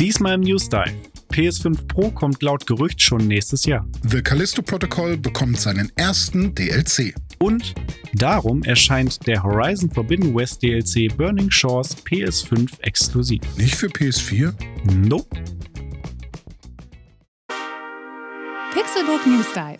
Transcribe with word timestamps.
Diesmal 0.00 0.34
im 0.34 0.42
News 0.42 0.68
Dive. 0.68 0.94
PS5 1.32 1.88
Pro 1.88 2.12
kommt 2.12 2.40
laut 2.40 2.64
Gerücht 2.68 3.02
schon 3.02 3.26
nächstes 3.26 3.64
Jahr. 3.64 3.84
The 4.08 4.22
Callisto 4.22 4.62
Protocol 4.62 5.16
bekommt 5.16 5.58
seinen 5.58 5.90
ersten 5.96 6.54
DLC. 6.54 7.14
Und 7.40 7.74
darum 8.14 8.62
erscheint 8.62 9.26
der 9.26 9.42
Horizon 9.42 9.90
Forbidden 9.90 10.32
West 10.36 10.62
DLC 10.62 11.08
Burning 11.16 11.50
Shores 11.50 11.96
PS5 11.96 12.80
exklusiv. 12.82 13.40
Nicht 13.56 13.74
für 13.74 13.88
PS4? 13.88 14.54
Nope. 14.84 15.36
Pixelbook 18.72 19.26
News 19.26 19.46
Dive. 19.52 19.78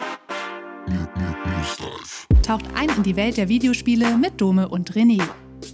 Taucht 2.42 2.64
ein 2.74 2.88
in 2.96 3.04
die 3.04 3.14
Welt 3.14 3.36
der 3.36 3.48
Videospiele 3.48 4.18
mit 4.18 4.40
Dome 4.40 4.68
und 4.68 4.94
René. 4.94 5.22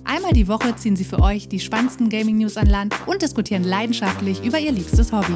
Einmal 0.04 0.32
die 0.32 0.48
Woche 0.48 0.74
ziehen 0.76 0.96
sie 0.96 1.04
für 1.04 1.20
euch 1.20 1.48
die 1.48 1.60
spannendsten 1.60 2.08
Gaming-News 2.08 2.56
an 2.56 2.66
Land 2.66 2.94
und 3.06 3.22
diskutieren 3.22 3.64
leidenschaftlich 3.64 4.44
über 4.44 4.58
ihr 4.58 4.72
liebstes 4.72 5.12
Hobby. 5.12 5.34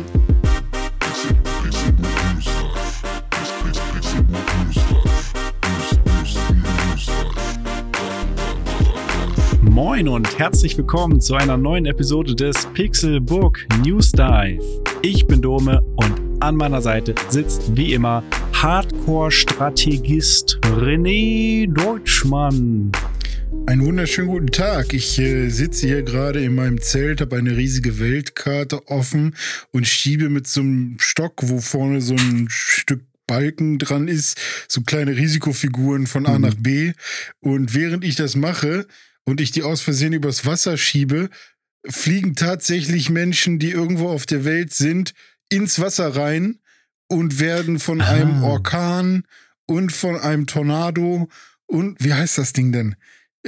Moin 9.62 10.09
und 10.09 10.39
herzlich 10.39 10.77
willkommen 10.77 11.20
zu 11.20 11.34
einer 11.34 11.56
neuen 11.56 11.87
Episode 11.87 12.34
des 12.34 12.67
Pixelbook 12.75 13.61
News 13.84 14.12
Dive. 14.12 14.62
Ich 15.03 15.27
bin 15.27 15.41
Dome 15.41 15.83
und 15.97 16.15
an 16.41 16.56
meiner 16.56 16.83
Seite 16.83 17.15
sitzt 17.28 17.77
wie 17.77 17.95
immer 17.95 18.23
Hardcore-Strategist 18.55 20.59
René 20.80 21.73
Deutschmann. 21.73 22.91
Einen 23.66 23.84
wunderschönen 23.84 24.29
guten 24.29 24.47
Tag. 24.48 24.93
Ich 24.95 25.19
äh, 25.19 25.48
sitze 25.51 25.87
hier 25.87 26.02
gerade 26.02 26.43
in 26.43 26.55
meinem 26.55 26.80
Zelt, 26.80 27.20
habe 27.20 27.37
eine 27.37 27.56
riesige 27.56 27.98
Weltkarte 27.98 28.87
offen 28.89 29.34
und 29.73 29.87
schiebe 29.87 30.29
mit 30.29 30.47
so 30.47 30.61
einem 30.61 30.97
Stock, 30.98 31.34
wo 31.45 31.61
vorne 31.61 32.00
so 32.00 32.14
ein 32.14 32.47
Stück 32.50 33.03
Balken 33.27 33.78
dran 33.78 34.08
ist, 34.08 34.39
so 34.69 34.81
kleine 34.83 35.17
Risikofiguren 35.17 36.06
von 36.06 36.27
A 36.27 36.36
Mhm. 36.39 36.41
nach 36.42 36.55
B. 36.55 36.92
Und 37.41 37.75
während 37.75 38.05
ich 38.05 38.14
das 38.17 38.36
mache 38.36 38.86
und 39.25 39.41
ich 39.41 39.51
die 39.51 39.62
aus 39.62 39.83
Versehen 39.83 40.14
übers 40.14 40.47
Wasser 40.47 40.77
schiebe, 40.78 41.28
fliegen 41.86 42.34
tatsächlich 42.34 43.11
Menschen, 43.11 43.58
die 43.58 43.70
irgendwo 43.70 44.08
auf 44.08 44.25
der 44.25 44.45
Welt 44.45 44.73
sind, 44.73 45.12
ins 45.51 45.78
Wasser 45.78 46.17
rein 46.17 46.58
und 47.06 47.39
werden 47.41 47.78
von 47.78 48.01
Ah. 48.01 48.08
einem 48.08 48.42
Orkan 48.42 49.25
und 49.67 49.92
von 49.92 50.17
einem 50.19 50.47
Tornado 50.47 51.28
und 51.67 52.03
wie 52.03 52.14
heißt 52.14 52.39
das 52.39 52.55
Ding 52.55 52.73
denn? 52.73 52.95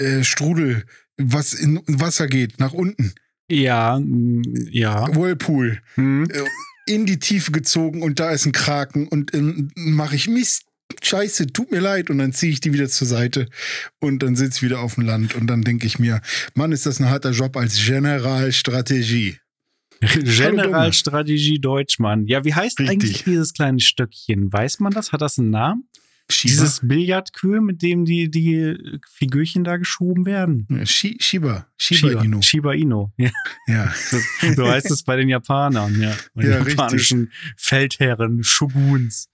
Äh, 0.01 0.25
Strudel, 0.25 0.84
was 1.19 1.53
in 1.53 1.81
Wasser 1.87 2.27
geht, 2.27 2.59
nach 2.59 2.73
unten. 2.73 3.12
Ja, 3.51 4.01
ja. 4.70 5.15
Whirlpool. 5.15 5.81
Hm. 5.95 6.29
Äh, 6.31 6.45
in 6.87 7.06
die 7.06 7.19
Tiefe 7.19 7.53
gezogen 7.53 8.03
und 8.03 8.19
da 8.19 8.31
ist 8.31 8.47
ein 8.47 8.53
Kraken 8.53 9.06
und 9.09 9.34
ähm, 9.34 9.71
mache 9.77 10.17
ich 10.17 10.28
Mist. 10.28 10.65
Scheiße, 11.03 11.48
tut 11.48 11.71
mir 11.71 11.81
leid. 11.81 12.11
Und 12.11 12.19
dann 12.19 12.33
ziehe 12.33 12.51
ich 12.51 12.61
die 12.61 12.73
wieder 12.73 12.89
zur 12.89 13.06
Seite 13.06 13.48
und 14.01 14.23
dann 14.23 14.34
sitze 14.34 14.59
ich 14.59 14.62
wieder 14.62 14.81
auf 14.81 14.95
dem 14.97 15.05
Land. 15.05 15.34
Und 15.34 15.47
dann 15.47 15.62
denke 15.62 15.87
ich 15.87 15.98
mir, 15.98 16.21
Mann, 16.55 16.73
ist 16.73 16.87
das 16.87 16.98
ein 16.98 17.09
harter 17.09 17.31
Job 17.31 17.56
als 17.56 17.77
Generalstrategie. 17.84 19.39
Generalstrategie 20.01 21.61
Deutschmann. 21.61 22.27
Ja, 22.27 22.45
wie 22.45 22.55
heißt 22.55 22.81
Richtig. 22.81 22.93
eigentlich 22.93 23.25
dieses 23.25 23.53
kleine 23.53 23.81
Stöckchen? 23.81 24.53
Weiß 24.53 24.81
man 24.81 24.93
das? 24.93 25.12
Hat 25.12 25.21
das 25.21 25.39
einen 25.39 25.51
Namen? 25.51 25.84
Shiba. 26.31 26.50
Dieses 26.53 26.81
Billardkühl, 26.83 27.61
mit 27.61 27.83
dem 27.83 28.05
die, 28.05 28.31
die 28.31 28.77
Figürchen 29.12 29.64
da 29.64 29.77
geschoben 29.77 30.25
werden. 30.27 30.67
Ja, 30.70 30.87
Shi 30.87 31.17
Shiba. 31.20 31.67
Shiba, 31.77 32.22
Inu. 32.22 32.41
Shiba 32.42 32.72
Inu. 32.75 33.09
Ja, 33.19 33.31
Ja. 33.67 33.92
so 34.56 34.67
heißt 34.69 34.91
es 34.91 35.03
bei 35.03 35.17
den 35.17 35.28
Japanern, 35.28 36.00
ja. 36.00 36.14
Bei 36.34 36.42
den 36.42 36.50
Ja, 36.53 36.56
richtig. 36.59 36.75
japanischen 36.78 37.33
Feldherren, 37.56 38.42
Shoguns. 38.45 39.28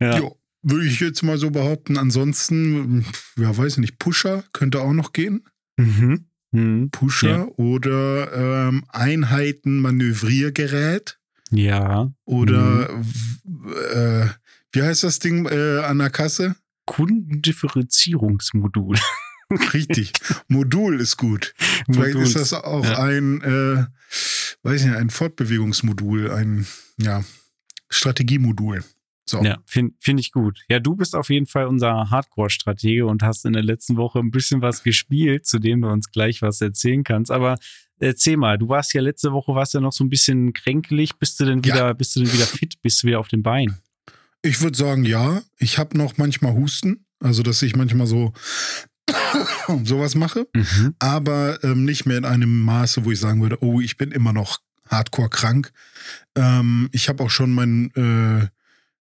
Ja. 0.00 0.18
Jo, 0.18 0.38
würde 0.62 0.86
ich 0.86 1.00
jetzt 1.00 1.22
mal 1.22 1.38
so 1.38 1.50
behaupten. 1.50 1.96
Ansonsten, 1.98 3.04
ja, 3.36 3.56
weiß 3.56 3.72
ich 3.74 3.78
nicht, 3.78 3.98
Pusher 3.98 4.44
könnte 4.52 4.80
auch 4.80 4.92
noch 4.92 5.12
gehen. 5.12 5.42
Mhm. 5.76 6.26
Mhm. 6.52 6.90
Pusher 6.90 7.28
Ja. 7.30 7.44
oder 7.56 8.68
ähm, 8.68 8.84
Einheiten-Manövriergerät 9.98 11.18
Ja. 11.50 12.12
oder 12.24 12.90
Mhm. 13.44 13.72
äh, 13.94 14.26
wie 14.78 14.82
heißt 14.82 15.04
das 15.04 15.18
Ding 15.18 15.46
äh, 15.46 15.80
an 15.84 15.98
der 15.98 16.08
Kasse? 16.10 16.56
Kundendifferenzierungsmodul. 16.86 18.96
Richtig. 19.72 20.12
Modul 20.48 21.00
ist 21.00 21.16
gut. 21.16 21.54
Vielleicht 21.90 22.14
Moduls. 22.14 22.34
ist 22.34 22.36
das 22.36 22.52
auch 22.52 22.84
Ja. 22.84 22.98
ein, 23.02 23.40
äh, 23.42 23.86
weiß 24.62 24.80
ich 24.82 24.86
nicht, 24.86 24.96
ein 24.96 25.10
Fortbewegungsmodul, 25.10 26.30
ein 26.30 26.66
ja, 26.98 27.24
Strategiemodul. 27.88 28.84
So. 29.24 29.42
Ja, 29.42 29.58
finde 29.66 29.94
find 30.00 30.20
ich 30.20 30.32
gut. 30.32 30.60
Ja, 30.68 30.78
du 30.80 30.96
bist 30.96 31.14
auf 31.14 31.28
jeden 31.30 31.46
Fall 31.46 31.66
unser 31.66 32.10
Hardcore-Stratege 32.10 33.04
und 33.06 33.22
hast 33.22 33.44
in 33.44 33.52
der 33.54 33.62
letzten 33.62 33.96
Woche 33.96 34.18
ein 34.20 34.30
bisschen 34.30 34.62
was 34.62 34.82
gespielt, 34.82 35.46
zu 35.46 35.58
dem 35.58 35.82
du 35.82 35.88
uns 35.88 36.10
gleich 36.10 36.40
was 36.40 36.60
erzählen 36.62 37.04
kannst. 37.04 37.30
Aber 37.30 37.58
erzähl 37.98 38.38
mal, 38.38 38.56
du 38.58 38.68
warst 38.70 38.94
ja 38.94 39.02
letzte 39.02 39.32
Woche, 39.32 39.54
warst 39.54 39.74
ja 39.74 39.80
noch 39.80 39.92
so 39.92 40.02
ein 40.04 40.08
bisschen 40.08 40.54
kränkelig. 40.54 41.16
Bist 41.18 41.38
du 41.40 41.44
denn 41.44 41.62
Ja. 41.62 41.74
wieder, 41.74 41.92
bist 41.94 42.16
du 42.16 42.20
denn 42.20 42.32
wieder 42.32 42.46
fit? 42.46 42.80
Bist 42.80 43.02
du 43.02 43.08
wieder 43.08 43.20
auf 43.20 43.28
den 43.28 43.42
Beinen? 43.42 43.76
Ich 44.48 44.60
würde 44.62 44.76
sagen, 44.76 45.04
ja. 45.04 45.42
Ich 45.58 45.78
habe 45.78 45.96
noch 45.98 46.16
manchmal 46.16 46.54
Husten, 46.54 47.04
also 47.20 47.42
dass 47.42 47.62
ich 47.62 47.76
manchmal 47.76 48.06
so 48.06 48.32
sowas 49.84 50.14
mache, 50.14 50.46
Mhm. 50.54 50.94
aber 50.98 51.62
ähm, 51.64 51.84
nicht 51.84 52.06
mehr 52.06 52.18
in 52.18 52.24
einem 52.24 52.60
Maße, 52.62 53.04
wo 53.04 53.10
ich 53.10 53.20
sagen 53.20 53.40
würde, 53.42 53.62
oh, 53.62 53.80
ich 53.80 53.96
bin 53.96 54.10
immer 54.12 54.32
noch 54.32 54.58
hardcore 54.88 55.28
krank. 55.30 55.72
Ähm, 56.34 56.88
ich 56.92 57.08
habe 57.08 57.22
auch 57.22 57.30
schon 57.30 57.52
mein, 57.52 57.90
äh, 57.94 58.48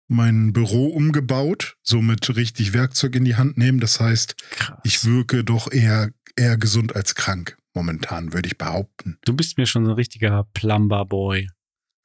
mein 0.09 0.53
Büro 0.53 0.87
umgebaut, 0.89 1.77
so 1.83 2.01
mit 2.03 2.35
richtig 2.37 2.73
Werkzeug 2.73 3.15
in 3.17 3.25
die 3.25 3.37
Hand 3.37 3.57
nehmen. 3.57 3.81
Das 3.81 4.01
heißt, 4.01 4.37
Krass. 4.51 4.79
ich 4.85 5.05
wirke 5.05 5.45
doch 5.45 5.71
eher, 5.73 6.11
eher 6.37 6.57
gesund 6.57 6.95
als 6.97 7.15
krank. 7.15 7.57
Momentan, 7.75 8.33
würde 8.33 8.49
ich 8.49 8.57
behaupten. 8.57 9.19
du 9.27 9.35
bist 9.35 9.59
mir 9.59 9.67
schon 9.67 9.85
so 9.85 9.91
ein 9.91 9.97
richtiger 9.97 10.45
Plumber-Boy. 10.55 11.51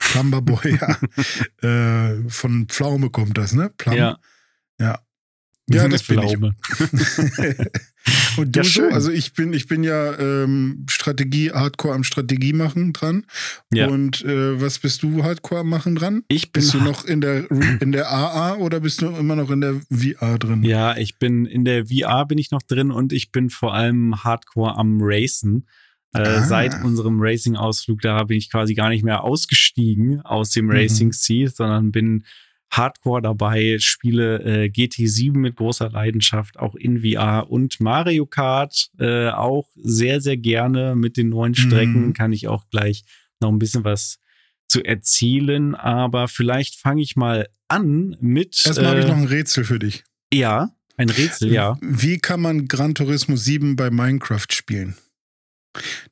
Plumberboy, 0.01 0.77
ja. 0.79 0.97
äh, 2.11 2.29
von 2.29 2.67
Pflaume 2.67 3.09
kommt 3.09 3.37
das, 3.37 3.53
ne? 3.53 3.71
Plum. 3.77 3.95
Ja. 3.95 4.17
Ja. 4.79 4.99
Ja, 5.69 5.87
das 5.87 6.03
bin 6.03 6.19
ich. 6.19 6.31
Pflaume. 6.31 6.55
Und 8.37 8.55
du 8.55 8.59
Ja, 8.59 8.63
so? 8.63 8.83
Also 8.89 9.11
ich 9.11 9.33
bin, 9.33 9.53
ich 9.53 9.67
bin 9.67 9.83
ja 9.83 10.17
ähm, 10.17 10.85
Strategie, 10.89 11.51
Hardcore 11.51 11.93
am 11.93 12.03
Strategie 12.03 12.53
machen 12.53 12.93
dran. 12.93 13.25
Ja. 13.71 13.87
Und 13.87 14.23
äh, 14.23 14.59
was 14.59 14.79
bist 14.79 15.03
du 15.03 15.23
Hardcore 15.23 15.61
am 15.61 15.69
machen 15.69 15.95
dran? 15.95 16.23
Ich 16.27 16.51
bin 16.51 16.61
Bist 16.61 16.73
du 16.73 16.79
noch 16.79 17.05
in 17.05 17.21
der 17.21 17.49
in 17.79 17.91
der 17.91 18.11
AA 18.11 18.55
oder 18.55 18.79
bist 18.79 19.01
du 19.01 19.07
immer 19.07 19.35
noch 19.35 19.51
in 19.51 19.61
der 19.61 19.75
VR 19.91 20.39
drin? 20.39 20.63
Ja, 20.63 20.97
ich 20.97 21.19
bin 21.19 21.45
in 21.45 21.65
der 21.65 21.85
VR 21.87 22.25
bin 22.25 22.37
ich 22.37 22.51
noch 22.51 22.63
drin 22.63 22.91
und 22.91 23.13
ich 23.13 23.31
bin 23.31 23.49
vor 23.49 23.73
allem 23.73 24.23
Hardcore 24.23 24.75
am 24.75 24.99
Racen. 25.01 25.67
Äh, 26.13 26.19
Ah. 26.21 26.43
Seit 26.43 26.83
unserem 26.83 27.19
Racing-Ausflug, 27.21 28.01
da 28.01 28.23
bin 28.23 28.37
ich 28.37 28.49
quasi 28.51 28.73
gar 28.73 28.89
nicht 28.89 29.03
mehr 29.03 29.23
ausgestiegen 29.23 30.21
aus 30.21 30.49
dem 30.51 30.65
Mhm. 30.65 30.71
Racing-Seat, 30.71 31.55
sondern 31.55 31.91
bin 31.91 32.25
Hardcore 32.69 33.21
dabei, 33.21 33.77
spiele 33.79 34.39
äh, 34.43 34.67
GT7 34.69 35.37
mit 35.37 35.55
großer 35.57 35.89
Leidenschaft, 35.89 36.57
auch 36.57 36.75
in 36.75 37.01
VR 37.01 37.49
und 37.49 37.79
Mario 37.81 38.25
Kart 38.25 38.89
äh, 38.97 39.29
auch 39.29 39.67
sehr, 39.75 40.21
sehr 40.21 40.37
gerne 40.37 40.95
mit 40.95 41.17
den 41.17 41.29
neuen 41.29 41.53
Strecken. 41.55 42.07
Mhm. 42.07 42.13
Kann 42.13 42.31
ich 42.33 42.47
auch 42.47 42.65
gleich 42.69 43.03
noch 43.41 43.49
ein 43.49 43.59
bisschen 43.59 43.83
was 43.83 44.19
zu 44.69 44.83
erzählen, 44.83 45.75
aber 45.75 46.29
vielleicht 46.29 46.75
fange 46.75 47.01
ich 47.01 47.17
mal 47.17 47.47
an 47.67 48.15
mit. 48.21 48.61
Erstmal 48.65 48.87
habe 48.91 48.99
ich 48.99 49.05
äh, 49.05 49.09
noch 49.09 49.17
ein 49.17 49.25
Rätsel 49.27 49.63
für 49.65 49.79
dich. 49.79 50.03
ja, 50.33 50.69
ein 50.97 51.09
Rätsel, 51.09 51.51
ja. 51.51 51.77
Wie 51.81 52.19
kann 52.19 52.39
man 52.41 52.67
Gran 52.67 52.95
Turismo 52.95 53.35
7 53.35 53.75
bei 53.75 53.89
Minecraft 53.89 54.45
spielen? 54.51 54.95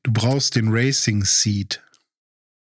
Du 0.03 0.11
brauchst 0.13 0.55
den 0.55 0.69
Racing 0.69 1.23
Seed. 1.25 1.81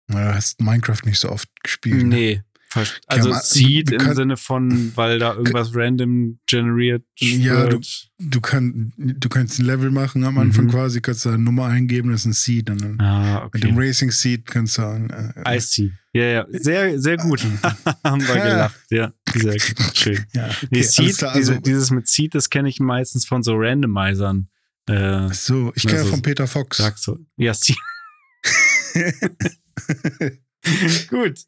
Du 0.09 0.19
hast 0.19 0.61
Minecraft 0.61 1.01
nicht 1.05 1.19
so 1.19 1.31
oft 1.31 1.49
gespielt. 1.63 2.03
ne? 2.07 2.15
Nee. 2.15 2.43
ver- 2.69 2.87
Also 3.07 3.29
man- 3.31 3.41
Seed 3.43 3.91
du 3.91 3.95
im 3.97 4.01
kann- 4.01 4.17
Sinne 4.17 4.37
von, 4.39 4.93
weil 4.97 5.19
da 5.19 5.35
irgendwas 5.35 5.75
random 5.75 6.39
generiert 6.47 7.05
Ja, 7.19 7.71
wird. 7.71 8.09
Du, 8.19 8.41
kann, 8.41 8.93
du 8.97 9.29
kannst 9.29 9.59
ein 9.59 9.67
Level 9.67 9.91
machen 9.91 10.25
am 10.25 10.39
Anfang 10.39 10.67
Mhm. 10.67 10.71
quasi, 10.71 11.01
kannst 11.03 11.25
du 11.27 11.29
eine 11.31 11.39
Nummer 11.39 11.67
eingeben, 11.67 12.11
das 12.11 12.21
ist 12.23 12.27
ein 12.27 12.33
Seed. 12.33 12.71
Und 12.71 12.81
dann 12.83 13.01
Ah, 13.01 13.49
mit 13.53 13.63
dem 13.63 13.77
okay. 13.77 13.89
Racing 13.89 14.11
Seed 14.11 14.47
kannst 14.47 14.79
du 14.79 14.83
ein, 14.87 15.11
äh, 15.11 15.57
I 15.57 15.61
see. 15.61 15.93
Ja, 16.15 16.25
ja. 16.25 16.47
Sehr, 16.51 16.99
sehr 16.99 17.17
gut. 17.19 17.41
Haben 18.05 18.27
wir 18.27 18.35
gelacht. 18.35 18.81
Ja, 18.91 19.13
sehr 19.35 19.53
gut. 19.57 19.77
Schön. 19.97 20.25
ja, 20.35 20.47
Nee, 20.47 20.53
okay, 20.53 20.67
alles 20.79 20.95
Seed, 20.95 21.19
klar, 21.19 21.33
also, 21.33 21.53
diese, 21.53 21.63
dieses 21.63 21.91
mit 21.91 22.09
Seed, 22.09 22.35
das 22.35 22.49
kenne 22.49 22.69
ich 22.71 22.81
meistens 22.81 23.27
von 23.27 23.43
so 23.43 23.53
Randomizern. 23.55 24.49
Äh, 24.89 25.29
so, 25.33 25.73
ich 25.75 25.83
kenne 25.83 25.95
ja 25.95 25.99
also- 26.01 26.11
von 26.13 26.23
Peter 26.23 26.47
Fox. 26.47 26.77
sagst 26.79 27.07
du. 27.07 27.19
Ja, 27.37 27.55
Seed. 27.55 27.77
Gut. 31.09 31.41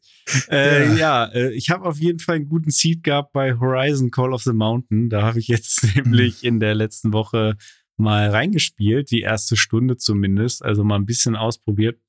Äh, 0.49 0.97
ja, 0.97 1.25
äh, 1.27 1.53
ich 1.53 1.69
habe 1.69 1.85
auf 1.85 1.97
jeden 1.99 2.19
Fall 2.19 2.35
einen 2.37 2.49
guten 2.49 2.71
Seed 2.71 3.03
gehabt 3.03 3.31
bei 3.31 3.57
Horizon 3.57 4.11
Call 4.11 4.33
of 4.33 4.43
the 4.43 4.51
Mountain. 4.53 5.09
Da 5.09 5.21
habe 5.21 5.39
ich 5.39 5.47
jetzt 5.47 5.83
nämlich 5.95 6.43
in 6.43 6.59
der 6.59 6.75
letzten 6.75 7.13
Woche 7.13 7.55
mal 7.97 8.29
reingespielt, 8.29 9.09
die 9.11 9.21
erste 9.21 9.55
Stunde 9.55 9.95
zumindest, 9.97 10.65
also 10.65 10.83
mal 10.83 10.95
ein 10.97 11.05
bisschen 11.05 11.35
ausprobiert. 11.37 12.01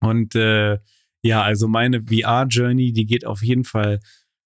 Und 0.00 0.34
äh, 0.34 0.78
Ja, 1.22 1.42
also 1.42 1.68
meine 1.68 2.02
VR-Journey, 2.02 2.92
die 2.92 3.06
geht 3.06 3.24
auf 3.24 3.42
jeden 3.42 3.64
Fall 3.64 4.00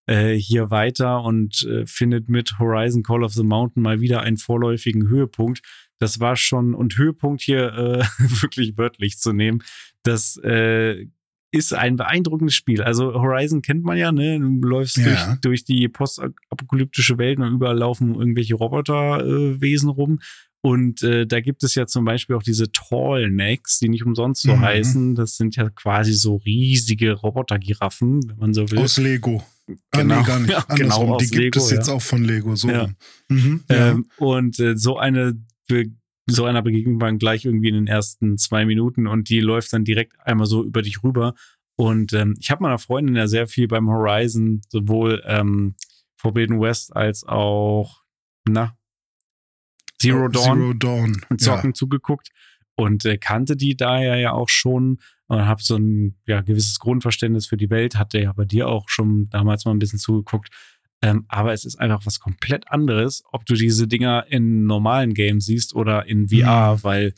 äh, 0.06 0.34
hier 0.34 0.70
weiter 0.70 1.22
und 1.22 1.62
äh, 1.64 1.86
findet 1.86 2.28
mit 2.28 2.58
Horizon 2.60 3.02
Call 3.02 3.24
of 3.24 3.32
the 3.32 3.42
Mountain 3.42 3.82
mal 3.82 4.00
wieder 4.00 4.20
einen 4.20 4.36
vorläufigen 4.36 5.08
Höhepunkt. 5.08 5.62
Das 5.98 6.20
war 6.20 6.36
schon, 6.36 6.74
und 6.74 6.96
Höhepunkt 6.96 7.42
hier 7.42 7.72
äh, 7.72 8.04
wirklich 8.42 8.76
wörtlich 8.76 9.18
zu 9.18 9.32
nehmen, 9.32 9.62
das 10.02 10.36
äh, 10.44 11.06
ist 11.52 11.72
ein 11.72 11.96
beeindruckendes 11.96 12.54
Spiel. 12.54 12.82
Also 12.82 13.14
Horizon 13.14 13.62
kennt 13.62 13.84
man 13.84 13.96
ja, 13.96 14.12
ne? 14.12 14.38
Du 14.38 14.68
läufst 14.68 14.98
ja. 14.98 15.04
durch, 15.04 15.40
durch 15.40 15.64
die 15.64 15.88
postapokalyptische 15.88 17.18
Welt 17.18 17.38
und 17.38 17.54
überall 17.54 17.78
laufen 17.78 18.14
irgendwelche 18.14 18.54
Roboterwesen 18.54 19.88
äh, 19.88 19.92
rum. 19.92 20.20
Und 20.60 21.02
äh, 21.04 21.26
da 21.26 21.40
gibt 21.40 21.62
es 21.62 21.76
ja 21.76 21.86
zum 21.86 22.04
Beispiel 22.04 22.34
auch 22.34 22.42
diese 22.42 22.72
Tallnecks, 22.72 23.78
die 23.78 23.88
nicht 23.88 24.04
umsonst 24.04 24.42
so 24.42 24.56
mhm. 24.56 24.62
heißen. 24.62 25.14
Das 25.14 25.36
sind 25.36 25.54
ja 25.54 25.70
quasi 25.70 26.12
so 26.12 26.36
riesige 26.36 27.12
Roboter-Giraffen, 27.12 28.28
wenn 28.28 28.36
man 28.36 28.54
so 28.54 28.68
will. 28.70 28.80
Aus 28.80 28.98
Lego. 28.98 29.44
Genau, 29.92 30.16
ah, 30.16 30.18
nee, 30.18 30.26
gar 30.26 30.40
nicht. 30.40 30.50
Ja, 30.68 30.74
genau, 30.74 31.18
die 31.18 31.26
gibt 31.26 31.36
Lego, 31.36 31.58
es 31.60 31.70
jetzt 31.70 31.88
ja. 31.88 31.94
auch 31.94 32.02
von 32.02 32.24
Lego. 32.24 32.56
So. 32.56 32.68
Ja. 32.68 32.88
Mhm, 33.28 33.64
ähm, 33.68 34.06
und 34.16 34.58
äh, 34.58 34.76
so 34.76 34.98
eine 34.98 35.36
so 36.28 36.44
einer 36.44 36.62
begegnet 36.62 37.00
man 37.00 37.18
gleich 37.18 37.44
irgendwie 37.44 37.68
in 37.68 37.74
den 37.74 37.86
ersten 37.86 38.36
zwei 38.38 38.64
Minuten 38.64 39.06
und 39.06 39.28
die 39.28 39.40
läuft 39.40 39.72
dann 39.72 39.84
direkt 39.84 40.14
einmal 40.20 40.46
so 40.46 40.64
über 40.64 40.82
dich 40.82 41.02
rüber. 41.04 41.34
Und 41.76 42.12
ähm, 42.14 42.34
ich 42.40 42.50
habe 42.50 42.62
meiner 42.62 42.78
Freundin 42.78 43.16
ja 43.16 43.26
sehr 43.26 43.46
viel 43.46 43.68
beim 43.68 43.88
Horizon, 43.88 44.62
sowohl 44.68 45.22
ähm, 45.26 45.74
Forbidden 46.16 46.60
West 46.60 46.96
als 46.96 47.24
auch, 47.24 48.02
na, 48.48 48.76
Zero 50.00 50.24
oh, 50.24 50.28
Dawn, 50.28 50.58
Zero 50.58 50.72
Dawn. 50.74 51.22
Zocken 51.38 51.70
ja. 51.70 51.74
zugeguckt 51.74 52.30
und 52.76 53.04
äh, 53.04 53.18
kannte 53.18 53.56
die 53.56 53.76
daher 53.76 54.16
ja 54.16 54.32
auch 54.32 54.48
schon 54.48 54.98
und 55.28 55.46
habe 55.46 55.62
so 55.62 55.76
ein 55.76 56.16
ja, 56.26 56.42
gewisses 56.42 56.78
Grundverständnis 56.78 57.46
für 57.46 57.56
die 57.56 57.70
Welt, 57.70 57.96
hatte 57.96 58.20
ja 58.20 58.32
bei 58.32 58.44
dir 58.44 58.68
auch 58.68 58.88
schon 58.88 59.28
damals 59.30 59.64
mal 59.64 59.72
ein 59.72 59.78
bisschen 59.78 59.98
zugeguckt. 59.98 60.50
Ähm, 61.02 61.26
aber 61.28 61.52
es 61.52 61.64
ist 61.64 61.76
einfach 61.76 62.06
was 62.06 62.20
komplett 62.20 62.70
anderes, 62.70 63.22
ob 63.30 63.44
du 63.46 63.54
diese 63.54 63.86
Dinger 63.86 64.26
in 64.28 64.64
normalen 64.64 65.14
Games 65.14 65.46
siehst 65.46 65.74
oder 65.74 66.06
in 66.06 66.28
VR, 66.28 66.76
mhm. 66.76 66.84
weil 66.84 67.14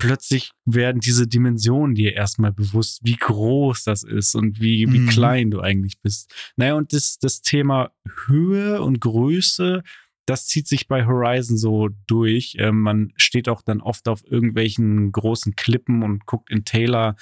plötzlich 0.00 0.50
werden 0.64 1.00
diese 1.00 1.28
Dimensionen 1.28 1.94
dir 1.94 2.14
erstmal 2.14 2.52
bewusst, 2.52 3.00
wie 3.04 3.16
groß 3.16 3.84
das 3.84 4.02
ist 4.02 4.34
und 4.34 4.60
wie, 4.60 4.90
wie 4.92 5.00
mhm. 5.00 5.08
klein 5.08 5.50
du 5.50 5.60
eigentlich 5.60 6.00
bist. 6.00 6.34
Naja, 6.56 6.74
und 6.74 6.92
das, 6.92 7.18
das 7.18 7.42
Thema 7.42 7.92
Höhe 8.26 8.82
und 8.82 9.00
Größe, 9.00 9.82
das 10.26 10.46
zieht 10.46 10.66
sich 10.66 10.88
bei 10.88 11.06
Horizon 11.06 11.56
so 11.56 11.90
durch. 12.06 12.56
Ähm, 12.58 12.80
man 12.80 13.12
steht 13.16 13.48
auch 13.48 13.62
dann 13.62 13.80
oft 13.80 14.08
auf 14.08 14.24
irgendwelchen 14.24 15.12
großen 15.12 15.54
Klippen 15.54 16.02
und 16.02 16.26
guckt 16.26 16.50
in 16.50 16.64
Taylor 16.64 17.16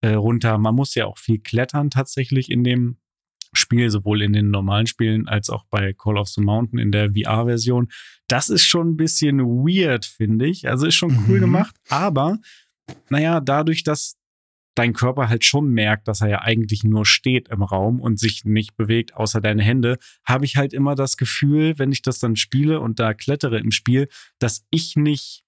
äh, 0.00 0.14
runter. 0.14 0.58
Man 0.58 0.74
muss 0.74 0.94
ja 0.94 1.06
auch 1.06 1.18
viel 1.18 1.38
klettern 1.38 1.88
tatsächlich 1.90 2.50
in 2.50 2.64
dem 2.64 2.98
Spiel, 3.58 3.90
sowohl 3.90 4.22
in 4.22 4.32
den 4.32 4.50
normalen 4.50 4.86
Spielen 4.86 5.28
als 5.28 5.50
auch 5.50 5.64
bei 5.70 5.92
Call 5.92 6.18
of 6.18 6.28
the 6.28 6.40
Mountain 6.40 6.78
in 6.78 6.92
der 6.92 7.12
VR-Version. 7.12 7.88
Das 8.28 8.48
ist 8.48 8.64
schon 8.64 8.90
ein 8.90 8.96
bisschen 8.96 9.40
weird, 9.40 10.04
finde 10.04 10.46
ich. 10.46 10.68
Also 10.68 10.86
ist 10.86 10.94
schon 10.94 11.24
cool 11.28 11.38
mhm. 11.38 11.42
gemacht, 11.42 11.76
aber 11.88 12.38
naja, 13.08 13.40
dadurch, 13.40 13.82
dass 13.82 14.16
dein 14.74 14.92
Körper 14.92 15.28
halt 15.28 15.44
schon 15.44 15.68
merkt, 15.68 16.08
dass 16.08 16.20
er 16.20 16.28
ja 16.28 16.42
eigentlich 16.42 16.84
nur 16.84 17.06
steht 17.06 17.48
im 17.48 17.62
Raum 17.62 18.00
und 18.00 18.18
sich 18.18 18.44
nicht 18.44 18.76
bewegt, 18.76 19.14
außer 19.14 19.40
deine 19.40 19.62
Hände, 19.62 19.98
habe 20.26 20.44
ich 20.44 20.56
halt 20.56 20.72
immer 20.72 20.94
das 20.94 21.16
Gefühl, 21.16 21.78
wenn 21.78 21.92
ich 21.92 22.02
das 22.02 22.18
dann 22.18 22.36
spiele 22.36 22.80
und 22.80 22.98
da 22.98 23.14
klettere 23.14 23.58
im 23.58 23.70
Spiel, 23.70 24.08
dass 24.38 24.66
ich 24.70 24.96
nicht 24.96 25.44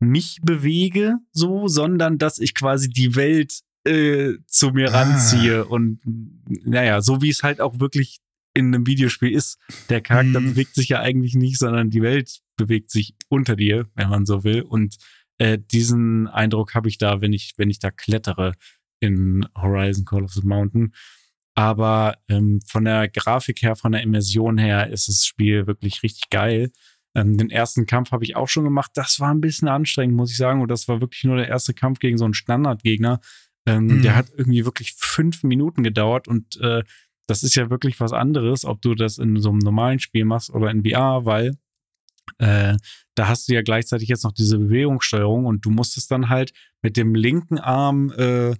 mich 0.00 0.38
bewege 0.42 1.16
so, 1.32 1.66
sondern 1.66 2.18
dass 2.18 2.38
ich 2.38 2.54
quasi 2.54 2.88
die 2.88 3.16
Welt 3.16 3.62
äh, 3.88 4.38
zu 4.46 4.70
mir 4.70 4.94
ah. 4.94 5.02
ranziehe. 5.02 5.64
Und 5.64 6.00
naja, 6.64 7.00
so 7.00 7.22
wie 7.22 7.30
es 7.30 7.42
halt 7.42 7.60
auch 7.60 7.80
wirklich 7.80 8.20
in 8.54 8.74
einem 8.74 8.86
Videospiel 8.86 9.30
ist. 9.30 9.58
Der 9.88 10.00
Charakter 10.00 10.40
mhm. 10.40 10.50
bewegt 10.50 10.74
sich 10.74 10.88
ja 10.88 11.00
eigentlich 11.00 11.34
nicht, 11.34 11.58
sondern 11.58 11.90
die 11.90 12.02
Welt 12.02 12.40
bewegt 12.56 12.90
sich 12.90 13.14
unter 13.28 13.56
dir, 13.56 13.86
wenn 13.94 14.08
man 14.08 14.26
so 14.26 14.42
will. 14.42 14.62
Und 14.62 14.96
äh, 15.38 15.58
diesen 15.58 16.26
Eindruck 16.26 16.74
habe 16.74 16.88
ich 16.88 16.98
da, 16.98 17.20
wenn 17.20 17.32
ich, 17.32 17.54
wenn 17.56 17.70
ich 17.70 17.78
da 17.78 17.90
klettere 17.90 18.54
in 19.00 19.46
Horizon 19.56 20.04
Call 20.04 20.24
of 20.24 20.32
the 20.32 20.42
Mountain. 20.42 20.92
Aber 21.54 22.16
ähm, 22.28 22.60
von 22.66 22.84
der 22.84 23.08
Grafik 23.08 23.62
her, 23.62 23.76
von 23.76 23.92
der 23.92 24.02
Immersion 24.02 24.58
her 24.58 24.90
ist 24.90 25.08
das 25.08 25.24
Spiel 25.24 25.66
wirklich 25.66 26.02
richtig 26.02 26.30
geil. 26.30 26.70
Ähm, 27.14 27.36
den 27.36 27.50
ersten 27.50 27.86
Kampf 27.86 28.12
habe 28.12 28.24
ich 28.24 28.36
auch 28.36 28.48
schon 28.48 28.64
gemacht. 28.64 28.92
Das 28.94 29.20
war 29.20 29.30
ein 29.30 29.40
bisschen 29.40 29.68
anstrengend, 29.68 30.16
muss 30.16 30.30
ich 30.30 30.36
sagen. 30.36 30.60
Und 30.60 30.68
das 30.68 30.88
war 30.88 31.00
wirklich 31.00 31.24
nur 31.24 31.36
der 31.36 31.48
erste 31.48 31.74
Kampf 31.74 31.98
gegen 32.00 32.18
so 32.18 32.24
einen 32.24 32.34
Standardgegner. 32.34 33.20
Ähm, 33.68 33.86
mhm. 33.86 34.02
Der 34.02 34.16
hat 34.16 34.26
irgendwie 34.36 34.64
wirklich 34.64 34.94
fünf 34.96 35.42
Minuten 35.42 35.82
gedauert 35.82 36.28
und 36.28 36.60
äh, 36.60 36.82
das 37.26 37.42
ist 37.42 37.54
ja 37.54 37.70
wirklich 37.70 38.00
was 38.00 38.12
anderes, 38.12 38.64
ob 38.64 38.80
du 38.80 38.94
das 38.94 39.18
in 39.18 39.40
so 39.40 39.50
einem 39.50 39.58
normalen 39.58 39.98
Spiel 39.98 40.24
machst 40.24 40.50
oder 40.50 40.70
in 40.70 40.82
VR, 40.84 41.24
weil 41.24 41.52
äh, 42.38 42.76
da 43.14 43.28
hast 43.28 43.48
du 43.48 43.54
ja 43.54 43.62
gleichzeitig 43.62 44.08
jetzt 44.08 44.24
noch 44.24 44.32
diese 44.32 44.58
Bewegungssteuerung 44.58 45.44
und 45.44 45.64
du 45.64 45.70
musstest 45.70 46.10
dann 46.10 46.28
halt 46.28 46.52
mit 46.82 46.96
dem 46.96 47.14
linken 47.14 47.58
Arm 47.58 48.12
äh, 48.12 48.54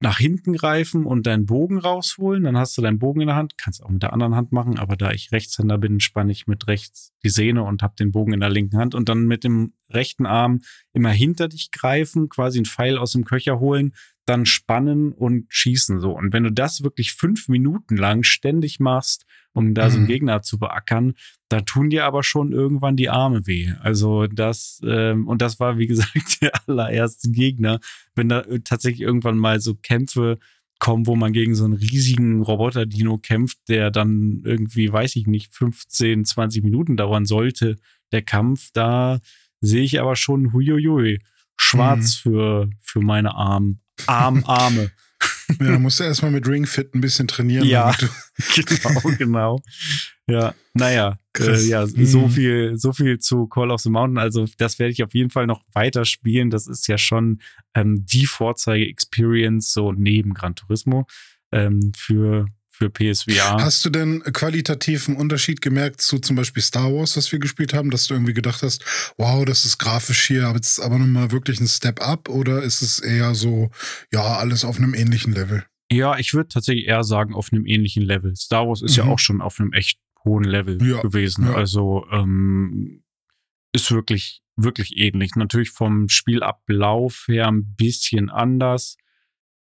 nach 0.00 0.18
hinten 0.18 0.54
greifen 0.54 1.06
und 1.06 1.26
deinen 1.26 1.46
Bogen 1.46 1.78
rausholen. 1.78 2.44
Dann 2.44 2.58
hast 2.58 2.76
du 2.76 2.82
deinen 2.82 2.98
Bogen 2.98 3.22
in 3.22 3.28
der 3.28 3.36
Hand, 3.36 3.56
kannst 3.56 3.82
auch 3.82 3.88
mit 3.88 4.02
der 4.02 4.12
anderen 4.12 4.34
Hand 4.34 4.52
machen, 4.52 4.78
aber 4.78 4.96
da 4.96 5.12
ich 5.12 5.32
Rechtshänder 5.32 5.78
bin, 5.78 6.00
spanne 6.00 6.32
ich 6.32 6.46
mit 6.46 6.66
rechts 6.68 7.12
die 7.22 7.30
Sehne 7.30 7.62
und 7.62 7.82
habe 7.82 7.94
den 7.96 8.12
Bogen 8.12 8.34
in 8.34 8.40
der 8.40 8.50
linken 8.50 8.76
Hand 8.76 8.94
und 8.94 9.08
dann 9.08 9.26
mit 9.26 9.44
dem 9.44 9.72
rechten 9.88 10.26
Arm 10.26 10.60
immer 10.92 11.10
hinter 11.10 11.48
dich 11.48 11.70
greifen, 11.70 12.28
quasi 12.28 12.58
einen 12.58 12.66
Pfeil 12.66 12.98
aus 12.98 13.12
dem 13.12 13.24
Köcher 13.24 13.58
holen, 13.58 13.94
dann 14.26 14.44
spannen 14.44 15.12
und 15.12 15.46
schießen 15.48 16.00
so. 16.00 16.12
Und 16.12 16.32
wenn 16.32 16.44
du 16.44 16.52
das 16.52 16.82
wirklich 16.82 17.12
fünf 17.12 17.48
Minuten 17.48 17.96
lang 17.96 18.24
ständig 18.24 18.80
machst, 18.80 19.24
um 19.52 19.72
da 19.72 19.88
so 19.88 19.96
einen 19.96 20.04
mhm. 20.04 20.08
Gegner 20.08 20.42
zu 20.42 20.58
beackern, 20.58 21.14
da 21.48 21.62
tun 21.62 21.88
dir 21.88 22.04
aber 22.04 22.22
schon 22.22 22.52
irgendwann 22.52 22.96
die 22.96 23.08
Arme 23.08 23.46
weh. 23.46 23.72
Also 23.80 24.26
das, 24.26 24.80
ähm, 24.84 25.26
und 25.28 25.40
das 25.40 25.58
war, 25.60 25.78
wie 25.78 25.86
gesagt, 25.86 26.42
der 26.42 26.52
allererste 26.66 27.30
Gegner. 27.30 27.80
Wenn 28.14 28.28
da 28.28 28.44
tatsächlich 28.64 29.00
irgendwann 29.00 29.38
mal 29.38 29.60
so 29.60 29.74
Kämpfe 29.74 30.38
kommen, 30.78 31.06
wo 31.06 31.16
man 31.16 31.32
gegen 31.32 31.54
so 31.54 31.64
einen 31.64 31.74
riesigen 31.74 32.42
Roboter-Dino 32.42 33.18
kämpft, 33.18 33.58
der 33.68 33.90
dann 33.90 34.42
irgendwie, 34.44 34.92
weiß 34.92 35.16
ich 35.16 35.26
nicht, 35.26 35.54
15, 35.54 36.24
20 36.24 36.62
Minuten 36.62 36.96
dauern 36.96 37.24
sollte, 37.24 37.76
der 38.12 38.22
Kampf, 38.22 38.70
da 38.72 39.20
sehe 39.60 39.82
ich 39.82 40.00
aber 40.00 40.16
schon 40.16 40.52
huiuiui, 40.52 41.18
schwarz 41.56 42.24
mhm. 42.24 42.30
für, 42.30 42.70
für 42.80 43.00
meine 43.00 43.34
Arme. 43.34 43.76
Arm, 44.06 44.44
Arme. 44.46 44.90
Ja, 45.60 45.78
musst 45.78 46.00
du 46.00 46.04
erstmal 46.04 46.32
mit 46.32 46.46
Ringfit 46.46 46.94
ein 46.94 47.00
bisschen 47.00 47.28
trainieren. 47.28 47.66
Ja, 47.66 47.94
genau, 48.54 49.00
genau. 49.16 49.62
Ja, 50.28 50.54
naja, 50.74 51.18
äh, 51.38 51.62
ja, 51.66 51.86
so 51.86 52.22
mhm. 52.22 52.30
viel, 52.30 52.76
so 52.76 52.92
viel 52.92 53.18
zu 53.20 53.46
Call 53.46 53.70
of 53.70 53.80
the 53.80 53.90
Mountain. 53.90 54.18
Also, 54.18 54.46
das 54.58 54.78
werde 54.78 54.92
ich 54.92 55.04
auf 55.04 55.14
jeden 55.14 55.30
Fall 55.30 55.46
noch 55.46 55.62
weiter 55.72 56.04
spielen. 56.04 56.50
Das 56.50 56.66
ist 56.66 56.88
ja 56.88 56.98
schon 56.98 57.40
ähm, 57.74 58.04
die 58.04 58.26
Vorzeige-Experience, 58.26 59.72
so 59.72 59.92
neben 59.92 60.34
Gran 60.34 60.56
Turismo, 60.56 61.06
ähm, 61.52 61.92
für, 61.96 62.46
für 62.76 62.90
PSVR. 62.90 63.56
Hast 63.60 63.84
du 63.84 63.90
denn 63.90 64.22
qualitativ 64.32 65.08
einen 65.08 65.16
Unterschied 65.16 65.62
gemerkt 65.62 66.00
zu 66.00 66.18
zum 66.18 66.36
Beispiel 66.36 66.62
Star 66.62 66.92
Wars, 66.92 67.16
was 67.16 67.32
wir 67.32 67.38
gespielt 67.38 67.72
haben, 67.72 67.90
dass 67.90 68.06
du 68.06 68.14
irgendwie 68.14 68.34
gedacht 68.34 68.62
hast, 68.62 68.84
wow, 69.16 69.44
das 69.44 69.64
ist 69.64 69.78
grafisch 69.78 70.26
hier, 70.26 70.46
aber 70.46 70.56
jetzt 70.56 70.78
aber 70.80 70.98
nochmal 70.98 71.32
wirklich 71.32 71.60
ein 71.60 71.68
Step 71.68 72.00
up 72.00 72.28
oder 72.28 72.62
ist 72.62 72.82
es 72.82 72.98
eher 72.98 73.34
so, 73.34 73.70
ja, 74.12 74.36
alles 74.36 74.64
auf 74.64 74.76
einem 74.76 74.94
ähnlichen 74.94 75.32
Level? 75.32 75.64
Ja, 75.90 76.18
ich 76.18 76.34
würde 76.34 76.48
tatsächlich 76.48 76.86
eher 76.86 77.04
sagen, 77.04 77.34
auf 77.34 77.52
einem 77.52 77.64
ähnlichen 77.64 78.02
Level. 78.02 78.34
Star 78.36 78.66
Wars 78.66 78.82
ist 78.82 78.96
mhm. 78.98 79.04
ja 79.04 79.10
auch 79.10 79.18
schon 79.18 79.40
auf 79.40 79.58
einem 79.58 79.72
echt 79.72 79.98
hohen 80.24 80.44
Level 80.44 80.78
ja, 80.82 81.00
gewesen. 81.00 81.46
Ja. 81.46 81.54
Also 81.54 82.06
ähm, 82.12 83.02
ist 83.72 83.90
wirklich, 83.90 84.42
wirklich 84.56 84.96
ähnlich. 84.96 85.36
Natürlich 85.36 85.70
vom 85.70 86.08
Spielablauf 86.08 87.24
her 87.28 87.46
ein 87.48 87.74
bisschen 87.76 88.28
anders. 88.28 88.96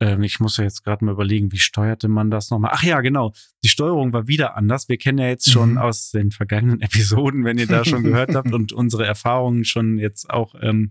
Ähm, 0.03 0.25
ich 0.25 0.41
muss 0.41 0.57
ja 0.57 0.65
jetzt 0.65 0.83
gerade 0.83 1.05
mal 1.05 1.13
überlegen, 1.13 1.53
wie 1.53 1.59
steuerte 1.59 2.09
man 2.09 2.29
das 2.29 2.51
nochmal? 2.51 2.73
Ach 2.75 2.83
ja, 2.83 3.01
genau. 3.03 3.33
Die 3.63 3.69
Steuerung 3.69 4.13
war 4.13 4.27
wieder 4.27 4.57
anders. 4.57 4.89
Wir 4.89 4.99
kennen 4.99 5.19
ja 5.19 5.29
jetzt 5.29 5.49
schon 5.49 5.73
mhm. 5.73 5.79
aus 5.79 6.11
den 6.11 6.33
vergangenen 6.33 6.81
Episoden, 6.81 7.45
wenn 7.45 7.57
ihr 7.57 7.69
da 7.69 7.85
schon 7.85 8.03
gehört 8.03 8.35
habt 8.35 8.53
und 8.53 8.73
unsere 8.73 9.07
Erfahrungen 9.07 9.65
schon 9.65 9.99
jetzt 9.99 10.29
auch 10.29 10.57
ähm, 10.61 10.91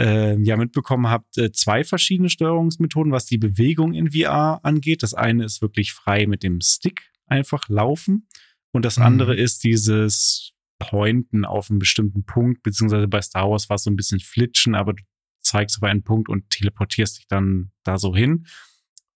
äh, 0.00 0.36
ja 0.42 0.56
mitbekommen 0.56 1.08
habt, 1.08 1.38
äh, 1.38 1.52
zwei 1.52 1.84
verschiedene 1.84 2.30
Steuerungsmethoden, 2.30 3.12
was 3.12 3.26
die 3.26 3.38
Bewegung 3.38 3.94
in 3.94 4.10
VR 4.10 4.58
angeht. 4.64 5.04
Das 5.04 5.14
eine 5.14 5.44
ist 5.44 5.62
wirklich 5.62 5.92
frei 5.92 6.26
mit 6.26 6.42
dem 6.42 6.60
Stick 6.60 7.12
einfach 7.26 7.68
laufen 7.68 8.26
und 8.72 8.84
das 8.84 8.98
mhm. 8.98 9.04
andere 9.04 9.36
ist 9.36 9.62
dieses 9.62 10.52
Pointen 10.80 11.44
auf 11.44 11.70
einen 11.70 11.78
bestimmten 11.78 12.24
Punkt, 12.24 12.64
beziehungsweise 12.64 13.06
bei 13.06 13.22
Star 13.22 13.48
Wars 13.50 13.68
war 13.68 13.76
es 13.76 13.84
so 13.84 13.90
ein 13.90 13.96
bisschen 13.96 14.18
Flitschen, 14.18 14.74
aber 14.74 14.94
du 14.94 15.02
zeigst 15.50 15.76
auf 15.78 15.82
einen 15.82 16.02
Punkt 16.02 16.28
und 16.28 16.48
teleportierst 16.50 17.18
dich 17.18 17.26
dann 17.26 17.70
da 17.82 17.98
so 17.98 18.14
hin. 18.14 18.46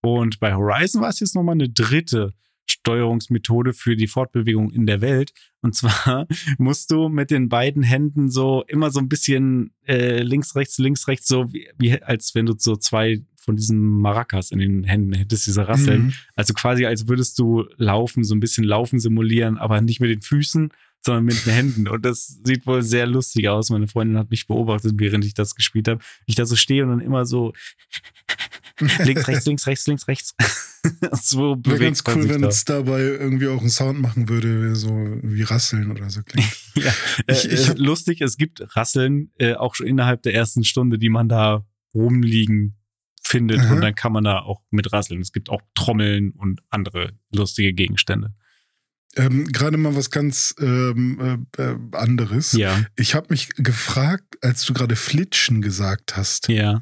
Und 0.01 0.39
bei 0.39 0.53
Horizon 0.53 1.01
war 1.01 1.09
es 1.09 1.19
jetzt 1.19 1.35
nochmal 1.35 1.53
eine 1.53 1.69
dritte 1.69 2.33
Steuerungsmethode 2.67 3.73
für 3.73 3.95
die 3.95 4.07
Fortbewegung 4.07 4.69
in 4.71 4.85
der 4.85 5.01
Welt. 5.01 5.31
Und 5.61 5.75
zwar 5.75 6.27
musst 6.57 6.91
du 6.91 7.09
mit 7.09 7.31
den 7.31 7.49
beiden 7.49 7.83
Händen 7.83 8.29
so 8.29 8.63
immer 8.67 8.91
so 8.91 8.99
ein 8.99 9.09
bisschen 9.09 9.73
äh, 9.87 10.21
links, 10.21 10.55
rechts, 10.55 10.77
links, 10.77 11.07
rechts, 11.07 11.27
so 11.27 11.51
wie, 11.53 11.67
wie 11.77 12.01
als 12.01 12.35
wenn 12.35 12.45
du 12.45 12.55
so 12.57 12.75
zwei 12.75 13.23
von 13.37 13.55
diesem 13.55 13.79
Maracas 13.79 14.51
in 14.51 14.59
den 14.59 14.83
Händen 14.83 15.13
hättest, 15.13 15.45
diese 15.45 15.67
Rasseln. 15.67 16.05
Mhm. 16.05 16.13
Also 16.35 16.53
quasi, 16.53 16.85
als 16.85 17.07
würdest 17.07 17.37
du 17.37 17.65
laufen, 17.77 18.23
so 18.23 18.33
ein 18.33 18.39
bisschen 18.39 18.63
Laufen 18.63 18.99
simulieren, 18.99 19.57
aber 19.57 19.81
nicht 19.81 19.99
mit 19.99 20.09
den 20.09 20.21
Füßen, 20.21 20.71
sondern 21.05 21.25
mit 21.25 21.45
den 21.45 21.53
Händen. 21.53 21.87
Und 21.87 22.03
das 22.03 22.39
sieht 22.43 22.65
wohl 22.65 22.81
sehr 22.81 23.05
lustig 23.07 23.47
aus. 23.47 23.69
Meine 23.69 23.87
Freundin 23.87 24.17
hat 24.17 24.31
mich 24.31 24.47
beobachtet, 24.47 24.93
während 24.97 25.23
ich 25.23 25.33
das 25.35 25.53
gespielt 25.55 25.87
habe. 25.87 26.01
Ich 26.25 26.35
da 26.35 26.45
so 26.45 26.55
stehe 26.55 26.83
und 26.83 26.89
dann 26.89 26.99
immer 26.99 27.25
so 27.25 27.53
links, 29.03 29.27
rechts, 29.27 29.45
links, 29.45 29.67
rechts, 29.67 29.87
links, 29.87 30.07
rechts. 30.07 30.35
so 31.21 31.39
Wäre 31.41 31.55
bewegt 31.57 32.03
ganz 32.03 32.05
man 32.05 32.17
cool, 32.17 32.29
wenn 32.29 32.41
da. 32.41 32.47
es 32.49 32.65
dabei 32.65 33.01
irgendwie 33.01 33.47
auch 33.47 33.59
einen 33.61 33.69
Sound 33.69 33.99
machen 34.01 34.27
würde, 34.29 34.75
so 34.75 34.89
wie 35.23 35.43
Rasseln 35.43 35.91
oder 35.91 36.09
so 36.09 36.21
klingt. 36.23 36.47
Ja, 36.75 36.93
Ich- 37.27 37.49
äh, 37.49 37.53
ich 37.53 37.69
hab- 37.69 37.77
lustig, 37.77 38.19
es 38.21 38.35
gibt 38.35 38.75
Rasseln 38.75 39.31
äh, 39.37 39.53
auch 39.53 39.75
schon 39.75 39.87
innerhalb 39.87 40.23
der 40.23 40.33
ersten 40.33 40.63
Stunde, 40.65 40.97
die 40.99 41.07
man 41.09 41.29
da 41.29 41.65
rumliegen 41.93 42.75
findet 43.23 43.59
Aha. 43.61 43.73
und 43.75 43.81
dann 43.81 43.95
kann 43.95 44.11
man 44.11 44.23
da 44.25 44.39
auch 44.41 44.61
mit 44.71 44.91
rasseln. 44.91 45.21
Es 45.21 45.31
gibt 45.31 45.49
auch 45.49 45.61
Trommeln 45.73 46.31
und 46.31 46.61
andere 46.69 47.13
lustige 47.33 47.73
Gegenstände. 47.73 48.33
Ähm, 49.17 49.47
Gerade 49.47 49.77
mal 49.77 49.95
was 49.95 50.11
ganz 50.11 50.55
ähm, 50.59 51.45
äh, 51.57 51.61
äh, 51.61 51.77
anderes. 51.93 52.51
Ja, 52.53 52.85
Ich 52.95 53.15
habe 53.15 53.27
mich 53.29 53.49
gefragt, 53.55 54.37
als 54.41 54.65
du 54.65 54.73
gerade 54.73 54.95
Flitschen 54.95 55.61
gesagt 55.61 56.17
hast, 56.17 56.49
ja. 56.49 56.81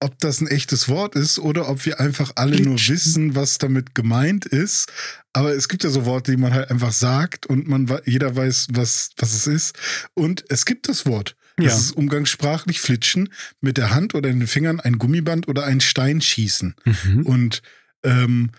ob 0.00 0.18
das 0.18 0.40
ein 0.40 0.46
echtes 0.48 0.88
Wort 0.88 1.14
ist 1.14 1.38
oder 1.38 1.68
ob 1.68 1.84
wir 1.84 2.00
einfach 2.00 2.32
alle 2.36 2.60
nur 2.60 2.78
Flitschen. 2.78 2.94
wissen, 2.94 3.34
was 3.34 3.58
damit 3.58 3.94
gemeint 3.94 4.46
ist. 4.46 4.90
Aber 5.34 5.54
es 5.54 5.68
gibt 5.68 5.84
ja 5.84 5.90
so 5.90 6.06
Worte, 6.06 6.30
die 6.30 6.36
man 6.38 6.54
halt 6.54 6.70
einfach 6.70 6.92
sagt 6.92 7.46
und 7.46 7.68
man 7.68 7.90
jeder 8.06 8.34
weiß, 8.34 8.68
was, 8.70 9.10
was 9.16 9.34
es 9.34 9.46
ist. 9.46 9.78
Und 10.14 10.44
es 10.48 10.64
gibt 10.64 10.88
das 10.88 11.06
Wort. 11.06 11.36
Ja. 11.58 11.66
Das 11.66 11.80
ist 11.80 11.92
umgangssprachlich 11.92 12.80
Flitschen, 12.80 13.28
mit 13.60 13.76
der 13.76 13.94
Hand 13.94 14.14
oder 14.14 14.30
den 14.30 14.46
Fingern 14.46 14.80
ein 14.80 14.98
Gummiband 14.98 15.48
oder 15.48 15.64
ein 15.64 15.80
Stein 15.80 16.22
schießen. 16.22 16.74
Mhm. 16.84 17.26
Und 17.26 17.62
ähm, 18.02 18.50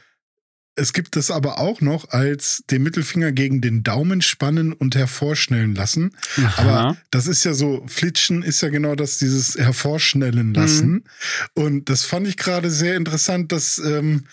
es 0.75 0.93
gibt 0.93 1.15
das 1.15 1.29
aber 1.29 1.59
auch 1.59 1.81
noch 1.81 2.09
als 2.09 2.63
den 2.71 2.81
Mittelfinger 2.83 3.31
gegen 3.31 3.61
den 3.61 3.83
Daumen 3.83 4.21
spannen 4.21 4.73
und 4.73 4.95
hervorschnellen 4.95 5.75
lassen. 5.75 6.11
Aber 6.57 6.71
Aha. 6.71 6.97
das 7.11 7.27
ist 7.27 7.43
ja 7.43 7.53
so, 7.53 7.83
Flitschen 7.87 8.41
ist 8.41 8.61
ja 8.61 8.69
genau 8.69 8.95
das, 8.95 9.17
dieses 9.19 9.55
hervorschnellen 9.57 10.53
lassen. 10.53 10.91
Mhm. 10.91 11.03
Und 11.53 11.89
das 11.89 12.03
fand 12.03 12.27
ich 12.27 12.37
gerade 12.37 12.71
sehr 12.71 12.95
interessant, 12.97 13.51
dass, 13.51 13.77
ähm, 13.77 14.23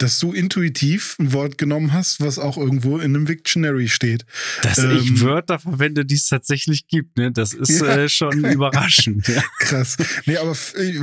dass 0.00 0.20
du 0.20 0.32
intuitiv 0.32 1.16
ein 1.18 1.32
Wort 1.32 1.58
genommen 1.58 1.92
hast, 1.92 2.20
was 2.20 2.38
auch 2.38 2.56
irgendwo 2.56 2.98
in 2.98 3.16
einem 3.16 3.26
Dictionary 3.26 3.88
steht. 3.88 4.24
dass 4.62 4.78
ähm, 4.78 4.96
ich 5.02 5.20
Wörter 5.20 5.58
verwende, 5.58 6.04
die 6.04 6.14
es 6.14 6.28
tatsächlich 6.28 6.86
gibt, 6.86 7.16
ne? 7.18 7.32
Das 7.32 7.52
ist 7.52 7.80
Ja. 7.80 7.96
äh, 7.96 8.08
schon 8.08 8.44
überraschend. 8.52 9.26
Ja. 9.26 9.42
Krass. 9.58 9.96
Nee, 10.26 10.36
aber 10.36 10.54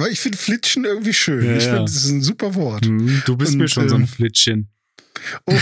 ich 0.10 0.22
finde 0.22 0.38
Flitschen 0.38 0.86
irgendwie 0.86 1.14
schön. 1.14 1.46
Ja, 1.46 1.58
ich 1.58 1.64
finde, 1.66 1.82
das 1.82 1.96
ist 1.96 2.10
ein 2.10 2.22
super 2.22 2.56
Wort. 2.56 2.86
Mhm, 2.88 3.24
Du 3.26 3.36
bist 3.36 3.56
mir 3.56 3.64
Und, 3.64 3.70
schon 3.72 3.90
so 3.90 3.96
ein 3.96 4.02
ähm, 4.04 4.08
Flittchen. 4.08 4.70
Oh, 5.46 5.60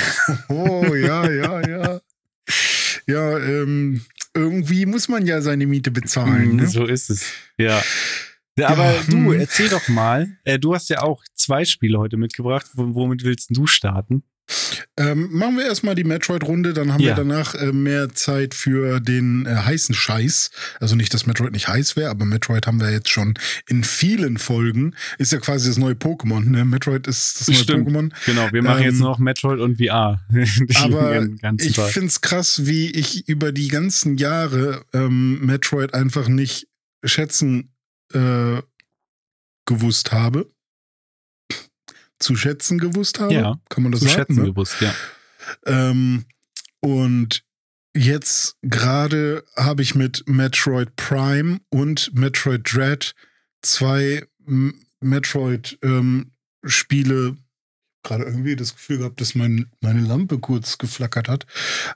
oh 0.50 0.96
ja, 0.96 1.30
ja, 1.30 1.68
ja. 1.68 2.02
Ja, 3.08 3.38
ähm, 3.38 4.02
irgendwie 4.34 4.86
muss 4.86 5.08
man 5.10 5.26
ja 5.26 5.42
seine 5.42 5.66
Miete 5.66 5.92
bezahlen. 5.92 6.52
Mhm, 6.52 6.56
Ne? 6.58 6.68
So 6.68 6.86
ist 6.86 7.10
es. 7.10 7.26
Ja. 7.58 7.82
Ja, 8.58 8.70
aber 8.70 8.94
du, 9.08 9.18
hm. 9.34 9.40
erzähl 9.40 9.70
doch 9.70 9.88
mal. 9.88 10.38
Äh, 10.44 10.60
du 10.60 10.76
hast 10.76 10.90
ja 10.90 11.02
auch 11.02 11.24
zwei 11.34 11.66
Spiele 11.66 11.98
heute 11.98 12.18
mitgebracht. 12.18 12.68
W 12.76 12.84
womit 12.94 13.24
willst 13.24 13.48
du 13.50 13.66
starten? 13.66 14.24
Ähm, 14.96 15.30
machen 15.32 15.58
wir 15.58 15.66
erstmal 15.66 15.96
die 15.96 16.04
Metroid-Runde, 16.04 16.74
dann 16.74 16.94
haben 16.94 17.02
Ja. 17.02 17.12
wir 17.12 17.16
danach 17.16 17.56
äh, 17.56 17.72
mehr 17.72 18.14
Zeit 18.14 18.54
für 18.54 19.00
den 19.00 19.46
äh, 19.46 19.56
heißen 19.56 19.96
Scheiß. 19.96 20.52
Also 20.80 20.96
nicht, 20.96 21.14
dass 21.14 21.26
Metroid 21.26 21.52
nicht 21.54 21.68
heiß 21.68 21.96
wäre, 21.96 22.10
aber 22.12 22.26
Metroid 22.26 22.68
haben 22.68 22.80
wir 22.80 22.92
jetzt 22.92 23.10
schon 23.10 23.34
in 23.68 23.84
vielen 23.84 24.38
Folgen. 24.38 24.96
Ist 25.18 25.32
ja 25.32 25.40
quasi 25.40 25.68
das 25.70 25.78
neue 25.78 25.94
Pokémon, 25.96 26.42
ne? 26.48 26.66
Metroid 26.66 27.08
ist 27.08 27.40
das 27.40 27.48
neue 27.48 27.58
Stimmt. 27.58 27.88
Pokémon. 27.90 28.12
Genau, 28.26 28.50
wir 28.52 28.62
machen 28.62 28.84
Ähm, 28.84 28.90
jetzt 28.92 29.00
noch 29.00 29.18
Metroid 29.18 29.60
und 29.60 29.78
VR. 29.78 30.22
Aber 30.76 31.26
ich 31.60 31.76
finde 31.80 32.08
es 32.08 32.22
krass, 32.22 32.66
wie 32.66 32.92
ich 32.92 33.28
über 33.28 33.52
die 33.52 33.70
ganzen 33.70 34.18
Jahre 34.18 34.86
ähm, 34.94 35.44
Metroid 35.46 35.94
einfach 35.94 36.28
nicht 36.28 36.68
schätzen 37.04 37.74
äh, 38.14 38.62
gewusst 39.66 40.12
habe. 40.12 40.52
Zu 42.24 42.36
schätzen 42.36 42.80
gewusst 42.80 43.20
habe. 43.20 43.34
Ja, 43.34 43.60
Kann 43.70 43.84
man 43.84 43.92
das 43.92 44.02
zu 44.02 44.08
sagen? 44.08 44.20
schätzen 44.20 44.42
ne? 44.42 44.50
gewusst, 44.50 44.76
ja. 44.80 44.94
Ähm, 45.66 46.26
und 46.80 47.44
jetzt 47.96 48.56
gerade 48.62 49.44
habe 49.56 49.82
ich 49.82 49.96
mit 49.96 50.24
Metroid 50.28 50.96
Prime 50.96 51.60
und 51.70 52.14
Metroid 52.16 52.62
Dread 52.64 53.14
zwei 53.62 54.26
Metroid-Spiele 55.02 57.38
gerade 58.04 58.26
irgendwie 58.26 58.56
das 58.56 58.76
Gefühl 58.76 59.00
gehabt, 59.00 59.22
dass 59.22 59.34
mein, 59.34 59.72
meine 59.82 60.02
Lampe 60.02 60.38
kurz 60.40 60.78
geflackert 60.78 61.30
hat. 61.30 61.48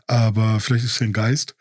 Aber 0.07 0.59
vielleicht 0.59 0.85
ist 0.85 0.95
es 0.95 1.01
ein 1.01 1.13
Geist. 1.13 1.55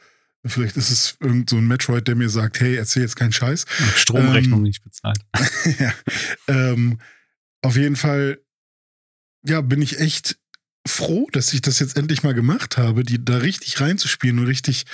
Vielleicht 0.44 0.76
ist 0.76 0.90
es 0.90 1.16
irgend 1.20 1.50
so 1.50 1.56
ein 1.56 1.66
Metroid, 1.66 2.06
der 2.06 2.14
mir 2.14 2.28
sagt, 2.28 2.60
hey, 2.60 2.76
erzähl 2.76 3.02
jetzt 3.02 3.16
keinen 3.16 3.32
Scheiß. 3.32 3.64
Stromrechnung 3.96 4.60
Ähm, 4.60 4.62
nicht 4.62 4.84
bezahlt. 4.84 5.18
ja. 5.80 5.92
ähm, 6.46 7.00
auf 7.62 7.76
jeden 7.76 7.96
Fall, 7.96 8.38
ja, 9.46 9.60
bin 9.60 9.82
ich 9.82 10.00
echt 10.00 10.36
froh, 10.86 11.28
dass 11.32 11.52
ich 11.52 11.62
das 11.62 11.78
jetzt 11.78 11.96
endlich 11.96 12.22
mal 12.22 12.34
gemacht 12.34 12.76
habe, 12.76 13.02
die 13.02 13.24
da 13.24 13.38
richtig 13.38 13.80
reinzuspielen 13.80 14.38
und 14.38 14.46
richtig, 14.46 14.84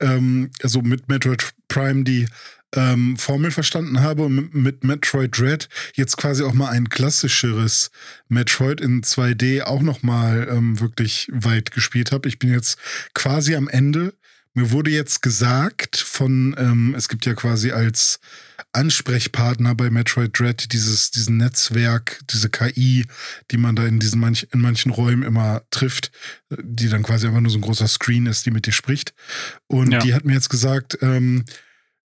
ähm, 0.00 0.50
also 0.62 0.80
mit 0.82 1.08
Metroid 1.08 1.52
Prime 1.68 2.04
die 2.04 2.26
ähm, 2.74 3.16
Formel 3.16 3.50
verstanden 3.50 4.00
habe 4.00 4.24
und 4.24 4.54
mit, 4.54 4.84
Metroid 4.84 5.36
Dread 5.36 5.68
jetzt 5.94 6.16
quasi 6.16 6.44
auch 6.44 6.52
mal 6.52 6.70
ein 6.70 6.88
klassischeres 6.88 7.90
Metroid 8.28 8.80
in 8.80 9.02
2D 9.02 9.62
auch 9.62 9.82
noch 9.82 10.02
mal 10.02 10.46
ähm, 10.50 10.78
wirklich 10.78 11.28
weit 11.32 11.72
gespielt 11.72 12.12
habe. 12.12 12.28
Ich 12.28 12.38
bin 12.38 12.52
jetzt 12.52 12.78
quasi 13.14 13.56
am 13.56 13.68
Ende. 13.68 14.14
Mir 14.54 14.72
wurde 14.72 14.90
jetzt 14.90 15.22
gesagt 15.22 15.96
von, 15.96 16.56
ähm, 16.58 16.94
es 16.96 17.08
gibt 17.08 17.24
ja 17.24 17.34
quasi 17.34 17.70
als 17.70 18.18
Ansprechpartner 18.72 19.74
bei 19.74 19.90
Metroid 19.90 20.36
Dread 20.38 20.72
dieses, 20.72 21.10
diesen 21.12 21.36
Netzwerk, 21.36 22.20
diese 22.30 22.50
KI, 22.50 23.06
die 23.50 23.56
man 23.56 23.76
da 23.76 23.86
in 23.86 24.00
diesen 24.00 24.20
manch, 24.20 24.48
in 24.52 24.60
manchen 24.60 24.90
Räumen 24.90 25.22
immer 25.22 25.62
trifft, 25.70 26.10
die 26.50 26.88
dann 26.88 27.02
quasi 27.04 27.26
einfach 27.26 27.40
nur 27.40 27.50
so 27.50 27.58
ein 27.58 27.62
großer 27.62 27.86
Screen 27.88 28.26
ist, 28.26 28.44
die 28.44 28.50
mit 28.50 28.66
dir 28.66 28.72
spricht. 28.72 29.14
Und 29.68 29.92
Ja. 29.92 29.98
die 30.00 30.14
hat 30.14 30.24
mir 30.24 30.34
jetzt 30.34 30.50
gesagt, 30.50 30.98
ähm, 31.00 31.44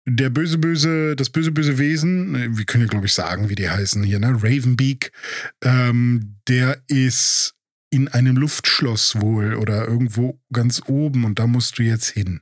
der 0.07 0.29
böse, 0.29 0.59
böse, 0.59 1.15
das 1.15 1.31
böse, 1.31 1.51
böse 1.51 1.79
Wesen, 1.79 2.55
wir 2.57 2.65
können 2.65 2.83
ja, 2.83 2.89
glaube 2.89 3.07
ich, 3.07 3.13
sagen, 3.13 3.49
wie 3.49 3.55
die 3.55 3.69
heißen 3.71 4.03
hier, 4.03 4.19
ne? 4.19 4.33
Ravenbeak, 4.35 5.11
ähm, 5.63 6.35
der 6.47 6.83
ist 6.87 7.54
in 7.95 8.09
einem 8.09 8.35
Luftschloss 8.35 9.21
wohl 9.21 9.55
oder 9.55 9.87
irgendwo 9.87 10.37
ganz 10.51 10.81
oben 10.85 11.23
und 11.23 11.39
da 11.39 11.47
musst 11.47 11.79
du 11.79 11.83
jetzt 11.83 12.09
hin. 12.09 12.41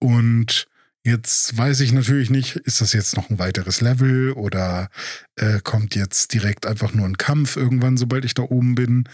Und 0.00 0.66
jetzt 1.04 1.56
weiß 1.56 1.80
ich 1.80 1.92
natürlich 1.92 2.30
nicht, 2.30 2.56
ist 2.56 2.80
das 2.80 2.92
jetzt 2.92 3.16
noch 3.16 3.30
ein 3.30 3.38
weiteres 3.38 3.80
Level 3.80 4.32
oder 4.32 4.90
äh, 5.36 5.60
kommt 5.62 5.94
jetzt 5.94 6.34
direkt 6.34 6.66
einfach 6.66 6.94
nur 6.94 7.06
ein 7.06 7.16
Kampf 7.16 7.56
irgendwann, 7.56 7.96
sobald 7.96 8.24
ich 8.24 8.34
da 8.34 8.42
oben 8.42 8.74
bin. 8.74 9.04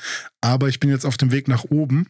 Aber 0.40 0.68
ich 0.68 0.80
bin 0.80 0.88
jetzt 0.88 1.04
auf 1.04 1.18
dem 1.18 1.32
Weg 1.32 1.48
nach 1.48 1.64
oben 1.64 2.08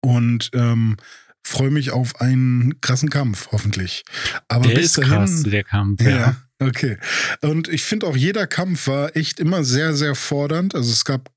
und 0.00 0.48
ähm, 0.54 0.96
freue 1.42 1.70
mich 1.70 1.90
auf 1.90 2.18
einen 2.18 2.80
krassen 2.80 3.10
Kampf, 3.10 3.48
hoffentlich. 3.52 4.04
Aber 4.48 4.68
Der 4.68 4.74
bis 4.74 4.86
ist 4.86 4.98
dahin, 4.98 5.10
krass, 5.10 5.42
der 5.42 5.64
Kampf. 5.64 6.02
Ja. 6.02 6.10
ja, 6.10 6.36
okay. 6.60 6.96
Und 7.42 7.68
ich 7.68 7.82
finde 7.84 8.06
auch 8.06 8.16
jeder 8.16 8.46
Kampf 8.46 8.86
war 8.86 9.14
echt 9.16 9.38
immer 9.38 9.64
sehr, 9.64 9.92
sehr 9.92 10.14
fordernd. 10.14 10.74
Also 10.74 10.90
es 10.90 11.04
gab 11.04 11.30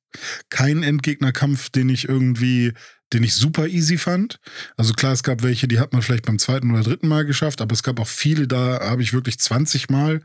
keinen 0.50 0.84
Endgegnerkampf, 0.84 1.70
den 1.70 1.90
ich 1.90 2.08
irgendwie, 2.08 2.74
den 3.14 3.24
ich 3.24 3.34
super 3.34 3.68
easy 3.68 3.98
fand. 3.98 4.40
Also 4.78 4.94
klar, 4.94 5.14
es 5.14 5.24
gab 5.24 5.44
welche, 5.44 5.68
die 5.68 5.80
hat 5.80 5.94
man 5.94 6.02
vielleicht 6.02 6.26
beim 6.26 6.40
zweiten 6.40 6.72
oder 6.72 6.84
dritten 6.84 7.08
Mal 7.08 7.26
geschafft, 7.26 7.62
aber 7.62 7.74
es 7.74 7.84
gab 7.84 8.00
auch 8.00 8.08
viele, 8.08 8.48
da 8.48 8.80
habe 8.82 9.02
ich 9.02 9.14
wirklich 9.14 9.40
20 9.40 9.90
Mal 9.90 10.22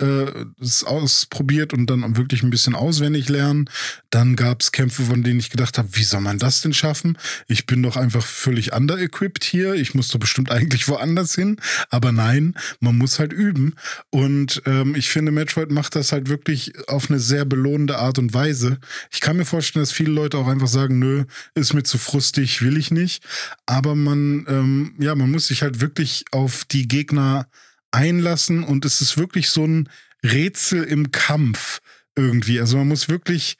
äh, 0.00 0.26
es 0.60 0.84
ausprobiert 0.84 1.72
und 1.72 1.88
dann 1.88 2.16
wirklich 2.16 2.42
ein 2.42 2.50
bisschen 2.50 2.74
auswendig 2.74 3.28
lernen. 3.28 3.68
Dann 4.10 4.36
gab 4.36 4.62
es 4.62 4.72
Kämpfe, 4.72 5.02
von 5.04 5.22
denen 5.22 5.40
ich 5.40 5.50
gedacht 5.50 5.78
habe, 5.78 5.88
wie 5.92 6.04
soll 6.04 6.20
man 6.20 6.38
das 6.38 6.60
denn 6.60 6.72
schaffen? 6.72 7.18
Ich 7.48 7.66
bin 7.66 7.82
doch 7.82 7.96
einfach 7.96 8.24
völlig 8.24 8.72
under-equipped 8.72 9.44
hier. 9.44 9.74
Ich 9.74 9.94
muss 9.94 10.08
doch 10.08 10.18
bestimmt 10.18 10.50
eigentlich 10.50 10.88
woanders 10.88 11.34
hin. 11.34 11.56
Aber 11.90 12.12
nein, 12.12 12.54
man 12.80 12.96
muss 12.96 13.18
halt 13.18 13.32
üben. 13.32 13.74
Und 14.10 14.62
ähm, 14.66 14.94
ich 14.94 15.08
finde, 15.08 15.32
Metroid 15.32 15.70
macht 15.70 15.96
das 15.96 16.12
halt 16.12 16.28
wirklich 16.28 16.72
auf 16.88 17.10
eine 17.10 17.20
sehr 17.20 17.44
belohnende 17.44 17.98
Art 17.98 18.18
und 18.18 18.32
Weise. 18.32 18.78
Ich 19.10 19.20
kann 19.20 19.36
mir 19.36 19.44
vorstellen, 19.44 19.82
dass 19.82 19.92
viele 19.92 20.12
Leute 20.12 20.38
auch 20.38 20.46
einfach 20.46 20.68
sagen, 20.68 20.98
nö, 20.98 21.24
ist 21.54 21.74
mir 21.74 21.82
zu 21.82 21.98
frustig, 22.28 22.62
will 22.62 22.76
ich 22.76 22.90
nicht. 22.90 23.24
Aber 23.66 23.94
man, 23.94 24.44
ähm, 24.48 24.94
ja, 24.98 25.14
man 25.14 25.30
muss 25.30 25.46
sich 25.46 25.62
halt 25.62 25.80
wirklich 25.80 26.26
auf 26.30 26.64
die 26.66 26.86
Gegner 26.86 27.48
einlassen 27.90 28.64
und 28.64 28.84
es 28.84 29.00
ist 29.00 29.16
wirklich 29.16 29.48
so 29.48 29.64
ein 29.64 29.88
Rätsel 30.22 30.84
im 30.84 31.10
Kampf 31.10 31.80
irgendwie. 32.16 32.60
Also 32.60 32.76
man 32.76 32.88
muss 32.88 33.08
wirklich 33.08 33.56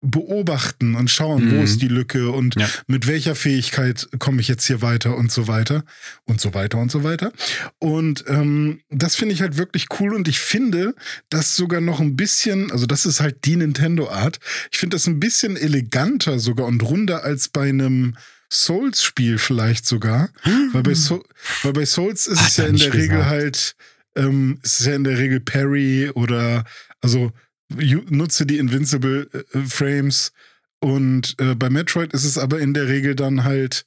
beobachten 0.00 0.94
und 0.94 1.10
schauen, 1.10 1.46
Mhm. 1.46 1.58
wo 1.58 1.62
ist 1.62 1.82
die 1.82 1.88
Lücke 1.88 2.30
und 2.30 2.54
Ja. 2.54 2.68
mit 2.86 3.06
welcher 3.06 3.34
Fähigkeit 3.34 4.08
komme 4.18 4.40
ich 4.40 4.48
jetzt 4.48 4.64
hier 4.66 4.80
weiter 4.80 5.16
und 5.16 5.32
so 5.32 5.48
weiter 5.48 5.84
und 6.24 6.40
so 6.40 6.54
weiter 6.54 6.78
und 6.78 6.90
so 6.90 7.02
weiter. 7.02 7.32
Und 7.78 8.24
ähm, 8.28 8.80
das 8.90 9.16
finde 9.16 9.34
ich 9.34 9.40
halt 9.40 9.56
wirklich 9.56 9.86
cool 9.98 10.14
und 10.14 10.28
ich 10.28 10.38
finde 10.38 10.94
das 11.30 11.56
sogar 11.56 11.80
noch 11.80 11.98
ein 12.00 12.14
bisschen, 12.16 12.70
also 12.70 12.86
das 12.86 13.06
ist 13.06 13.20
halt 13.20 13.44
die 13.44 13.56
Nintendo-Art, 13.56 14.38
ich 14.70 14.78
finde 14.78 14.94
das 14.96 15.06
ein 15.08 15.18
bisschen 15.18 15.56
eleganter 15.56 16.38
sogar 16.38 16.66
und 16.66 16.82
runder 16.82 17.24
als 17.24 17.48
bei 17.48 17.68
einem 17.68 18.16
Souls-Spiel 18.52 19.38
vielleicht 19.38 19.84
sogar. 19.86 20.30
Weil 20.72 20.82
bei, 20.82 20.94
so 20.94 21.22
weil 21.62 21.72
bei 21.72 21.84
Souls 21.84 22.26
ist 22.26 22.40
Hat 22.40 22.48
es 22.48 22.56
ja 22.56 22.66
in 22.66 22.76
der 22.76 22.94
Regel 22.94 23.08
gesagt. 23.08 23.26
halt, 23.28 23.76
ähm, 24.16 24.58
es 24.62 24.80
ist 24.80 24.86
ja 24.86 24.94
in 24.94 25.04
der 25.04 25.18
Regel 25.18 25.40
Parry 25.40 26.10
oder 26.14 26.64
also 27.02 27.32
nutze 27.68 28.46
die 28.46 28.58
Invincible 28.58 29.28
äh, 29.32 29.58
Frames. 29.60 30.32
Und 30.80 31.34
äh, 31.38 31.54
bei 31.54 31.70
Metroid 31.70 32.12
ist 32.12 32.24
es 32.24 32.38
aber 32.38 32.60
in 32.60 32.74
der 32.74 32.88
Regel 32.88 33.14
dann 33.14 33.44
halt, 33.44 33.84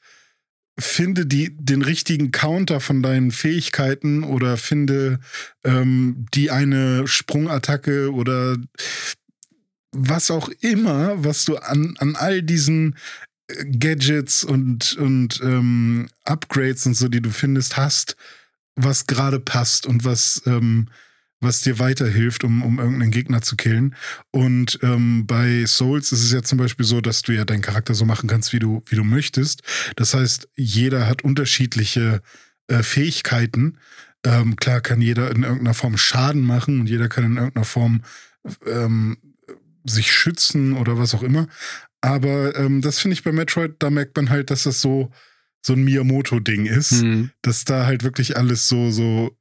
finde 0.80 1.26
die, 1.26 1.56
den 1.56 1.82
richtigen 1.82 2.32
Counter 2.32 2.80
von 2.80 3.02
deinen 3.02 3.32
Fähigkeiten 3.32 4.24
oder 4.24 4.58
finde 4.58 5.20
ähm, 5.64 6.26
die 6.34 6.52
eine 6.52 7.08
Sprungattacke 7.08 8.12
oder 8.14 8.58
was 9.92 10.32
auch 10.32 10.50
immer, 10.62 11.24
was 11.24 11.46
du 11.46 11.58
an, 11.58 11.96
an 12.00 12.16
all 12.16 12.42
diesen 12.42 12.96
äh, 13.48 13.66
Gadgets 13.66 14.44
und, 14.44 14.98
und 14.98 15.42
ähm, 15.44 16.08
Upgrades 16.24 16.86
und 16.86 16.96
so, 16.96 17.10
die 17.10 17.22
du 17.22 17.30
findest, 17.30 17.78
hast, 17.78 18.16
was 18.76 19.08
gerade 19.08 19.40
passt 19.40 19.86
und 19.86 20.06
was, 20.06 20.42
ähm, 20.46 20.88
was 21.42 21.62
dir 21.62 21.80
weiterhilft, 21.80 22.44
um, 22.44 22.62
um 22.64 22.80
irgendeinen 22.80 23.12
Gegner 23.12 23.42
zu 23.42 23.56
killen. 23.56 23.96
Und 24.32 24.80
ähm, 24.84 25.26
bei 25.28 25.66
Souls 25.66 26.12
ist 26.12 26.24
es 26.24 26.32
ja 26.32 26.44
zum 26.44 26.58
Beispiel 26.58 26.86
so, 26.86 27.02
dass 27.02 27.22
du 27.24 27.34
ja 27.34 27.46
deinen 27.46 27.62
Charakter 27.62 27.94
so 27.94 28.06
machen 28.06 28.30
kannst, 28.30 28.54
wie 28.54 28.60
du, 28.60 28.84
wie 28.86 28.96
du 28.96 29.04
möchtest. 29.04 29.62
Das 29.96 30.14
heißt, 30.14 30.48
jeder 30.56 31.08
hat 31.08 31.24
unterschiedliche 31.24 32.22
äh, 32.68 32.84
Fähigkeiten. 32.84 33.78
Ähm, 34.24 34.56
klar 34.56 34.82
kann 34.82 35.02
jeder 35.02 35.32
in 35.32 35.44
irgendeiner 35.44 35.74
Form 35.74 35.98
Schaden 35.98 36.42
machen 36.42 36.80
und 36.82 36.88
jeder 36.88 37.10
kann 37.10 37.24
in 37.26 37.38
irgendeiner 37.38 37.66
Form 37.66 38.04
ähm, 38.68 39.18
sich 39.84 40.12
schützen 40.12 40.74
oder 40.74 40.98
was 40.98 41.16
auch 41.16 41.24
immer. 41.24 41.48
Aber 42.02 42.56
ähm, 42.56 42.82
das 42.82 43.00
finde 43.00 43.14
ich 43.14 43.24
bei 43.24 43.32
Metroid, 43.32 43.76
da 43.80 43.90
merkt 43.90 44.16
man 44.16 44.30
halt, 44.30 44.52
dass 44.52 44.64
das 44.64 44.82
so, 44.82 45.12
so 45.66 45.74
ein 45.74 45.84
Miyamoto-Ding 45.84 46.66
ist 46.66 47.04
Mhm. 47.04 47.32
dass 47.42 47.66
da 47.66 47.86
halt 47.86 48.04
wirklich 48.04 48.38
alles 48.38 48.68
so, 48.68 48.92
so, 48.92 49.36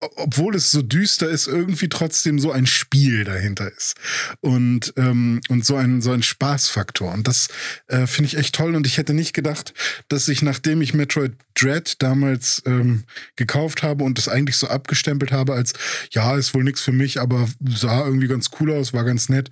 obwohl 0.00 0.54
es 0.54 0.70
so 0.70 0.82
düster 0.82 1.28
ist, 1.28 1.48
irgendwie 1.48 1.88
trotzdem 1.88 2.38
so 2.38 2.52
ein 2.52 2.66
Spiel 2.66 3.24
dahinter 3.24 3.70
ist. 3.72 3.94
Und, 4.40 4.92
ähm, 4.96 5.40
und 5.48 5.64
so 5.64 5.76
ein, 5.76 6.00
so 6.02 6.12
ein 6.12 6.22
Spaßfaktor. 6.22 7.12
Und 7.12 7.26
das 7.26 7.48
äh, 7.88 8.06
finde 8.06 8.28
ich 8.28 8.36
echt 8.36 8.54
toll. 8.54 8.76
Und 8.76 8.86
ich 8.86 8.96
hätte 8.96 9.12
nicht 9.12 9.32
gedacht, 9.32 9.74
dass 10.08 10.28
ich, 10.28 10.42
nachdem 10.42 10.82
ich 10.82 10.94
Metroid 10.94 11.32
Dread 11.54 11.96
damals 12.00 12.62
ähm, 12.66 13.04
gekauft 13.34 13.82
habe 13.82 14.04
und 14.04 14.18
das 14.18 14.28
eigentlich 14.28 14.56
so 14.56 14.68
abgestempelt 14.68 15.32
habe 15.32 15.54
als, 15.54 15.72
ja, 16.12 16.36
ist 16.36 16.54
wohl 16.54 16.62
nichts 16.62 16.80
für 16.80 16.92
mich, 16.92 17.20
aber 17.20 17.48
sah 17.68 18.04
irgendwie 18.06 18.28
ganz 18.28 18.50
cool 18.60 18.72
aus, 18.72 18.92
war 18.92 19.04
ganz 19.04 19.28
nett, 19.28 19.50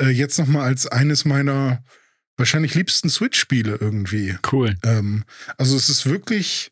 äh, 0.00 0.10
jetzt 0.10 0.38
nochmal 0.38 0.66
als 0.66 0.86
eines 0.86 1.24
meiner 1.24 1.82
wahrscheinlich 2.36 2.74
liebsten 2.74 3.10
Switch-Spiele 3.10 3.78
irgendwie 3.80 4.38
Cool. 4.52 4.76
ähm, 4.84 5.24
also 5.56 5.76
es 5.76 5.88
ist 5.88 6.06
wirklich 6.06 6.70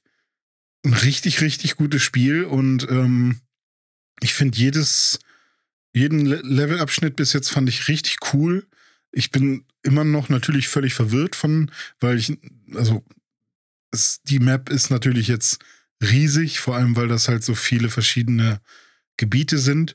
ein 0.87 0.95
richtig, 0.95 1.41
richtig 1.41 1.77
gutes 1.77 2.03
Spiel 2.03 2.45
und 2.45 2.89
ähm, 2.89 3.41
ich 4.21 4.35
finde 4.35 4.57
jedes, 4.57 5.19
jeden 5.93 6.25
Le 6.25 6.41
Levelabschnitt 6.43 7.17
bis 7.17 7.33
jetzt 7.33 7.51
fand 7.51 7.69
ich 7.69 7.89
richtig 7.89 8.17
cool. 8.33 8.67
Ich 9.13 9.31
bin 9.31 9.65
immer 9.83 10.05
noch 10.05 10.29
natürlich 10.29 10.69
völlig 10.69 10.95
verwirrt 10.95 11.37
von, 11.37 11.71
weil 12.01 12.19
ich, 12.19 12.39
also 12.75 13.05
es, 13.91 14.21
die 14.25 14.39
Map 14.39 14.69
ist 14.69 14.91
natürlich 14.91 15.29
jetzt 15.29 15.59
riesig, 16.03 16.61
vor 16.61 16.77
allem 16.77 16.97
weil 16.97 17.09
das 17.09 17.29
halt 17.29 17.43
so 17.45 17.55
viele 17.55 17.89
verschiedene 17.89 18.61
Gebiete 19.17 19.59
sind. 19.59 19.95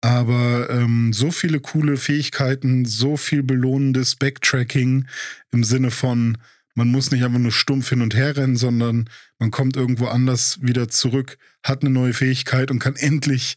Aber 0.00 0.70
ähm, 0.70 1.12
so 1.12 1.32
viele 1.32 1.58
coole 1.58 1.96
Fähigkeiten, 1.96 2.84
so 2.84 3.16
viel 3.16 3.42
belohnendes 3.42 4.14
Backtracking 4.14 5.08
im 5.50 5.64
Sinne 5.64 5.90
von, 5.90 6.38
man 6.78 6.92
muss 6.92 7.10
nicht 7.10 7.24
einfach 7.24 7.40
nur 7.40 7.50
stumpf 7.50 7.88
hin 7.88 8.02
und 8.02 8.14
her 8.14 8.36
rennen, 8.36 8.54
sondern 8.54 9.10
man 9.40 9.50
kommt 9.50 9.76
irgendwo 9.76 10.06
anders 10.06 10.58
wieder 10.62 10.88
zurück, 10.88 11.36
hat 11.64 11.82
eine 11.82 11.90
neue 11.90 12.12
Fähigkeit 12.14 12.70
und 12.70 12.78
kann 12.78 12.94
endlich 12.94 13.56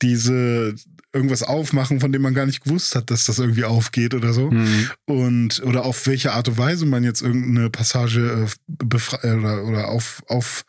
diese 0.00 0.74
irgendwas 1.12 1.42
aufmachen, 1.42 2.00
von 2.00 2.12
dem 2.12 2.22
man 2.22 2.32
gar 2.32 2.46
nicht 2.46 2.64
gewusst 2.64 2.94
hat, 2.94 3.10
dass 3.10 3.26
das 3.26 3.38
irgendwie 3.38 3.64
aufgeht 3.64 4.14
oder 4.14 4.32
so. 4.32 4.50
Mhm. 4.50 4.88
Und 5.04 5.62
oder 5.64 5.84
auf 5.84 6.06
welche 6.06 6.32
Art 6.32 6.48
und 6.48 6.56
Weise 6.56 6.86
man 6.86 7.04
jetzt 7.04 7.20
irgendeine 7.20 7.68
Passage 7.68 8.48
äh, 8.80 8.96
äh, 8.96 9.34
oder, 9.34 9.64
oder 9.64 9.88
auf, 9.88 10.22
auf 10.26 10.64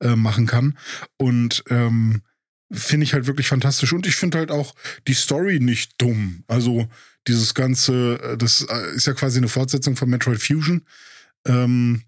äh, 0.00 0.14
machen 0.14 0.46
kann. 0.46 0.78
Und 1.16 1.64
ähm, 1.70 2.22
finde 2.70 3.02
ich 3.02 3.14
halt 3.14 3.26
wirklich 3.26 3.48
fantastisch. 3.48 3.92
Und 3.92 4.06
ich 4.06 4.14
finde 4.14 4.38
halt 4.38 4.52
auch 4.52 4.76
die 5.08 5.14
Story 5.14 5.58
nicht 5.58 6.00
dumm. 6.00 6.44
Also 6.46 6.88
dieses 7.26 7.54
Ganze, 7.54 8.20
äh, 8.22 8.36
das 8.36 8.64
äh, 8.70 8.94
ist 8.94 9.08
ja 9.08 9.14
quasi 9.14 9.38
eine 9.38 9.48
Fortsetzung 9.48 9.96
von 9.96 10.08
Metroid 10.08 10.40
Fusion, 10.40 10.82
ähm, 11.46 12.02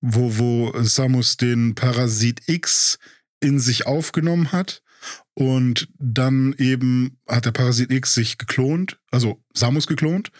wo, 0.00 0.38
wo 0.38 0.82
Samus 0.82 1.36
den 1.36 1.74
Parasit 1.74 2.48
X 2.48 2.98
in 3.40 3.58
sich 3.58 3.86
aufgenommen 3.86 4.52
hat. 4.52 4.82
Und 5.34 5.88
dann 5.98 6.54
eben 6.58 7.18
hat 7.28 7.44
der 7.44 7.52
Parasit 7.52 7.92
X 7.92 8.14
sich 8.14 8.38
geklont, 8.38 8.98
also 9.10 9.42
Samus 9.52 9.86
geklont. 9.86 10.30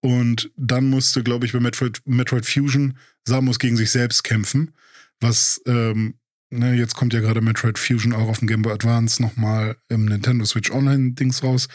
Und 0.00 0.50
dann 0.56 0.90
musste, 0.90 1.22
glaube 1.22 1.46
ich, 1.46 1.52
bei 1.52 1.60
Metroid, 1.60 2.00
Metroid 2.04 2.46
Fusion 2.46 2.98
Samus 3.24 3.58
gegen 3.58 3.76
sich 3.76 3.90
selbst 3.90 4.22
kämpfen. 4.22 4.74
Was, 5.20 5.62
ähm, 5.66 6.14
ne, 6.50 6.74
jetzt 6.74 6.94
kommt 6.94 7.14
ja 7.14 7.20
gerade 7.20 7.40
Metroid 7.40 7.78
Fusion 7.78 8.12
auch 8.12 8.28
auf 8.28 8.38
dem 8.38 8.48
Game 8.48 8.62
Boy 8.62 8.72
Advance 8.72 9.22
nochmal 9.22 9.76
im 9.88 10.04
Nintendo 10.04 10.44
Switch 10.44 10.70
Online-Dings 10.70 11.42
raus. 11.42 11.68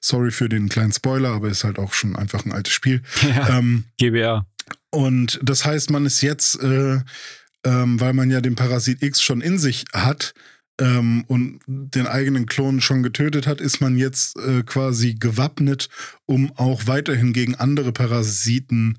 Sorry 0.00 0.32
für 0.32 0.48
den 0.48 0.68
kleinen 0.68 0.92
Spoiler, 0.92 1.30
aber 1.30 1.48
ist 1.48 1.64
halt 1.64 1.78
auch 1.78 1.92
schon 1.92 2.16
einfach 2.16 2.44
ein 2.44 2.52
altes 2.52 2.72
Spiel. 2.72 3.02
Ja, 3.22 3.58
Ähm, 3.58 3.84
GBR. 3.98 4.46
Und 4.90 5.38
das 5.42 5.64
heißt, 5.64 5.90
man 5.90 6.06
ist 6.06 6.22
jetzt, 6.22 6.60
äh, 6.62 7.00
ähm, 7.64 8.00
weil 8.00 8.12
man 8.12 8.30
ja 8.30 8.40
den 8.40 8.54
Parasit 8.54 9.02
X 9.02 9.22
schon 9.22 9.40
in 9.40 9.58
sich 9.58 9.84
hat 9.92 10.34
ähm, 10.80 11.24
und 11.26 11.60
den 11.66 12.06
eigenen 12.06 12.46
Klon 12.46 12.80
schon 12.80 13.02
getötet 13.02 13.46
hat, 13.46 13.60
ist 13.60 13.80
man 13.80 13.96
jetzt 13.96 14.36
äh, 14.38 14.62
quasi 14.62 15.14
gewappnet, 15.14 15.88
um 16.24 16.52
auch 16.56 16.86
weiterhin 16.86 17.32
gegen 17.32 17.54
andere 17.54 17.92
Parasiten 17.92 18.98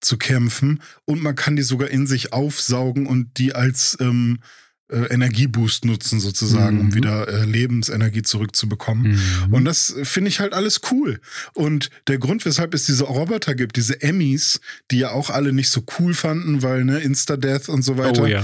zu 0.00 0.18
kämpfen. 0.18 0.82
Und 1.04 1.22
man 1.22 1.36
kann 1.36 1.56
die 1.56 1.62
sogar 1.62 1.88
in 1.88 2.06
sich 2.06 2.32
aufsaugen 2.32 3.06
und 3.06 3.38
die 3.38 3.54
als 3.54 3.96
ähm, 4.00 4.38
äh, 4.40 4.46
Energieboost 4.90 5.84
nutzen, 5.84 6.20
sozusagen, 6.20 6.80
um 6.80 6.86
Mhm. 6.86 6.94
wieder 6.94 7.28
äh, 7.28 7.44
Lebensenergie 7.44 8.22
zurückzubekommen. 8.22 9.12
Mhm. 9.46 9.54
Und 9.54 9.64
das 9.64 9.94
finde 10.02 10.28
ich 10.28 10.40
halt 10.40 10.52
alles 10.52 10.80
cool. 10.90 11.20
Und 11.54 11.90
der 12.08 12.18
Grund, 12.18 12.44
weshalb 12.44 12.74
es 12.74 12.86
diese 12.86 13.04
Roboter 13.04 13.54
gibt, 13.54 13.76
diese 13.76 14.00
Emmys, 14.02 14.60
die 14.90 14.98
ja 14.98 15.10
auch 15.12 15.30
alle 15.30 15.52
nicht 15.52 15.70
so 15.70 15.84
cool 15.98 16.14
fanden, 16.14 16.62
weil, 16.62 16.84
ne, 16.84 16.98
Insta-Death 16.98 17.68
und 17.68 17.82
so 17.82 17.96
weiter. 17.98 18.22
oh 18.22 18.26
ja. 18.26 18.42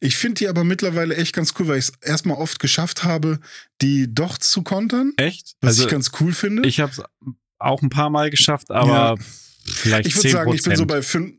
Ich 0.00 0.16
finde 0.16 0.38
die 0.38 0.48
aber 0.48 0.64
mittlerweile 0.64 1.14
echt 1.16 1.34
ganz 1.34 1.52
cool, 1.58 1.68
weil 1.68 1.78
ich 1.78 1.86
es 1.86 1.92
erstmal 2.00 2.38
oft 2.38 2.58
geschafft 2.58 3.04
habe, 3.04 3.38
die 3.82 4.12
doch 4.12 4.38
zu 4.38 4.62
kontern, 4.62 5.12
Echt? 5.18 5.56
was 5.60 5.70
also 5.72 5.84
ich 5.84 5.90
ganz 5.90 6.10
cool 6.20 6.32
finde. 6.32 6.66
ich 6.66 6.80
habe 6.80 6.90
es 6.92 7.02
auch 7.58 7.82
ein 7.82 7.90
paar 7.90 8.10
Mal 8.10 8.30
geschafft, 8.30 8.70
aber 8.70 9.18
vielleicht 9.66 10.06
Ich 10.06 10.16
würde 10.16 10.28
10%. 10.28 10.32
sagen, 10.32 10.52
ich 10.54 10.62
bin 10.62 10.76
so 10.76 10.86
bei 10.86 10.98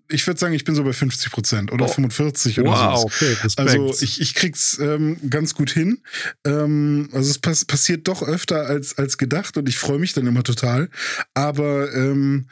ich 0.10 0.28
würde 0.28 0.40
sagen, 0.40 0.54
ich 0.54 0.64
bin 0.64 0.76
so 0.76 0.84
bei 0.84 0.94
50 0.94 1.32
Prozent 1.32 1.72
oder 1.72 1.86
Oh. 1.86 1.88
45 1.90 2.60
oder 2.60 2.72
Wow, 2.72 3.00
so. 3.02 3.06
okay, 3.08 3.34
Respekt. 3.44 3.60
Also 3.60 3.96
ich, 4.02 4.22
ich 4.22 4.34
krieg's 4.36 4.78
ähm, 4.80 5.18
ganz 5.30 5.54
gut 5.56 5.72
hin. 5.72 6.00
Ähm, 6.46 7.10
also 7.12 7.30
es 7.30 7.40
pass 7.40 7.66
passiert 7.66 8.08
doch 8.08 8.22
öfter 8.24 8.66
als, 8.68 8.98
als 8.98 9.18
gedacht 9.18 9.58
und 9.58 9.70
ich 9.70 9.78
freue 9.78 10.00
mich 10.00 10.14
dann 10.14 10.28
immer 10.28 10.44
total. 10.44 10.90
Aber 11.34 11.94
ähm, 11.94 12.48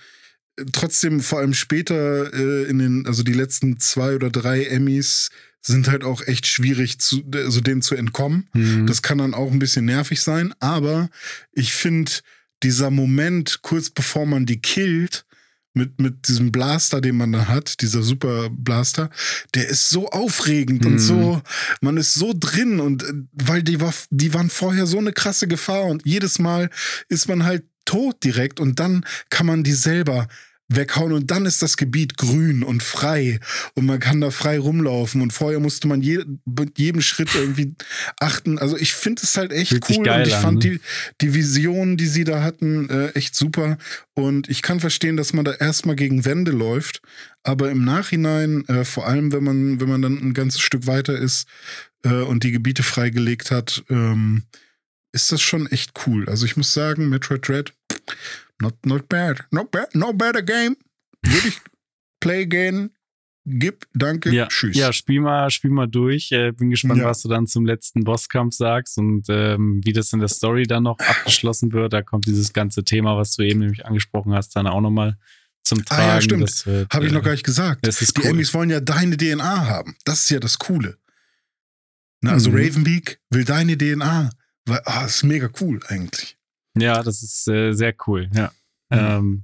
trotzdem, 0.71 1.19
vor 1.21 1.39
allem 1.39 1.53
später 1.53 2.33
äh, 2.33 2.63
in 2.69 2.79
den, 2.79 3.07
also 3.07 3.23
die 3.23 3.33
letzten 3.33 3.79
zwei 3.79 4.15
oder 4.15 4.29
drei 4.29 4.65
Emmys 4.65 5.29
sind 5.65 5.89
halt 5.89 6.03
auch 6.03 6.21
echt 6.27 6.45
schwierig, 6.45 6.99
zu, 6.99 7.23
also 7.33 7.61
denen 7.61 7.81
zu 7.81 7.95
entkommen. 7.95 8.49
Mhm. 8.53 8.85
Das 8.85 9.01
kann 9.01 9.17
dann 9.19 9.33
auch 9.33 9.49
ein 9.51 9.59
bisschen 9.59 9.85
nervig 9.85 10.21
sein, 10.21 10.53
aber 10.59 11.09
ich 11.53 11.73
finde, 11.73 12.11
dieser 12.63 12.89
Moment, 12.91 13.59
kurz 13.61 13.89
bevor 13.89 14.25
man 14.25 14.45
die 14.45 14.59
killt, 14.59 15.25
mit, 15.73 15.99
mit 15.99 16.27
diesem 16.27 16.51
Blaster, 16.51 17.01
den 17.01 17.17
man 17.17 17.31
da 17.31 17.47
hat, 17.47 17.81
dieser 17.81 18.03
Super 18.03 18.49
Blaster, 18.51 19.09
der 19.55 19.67
ist 19.67 19.89
so 19.89 20.09
aufregend 20.09 20.85
Mhm. 20.85 20.91
und 20.93 20.99
so, 20.99 21.41
man 21.81 21.97
ist 21.97 22.13
so 22.13 22.33
drin 22.35 22.79
und 22.79 23.03
äh, 23.03 23.13
weil 23.33 23.63
die, 23.63 23.81
war, 23.81 23.93
die 24.09 24.33
waren 24.33 24.49
vorher 24.49 24.85
so 24.85 24.97
eine 24.99 25.13
krasse 25.13 25.47
Gefahr 25.47 25.85
und 25.85 26.05
jedes 26.05 26.39
Mal 26.39 26.69
ist 27.09 27.27
man 27.27 27.43
halt 27.43 27.63
tot 27.85 28.23
direkt 28.23 28.59
und 28.59 28.79
dann 28.79 29.05
kann 29.29 29.45
man 29.45 29.63
die 29.63 29.73
selber 29.73 30.27
weghauen 30.75 31.13
und 31.13 31.31
dann 31.31 31.45
ist 31.45 31.61
das 31.61 31.77
Gebiet 31.77 32.17
grün 32.17 32.63
und 32.63 32.83
frei 32.83 33.39
und 33.75 33.85
man 33.85 33.99
kann 33.99 34.21
da 34.21 34.31
frei 34.31 34.59
rumlaufen 34.59 35.21
und 35.21 35.33
vorher 35.33 35.59
musste 35.59 35.87
man 35.87 36.01
je, 36.01 36.23
mit 36.45 36.77
jedem 36.77 37.01
Schritt 37.01 37.33
irgendwie 37.35 37.75
achten. 38.19 38.57
Also 38.59 38.77
ich 38.77 38.93
finde 38.93 39.21
es 39.23 39.37
halt 39.37 39.51
echt 39.51 39.69
Fühlt 39.69 39.89
cool 39.89 40.09
und 40.09 40.27
ich 40.27 40.35
an, 40.35 40.41
fand 40.41 40.63
ne? 40.63 40.71
die, 40.71 40.79
die 41.21 41.33
Visionen, 41.33 41.97
die 41.97 42.07
sie 42.07 42.23
da 42.23 42.43
hatten, 42.43 42.89
äh, 42.89 43.09
echt 43.09 43.35
super 43.35 43.77
und 44.13 44.49
ich 44.49 44.61
kann 44.61 44.79
verstehen, 44.79 45.17
dass 45.17 45.33
man 45.33 45.45
da 45.45 45.53
erstmal 45.53 45.95
gegen 45.95 46.25
Wände 46.25 46.51
läuft, 46.51 47.01
aber 47.43 47.71
im 47.71 47.83
Nachhinein, 47.83 48.67
äh, 48.67 48.85
vor 48.85 49.07
allem 49.07 49.31
wenn 49.31 49.43
man, 49.43 49.81
wenn 49.81 49.89
man 49.89 50.01
dann 50.01 50.17
ein 50.17 50.33
ganzes 50.33 50.61
Stück 50.61 50.87
weiter 50.87 51.17
ist 51.17 51.47
äh, 52.03 52.21
und 52.21 52.43
die 52.43 52.51
Gebiete 52.51 52.83
freigelegt 52.83 53.51
hat, 53.51 53.83
ähm, 53.89 54.43
ist 55.11 55.31
das 55.31 55.41
schon 55.41 55.67
echt 55.67 55.91
cool. 56.05 56.27
Also 56.27 56.45
ich 56.45 56.57
muss 56.57 56.73
sagen, 56.73 57.09
Metroid 57.09 57.47
Dread, 57.47 57.73
not, 58.63 58.85
not 58.85 59.07
bad. 59.09 59.45
Not 59.51 59.71
bad, 59.71 59.89
bad 60.17 60.35
a 60.37 60.41
game. 60.41 60.75
Würde 61.25 61.47
ich 61.47 61.59
play 62.19 62.41
again. 62.43 62.89
Gib, 63.45 63.85
danke, 63.93 64.31
Ja, 64.31 64.47
tschüss. 64.47 64.75
ja, 64.77 64.93
spiel 64.93 65.19
mal, 65.19 65.49
spiel 65.49 65.69
mal 65.71 65.87
durch. 65.87 66.31
Äh, 66.31 66.53
bin 66.53 66.69
gespannt, 66.69 67.01
Ja. 67.01 67.07
was 67.07 67.21
du 67.23 67.27
dann 67.29 67.45
zum 67.45 67.65
letzten 67.65 68.05
Bosskampf 68.05 68.55
sagst 68.55 68.97
und 68.97 69.25
ähm, 69.27 69.81
wie 69.83 69.91
das 69.91 70.13
in 70.13 70.19
der 70.19 70.29
Story 70.29 70.63
dann 70.63 70.83
noch 70.83 70.97
abgeschlossen 70.99 71.73
wird. 71.73 71.91
Da 71.91 72.01
kommt 72.01 72.25
dieses 72.25 72.53
ganze 72.53 72.85
Thema, 72.85 73.17
was 73.17 73.35
du 73.35 73.43
eben 73.43 73.59
nämlich 73.59 73.85
angesprochen 73.85 74.33
hast, 74.33 74.55
dann 74.55 74.65
auch 74.67 74.79
nochmal 74.79 75.17
zum 75.65 75.83
Tragen. 75.83 76.01
Ah 76.01 76.15
ja, 76.15 76.21
stimmt. 76.21 76.65
Habe 76.93 77.05
ich 77.05 77.11
noch 77.11 77.19
äh, 77.21 77.25
gar 77.25 77.31
nicht 77.33 77.43
gesagt. 77.45 77.85
Die 77.85 78.05
cool. 78.21 78.27
Emmys 78.27 78.53
wollen 78.53 78.69
ja 78.69 78.79
deine 78.79 79.17
DNA 79.17 79.67
haben. 79.67 79.95
Das 80.05 80.21
ist 80.23 80.29
ja 80.29 80.39
das 80.39 80.57
Coole. 80.57 80.97
Na, 82.21 82.31
also 82.31 82.49
Mhm. 82.49 82.55
Ravenbeak 82.57 83.19
will 83.29 83.43
deine 83.43 83.77
DNA. 83.77 84.29
Weil, 84.65 84.81
ah, 84.85 85.03
ist 85.05 85.23
mega 85.23 85.49
cool 85.59 85.81
eigentlich. 85.87 86.37
Ja, 86.77 87.03
das 87.03 87.21
ist 87.23 87.47
äh, 87.47 87.71
sehr 87.73 87.93
cool. 88.07 88.29
Ja. 88.33 88.51
Ähm, 88.89 89.43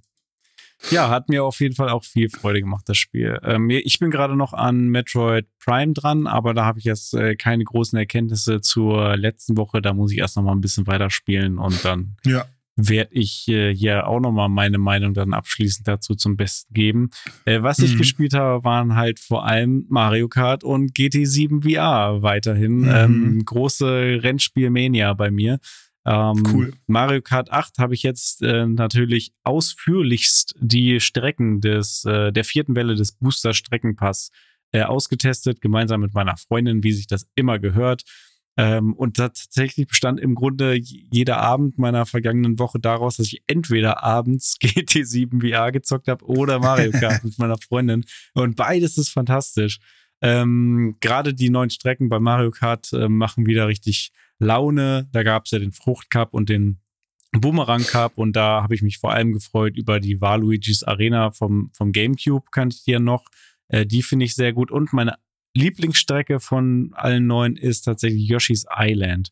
ja, 0.92 1.10
hat 1.10 1.28
mir 1.28 1.44
auf 1.44 1.60
jeden 1.60 1.76
Fall 1.76 1.89
auch 1.89 2.04
viel 2.06 2.30
Freude 2.30 2.62
gemacht, 2.62 2.84
das 2.88 2.98
Spiel. 2.98 3.38
Ähm, 3.44 3.70
ich 3.70 4.00
bin 4.00 4.12
gerade 4.12 4.36
noch 4.36 4.54
an 4.54 4.88
Metroid 4.88 5.46
Prime 5.63 5.94
dran, 5.94 6.26
aber 6.26 6.54
da 6.54 6.65
habe 6.65 6.80
ich 6.80 6.86
jetzt 6.86 7.13
äh, 7.13 7.36
keine 7.36 7.65
großen 7.65 7.98
Erkenntnisse 8.00 8.62
zur 8.62 9.18
letzten 9.18 9.58
Woche. 9.58 9.82
Da 9.82 9.94
muss 9.94 10.12
ich 10.12 10.20
erst 10.20 10.38
noch 10.38 10.44
mal 10.44 10.54
ein 10.54 10.62
bisschen 10.62 10.88
weiterspielen 10.88 11.58
und 11.58 11.84
dann 11.84 12.15
Ja. 12.26 12.46
werde 12.78 13.13
ich 13.13 13.46
äh, 13.50 13.76
hier 13.76 14.08
auch 14.08 14.22
noch 14.22 14.32
mal 14.32 14.48
meine 14.48 14.78
Meinung 14.78 15.13
dann 15.13 15.34
abschließend 15.34 15.86
dazu 15.86 16.15
zum 16.15 16.38
Besten 16.38 16.74
geben. 16.74 17.10
Äh, 17.44 17.62
was 17.62 17.80
ich 17.80 17.96
Mhm. 17.96 17.98
gespielt 17.98 18.34
habe, 18.34 18.63
waren 18.63 18.96
halt 18.96 19.20
vor 19.20 19.46
allem 19.46 19.86
Mario 19.89 20.30
Kart 20.30 20.63
und 20.63 20.94
GT7 20.96 21.62
VR 21.62 22.22
weiterhin. 22.22 22.78
Mhm. 22.84 22.88
Ähm, 22.89 23.42
große 23.46 24.20
Rennspielmania 24.24 25.13
bei 25.13 25.30
mir. 25.30 25.60
Ähm, 26.10 26.43
Cool. 26.52 26.74
Mario 26.88 27.22
Kart 27.22 27.52
8 27.52 27.78
habe 27.78 27.93
ich 27.93 28.02
jetzt 28.02 28.41
äh, 28.41 28.65
natürlich 28.65 29.32
ausführlichst 29.43 30.56
die 30.60 31.00
Strecken 31.00 31.62
des, 31.62 32.04
äh, 32.04 32.32
der 32.32 32.43
vierten 32.43 32.76
Welle 32.76 32.95
des 32.95 33.12
Booster 33.12 33.54
Streckenpass 33.54 34.32
äh, 34.72 34.82
ausgetestet, 34.82 35.62
gemeinsam 35.62 36.02
mit 36.02 36.15
meiner 36.15 36.36
Freundin, 36.36 36.84
wie 36.84 36.93
sich 36.93 37.06
das 37.06 37.28
immer 37.36 37.60
gehört. 37.60 38.04
Ähm, 38.58 38.93
und 38.93 39.17
tatsächlich 39.17 39.88
bestand 39.88 40.19
im 40.19 40.34
Grunde 40.34 40.74
jeder 40.74 41.38
Abend 41.38 41.78
meiner 41.78 42.08
vergangenen 42.08 42.58
Woche 42.58 42.80
daraus, 42.80 43.17
dass 43.17 43.28
ich 43.28 43.43
entweder 43.45 44.04
abends 44.04 44.58
GT7 44.62 45.48
VR 45.48 45.72
gezockt 45.72 46.08
habe 46.08 46.26
oder 46.26 46.58
Mario 46.58 46.91
Kart 46.91 47.24
mit 47.24 47.38
meiner 47.38 47.58
Freundin. 47.58 48.04
Und 48.34 48.56
beides 48.56 48.98
ist 48.98 49.10
fantastisch. 49.10 49.78
Ähm, 50.22 50.98
Gerade 51.02 51.36
die 51.36 51.52
neuen 51.52 51.69
Strecken 51.69 52.10
bei 52.10 52.19
Mario 52.19 52.50
Kart 52.50 52.91
äh, 52.93 53.08
machen 53.08 53.45
wieder 53.45 53.67
richtig 53.67 54.12
Laune. 54.39 55.08
Da 55.12 55.23
gab 55.23 55.45
es 55.45 55.52
ja 55.52 55.60
den 55.60 55.71
Frucht 55.71 56.10
Cup 56.10 56.34
und 56.34 56.49
den 56.49 56.80
Boomerang 57.32 57.84
Cup 57.84 58.17
und 58.17 58.36
da 58.36 58.63
habe 58.63 58.73
ich 58.73 58.82
mich 58.82 58.97
vor 58.97 59.13
allem 59.13 59.34
gefreut 59.34 59.78
über 59.78 59.99
die 59.99 60.19
Waluigi's 60.19 60.84
Arena 60.84 61.32
vom, 61.32 61.69
vom 61.73 61.91
GameCube, 61.91 62.49
kannte 62.52 62.78
ich 62.80 62.88
ja 62.88 62.99
noch. 62.99 63.25
Äh, 63.67 63.86
die 63.86 64.02
finde 64.02 64.25
ich 64.25 64.34
sehr 64.34 64.52
gut. 64.54 64.71
Und 64.71 64.93
meine 64.93 65.15
Lieblingsstrecke 65.56 66.39
von 66.39 66.91
allen 66.93 67.28
neuen 67.28 67.56
ist 67.56 67.82
tatsächlich 67.84 68.28
Yoshi's 68.28 68.65
Island. 68.75 69.30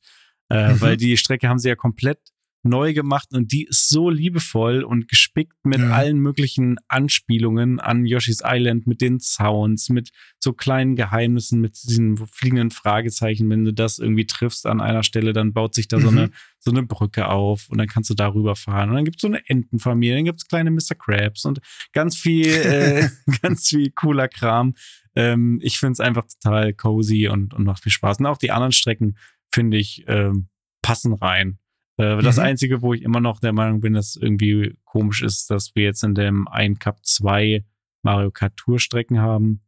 Äh, 0.49 0.73
Mhm. 0.73 0.81
Weil 0.81 0.97
die 0.97 1.17
Strecke 1.17 1.49
haben 1.49 1.59
sie 1.59 1.69
ja 1.69 1.75
komplett 1.75 2.19
neu 2.63 2.93
gemacht 2.93 3.27
und 3.33 3.51
die 3.51 3.63
ist 3.65 3.87
so 3.89 4.09
liebevoll 4.09 4.83
und 4.83 5.07
gespickt 5.07 5.53
mit 5.63 5.79
Ja. 5.79 5.91
allen 5.91 6.17
möglichen 6.19 6.77
Anspielungen 6.87 7.79
an 7.79 8.05
Yoshi's 8.05 8.41
Island, 8.43 8.87
mit 8.87 8.99
den 9.01 9.19
Sounds, 9.19 9.89
mit 9.89 10.09
so 10.39 10.51
kleinen 10.53 10.95
Geheimnissen, 10.95 11.61
mit 11.61 11.81
diesen 11.83 12.17
fliegenden 12.17 12.71
Fragezeichen. 12.71 13.49
Wenn 13.49 13.63
du 13.63 13.73
das 13.73 13.99
irgendwie 13.99 14.25
triffst 14.25 14.65
an 14.65 14.81
einer 14.81 15.03
Stelle, 15.03 15.31
dann 15.33 15.53
baut 15.53 15.75
sich 15.75 15.87
da 15.87 15.99
so, 15.99 16.11
Mhm. 16.11 16.17
eine, 16.17 16.29
so 16.59 16.71
eine 16.71 16.83
Brücke 16.83 17.27
auf 17.29 17.69
und 17.69 17.77
dann 17.77 17.87
kannst 17.87 18.09
du 18.09 18.13
darüber 18.15 18.55
fahren. 18.55 18.89
Und 18.89 18.95
dann 18.95 19.05
gibt 19.05 19.17
es 19.17 19.21
so 19.21 19.27
eine 19.27 19.41
Entenfamilie, 19.47 20.15
dann 20.15 20.25
gibt 20.25 20.39
es 20.41 20.47
kleine 20.47 20.71
Mr. 20.71 20.95
Krabs 20.97 21.45
und 21.45 21.59
ganz 21.93 22.17
viel, 22.17 22.47
äh, 22.47 23.09
ganz 23.41 23.69
viel 23.69 23.91
cooler 23.91 24.27
Kram. 24.27 24.73
Ähm, 25.15 25.59
ich 25.63 25.79
finde 25.79 25.93
es 25.93 25.99
einfach 25.99 26.25
total 26.41 26.73
cozy 26.73 27.27
und, 27.27 27.53
und 27.53 27.63
macht 27.63 27.83
viel 27.83 27.91
Spaß. 27.91 28.19
Und 28.19 28.25
auch 28.25 28.37
die 28.37 28.51
anderen 28.51 28.71
Strecken, 28.73 29.17
finde 29.51 29.77
ich, 29.77 30.03
ähm, 30.07 30.49
passen 30.81 31.13
rein. 31.13 31.59
Äh, 31.97 32.21
das 32.21 32.37
Mhm. 32.37 32.43
Einzige, 32.43 32.81
wo 32.81 32.93
ich 32.93 33.01
immer 33.01 33.19
noch 33.19 33.39
der 33.39 33.53
Meinung 33.53 33.81
bin, 33.81 33.93
dass 33.93 34.15
irgendwie 34.15 34.77
komisch 34.85 35.21
ist, 35.23 35.49
dass 35.49 35.75
wir 35.75 35.83
jetzt 35.83 36.03
in 36.03 36.15
dem 36.15 36.47
ein 36.47 36.77
Cup 36.79 37.03
2 37.05 37.65
Mario 38.03 38.31
Kart 38.31 38.55
Tour 38.57 38.79
Strecken 38.79 39.19
haben. 39.19 39.61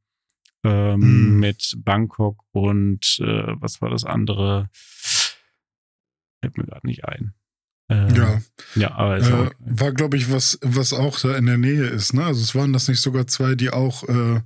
Ähm, 0.64 1.00
Mhm. 1.36 1.40
Mit 1.40 1.74
Bangkok 1.78 2.44
und 2.52 3.18
äh, 3.22 3.54
was 3.62 3.82
war 3.82 3.90
das 3.90 4.04
andere? 4.04 4.70
Fällt 6.42 6.58
mir 6.58 6.66
gerade 6.66 6.86
nicht 6.86 7.06
ein. 7.06 7.34
Äh, 7.90 8.14
Ja. 8.16 8.42
Ja, 8.76 8.92
aber 8.96 9.18
ist 9.18 9.32
auch 9.32 9.48
Äh, 9.52 9.56
war, 9.60 9.94
glaube 9.94 10.18
ich, 10.18 10.32
was, 10.32 10.60
was 10.62 10.92
auch 10.94 11.18
da 11.20 11.36
in 11.38 11.46
der 11.46 11.58
Nähe 11.58 11.86
ist, 11.86 12.14
ne? 12.14 12.26
Also 12.26 12.42
es 12.42 12.54
waren 12.56 12.74
das 12.74 12.88
nicht 12.90 13.00
sogar 13.02 13.26
zwei, 13.28 13.56
die 13.56 13.70
auch 13.70 14.04
äh, 14.08 14.42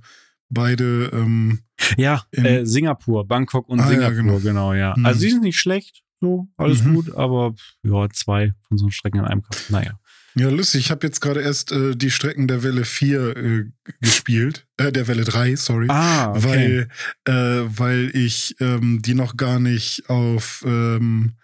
beide 0.48 1.10
ähm, 1.12 1.60
Ja, 1.96 2.22
In- 2.30 2.44
äh, 2.44 2.64
Singapur, 2.66 3.26
Bangkok 3.26 3.68
und 3.68 3.80
Ah, 3.80 3.84
ja, 3.84 4.08
Singapur, 4.08 4.14
genau. 4.14 4.38
genau. 4.38 4.72
ja. 4.74 4.94
Mhm. 4.96 5.04
Also 5.06 5.20
die 5.20 5.30
sind 5.30 5.42
nicht 5.42 5.58
schlecht, 5.58 6.03
so, 6.24 6.48
alles 6.56 6.82
Mhm. 6.82 6.94
gut, 6.94 7.14
aber 7.14 7.54
ja, 7.82 8.08
zwei 8.10 8.54
von 8.66 8.78
so 8.78 8.88
Strecken 8.90 9.20
in 9.20 9.26
einem 9.26 9.42
Cup. 9.42 9.56
Naja. 9.68 9.98
Ja, 10.36 10.48
lustig. 10.48 10.80
Ich 10.80 10.90
habe 10.90 11.06
jetzt 11.06 11.20
gerade 11.20 11.42
erst 11.42 11.70
äh, 11.70 11.94
die 11.94 12.10
Strecken 12.10 12.48
der 12.48 12.62
Welle 12.64 12.84
4 12.84 13.36
äh, 13.36 13.64
gespielt. 14.00 14.66
Äh, 14.78 14.90
der 14.90 15.06
Welle 15.06 15.24
3, 15.24 15.54
sorry. 15.54 15.86
Ah, 15.88 16.30
okay. 16.30 16.42
Weil, 16.42 16.88
äh, 17.26 17.78
weil 17.78 18.10
ich 18.14 18.56
ähm, 18.58 19.00
die 19.00 19.14
noch 19.14 19.36
gar 19.36 19.60
nicht 19.60 20.08
auf 20.08 20.64
ähm, 20.66 21.34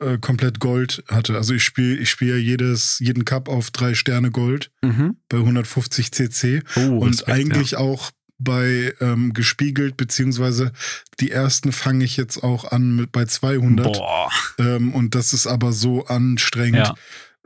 äh, 0.00 0.16
komplett 0.18 0.60
Gold 0.60 1.04
hatte. 1.08 1.36
Also 1.36 1.52
ich 1.52 1.62
spiele 1.64 1.96
ich 1.96 2.08
spiel 2.08 2.28
ja 2.30 2.36
jedes, 2.36 2.98
jeden 3.00 3.26
Cup 3.26 3.50
auf 3.50 3.70
drei 3.70 3.92
Sterne 3.92 4.30
Gold 4.30 4.70
mhm. 4.82 5.16
bei 5.28 5.36
150 5.38 6.10
cc. 6.12 6.62
oh, 6.76 6.80
Und 7.00 7.10
Respekt, 7.10 7.28
eigentlich 7.28 7.76
auch 7.76 8.12
bei 8.42 8.94
ähm, 9.00 9.32
gespiegelt, 9.32 9.96
beziehungsweise 9.96 10.72
die 11.20 11.30
ersten 11.30 11.72
fange 11.72 12.04
ich 12.04 12.16
jetzt 12.16 12.42
auch 12.42 12.70
an 12.70 12.96
mit 12.96 13.12
bei 13.12 13.22
ja. 13.22 13.26
200. 13.28 13.92
Boah. 13.92 14.30
Ähm, 14.58 14.94
und 14.94 15.14
das 15.14 15.32
ist 15.32 15.46
aber 15.46 15.72
so 15.72 16.06
anstrengend. 16.06 16.76
Ja. 16.88 16.94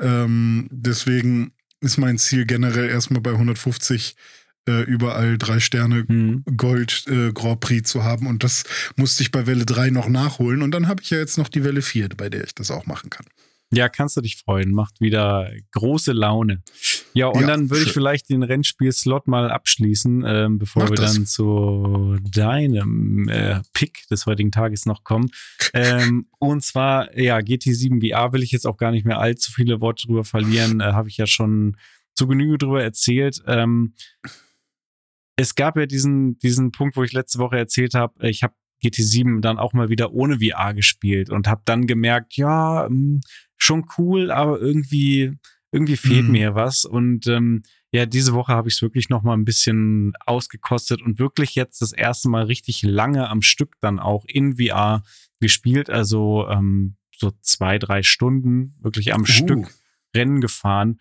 Ähm, 0.00 0.68
deswegen 0.70 1.52
ist 1.80 1.98
mein 1.98 2.18
Ziel 2.18 2.46
generell 2.46 2.88
erstmal 2.88 3.20
bei 3.20 3.32
150 3.32 4.16
äh, 4.68 4.82
überall 4.82 5.38
drei 5.38 5.61
Sterne 5.61 6.04
Mhm. 6.09 6.44
Gold 6.56 7.04
äh, 7.09 7.32
Grand 7.32 7.61
Prix 7.61 7.88
zu 7.88 8.04
haben. 8.04 8.26
Und 8.26 8.42
das 8.42 8.64
musste 8.96 9.22
ich 9.22 9.30
bei 9.30 9.46
Welle 9.46 9.64
3 9.64 9.90
noch 9.90 10.09
nachholen. 10.09 10.62
Und 10.62 10.72
dann 10.72 10.88
habe 10.88 11.02
ich 11.02 11.11
ja 11.11 11.18
jetzt 11.18 11.38
noch 11.38 11.48
die 11.48 11.64
Welle 11.64 11.82
4, 11.82 12.09
bei 12.16 12.28
der 12.28 12.44
ich 12.44 12.54
das 12.54 12.70
auch 12.70 12.87
machen 12.87 13.11
kann. 13.11 13.26
Ja, 13.72 13.88
kannst 13.88 14.16
du 14.16 14.20
dich 14.20 14.37
freuen. 14.37 14.70
Macht 14.72 15.00
wieder 15.00 15.50
große 15.72 16.12
Laune. 16.12 16.62
Ja, 17.14 17.26
und 17.26 17.40
Ja, 17.40 17.46
dann 17.48 17.68
würde 17.68 17.85
ich 17.85 17.92
vielleicht 17.92 18.29
den 18.29 18.42
Rennspiel-Slot 18.44 19.26
mal 19.26 19.50
abschließen, 19.50 20.22
ähm, 20.26 20.59
bevor 20.59 20.85
Mach 20.85 20.90
wir 20.90 20.96
das. 20.96 21.14
dann 21.14 21.26
zu 21.26 22.16
deinem 22.31 23.29
äh, 23.29 23.61
Pick 23.72 24.07
des 24.09 24.26
heutigen 24.26 24.52
Tages 24.52 24.87
noch 24.87 25.02
kommen. 25.02 25.31
ähm, 25.74 26.29
und 26.38 26.62
zwar, 26.62 27.16
ja, 27.18 27.38
GT7 27.38 28.00
VR 28.09 28.33
will 28.33 28.42
ich 28.44 28.52
jetzt 28.52 28.66
auch 28.66 28.76
gar 28.76 28.92
nicht 28.92 29.05
mehr 29.05 29.18
allzu 29.18 29.50
viele 29.50 29.81
Worte 29.81 30.07
drüber 30.07 30.24
verlieren. 30.24 30.81
Äh, 30.81 30.92
Habe 30.92 31.09
ich 31.09 31.16
ja 31.16 31.26
schon 31.26 31.76
zu 32.14 32.26
Genüge 32.29 32.59
drüber 32.59 32.83
erzählt. 32.85 33.42
Ähm, 33.46 33.94
es 35.37 35.55
gab 35.55 35.76
ja 35.76 35.87
diesen, 35.87 36.38
diesen 36.38 36.70
Punkt, 36.70 36.96
wo 36.96 37.02
ich 37.02 37.12
letzte 37.12 37.38
Woche 37.40 37.59
erzählt 37.59 37.94
habe, 37.94 38.26
ich 38.29 38.42
habe 38.42 38.55
GT7 38.82 39.40
dann 39.40 39.58
auch 39.58 39.72
mal 39.72 39.88
wieder 39.88 40.12
ohne 40.12 40.38
VR 40.40 40.74
gespielt 40.74 41.30
und 41.30 41.48
habe 41.48 41.62
dann 41.64 41.86
gemerkt, 41.86 42.36
ja, 42.36 42.86
mh, 42.90 43.20
schon 43.56 43.86
cool, 43.98 44.30
aber 44.30 44.60
irgendwie, 44.60 45.32
irgendwie 45.72 45.96
fehlt 45.96 46.26
Mhm. 46.26 46.32
mir 46.32 46.54
was. 46.54 46.84
Und 46.84 47.26
ähm, 47.26 47.62
ja, 47.92 48.04
diese 48.06 48.34
Woche 48.34 48.52
habe 48.52 48.68
ich 48.68 48.74
es 48.74 48.82
wirklich 48.82 49.08
noch 49.08 49.22
mal 49.22 49.32
ein 49.34 49.44
bisschen 49.44 50.12
ausgekostet 50.26 51.00
und 51.02 51.18
wirklich 51.18 51.54
jetzt 51.54 51.80
das 51.80 51.92
erste 51.92 52.28
Mal 52.28 52.44
richtig 52.44 52.82
lange 52.82 53.28
am 53.28 53.42
Stück 53.42 53.74
dann 53.80 53.98
auch 53.98 54.24
in 54.26 54.56
VR 54.58 55.02
gespielt. 55.40 55.88
Also 55.88 56.46
ähm, 56.48 56.96
so 57.16 57.32
zwei, 57.40 57.78
drei 57.78 58.02
Stunden 58.02 58.76
wirklich 58.80 59.14
am 59.14 59.22
Uh. 59.22 59.26
Stück 59.26 59.74
Rennen 60.14 60.40
gefahren. 60.40 61.00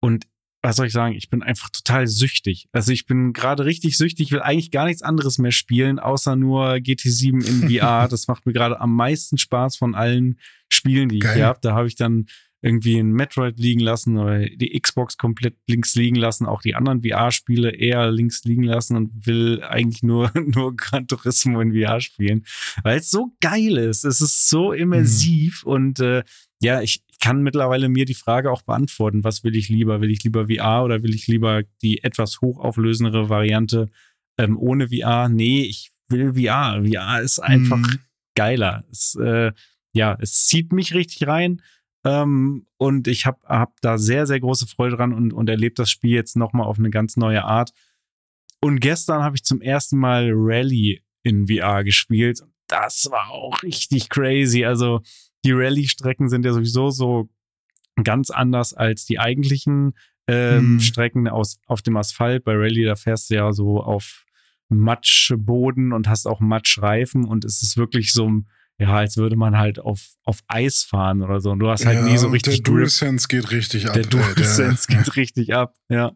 Und 0.00 0.26
was 0.62 0.76
soll 0.76 0.86
ich 0.86 0.92
sagen, 0.92 1.14
ich 1.14 1.30
bin 1.30 1.42
einfach 1.42 1.70
total 1.70 2.06
süchtig. 2.06 2.68
Also 2.72 2.92
ich 2.92 3.06
bin 3.06 3.32
gerade 3.32 3.64
richtig 3.64 3.96
süchtig, 3.96 4.30
will 4.30 4.42
eigentlich 4.42 4.70
gar 4.70 4.86
nichts 4.86 5.02
anderes 5.02 5.38
mehr 5.38 5.52
spielen, 5.52 5.98
außer 5.98 6.36
nur 6.36 6.72
GT7 6.74 7.46
in 7.46 7.70
VR. 7.70 8.08
das 8.10 8.28
macht 8.28 8.44
mir 8.44 8.52
gerade 8.52 8.80
am 8.80 8.94
meisten 8.94 9.38
Spaß 9.38 9.76
von 9.76 9.94
allen 9.94 10.38
Spielen, 10.68 11.08
die 11.08 11.20
Geil. 11.20 11.30
ich 11.30 11.36
hier 11.36 11.46
habe. 11.46 11.60
Da 11.62 11.74
habe 11.74 11.88
ich 11.88 11.96
dann 11.96 12.26
irgendwie 12.62 12.98
ein 12.98 13.12
Metroid 13.12 13.58
liegen 13.58 13.80
lassen 13.80 14.18
oder 14.18 14.40
die 14.40 14.78
Xbox 14.78 15.16
komplett 15.16 15.56
links 15.66 15.94
liegen 15.94 16.16
lassen, 16.16 16.44
auch 16.44 16.60
die 16.60 16.74
anderen 16.74 17.02
VR-Spiele 17.02 17.70
eher 17.70 18.10
links 18.10 18.44
liegen 18.44 18.64
lassen 18.64 18.96
und 18.96 19.26
will 19.26 19.62
eigentlich 19.62 20.02
nur, 20.02 20.30
nur 20.34 20.76
Gran 20.76 21.06
Turismo 21.06 21.60
in 21.62 21.72
VR 21.72 22.00
spielen, 22.00 22.44
weil 22.82 22.98
es 22.98 23.10
so 23.10 23.32
geil 23.40 23.78
ist. 23.78 24.04
Es 24.04 24.20
ist 24.20 24.50
so 24.50 24.72
immersiv 24.72 25.64
mhm. 25.64 25.72
und 25.72 26.00
äh, 26.00 26.22
ja, 26.60 26.82
ich 26.82 27.02
kann 27.20 27.42
mittlerweile 27.42 27.88
mir 27.88 28.06
die 28.06 28.14
Frage 28.14 28.50
auch 28.50 28.62
beantworten, 28.62 29.24
was 29.24 29.44
will 29.44 29.54
ich 29.54 29.68
lieber? 29.68 30.00
Will 30.00 30.10
ich 30.10 30.24
lieber 30.24 30.46
VR 30.46 30.84
oder 30.84 31.02
will 31.02 31.14
ich 31.14 31.26
lieber 31.26 31.62
die 31.82 32.02
etwas 32.02 32.40
hochauflösendere 32.40 33.28
Variante 33.28 33.90
ähm, 34.38 34.58
ohne 34.58 34.88
VR? 34.88 35.28
Nee, 35.28 35.62
ich 35.62 35.92
will 36.08 36.34
VR. 36.34 36.82
VR 36.84 37.20
ist 37.20 37.38
einfach 37.38 37.76
mhm. 37.76 37.98
geiler. 38.34 38.84
Es, 38.90 39.14
äh, 39.16 39.52
ja, 39.92 40.16
es 40.20 40.46
zieht 40.46 40.72
mich 40.72 40.94
richtig 40.94 41.26
rein. 41.26 41.62
Ähm, 42.04 42.66
und 42.78 43.06
ich 43.06 43.26
habe 43.26 43.38
hab 43.46 43.78
da 43.82 43.98
sehr, 43.98 44.26
sehr 44.26 44.40
große 44.40 44.66
Freude 44.66 44.96
dran 44.96 45.12
und, 45.12 45.32
und 45.34 45.48
erlebe 45.50 45.74
das 45.74 45.90
Spiel 45.90 46.14
jetzt 46.14 46.36
nochmal 46.36 46.66
auf 46.66 46.78
eine 46.78 46.90
ganz 46.90 47.16
neue 47.16 47.44
Art. 47.44 47.72
Und 48.62 48.80
gestern 48.80 49.22
habe 49.22 49.36
ich 49.36 49.44
zum 49.44 49.60
ersten 49.60 49.98
Mal 49.98 50.30
Rally 50.32 51.02
in 51.22 51.48
VR 51.48 51.84
gespielt. 51.84 52.42
Das 52.68 53.08
war 53.10 53.30
auch 53.30 53.62
richtig 53.62 54.08
crazy. 54.08 54.64
Also 54.64 55.02
die 55.44 55.52
Rallye-Strecken 55.52 56.28
sind 56.28 56.44
ja 56.44 56.52
sowieso 56.52 56.90
so 56.90 57.28
ganz 58.02 58.30
anders 58.30 58.74
als 58.74 59.04
die 59.04 59.18
eigentlichen 59.18 59.94
ähm, 60.26 60.58
hm. 60.58 60.80
Strecken 60.80 61.28
aus, 61.28 61.58
auf 61.66 61.82
dem 61.82 61.96
Asphalt. 61.96 62.44
Bei 62.44 62.54
Rallye, 62.54 62.84
da 62.84 62.96
fährst 62.96 63.30
du 63.30 63.34
ja 63.34 63.52
so 63.52 63.82
auf 63.82 64.24
Matschboden 64.68 65.92
und 65.92 66.08
hast 66.08 66.26
auch 66.26 66.40
Matschreifen 66.40 67.24
und 67.24 67.44
es 67.44 67.62
ist 67.62 67.76
wirklich 67.76 68.12
so 68.12 68.28
ein 68.28 68.48
ja, 68.80 68.96
als 68.96 69.18
würde 69.18 69.36
man 69.36 69.58
halt 69.58 69.78
auf, 69.78 70.14
auf 70.24 70.40
Eis 70.48 70.84
fahren 70.84 71.20
oder 71.20 71.40
so. 71.40 71.50
Und 71.50 71.58
du 71.58 71.68
hast 71.68 71.84
halt 71.84 71.98
ja, 71.98 72.02
nie 72.02 72.16
so 72.16 72.28
richtig. 72.28 72.62
Der 72.62 72.72
DualSense 72.72 73.28
geht 73.28 73.50
richtig 73.50 73.86
ab. 73.86 73.92
Der 73.92 74.04
DualSense 74.04 74.86
geht 74.88 75.16
richtig 75.16 75.54
ab, 75.54 75.76
ja. 75.90 76.12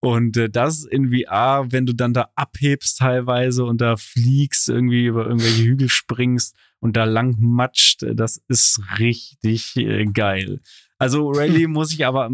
Und 0.00 0.36
äh, 0.36 0.50
das 0.50 0.84
in 0.84 1.12
VR, 1.12 1.66
wenn 1.70 1.86
du 1.86 1.94
dann 1.94 2.12
da 2.12 2.30
abhebst 2.34 2.98
teilweise 2.98 3.64
und 3.64 3.80
da 3.80 3.96
fliegst, 3.96 4.68
irgendwie 4.68 5.06
über 5.06 5.24
irgendwelche 5.26 5.62
Hügel 5.62 5.88
springst 5.88 6.56
und 6.80 6.96
da 6.96 7.04
lang 7.04 7.36
matscht, 7.38 8.02
äh, 8.02 8.14
das 8.14 8.42
ist 8.48 8.80
richtig 8.98 9.76
äh, 9.76 10.04
geil. 10.06 10.60
Also 10.98 11.30
Rayleigh 11.30 11.66
muss 11.68 11.92
ich 11.92 12.04
aber 12.04 12.30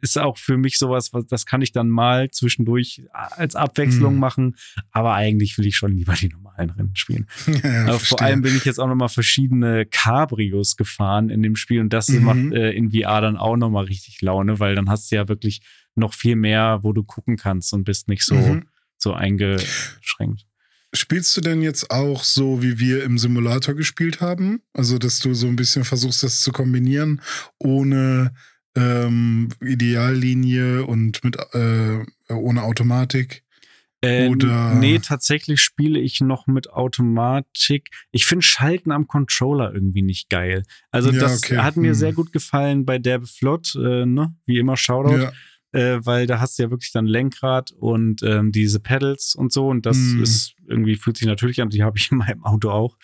ist 0.00 0.18
auch 0.18 0.38
für 0.38 0.56
mich 0.56 0.78
sowas, 0.78 1.12
was, 1.12 1.26
das 1.26 1.46
kann 1.46 1.62
ich 1.62 1.72
dann 1.72 1.88
mal 1.88 2.30
zwischendurch 2.30 3.02
als 3.12 3.54
Abwechslung 3.54 4.14
mhm. 4.14 4.20
machen. 4.20 4.56
Aber 4.90 5.14
eigentlich 5.14 5.58
will 5.58 5.66
ich 5.66 5.76
schon 5.76 5.92
lieber 5.92 6.14
die 6.14 6.28
normalen 6.28 6.70
Rennen 6.70 6.96
spielen. 6.96 7.26
Ja, 7.62 7.98
vor 7.98 8.22
allem 8.22 8.42
bin 8.42 8.56
ich 8.56 8.64
jetzt 8.64 8.78
auch 8.78 8.86
nochmal 8.86 9.08
verschiedene 9.08 9.84
Cabrios 9.86 10.76
gefahren 10.76 11.28
in 11.28 11.42
dem 11.42 11.56
Spiel 11.56 11.80
und 11.80 11.92
das 11.92 12.08
mhm. 12.08 12.24
macht 12.24 12.52
äh, 12.52 12.70
in 12.70 12.90
VR 12.90 13.20
dann 13.20 13.36
auch 13.36 13.56
nochmal 13.56 13.84
richtig 13.84 14.22
Laune, 14.22 14.58
weil 14.58 14.74
dann 14.74 14.88
hast 14.88 15.10
du 15.10 15.16
ja 15.16 15.28
wirklich 15.28 15.60
noch 15.94 16.14
viel 16.14 16.36
mehr, 16.36 16.80
wo 16.82 16.92
du 16.92 17.02
gucken 17.02 17.36
kannst 17.36 17.72
und 17.72 17.84
bist 17.84 18.08
nicht 18.08 18.24
so, 18.24 18.34
mhm. 18.34 18.66
so 18.96 19.12
eingeschränkt. 19.12 20.46
Spielst 20.92 21.36
du 21.36 21.40
denn 21.40 21.62
jetzt 21.62 21.90
auch 21.90 22.24
so, 22.24 22.62
wie 22.62 22.80
wir 22.80 23.04
im 23.04 23.16
Simulator 23.16 23.74
gespielt 23.74 24.20
haben? 24.20 24.60
Also, 24.72 24.98
dass 24.98 25.20
du 25.20 25.34
so 25.34 25.46
ein 25.46 25.56
bisschen 25.56 25.84
versuchst, 25.84 26.22
das 26.22 26.40
zu 26.40 26.50
kombinieren, 26.50 27.20
ohne 27.58 28.34
ähm, 28.76 29.50
Ideallinie 29.60 30.84
und 30.84 31.22
mit 31.22 31.36
äh, 31.52 31.98
ohne 32.28 32.62
Automatik? 32.64 33.44
Äh, 34.00 34.28
Oder 34.28 34.74
nee, 34.74 34.98
tatsächlich 34.98 35.60
spiele 35.60 36.00
ich 36.00 36.20
noch 36.22 36.46
mit 36.46 36.70
Automatik. 36.70 37.90
Ich 38.10 38.24
finde 38.24 38.42
Schalten 38.42 38.90
am 38.90 39.06
Controller 39.06 39.72
irgendwie 39.72 40.02
nicht 40.02 40.30
geil. 40.30 40.62
Also 40.90 41.10
ja, 41.10 41.20
das 41.20 41.44
okay. 41.44 41.58
hat 41.58 41.76
mir 41.76 41.90
hm. 41.90 41.94
sehr 41.94 42.12
gut 42.14 42.32
gefallen 42.32 42.84
bei 42.84 42.98
Derbe 42.98 43.26
Flott, 43.26 43.74
äh, 43.76 44.06
ne? 44.06 44.34
Wie 44.46 44.58
immer 44.58 44.76
Shoutout. 44.76 45.18
Ja 45.18 45.32
äh, 45.72 45.98
weil 46.02 46.26
da 46.26 46.40
hast 46.40 46.58
du 46.58 46.64
ja 46.64 46.70
wirklich 46.70 46.92
dann 46.92 47.06
Lenkrad 47.06 47.72
und 47.72 48.22
ähm, 48.22 48.52
diese 48.52 48.80
Pedals 48.80 49.34
und 49.34 49.52
so 49.52 49.68
und 49.68 49.86
das 49.86 49.96
mm. 49.96 50.22
ist 50.22 50.54
irgendwie 50.66 50.96
fühlt 50.96 51.16
sich 51.16 51.26
natürlich 51.26 51.60
an, 51.60 51.70
die 51.70 51.82
habe 51.82 51.98
ich 51.98 52.10
in 52.12 52.18
meinem 52.18 52.44
Auto 52.44 52.70
auch. 52.70 52.96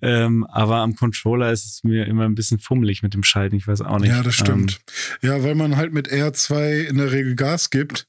Ähm, 0.00 0.44
aber 0.44 0.76
am 0.78 0.94
Controller 0.94 1.52
ist 1.52 1.64
es 1.64 1.84
mir 1.84 2.06
immer 2.06 2.24
ein 2.24 2.34
bisschen 2.34 2.58
fummelig 2.58 3.02
mit 3.02 3.14
dem 3.14 3.22
Schalten, 3.22 3.56
ich 3.56 3.66
weiß 3.66 3.82
auch 3.82 3.98
nicht. 3.98 4.10
Ja, 4.10 4.22
das 4.22 4.34
stimmt. 4.34 4.80
Ähm, 5.22 5.30
ja, 5.30 5.42
weil 5.42 5.54
man 5.54 5.76
halt 5.76 5.92
mit 5.92 6.10
R2 6.10 6.82
in 6.82 6.98
der 6.98 7.12
Regel 7.12 7.34
Gas 7.34 7.70
gibt 7.70 8.06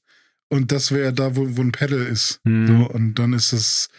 und 0.49 0.71
das 0.71 0.91
wäre 0.91 1.13
da, 1.13 1.35
wo, 1.35 1.57
wo 1.57 1.61
ein 1.61 1.71
Pedal 1.71 2.01
ist. 2.01 2.39
Mm. 2.43 2.67
So, 2.67 2.89
und 2.89 3.15
dann 3.15 3.33
ist 3.33 3.53
es 3.53 3.89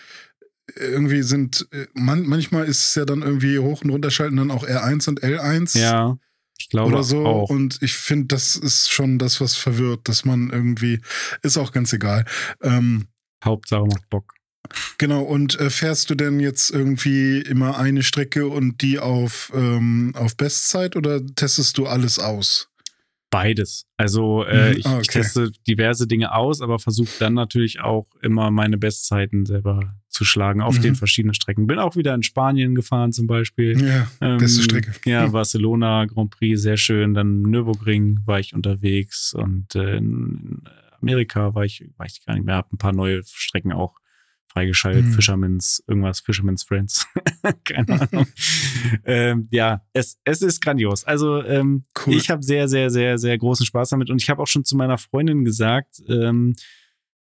irgendwie 0.77 1.23
sind, 1.23 1.67
äh, 1.73 1.87
man, 1.95 2.27
manchmal 2.27 2.67
ist 2.67 2.87
es 2.87 2.95
ja 2.95 3.05
dann 3.05 3.23
irgendwie 3.23 3.59
hoch 3.59 3.83
und 3.83 3.91
runter 3.91 4.11
schalten 4.11 4.37
dann 4.37 4.51
auch 4.51 4.67
R1 4.67 5.09
und 5.09 5.23
L1. 5.23 5.79
Ja. 5.79 6.17
Ich 6.59 6.69
glaube 6.69 6.93
oder 6.93 7.03
so. 7.03 7.27
Auch. 7.27 7.51
Und 7.51 7.79
ich 7.83 7.95
finde, 7.95 8.27
das 8.27 8.57
ist 8.57 8.91
schon 8.91 9.19
das, 9.19 9.41
was 9.41 9.57
verwirrt, 9.57 10.09
dass 10.09 10.25
man 10.25 10.51
irgendwie, 10.51 11.01
ist 11.43 11.59
auch 11.59 11.73
ganz 11.73 11.93
egal. 11.93 12.25
Ähm, 12.63 13.09
Hauptsache 13.45 13.87
macht 13.87 14.09
Bock. 14.11 14.35
Genau, 14.99 15.23
und 15.23 15.61
äh, 15.61 15.69
fährst 15.69 16.09
du 16.11 16.15
denn 16.15 16.41
jetzt 16.41 16.71
irgendwie 16.71 17.41
immer 17.41 17.79
eine 17.79 18.03
Strecke 18.03 18.49
und 18.49 18.81
die 18.81 18.99
auf, 18.99 19.53
ähm, 19.55 20.13
auf 20.17 20.37
Bestzeit 20.37 20.97
oder 20.97 21.25
testest 21.25 21.77
du 21.77 21.87
alles 21.87 22.19
aus? 22.19 22.71
Beides. 23.35 23.87
Also 23.97 24.45
äh, 24.45 24.71
mhm. 24.71 24.77
ich, 24.79 24.87
ah, 24.87 24.93
okay. 24.93 25.01
ich, 25.03 25.09
teste 25.09 25.51
diverse 25.67 26.07
Dinge 26.07 26.35
aus, 26.35 26.61
aber 26.61 26.79
versuche 26.79 27.11
dann 27.19 27.35
natürlich 27.35 27.81
auch 27.81 28.07
immer 28.23 28.51
meine 28.51 28.79
Bestzeiten 28.79 29.45
selber 29.45 29.95
zu 30.09 30.25
schlagen 30.25 30.63
auf 30.63 30.79
mhm. 30.79 30.83
den 30.83 30.95
verschiedenen 30.95 31.35
Strecken. 31.35 31.67
Bin 31.67 31.81
auch 31.81 31.97
wieder 31.97 32.15
in 32.15 32.23
Spanien 32.23 32.75
gefahren 32.75 33.13
zum 33.13 33.27
Beispiel. 33.27 33.85
Ja, 33.85 34.07
ähm, 34.21 34.39
beste 34.39 34.63
Strecke. 34.63 34.93
Ja, 35.05 35.27
Barcelona 35.27 36.05
Grand 36.05 36.31
Prix, 36.31 36.63
sehr 36.63 36.77
schön. 36.77 37.15
Dann 37.15 37.43
Nürburgring 37.43 38.21
war 38.25 38.39
ich 38.39 38.55
unterwegs 38.55 39.35
und 39.35 39.75
äh, 39.75 39.97
in 39.97 40.63
Amerika 41.01 41.55
war 41.55 41.65
ich, 41.65 41.85
weiß 41.97 42.19
ich 42.19 42.25
gar 42.25 42.35
nicht 42.35 42.47
mehr, 42.47 42.55
habe 42.55 42.69
ein 42.73 42.79
paar 42.79 42.93
neue 42.95 43.23
Strecken 43.25 43.73
auch 43.73 43.97
freigeschaltet. 44.55 45.05
Hm. 45.05 45.13
Fisherman's, 45.13 45.83
irgendwas, 45.87 46.21
Fisherman's 46.21 46.63
Friends. 46.63 47.07
Keine 47.65 48.01
Ahnung. 48.01 48.27
ähm, 49.05 49.49
ja, 49.51 49.85
es, 49.93 50.19
es 50.25 50.43
ist 50.43 50.63
grandios. 50.63 51.05
Also 51.05 51.43
ähm, 51.43 51.85
cool. 52.07 52.15
ich 52.15 52.31
habe 52.31 52.43
sehr, 52.43 52.69
sehr, 52.69 52.91
sehr, 52.91 53.19
sehr 53.19 53.37
großen 53.37 53.67
Spaß 53.67 53.91
damit. 53.91 54.11
Und 54.11 54.23
ich 54.23 54.31
habe 54.31 54.41
auch 54.41 54.47
schon 54.47 54.65
zu 54.65 54.77
meiner 54.77 54.97
Freundin 54.97 55.45
gesagt, 55.45 56.03
ähm, 56.09 56.55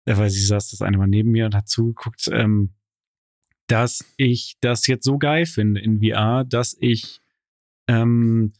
weil 0.05 0.29
sie 0.29 0.45
saß 0.45 0.71
das 0.71 0.81
eine 0.81 0.97
Mal 0.97 1.07
neben 1.07 1.31
mir 1.31 1.45
und 1.45 1.55
hat 1.55 1.69
zugeguckt, 1.69 2.27
ähm, 2.31 2.73
dass 3.67 4.03
ich 4.17 4.57
das 4.59 4.85
jetzt 4.87 5.05
so 5.05 5.17
geil 5.17 5.45
finde 5.45 5.79
in 5.79 6.01
VR, 6.01 6.43
dass 6.43 6.75
ich 6.79 7.21
ähm, 7.87 8.51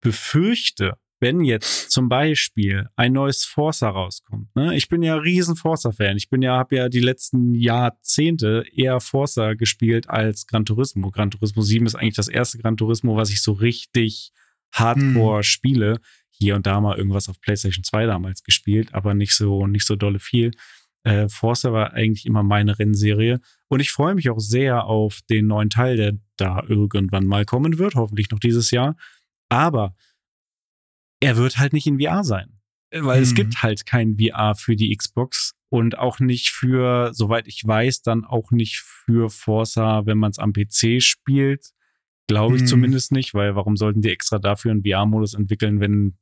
befürchte, 0.00 0.98
wenn 1.20 1.44
jetzt 1.44 1.90
zum 1.90 2.08
Beispiel 2.08 2.88
ein 2.96 3.12
neues 3.12 3.44
Forza 3.44 3.90
rauskommt, 3.90 4.54
ne? 4.56 4.74
ich 4.74 4.88
bin 4.88 5.02
ja 5.02 5.16
riesen 5.16 5.54
Forza-Fan. 5.54 6.16
Ich 6.16 6.30
bin 6.30 6.40
ja, 6.40 6.56
habe 6.56 6.76
ja 6.76 6.88
die 6.88 7.00
letzten 7.00 7.54
Jahrzehnte 7.54 8.64
eher 8.74 9.00
Forza 9.00 9.54
gespielt 9.54 10.08
als 10.08 10.46
Gran 10.46 10.64
Turismo. 10.64 11.10
Gran 11.10 11.30
Turismo 11.30 11.62
7 11.62 11.86
ist 11.86 11.94
eigentlich 11.94 12.16
das 12.16 12.28
erste 12.28 12.58
Gran 12.58 12.78
Turismo, 12.78 13.16
was 13.16 13.30
ich 13.30 13.42
so 13.42 13.52
richtig 13.52 14.32
hardcore 14.72 15.38
hm. 15.38 15.42
spiele. 15.42 16.00
Hier 16.30 16.56
und 16.56 16.66
da 16.66 16.80
mal 16.80 16.96
irgendwas 16.96 17.28
auf 17.28 17.38
PlayStation 17.40 17.84
2 17.84 18.06
damals 18.06 18.42
gespielt, 18.42 18.94
aber 18.94 19.12
nicht 19.12 19.34
so, 19.34 19.66
nicht 19.66 19.86
so 19.86 19.96
dolle 19.96 20.20
viel. 20.20 20.52
Äh, 21.02 21.28
Forza 21.28 21.72
war 21.72 21.92
eigentlich 21.92 22.24
immer 22.24 22.42
meine 22.42 22.78
Rennserie. 22.78 23.40
Und 23.68 23.80
ich 23.80 23.90
freue 23.90 24.14
mich 24.14 24.30
auch 24.30 24.40
sehr 24.40 24.84
auf 24.84 25.20
den 25.28 25.46
neuen 25.46 25.68
Teil, 25.68 25.96
der 25.96 26.18
da 26.36 26.62
irgendwann 26.66 27.26
mal 27.26 27.44
kommen 27.44 27.78
wird, 27.78 27.94
hoffentlich 27.94 28.30
noch 28.30 28.38
dieses 28.38 28.70
Jahr. 28.70 28.96
Aber 29.50 29.94
er 31.20 31.36
wird 31.36 31.58
halt 31.58 31.72
nicht 31.72 31.86
in 31.86 32.00
VR 32.00 32.24
sein. 32.24 32.60
Weil 32.92 33.18
hm. 33.18 33.22
es 33.22 33.34
gibt 33.34 33.62
halt 33.62 33.86
kein 33.86 34.16
VR 34.18 34.54
für 34.56 34.74
die 34.74 34.94
Xbox 34.94 35.54
und 35.68 35.98
auch 35.98 36.18
nicht 36.18 36.50
für, 36.50 37.12
soweit 37.14 37.46
ich 37.46 37.64
weiß, 37.64 38.02
dann 38.02 38.24
auch 38.24 38.50
nicht 38.50 38.80
für 38.80 39.30
Forza, 39.30 40.06
wenn 40.06 40.18
man 40.18 40.32
es 40.32 40.38
am 40.38 40.52
PC 40.52 41.00
spielt. 41.00 41.70
Glaube 42.26 42.56
ich 42.56 42.62
hm. 42.62 42.68
zumindest 42.68 43.12
nicht, 43.12 43.34
weil 43.34 43.54
warum 43.54 43.76
sollten 43.76 44.02
die 44.02 44.10
extra 44.10 44.38
dafür 44.38 44.72
einen 44.72 44.82
VR-Modus 44.84 45.34
entwickeln, 45.34 45.80
wenn, 45.80 46.16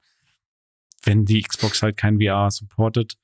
wenn 1.05 1.25
die 1.25 1.43
Xbox 1.43 1.83
halt 1.83 1.97
kein 1.97 2.21
VR 2.21 2.51
supportet? 2.51 3.17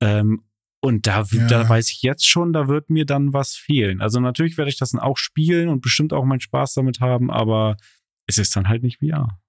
Ähm, 0.00 0.42
und 0.80 1.06
da, 1.06 1.22
ja. 1.22 1.46
da 1.46 1.68
weiß 1.68 1.90
ich 1.90 2.02
jetzt 2.02 2.26
schon, 2.26 2.52
da 2.52 2.66
wird 2.66 2.90
mir 2.90 3.06
dann 3.06 3.32
was 3.32 3.54
fehlen. 3.54 4.00
Also 4.00 4.18
natürlich 4.18 4.58
werde 4.58 4.68
ich 4.68 4.78
das 4.78 4.90
dann 4.90 5.00
auch 5.00 5.16
spielen 5.16 5.68
und 5.68 5.80
bestimmt 5.80 6.12
auch 6.12 6.24
meinen 6.24 6.40
Spaß 6.40 6.74
damit 6.74 7.00
haben, 7.00 7.30
aber 7.30 7.76
es 8.26 8.38
ist 8.38 8.56
dann 8.56 8.68
halt 8.68 8.82
nicht 8.82 8.98
VR. 8.98 9.40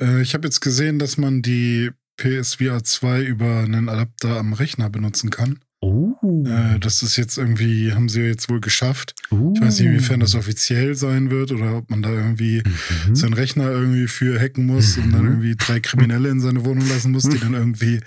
Äh, 0.00 0.22
ich 0.22 0.34
habe 0.34 0.46
jetzt 0.46 0.60
gesehen, 0.60 0.98
dass 0.98 1.16
man 1.16 1.42
die 1.42 1.90
PSVR 2.16 2.84
2 2.84 3.22
über 3.22 3.60
einen 3.60 3.88
Adapter 3.88 4.38
am 4.38 4.52
Rechner 4.52 4.90
benutzen 4.90 5.30
kann. 5.30 5.60
Oh. 5.80 6.14
Äh, 6.46 6.78
das 6.78 7.02
ist 7.02 7.16
jetzt 7.16 7.36
irgendwie, 7.36 7.92
haben 7.92 8.08
sie 8.08 8.22
jetzt 8.22 8.48
wohl 8.48 8.60
geschafft. 8.60 9.14
Uh. 9.30 9.52
Ich 9.54 9.60
weiß 9.60 9.80
nicht, 9.80 9.88
inwiefern 9.88 10.20
das 10.20 10.34
offiziell 10.34 10.94
sein 10.94 11.30
wird 11.30 11.52
oder 11.52 11.76
ob 11.76 11.90
man 11.90 12.02
da 12.02 12.10
irgendwie 12.10 12.62
mhm. 13.06 13.14
seinen 13.14 13.34
Rechner 13.34 13.70
irgendwie 13.70 14.06
für 14.06 14.40
hacken 14.40 14.64
muss 14.64 14.96
mhm. 14.96 15.04
und 15.04 15.12
dann 15.12 15.22
mhm. 15.22 15.28
irgendwie 15.28 15.56
drei 15.56 15.80
Kriminelle 15.80 16.30
in 16.30 16.40
seine 16.40 16.64
Wohnung 16.64 16.88
lassen 16.88 17.12
muss, 17.12 17.28
die 17.28 17.38
dann 17.38 17.52
irgendwie, 17.52 18.00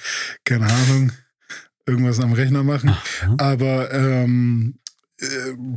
keine 0.44 0.66
Ahnung, 0.66 1.12
irgendwas 1.86 2.20
am 2.20 2.34
Rechner 2.34 2.64
machen. 2.64 2.90
Aha. 2.90 3.36
Aber 3.38 3.94
ähm, 3.94 4.76
äh, 4.76 4.87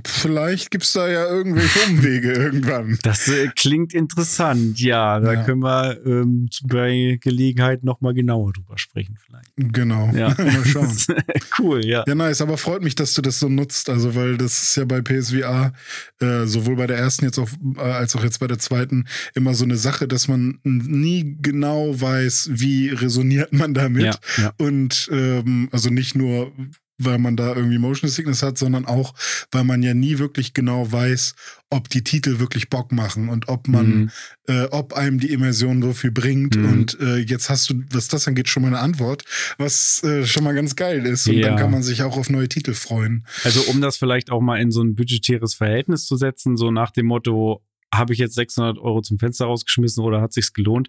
vielleicht 0.05 0.71
gibt 0.71 0.85
es 0.85 0.93
da 0.93 1.09
ja 1.09 1.27
irgendwelche 1.27 1.81
Umwege 1.89 2.33
irgendwann. 2.33 2.99
Das 3.03 3.27
äh, 3.29 3.49
klingt 3.57 3.95
interessant, 3.95 4.79
ja. 4.81 5.19
Da 5.19 5.33
ja. 5.33 5.45
können 5.45 5.63
wir 5.63 5.99
ähm, 6.05 6.49
bei 6.65 7.19
Gelegenheit 7.21 7.83
nochmal 7.83 8.13
genauer 8.13 8.53
drüber 8.53 8.77
sprechen, 8.77 9.17
vielleicht. 9.25 9.51
Genau. 9.57 10.11
Ja. 10.15 10.29
mal 10.39 10.65
schauen. 10.67 10.95
cool, 11.59 11.85
ja. 11.85 12.05
Ja, 12.07 12.15
nice. 12.15 12.43
Aber 12.43 12.59
freut 12.59 12.83
mich, 12.83 12.95
dass 12.95 13.15
du 13.15 13.23
das 13.23 13.39
so 13.39 13.49
nutzt. 13.49 13.89
Also, 13.89 14.15
weil 14.15 14.37
das 14.37 14.63
ist 14.63 14.77
ja 14.77 14.85
bei 14.85 15.01
PSVR, 15.01 15.73
äh, 16.21 16.47
sowohl 16.47 16.77
bei 16.77 16.87
der 16.87 16.99
ersten 16.99 17.25
jetzt 17.25 17.39
auch, 17.39 17.49
äh, 17.77 17.81
als 17.81 18.15
auch 18.17 18.25
jetzt 18.25 18.41
bei 18.41 18.47
der 18.47 18.59
zweiten, 18.59 19.07
immer 19.35 19.55
so 19.55 19.65
eine 19.65 19.77
Sache, 19.77 20.07
dass 20.07 20.29
man 20.29 20.59
nie 20.65 21.39
genau 21.41 21.99
weiß, 21.99 22.51
wie 22.53 22.91
resoniert 22.91 23.53
man 23.55 23.73
damit. 23.73 24.03
Ja, 24.03 24.15
ja. 24.37 24.53
Und 24.59 25.09
ähm, 25.11 25.71
also 25.73 25.89
nicht 25.89 26.15
nur, 26.15 26.53
weil 27.01 27.19
man 27.19 27.37
da 27.37 27.55
irgendwie 27.55 27.79
Motion 27.79 28.11
Sickness 28.11 28.43
hat, 28.43 28.59
sondern 28.59 28.87
auch, 28.87 29.15
weil 29.51 29.65
man 29.65 29.83
ja 29.83 29.95
nie 29.95 30.19
wirklich 30.19 30.55
genau 30.55 30.91
weiß, 30.91 31.35
ob 31.71 31.89
die 31.89 32.03
Titel 32.03 32.39
wirklich 32.39 32.69
Bock 32.69 32.93
machen 32.93 33.29
und 33.29 33.49
ob 33.49 33.69
man, 33.69 33.87
mhm. 33.87 34.11
äh, 34.49 34.65
ob 34.65 34.93
einem 34.93 35.21
die 35.21 35.33
Immersion 35.33 35.83
so 35.83 35.93
viel 35.93 36.11
bringt. 36.11 36.57
Mhm. 36.57 36.69
Und 36.69 37.01
äh, 37.01 37.17
jetzt 37.19 37.49
hast 37.49 37.71
du, 37.71 37.83
was 37.91 38.09
das 38.09 38.27
angeht, 38.29 38.49
schon 38.49 38.63
mal 38.63 38.69
eine 38.69 38.81
Antwort, 38.81 39.25
was 39.59 40.03
äh, 40.03 40.27
schon 40.27 40.45
mal 40.45 40.55
ganz 40.55 40.77
geil 40.77 41.07
ist. 41.07 41.29
Und 41.29 41.35
ja. 41.35 41.49
dann 41.49 41.57
kann 41.57 41.71
man 41.71 41.83
sich 41.83 42.03
auch 42.03 42.17
auf 42.17 42.29
neue 42.29 42.49
Titel 42.49 42.75
freuen. 42.75 43.27
Also 43.45 43.63
um 43.63 43.81
das 43.81 43.97
vielleicht 43.97 44.31
auch 44.31 44.41
mal 44.41 44.61
in 44.61 44.71
so 44.71 44.83
ein 44.83 44.95
budgetäres 44.95 45.55
Verhältnis 45.55 46.05
zu 46.07 46.17
setzen, 46.17 46.57
so 46.57 46.71
nach 46.71 46.91
dem 46.91 47.07
Motto, 47.07 47.63
habe 47.93 48.13
ich 48.13 48.19
jetzt 48.19 48.35
600 48.35 48.79
Euro 48.79 49.03
zum 49.03 49.19
Fenster 49.19 49.47
rausgeschmissen 49.47 50.05
oder 50.05 50.21
hat 50.21 50.33
sich's 50.33 50.53
gelohnt? 50.53 50.89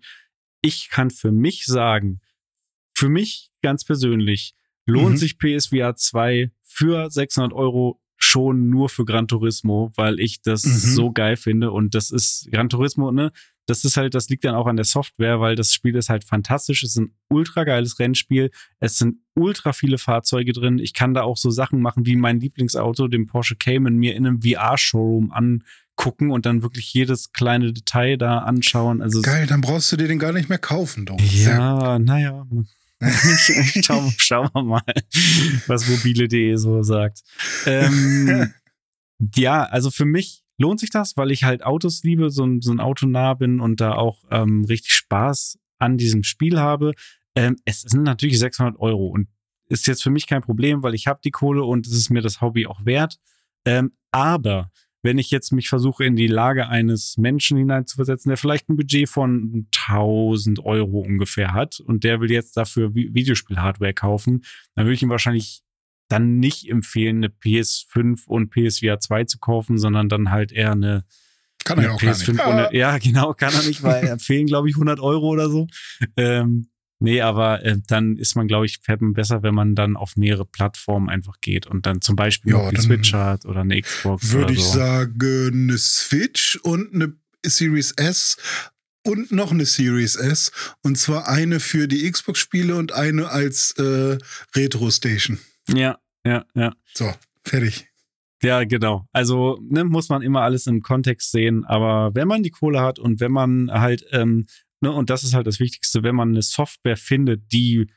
Ich 0.62 0.90
kann 0.90 1.10
für 1.10 1.32
mich 1.32 1.66
sagen, 1.66 2.22
für 2.94 3.10
mich 3.10 3.50
ganz 3.64 3.84
persönlich, 3.84 4.54
lohnt 4.92 5.14
mhm. 5.14 5.18
sich 5.18 5.38
PSVR 5.38 5.96
2 5.96 6.52
für 6.64 7.10
600 7.10 7.54
Euro 7.54 8.00
schon 8.18 8.70
nur 8.70 8.90
für 8.90 9.04
Gran 9.04 9.28
Turismo, 9.28 9.92
weil 9.96 10.20
ich 10.20 10.42
das 10.42 10.64
mhm. 10.64 10.72
so 10.72 11.12
geil 11.12 11.38
finde 11.38 11.72
und 11.72 11.96
das 11.96 12.12
ist 12.12 12.48
Gran 12.52 12.70
Turismo, 12.70 13.12
ne? 13.12 13.32
Das 13.68 13.86
ist 13.86 13.96
halt, 13.96 14.16
das 14.16 14.28
liegt 14.28 14.44
dann 14.44 14.56
auch 14.56 14.68
an 14.68 14.76
der 14.76 14.86
Software, 14.86 15.40
weil 15.40 15.56
das 15.56 15.74
Spiel 15.74 15.96
ist 15.96 16.10
halt 16.10 16.24
fantastisch. 16.24 16.84
Es 16.84 16.92
ist 16.92 16.98
ein 16.98 17.14
ultra 17.30 17.64
geiles 17.64 18.00
Rennspiel. 18.00 18.50
Es 18.80 18.98
sind 18.98 19.18
ultra 19.36 19.72
viele 19.72 19.98
Fahrzeuge 19.98 20.52
drin. 20.52 20.80
Ich 20.80 20.94
kann 20.94 21.14
da 21.14 21.22
auch 21.22 21.38
so 21.38 21.52
Sachen 21.52 21.80
machen 21.80 22.06
wie 22.06 22.16
mein 22.16 22.40
Lieblingsauto, 22.40 23.08
den 23.08 23.28
Porsche 23.28 23.56
Cayman, 23.56 23.96
mir 23.96 24.16
in 24.16 24.26
einem 24.26 24.42
VR-Showroom 24.42 25.32
angucken 25.32 26.32
und 26.32 26.46
dann 26.46 26.64
wirklich 26.64 26.92
jedes 26.94 27.34
kleine 27.34 27.72
Detail 27.72 28.18
da 28.18 28.40
anschauen. 28.40 29.02
Also 29.02 29.22
Geil, 29.22 29.46
dann 29.46 29.62
brauchst 29.62 29.92
du 29.92 29.98
dir 29.98 30.08
den 30.08 30.20
gar 30.20 30.34
nicht 30.34 30.50
mehr 30.50 30.58
kaufen, 30.58 31.06
doch. 31.06 31.20
Ja, 31.22 32.00
naja, 32.00 32.46
schauen, 33.84 34.14
schauen 34.18 34.50
wir 34.54 34.64
mal, 34.64 34.84
was 35.68 35.88
mobile.de 35.90 36.56
so 36.56 36.84
sagt. 36.84 37.24
Ähm, 37.66 38.54
ja, 39.36 39.64
also 39.64 39.90
für 39.90 40.06
mich 40.06 40.44
lohnt 40.58 40.80
sich 40.80 40.92
das, 40.92 41.18
weil 41.18 41.32
ich 41.32 41.44
halt 41.44 41.64
Autos 41.64 42.04
liebe, 42.04 42.30
so, 42.30 42.48
so 42.60 42.72
ein 42.72 42.80
Autonah 42.80 43.34
bin 43.34 43.60
und 43.60 43.82
da 43.82 43.94
auch 43.94 44.24
ähm, 44.30 44.66
richtig 44.66 44.94
Spaß 44.94 45.58
an 45.80 45.98
diesem 45.98 46.24
Spiel 46.24 46.60
habe. 46.60 46.94
Ähm, 47.36 47.58
es 47.66 47.82
sind 47.82 48.04
natürlich 48.04 48.38
600 48.40 48.80
Euro 48.80 49.08
und 49.08 49.28
ist 49.68 49.88
jetzt 49.88 50.04
für 50.04 50.12
mich 50.12 50.28
kein 50.28 50.42
Problem, 50.42 50.84
weil 50.84 50.94
ich 50.94 51.08
habe 51.08 51.22
die 51.24 51.32
Kohle 51.32 51.64
und 51.64 51.88
es 51.88 51.94
ist 51.94 52.10
mir 52.10 52.22
das 52.22 52.42
Hobby 52.42 52.68
auch 52.68 52.86
wert. 52.86 53.18
Ähm, 53.66 53.94
aber 54.12 54.70
wenn 55.04 55.18
ich 55.18 55.32
jetzt 55.32 55.52
mich 55.52 55.68
versuche, 55.70 56.06
in 56.06 56.16
die 56.16 56.28
Lage 56.28 56.68
eines 56.68 57.18
Menschen 57.18 57.58
hineinzuversetzen, 57.58 58.30
der 58.30 58.38
vielleicht 58.38 58.70
ein 58.70 58.76
Budget 58.76 59.10
von 59.10 59.68
1000 59.76 60.64
Euro 60.64 61.00
ungefähr 61.00 61.54
hat 61.54 61.80
und 61.80 62.04
der 62.04 62.22
will 62.22 62.32
jetzt 62.32 62.56
dafür 62.58 62.94
Videospiel-Hardware 62.94 63.94
kaufen, 63.94 64.44
dann 64.76 64.86
würde 64.86 64.94
ich 64.94 65.02
ihm 65.02 65.10
wahrscheinlich 65.10 65.64
dann 66.08 66.40
nicht 66.40 66.70
empfehlen, 66.70 67.18
eine 67.18 67.28
PS5 67.30 68.28
und 68.28 68.50
PSVR 68.50 69.00
2 69.00 69.24
zu 69.26 69.40
kaufen, 69.40 69.78
sondern 69.78 70.10
dann 70.10 70.30
halt 70.30 70.52
eher 70.52 70.74
eine 70.74 71.06
kann 71.64 71.78
er 71.78 71.86
ja 71.86 71.92
auch 71.92 72.02
PS5 72.02 72.38
gar 72.38 72.56
nicht. 72.56 72.68
Eine, 72.68 72.78
ja, 72.78 72.98
genau, 72.98 73.34
kann 73.34 73.54
er 73.54 73.64
nicht, 73.64 73.84
weil 73.84 74.08
empfehlen, 74.08 74.48
glaube 74.48 74.70
ich, 74.70 74.76
100 74.76 75.00
Euro 75.00 75.28
oder 75.28 75.50
so. 75.50 75.68
Ähm, 76.18 76.71
Nee, 77.04 77.22
aber 77.22 77.66
äh, 77.66 77.78
dann 77.88 78.16
ist 78.18 78.36
man, 78.36 78.48
glaube 78.48 78.68
ich, 78.68 78.78
fährt 78.80 79.02
man 79.02 79.14
besser, 79.14 79.42
wenn 79.42 79.56
man 79.56 79.74
dann 79.74 79.98
auf 79.98 80.18
mehrere 80.18 80.46
Plattformen 80.46 81.10
einfach 81.10 81.42
geht 81.42 81.66
und 81.66 81.88
dann 81.88 82.00
zum 82.02 82.16
Beispiel 82.16 82.54
ja, 82.54 82.70
die 82.70 82.80
Switch 82.80 83.12
hat 83.14 83.44
oder 83.46 83.62
eine 83.62 83.82
Xbox. 83.82 84.32
Würde 84.32 84.54
ich 84.54 84.64
so. 84.64 84.78
sagen, 84.78 85.52
eine 85.52 85.78
Switch 85.80 86.58
und 86.58 86.94
eine 86.94 87.14
Series 87.44 87.92
S 87.94 88.38
und 89.04 89.32
noch 89.32 89.52
eine 89.52 89.66
Series 89.66 90.16
S. 90.16 90.52
Und 90.84 90.96
zwar 91.00 91.28
eine 91.28 91.60
für 91.60 91.88
die 91.88 92.10
Xbox-Spiele 92.10 92.76
und 92.76 92.92
eine 92.92 93.30
als 93.30 93.72
äh, 93.80 94.20
Retro-Station. 94.56 95.40
Ja, 95.74 95.98
ja, 96.24 96.46
ja. 96.54 96.76
So, 96.94 97.12
fertig. 97.44 97.88
Ja, 98.44 98.64
genau. 98.64 99.08
Also 99.12 99.60
ne, 99.68 99.84
muss 99.86 100.10
man 100.10 100.22
immer 100.22 100.42
alles 100.42 100.68
im 100.68 100.82
Kontext 100.82 101.32
sehen. 101.32 101.66
Aber 101.66 102.14
wenn 102.14 102.28
man 102.28 102.44
die 102.44 102.52
Kohle 102.52 102.82
hat 102.82 103.00
und 103.00 103.20
wenn 103.20 103.32
man 103.32 103.72
halt 103.72 104.06
ähm, 104.12 104.46
Ne? 104.82 104.92
Und 104.92 105.10
das 105.10 105.24
ist 105.24 105.34
halt 105.34 105.48
das 105.48 105.60
Wichtigste, 105.60 106.04
wenn 106.04 106.16
man 106.16 106.30
eine 106.30 106.42
Software 106.42 106.98
findet, 106.98 107.52
die 107.52 107.88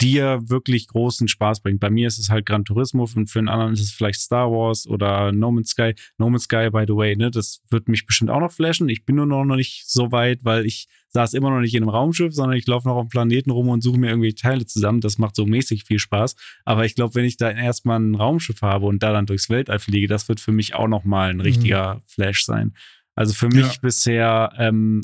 dir 0.00 0.40
wirklich 0.48 0.88
großen 0.88 1.28
Spaß 1.28 1.60
bringt. 1.60 1.80
Bei 1.80 1.90
mir 1.90 2.08
ist 2.08 2.18
es 2.18 2.28
halt 2.28 2.46
Gran 2.46 2.64
Turismo 2.64 3.08
und 3.14 3.30
für 3.30 3.38
einen 3.38 3.48
anderen 3.48 3.74
ist 3.74 3.80
es 3.80 3.92
vielleicht 3.92 4.20
Star 4.20 4.50
Wars 4.50 4.86
oder 4.86 5.32
No 5.32 5.52
Man's 5.52 5.70
Sky. 5.70 5.94
No 6.18 6.28
Man's 6.28 6.44
Sky, 6.44 6.68
by 6.70 6.84
the 6.86 6.96
way, 6.96 7.16
ne, 7.16 7.30
das 7.30 7.62
wird 7.70 7.88
mich 7.88 8.04
bestimmt 8.04 8.30
auch 8.30 8.40
noch 8.40 8.52
flashen. 8.52 8.88
Ich 8.88 9.04
bin 9.04 9.16
nur 9.16 9.26
noch 9.26 9.44
nicht 9.56 9.84
so 9.88 10.10
weit, 10.10 10.44
weil 10.44 10.66
ich 10.66 10.88
saß 11.10 11.34
immer 11.34 11.50
noch 11.50 11.60
nicht 11.60 11.74
in 11.74 11.84
einem 11.84 11.90
Raumschiff, 11.90 12.34
sondern 12.34 12.58
ich 12.58 12.66
laufe 12.66 12.88
noch 12.88 12.96
auf 12.96 13.06
dem 13.06 13.08
Planeten 13.08 13.50
rum 13.50 13.68
und 13.68 13.82
suche 13.82 13.98
mir 13.98 14.10
irgendwie 14.10 14.34
Teile 14.34 14.66
zusammen. 14.66 15.00
Das 15.00 15.16
macht 15.18 15.36
so 15.36 15.46
mäßig 15.46 15.84
viel 15.84 16.00
Spaß. 16.00 16.34
Aber 16.64 16.84
ich 16.84 16.96
glaube, 16.96 17.14
wenn 17.14 17.24
ich 17.24 17.36
da 17.36 17.50
erstmal 17.50 18.00
ein 18.00 18.16
Raumschiff 18.16 18.62
habe 18.62 18.86
und 18.86 19.02
da 19.02 19.12
dann 19.12 19.26
durchs 19.26 19.48
Weltall 19.48 19.78
fliege, 19.78 20.08
das 20.08 20.28
wird 20.28 20.40
für 20.40 20.52
mich 20.52 20.74
auch 20.74 20.88
noch 20.88 21.04
mal 21.04 21.30
ein 21.30 21.40
richtiger 21.40 21.96
mhm. 21.96 22.00
Flash 22.06 22.44
sein. 22.44 22.74
Also 23.14 23.32
für 23.32 23.46
mich 23.46 23.74
ja. 23.74 23.80
bisher 23.80 24.52
ähm, 24.58 25.02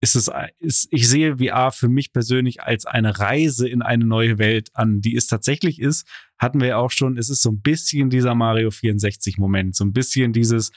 ist 0.00 0.16
es, 0.16 0.30
ist, 0.58 0.88
ich 0.90 1.08
sehe 1.08 1.38
VR 1.38 1.72
für 1.72 1.88
mich 1.88 2.12
persönlich 2.12 2.62
als 2.62 2.86
eine 2.86 3.18
Reise 3.18 3.68
in 3.68 3.82
eine 3.82 4.04
neue 4.04 4.38
Welt 4.38 4.70
an, 4.72 5.00
die 5.00 5.14
es 5.14 5.26
tatsächlich 5.26 5.78
ist. 5.78 6.06
Hatten 6.38 6.60
wir 6.60 6.68
ja 6.68 6.76
auch 6.78 6.90
schon, 6.90 7.18
es 7.18 7.28
ist 7.28 7.42
so 7.42 7.50
ein 7.50 7.60
bisschen 7.60 8.08
dieser 8.08 8.34
Mario 8.34 8.70
64 8.70 9.36
Moment, 9.36 9.76
so 9.76 9.84
ein 9.84 9.92
bisschen 9.92 10.32
dieses, 10.32 10.70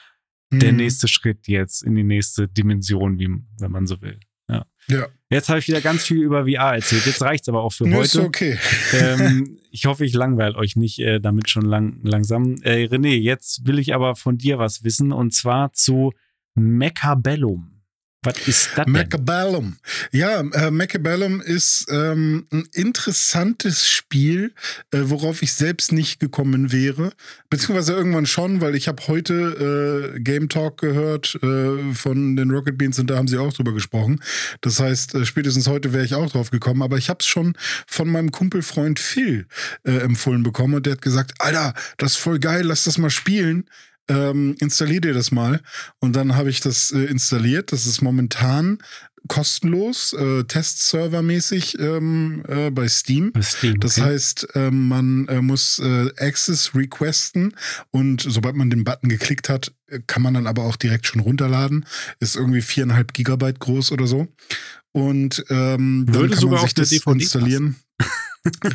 mhm. 0.50 0.60
der 0.60 0.72
nächste 0.72 1.08
Schritt 1.08 1.48
jetzt 1.48 1.82
in 1.82 1.94
die 1.94 2.04
nächste 2.04 2.48
Dimension, 2.48 3.18
wie, 3.18 3.28
wenn 3.58 3.70
man 3.70 3.86
so 3.86 4.00
will. 4.02 4.18
Ja. 4.48 4.66
ja. 4.88 5.08
Jetzt 5.30 5.48
habe 5.48 5.58
ich 5.58 5.68
wieder 5.68 5.80
ganz 5.80 6.04
viel 6.04 6.22
über 6.22 6.44
VR 6.44 6.74
erzählt. 6.74 7.06
Jetzt 7.06 7.22
reicht 7.22 7.44
es 7.44 7.48
aber 7.48 7.62
auch 7.62 7.72
für 7.72 7.84
nee, 7.84 7.94
heute. 7.94 8.04
Ist 8.04 8.16
okay. 8.16 8.58
Ähm, 8.92 9.58
ich 9.70 9.86
hoffe, 9.86 10.04
ich 10.04 10.12
langweile 10.12 10.54
euch 10.56 10.76
nicht 10.76 11.00
äh, 11.00 11.18
damit 11.18 11.48
schon 11.48 11.64
lang, 11.64 11.98
langsam. 12.02 12.56
Äh, 12.62 12.84
René, 12.84 13.16
jetzt 13.16 13.66
will 13.66 13.78
ich 13.78 13.94
aber 13.94 14.16
von 14.16 14.36
dir 14.36 14.58
was 14.58 14.84
wissen 14.84 15.12
und 15.12 15.32
zwar 15.32 15.72
zu 15.72 16.12
Mechabellum. 16.54 17.73
Was 18.24 18.48
ist 18.48 18.70
das? 18.76 18.86
Macabellum. 18.86 19.76
Ja, 20.10 20.40
äh, 20.40 20.70
Macabellum 20.70 21.40
ist 21.40 21.86
ähm, 21.90 22.46
ein 22.52 22.64
interessantes 22.72 23.88
Spiel, 23.88 24.52
äh, 24.90 25.00
worauf 25.04 25.42
ich 25.42 25.52
selbst 25.52 25.92
nicht 25.92 26.20
gekommen 26.20 26.72
wäre. 26.72 27.12
Beziehungsweise 27.50 27.92
irgendwann 27.92 28.26
schon, 28.26 28.60
weil 28.60 28.74
ich 28.74 28.88
habe 28.88 29.06
heute 29.06 30.14
äh, 30.16 30.20
Game 30.20 30.48
Talk 30.48 30.80
gehört 30.80 31.38
äh, 31.42 31.94
von 31.94 32.36
den 32.36 32.50
Rocket 32.50 32.78
Beans 32.78 32.98
und 32.98 33.08
da 33.08 33.16
haben 33.16 33.28
sie 33.28 33.38
auch 33.38 33.52
drüber 33.52 33.72
gesprochen. 33.72 34.20
Das 34.60 34.80
heißt, 34.80 35.14
äh, 35.14 35.26
spätestens 35.26 35.68
heute 35.68 35.92
wäre 35.92 36.04
ich 36.04 36.14
auch 36.14 36.30
drauf 36.30 36.50
gekommen. 36.50 36.82
Aber 36.82 36.96
ich 36.96 37.08
habe 37.10 37.18
es 37.20 37.26
schon 37.26 37.54
von 37.86 38.08
meinem 38.08 38.30
Kumpelfreund 38.30 38.98
Phil 38.98 39.46
äh, 39.84 39.98
empfohlen 39.98 40.42
bekommen 40.42 40.74
und 40.74 40.86
der 40.86 40.94
hat 40.94 41.02
gesagt, 41.02 41.32
Alter, 41.38 41.74
das 41.98 42.12
ist 42.12 42.18
voll 42.18 42.38
geil, 42.38 42.64
lass 42.64 42.84
das 42.84 42.98
mal 42.98 43.10
spielen 43.10 43.64
ähm, 44.08 44.56
installier 44.58 45.00
dir 45.00 45.14
das 45.14 45.30
mal. 45.30 45.60
Und 46.00 46.14
dann 46.16 46.36
habe 46.36 46.50
ich 46.50 46.60
das 46.60 46.90
äh, 46.90 47.04
installiert. 47.04 47.72
Das 47.72 47.86
ist 47.86 48.02
momentan 48.02 48.78
kostenlos, 49.28 50.12
äh, 50.12 50.44
Testserver-mäßig 50.44 51.78
ähm, 51.78 52.42
äh, 52.46 52.70
bei 52.70 52.88
Steam. 52.88 53.32
Bei 53.32 53.42
Steam 53.42 53.80
das 53.80 53.98
okay. 53.98 54.08
heißt, 54.08 54.48
äh, 54.54 54.70
man 54.70 55.26
äh, 55.28 55.40
muss 55.40 55.78
äh, 55.78 56.10
Access 56.18 56.74
requesten 56.74 57.54
und 57.90 58.20
sobald 58.20 58.54
man 58.54 58.70
den 58.70 58.84
Button 58.84 59.08
geklickt 59.08 59.48
hat, 59.48 59.72
äh, 59.86 60.00
kann 60.06 60.22
man 60.22 60.34
dann 60.34 60.46
aber 60.46 60.64
auch 60.64 60.76
direkt 60.76 61.06
schon 61.06 61.20
runterladen. 61.20 61.86
Ist 62.20 62.36
irgendwie 62.36 62.62
viereinhalb 62.62 63.14
Gigabyte 63.14 63.60
groß 63.60 63.92
oder 63.92 64.06
so. 64.06 64.28
Und 64.92 65.44
ähm, 65.48 66.06
dann 66.08 66.30
kann 66.30 66.50
man 66.50 66.60
sich 66.60 66.74
das 66.74 66.92
installieren. 66.92 67.76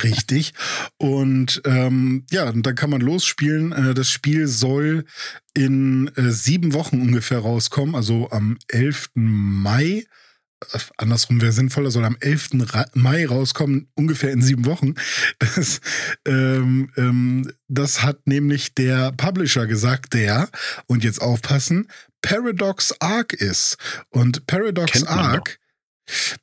Richtig. 0.03 0.53
Und 0.97 1.62
ähm, 1.65 2.25
ja, 2.32 2.51
dann 2.51 2.75
kann 2.75 2.89
man 2.89 3.01
losspielen. 3.01 3.71
Äh, 3.71 3.93
das 3.93 4.10
Spiel 4.10 4.47
soll 4.47 5.05
in 5.53 6.08
äh, 6.15 6.32
sieben 6.32 6.73
Wochen 6.73 7.01
ungefähr 7.01 7.39
rauskommen, 7.39 7.95
also 7.95 8.29
am 8.32 8.58
11. 8.67 9.12
Mai 9.13 10.05
äh, 10.73 10.79
andersrum 10.97 11.41
wäre 11.41 11.51
sinnvoller, 11.51 11.91
soll 11.91 12.05
am 12.05 12.17
11. 12.19 12.49
Mai 12.93 13.25
rauskommen, 13.25 13.89
ungefähr 13.95 14.32
in 14.32 14.41
sieben 14.41 14.65
Wochen. 14.65 14.95
Das, 15.39 15.82
ähm, 16.25 16.91
ähm, 16.97 17.51
das 17.67 18.03
hat 18.03 18.27
nämlich 18.27 18.73
der 18.73 19.12
Publisher 19.13 19.67
gesagt, 19.67 20.13
der, 20.13 20.49
und 20.88 21.03
jetzt 21.03 21.22
aufpassen, 21.22 21.88
Paradox 22.22 22.93
Arc 22.99 23.34
ist. 23.34 23.78
Und 24.09 24.45
Paradox 24.47 25.03
Arc 25.03 25.59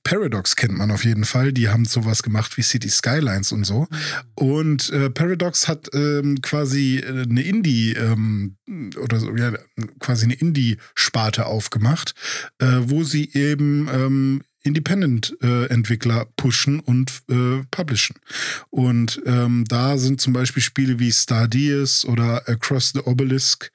Paradox 0.04 0.56
kennt 0.56 0.76
man 0.76 0.90
auf 0.90 1.04
jeden 1.04 1.24
Fall. 1.24 1.52
Die 1.52 1.68
haben 1.68 1.84
sowas 1.84 2.22
gemacht 2.22 2.56
wie 2.56 2.62
City 2.62 2.88
Skylines 2.88 3.52
und 3.52 3.64
so. 3.64 3.86
Und 4.34 4.90
äh, 4.90 5.10
Paradox 5.10 5.68
hat 5.68 5.88
ähm, 5.94 6.40
quasi 6.42 6.98
äh, 6.98 7.22
eine 7.22 7.42
Indie 7.42 7.92
ähm, 7.92 8.56
oder 9.00 9.20
so, 9.20 9.34
ja, 9.36 9.52
quasi 10.00 10.24
eine 10.24 10.34
Indie-Sparte 10.34 11.46
aufgemacht, 11.46 12.14
äh, 12.58 12.66
wo 12.80 13.04
sie 13.04 13.32
eben 13.32 13.88
ähm, 13.92 14.42
Independent-Entwickler 14.66 16.22
äh, 16.22 16.26
pushen 16.36 16.80
und 16.80 17.22
äh, 17.30 17.62
publishen. 17.70 18.16
Und 18.70 19.20
ähm, 19.24 19.64
da 19.68 19.96
sind 19.96 20.20
zum 20.20 20.32
Beispiel 20.32 20.62
Spiele 20.62 20.98
wie 20.98 21.12
Stardeus 21.12 22.04
oder 22.04 22.48
Across 22.48 22.92
the 22.94 23.00
Obelisk 23.00 23.70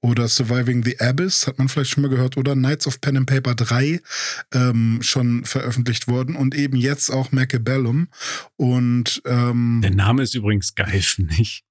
oder 0.00 0.28
Surviving 0.28 0.84
the 0.84 0.98
Abyss, 1.00 1.46
hat 1.46 1.58
man 1.58 1.68
vielleicht 1.68 1.90
schon 1.90 2.02
mal 2.02 2.08
gehört, 2.08 2.36
oder 2.36 2.54
Knights 2.54 2.86
of 2.86 3.00
Pen 3.00 3.16
and 3.16 3.26
Paper 3.26 3.54
3 3.54 4.00
ähm, 4.54 4.98
schon 5.02 5.44
veröffentlicht 5.44 6.08
worden 6.08 6.36
und 6.36 6.54
eben 6.54 6.76
jetzt 6.76 7.10
auch 7.10 7.32
Macabellum. 7.32 8.08
Und 8.56 9.22
ähm, 9.26 9.80
der 9.82 9.94
Name 9.94 10.22
ist 10.22 10.34
übrigens 10.34 10.74
geil, 10.74 11.00
finde 11.02 11.34
ich. 11.38 11.64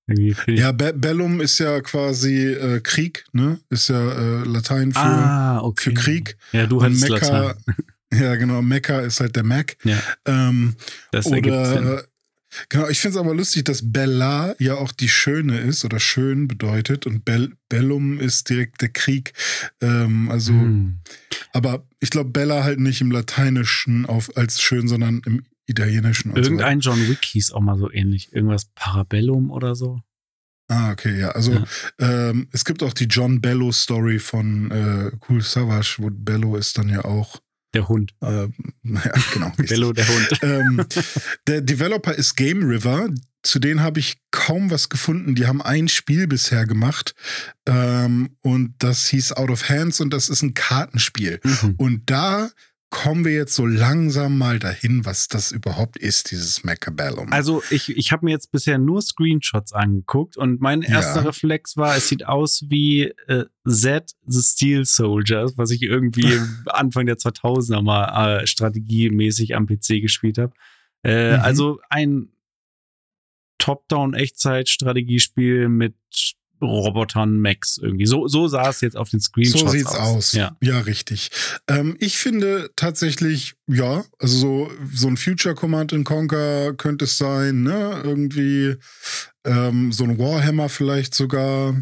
Ja, 0.47 0.71
Be 0.71 0.93
Bellum 0.93 1.41
ist 1.41 1.57
ja 1.57 1.81
quasi 1.81 2.45
äh, 2.45 2.79
Krieg, 2.79 3.25
ne? 3.31 3.59
Ist 3.69 3.89
ja 3.89 4.11
äh, 4.11 4.43
Latein 4.43 4.91
für, 4.91 4.99
ah, 4.99 5.61
okay. 5.63 5.89
für 5.89 5.93
Krieg. 5.93 6.37
Ja, 6.51 6.67
du 6.67 6.83
hast 6.83 7.07
Latein. 7.07 7.55
Ja, 8.19 8.35
genau. 8.35 8.61
Mecca 8.61 9.01
ist 9.01 9.19
halt 9.19 9.35
der 9.35 9.43
Mac. 9.43 9.77
Ja. 9.83 10.01
Ähm, 10.25 10.75
das 11.11 11.25
oder, 11.25 12.05
Genau, 12.69 12.87
ich 12.87 12.99
finde 12.99 13.17
es 13.17 13.25
aber 13.25 13.35
lustig, 13.35 13.65
dass 13.65 13.91
Bella 13.91 14.55
ja 14.59 14.75
auch 14.75 14.91
die 14.91 15.09
Schöne 15.09 15.59
ist 15.59 15.83
oder 15.83 15.99
schön 15.99 16.47
bedeutet 16.47 17.05
und 17.05 17.25
Bell, 17.25 17.53
Bellum 17.69 18.19
ist 18.19 18.49
direkt 18.49 18.81
der 18.81 18.89
Krieg. 18.89 19.33
Ähm, 19.81 20.29
also, 20.31 20.53
hm. 20.53 20.99
aber 21.53 21.85
ich 21.99 22.09
glaube, 22.09 22.29
Bella 22.29 22.63
halt 22.63 22.79
nicht 22.79 23.01
im 23.01 23.11
Lateinischen 23.11 24.05
auf, 24.05 24.35
als 24.37 24.61
schön, 24.61 24.87
sondern 24.87 25.21
im 25.25 25.43
Italienischen. 25.65 26.35
Irgendein 26.35 26.81
so. 26.81 26.91
John 26.91 27.07
Wick 27.07 27.25
hieß 27.25 27.51
auch 27.51 27.61
mal 27.61 27.77
so 27.77 27.91
ähnlich. 27.91 28.31
Irgendwas 28.31 28.65
Parabellum 28.75 29.51
oder 29.51 29.75
so. 29.75 29.99
Ah, 30.67 30.91
okay, 30.91 31.19
ja. 31.19 31.29
Also 31.29 31.53
ja. 31.53 31.65
Ähm, 31.99 32.47
es 32.51 32.65
gibt 32.65 32.81
auch 32.81 32.93
die 32.93 33.05
John 33.05 33.39
Bello 33.41 33.71
Story 33.71 34.19
von 34.19 34.71
äh, 34.71 35.11
Cool 35.27 35.41
Savage, 35.41 35.97
wo 35.99 36.09
Bello 36.11 36.55
ist 36.55 36.77
dann 36.77 36.89
ja 36.89 37.05
auch 37.05 37.39
der 37.75 37.87
Hund. 37.87 38.13
Äh, 38.21 38.47
ja, 38.83 39.11
genau. 39.33 39.51
Bello, 39.57 39.93
der 39.93 40.07
Hund. 40.07 40.29
Ähm, 40.41 40.85
der 41.47 41.61
Developer 41.61 42.13
ist 42.13 42.35
Game 42.35 42.63
River. 42.63 43.09
Zu 43.41 43.59
denen 43.59 43.81
habe 43.81 43.99
ich 43.99 44.17
kaum 44.31 44.71
was 44.71 44.89
gefunden. 44.89 45.35
Die 45.35 45.47
haben 45.47 45.61
ein 45.61 45.87
Spiel 45.87 46.27
bisher 46.27 46.65
gemacht 46.65 47.13
ähm, 47.67 48.37
und 48.41 48.75
das 48.79 49.07
hieß 49.07 49.33
Out 49.33 49.49
of 49.49 49.69
Hands 49.69 49.99
und 50.01 50.11
das 50.11 50.29
ist 50.29 50.41
ein 50.41 50.53
Kartenspiel. 50.53 51.39
Mhm. 51.43 51.75
Und 51.77 52.09
da 52.09 52.49
kommen 52.95 53.25
wir 53.25 53.33
jetzt 53.33 53.55
so 53.55 53.65
langsam 53.65 54.37
mal 54.37 54.57
dahin, 54.57 55.03
was 55.03 55.27
das 55.27 55.51
überhaupt 55.51 55.97
ist, 55.97 56.31
dieses 56.31 56.63
Macabellum. 56.63 57.33
Also 57.33 57.61
ich, 57.69 57.89
ich 57.89 58.13
habe 58.13 58.23
mir 58.23 58.31
jetzt 58.31 58.53
bisher 58.53 58.77
nur 58.77 59.01
Screenshots 59.01 59.73
angeguckt 59.73 60.37
und 60.37 60.61
mein 60.61 60.81
erster 60.81 61.19
ja. 61.19 61.25
Reflex 61.27 61.75
war, 61.75 61.97
es 61.97 62.07
sieht 62.07 62.25
aus 62.25 62.63
wie 62.69 63.13
äh, 63.27 63.47
Z 63.67 64.15
the 64.25 64.41
Steel 64.41 64.85
Soldiers, 64.85 65.57
was 65.57 65.71
ich 65.71 65.81
irgendwie 65.81 66.39
Anfang 66.67 67.05
der 67.05 67.17
2000er 67.17 67.81
mal 67.81 68.43
äh, 68.43 68.47
strategiemäßig 68.47 69.57
am 69.57 69.67
PC 69.67 70.01
gespielt 70.01 70.37
habe. 70.37 70.53
Äh, 71.03 71.35
mhm. 71.35 71.43
Also 71.43 71.81
ein 71.89 72.29
Top-Down-Echtzeit-Strategiespiel 73.57 75.67
mit 75.67 75.95
Robotern, 76.61 77.39
Max 77.39 77.77
irgendwie. 77.77 78.05
So, 78.05 78.27
so 78.27 78.47
sah 78.47 78.69
es 78.69 78.81
jetzt 78.81 78.97
auf 78.97 79.09
den 79.09 79.19
Screenshots 79.19 79.63
aus. 79.63 79.71
So 79.71 79.77
sieht's 79.77 79.95
aus. 79.95 79.97
aus. 79.97 80.31
Ja, 80.33 80.55
ja 80.61 80.79
richtig. 80.79 81.31
Ähm, 81.67 81.95
ich 81.99 82.17
finde 82.17 82.69
tatsächlich, 82.75 83.55
ja, 83.67 84.03
also 84.19 84.37
so, 84.37 84.71
so 84.93 85.07
ein 85.07 85.17
Future 85.17 85.55
Command 85.55 85.93
Conquer 86.05 86.73
könnte 86.73 87.05
es 87.05 87.17
sein, 87.17 87.63
ne? 87.63 88.01
Irgendwie 88.03 88.75
ähm, 89.45 89.91
so 89.91 90.03
ein 90.03 90.17
Warhammer 90.17 90.69
vielleicht 90.69 91.13
sogar. 91.13 91.75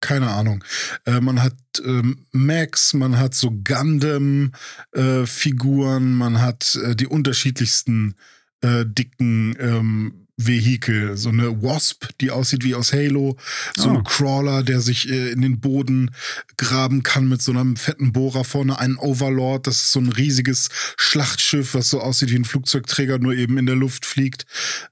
Keine 0.00 0.30
Ahnung. 0.30 0.64
Äh, 1.06 1.20
man 1.22 1.42
hat 1.42 1.56
ähm, 1.82 2.26
Max, 2.30 2.92
man 2.92 3.16
hat 3.16 3.34
so 3.34 3.50
Gundam-Figuren, 3.50 6.02
äh, 6.02 6.14
man 6.14 6.42
hat 6.42 6.78
äh, 6.84 6.94
die 6.94 7.06
unterschiedlichsten 7.06 8.14
äh, 8.60 8.84
dicken 8.86 9.56
ähm, 9.58 10.23
Vehikel, 10.36 11.16
so 11.16 11.28
eine 11.28 11.62
Wasp, 11.62 12.08
die 12.20 12.30
aussieht 12.30 12.64
wie 12.64 12.74
aus 12.74 12.92
Halo, 12.92 13.36
so 13.76 13.88
oh. 13.88 13.92
ein 13.94 14.04
Crawler, 14.04 14.64
der 14.64 14.80
sich 14.80 15.08
äh, 15.08 15.30
in 15.30 15.42
den 15.42 15.60
Boden 15.60 16.10
graben 16.56 17.02
kann 17.04 17.28
mit 17.28 17.40
so 17.40 17.52
einem 17.52 17.76
fetten 17.76 18.12
Bohrer 18.12 18.44
vorne, 18.44 18.78
ein 18.78 18.96
Overlord, 18.96 19.66
das 19.66 19.76
ist 19.76 19.92
so 19.92 20.00
ein 20.00 20.10
riesiges 20.10 20.68
Schlachtschiff, 20.96 21.74
was 21.74 21.90
so 21.90 22.00
aussieht 22.00 22.30
wie 22.30 22.36
ein 22.36 22.44
Flugzeugträger, 22.44 23.18
nur 23.18 23.34
eben 23.34 23.58
in 23.58 23.66
der 23.66 23.76
Luft 23.76 24.06
fliegt, 24.06 24.44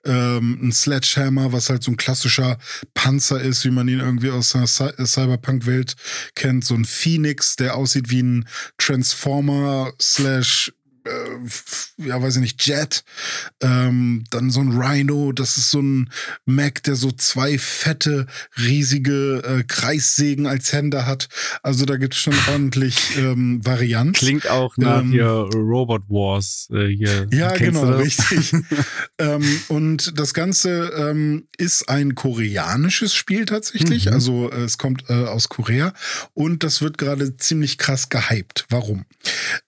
ähm, 0.04 0.58
ein 0.62 0.72
Sledgehammer, 0.72 1.52
was 1.52 1.70
halt 1.70 1.82
so 1.82 1.90
ein 1.90 1.96
klassischer 1.96 2.58
Panzer 2.94 3.40
ist, 3.40 3.64
wie 3.64 3.70
man 3.70 3.88
ihn 3.88 4.00
irgendwie 4.00 4.30
aus 4.30 4.50
der 4.50 4.66
Cyberpunk-Welt 4.68 5.96
kennt, 6.36 6.64
so 6.64 6.74
ein 6.74 6.84
Phoenix, 6.84 7.56
der 7.56 7.76
aussieht 7.76 8.10
wie 8.10 8.22
ein 8.22 8.48
Transformer 8.78 9.92
slash 10.00 10.72
äh, 11.04 12.06
ja, 12.06 12.20
weiß 12.20 12.36
ich 12.36 12.42
nicht, 12.42 12.66
Jet, 12.66 13.04
ähm, 13.60 14.24
dann 14.30 14.50
so 14.50 14.60
ein 14.60 14.72
Rhino, 14.72 15.32
das 15.32 15.56
ist 15.56 15.70
so 15.70 15.80
ein 15.80 16.10
Mac, 16.44 16.82
der 16.82 16.96
so 16.96 17.12
zwei 17.12 17.58
fette, 17.58 18.26
riesige 18.58 19.42
äh, 19.44 19.64
Kreissägen 19.64 20.46
als 20.46 20.72
Hände 20.72 21.06
hat. 21.06 21.28
Also 21.62 21.84
da 21.84 21.96
gibt 21.96 22.14
es 22.14 22.20
schon 22.20 22.34
ordentlich 22.52 23.16
ähm, 23.16 23.64
Varianten. 23.64 24.12
Klingt 24.12 24.48
auch 24.48 24.76
nach 24.76 25.00
ähm, 25.00 25.12
hier 25.12 25.26
Robot 25.26 26.02
Wars 26.08 26.68
äh, 26.72 26.88
hier. 26.88 27.26
Ja, 27.32 27.52
genau, 27.56 27.96
richtig. 27.96 28.52
ähm, 29.18 29.60
und 29.68 30.18
das 30.18 30.34
Ganze 30.34 30.92
ähm, 30.96 31.48
ist 31.56 31.88
ein 31.88 32.14
koreanisches 32.14 33.14
Spiel 33.14 33.46
tatsächlich. 33.46 34.06
Mhm. 34.06 34.12
Also 34.12 34.50
äh, 34.50 34.64
es 34.64 34.78
kommt 34.78 35.08
äh, 35.08 35.24
aus 35.24 35.48
Korea 35.48 35.92
und 36.34 36.64
das 36.64 36.82
wird 36.82 36.98
gerade 36.98 37.36
ziemlich 37.36 37.78
krass 37.78 38.08
gehypt. 38.08 38.66
Warum? 38.68 39.04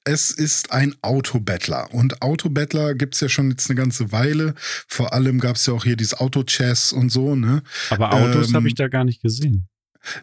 Es 0.05 0.31
ist 0.31 0.73
ein 0.73 0.95
Auto 1.03 1.24
Autobattler. 1.25 1.93
Und 1.93 2.21
Autobattler 2.21 2.95
gibt 2.95 3.15
es 3.15 3.21
ja 3.21 3.29
schon 3.29 3.51
jetzt 3.51 3.71
eine 3.71 3.79
ganze 3.79 4.13
Weile. 4.13 4.55
Vor 4.87 5.15
allem 5.15 5.41
gab 5.41 5.57
es 5.57 5.65
ja 5.65 5.73
auch 5.73 5.85
hier 5.85 5.97
dieses 5.97 6.15
Auto-Chess 6.15 6.93
und 6.93 7.11
so, 7.11 7.35
ne? 7.35 7.63
Aber 7.89 8.13
Autos 8.13 8.49
ähm, 8.49 8.57
habe 8.57 8.69
ich 8.69 8.75
da 8.75 8.89
gar 8.89 9.05
nicht 9.05 9.23
gesehen. 9.23 9.69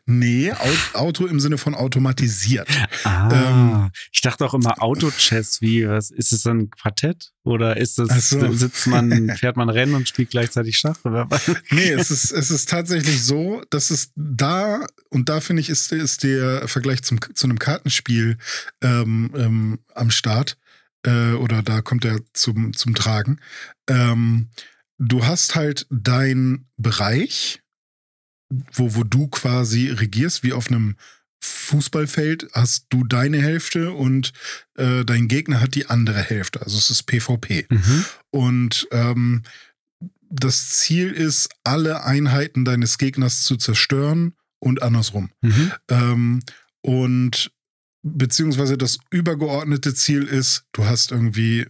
Nee, 0.06 0.54
Auto 0.94 1.26
im 1.26 1.40
Sinne 1.40 1.58
von 1.58 1.74
automatisiert. 1.74 2.68
Ah, 3.04 3.30
ähm, 3.34 3.92
ich 4.12 4.22
dachte 4.22 4.46
auch 4.46 4.54
immer 4.54 4.82
Auto-Chess, 4.82 5.62
wie, 5.62 5.88
was, 5.88 6.12
ist 6.12 6.34
es 6.34 6.46
ein 6.46 6.70
Quartett? 6.70 7.32
Oder 7.44 7.78
ist 7.78 7.98
es, 7.98 8.30
so. 8.30 8.52
sitzt 8.54 8.86
man, 8.86 9.30
fährt 9.38 9.58
man 9.58 9.70
Rennen 9.70 9.96
und 9.96 10.08
spielt 10.08 10.30
gleichzeitig 10.30 10.78
Schach? 10.78 10.98
Oder 11.04 11.26
was? 11.30 11.52
Nee, 11.72 11.90
es 11.90 12.12
ist, 12.12 12.32
es 12.32 12.52
ist 12.52 12.70
tatsächlich 12.70 13.24
so, 13.24 13.64
dass 13.72 13.90
es 13.90 14.12
da, 14.16 14.86
und 15.10 15.30
da 15.30 15.42
finde 15.42 15.62
ich, 15.62 15.70
ist, 15.70 15.92
ist 15.92 16.24
der 16.24 16.68
Vergleich 16.68 17.02
zum, 17.02 17.20
zu 17.34 17.48
einem 17.48 17.58
Kartenspiel 17.58 18.38
ähm, 18.82 19.32
ähm, 19.36 19.80
am 19.96 20.12
Start 20.12 20.58
äh, 21.06 21.34
oder 21.34 21.64
da 21.64 21.82
kommt 21.82 22.06
er 22.06 22.20
zum, 22.34 22.74
zum 22.74 22.96
Tragen. 22.96 23.40
Ähm, 23.88 24.50
du 24.98 25.26
hast 25.26 25.56
halt 25.56 25.88
dein 25.90 26.66
Bereich, 26.78 27.62
wo, 28.74 28.96
wo 28.96 29.04
du 29.04 29.28
quasi 29.28 29.90
regierst, 29.90 30.44
wie 30.44 30.54
auf 30.54 30.68
einem 30.68 30.96
Fußballfeld 31.44 32.50
hast 32.54 32.86
du 32.90 33.04
deine 33.04 33.42
Hälfte 33.42 33.92
und 33.94 34.32
äh, 34.78 35.04
dein 35.04 35.28
Gegner 35.28 35.60
hat 35.60 35.74
die 35.74 35.88
andere 35.88 36.22
Hälfte. 36.22 36.62
Also 36.62 36.78
es 36.78 36.90
ist 36.92 37.04
PvP. 37.04 37.66
Mhm. 37.70 38.06
Und 38.30 38.88
ähm, 38.92 39.44
das 40.30 40.70
Ziel 40.70 41.12
ist, 41.12 41.50
alle 41.64 42.04
Einheiten 42.04 42.64
deines 42.64 42.98
Gegners 42.98 43.44
zu 43.44 43.58
zerstören 43.58 44.34
und 44.60 44.84
andersrum. 44.84 45.32
Mhm. 45.42 45.72
Ähm, 45.90 46.44
und 46.82 47.52
beziehungsweise 48.04 48.78
das 48.78 49.00
übergeordnete 49.10 49.94
Ziel 49.94 50.24
ist, 50.24 50.66
du 50.74 50.86
hast 50.86 51.12
irgendwie 51.12 51.68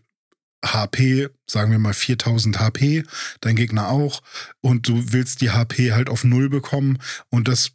HP, 0.64 1.30
sagen 1.48 1.72
wir 1.72 1.80
mal 1.80 1.94
4000 1.94 2.60
HP, 2.60 3.04
dein 3.42 3.56
Gegner 3.56 3.90
auch, 3.90 4.22
und 4.62 4.88
du 4.88 5.12
willst 5.12 5.42
die 5.42 5.52
HP 5.52 5.94
halt 5.94 6.10
auf 6.10 6.24
Null 6.24 6.50
bekommen 6.50 7.00
und 7.30 7.48
das 7.48 7.72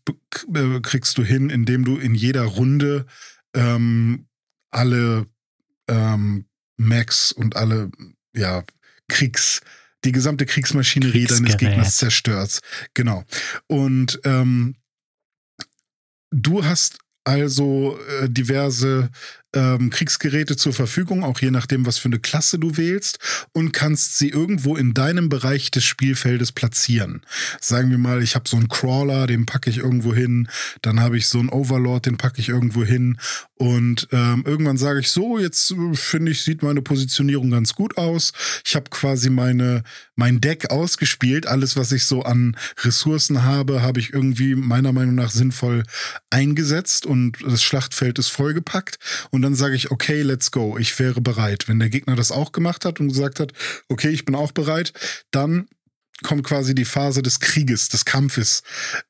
äh, 0.55 0.81
kriegst 0.81 1.19
du 1.19 1.25
hin, 1.25 1.51
indem 1.51 1.85
du 1.85 1.99
in 1.99 2.15
jeder 2.15 2.45
Runde 2.45 3.07
ähm, 3.55 4.27
alle 4.71 5.27
ähm, 5.89 6.47
Max 6.77 7.33
und 7.33 7.57
alle, 7.57 7.91
ja, 8.35 8.63
Kriegs, 9.09 9.61
die 10.05 10.13
gesamte 10.13 10.47
Kriegsmaschinerie 10.47 11.27
deines 11.27 11.57
Gegners 11.57 11.97
zerstörst. 11.97 12.61
Genau. 12.95 13.25
Und 13.67 14.21
ähm, 14.25 14.77
du 16.31 16.65
hast 16.65 16.99
also 17.27 17.99
äh, 18.23 18.29
diverse 18.31 19.11
ähm, 19.55 19.91
Kriegsgeräte 19.91 20.57
zur 20.57 20.73
Verfügung, 20.73 21.25
auch 21.25 21.41
je 21.41 21.51
nachdem, 21.51 21.87
was 21.87 21.99
für 21.99 22.09
eine 22.09 22.19
Klasse 22.19 22.59
du 22.59 22.77
wählst, 22.77 23.19
und 23.53 23.73
kannst 23.73 24.19
sie 24.19 24.29
irgendwo 24.29 24.77
in 24.77 24.95
deinem 24.95 25.29
Bereich 25.29 25.71
des 25.71 25.85
Spielfeldes 25.85 26.53
platzieren. 26.53 27.23
Sagen 27.61 27.91
wir 27.91 27.99
mal, 27.99 28.23
ich 28.23 28.35
habe 28.35 28.49
so 28.49 28.57
einen 28.57 28.69
Crawler, 28.69 29.27
den 29.27 29.47
packe 29.47 29.71
ich 29.71 29.79
irgendwo 29.79 30.15
hin, 30.15 30.49
dann 30.83 31.01
habe 31.01 31.17
ich 31.17 31.29
so 31.29 31.39
einen 31.39 31.49
Overlord, 31.49 32.07
den 32.07 32.17
packe 32.17 32.41
ich 32.41 32.49
irgendwo 32.49 32.85
hin 32.85 33.19
und 33.59 34.09
ähm, 34.13 34.45
irgendwann 34.47 34.77
sage 34.77 35.01
ich 35.01 35.11
so, 35.11 35.39
jetzt 35.39 35.71
äh, 35.71 35.95
finde 35.95 36.33
ich, 36.33 36.43
sieht 36.43 36.63
meine 36.63 36.83
Positionierung 36.83 37.51
ganz 37.51 37.75
gut 37.75 37.97
aus. 37.97 38.33
Ich 38.67 38.77
habe 38.77 38.91
quasi 38.91 39.31
meine, 39.31 39.83
mein 40.15 40.43
Deck 40.43 40.71
ausgespielt. 40.71 41.47
Alles, 41.47 41.75
was 41.75 41.91
ich 41.93 42.05
so 42.05 42.23
an 42.23 42.57
Ressourcen 42.83 43.45
habe, 43.45 43.81
habe 43.81 43.99
ich 43.99 44.13
irgendwie 44.13 44.55
meiner 44.55 44.93
Meinung 44.93 45.15
nach 45.15 45.31
sinnvoll 45.31 45.85
eingesetzt 46.29 47.07
und 47.07 47.39
das 47.43 47.63
Schlachtfeld 47.63 48.19
ist 48.19 48.29
vollgepackt. 48.29 48.99
Und 49.31 49.41
dann 49.47 49.55
sage 49.55 49.77
ich, 49.77 49.93
okay, 49.93 50.23
let's 50.23 50.51
go. 50.51 50.77
Ich 50.77 50.99
wäre 50.99 51.21
bereit. 51.21 51.69
Wenn 51.69 51.79
der 51.79 51.89
Gegner 51.89 52.17
das 52.17 52.33
auch 52.33 52.51
gemacht 52.51 52.85
hat 52.85 52.99
und 52.99 53.09
gesagt 53.09 53.39
hat, 53.39 53.53
okay, 53.89 54.09
ich 54.09 54.25
bin 54.25 54.35
auch 54.35 54.51
bereit, 54.51 54.93
dann 55.31 55.69
kommt 56.23 56.45
quasi 56.45 56.75
die 56.75 56.85
Phase 56.85 57.23
des 57.23 57.41
Krieges, 57.41 57.89
des 57.89 58.05
Kampfes. 58.05 58.63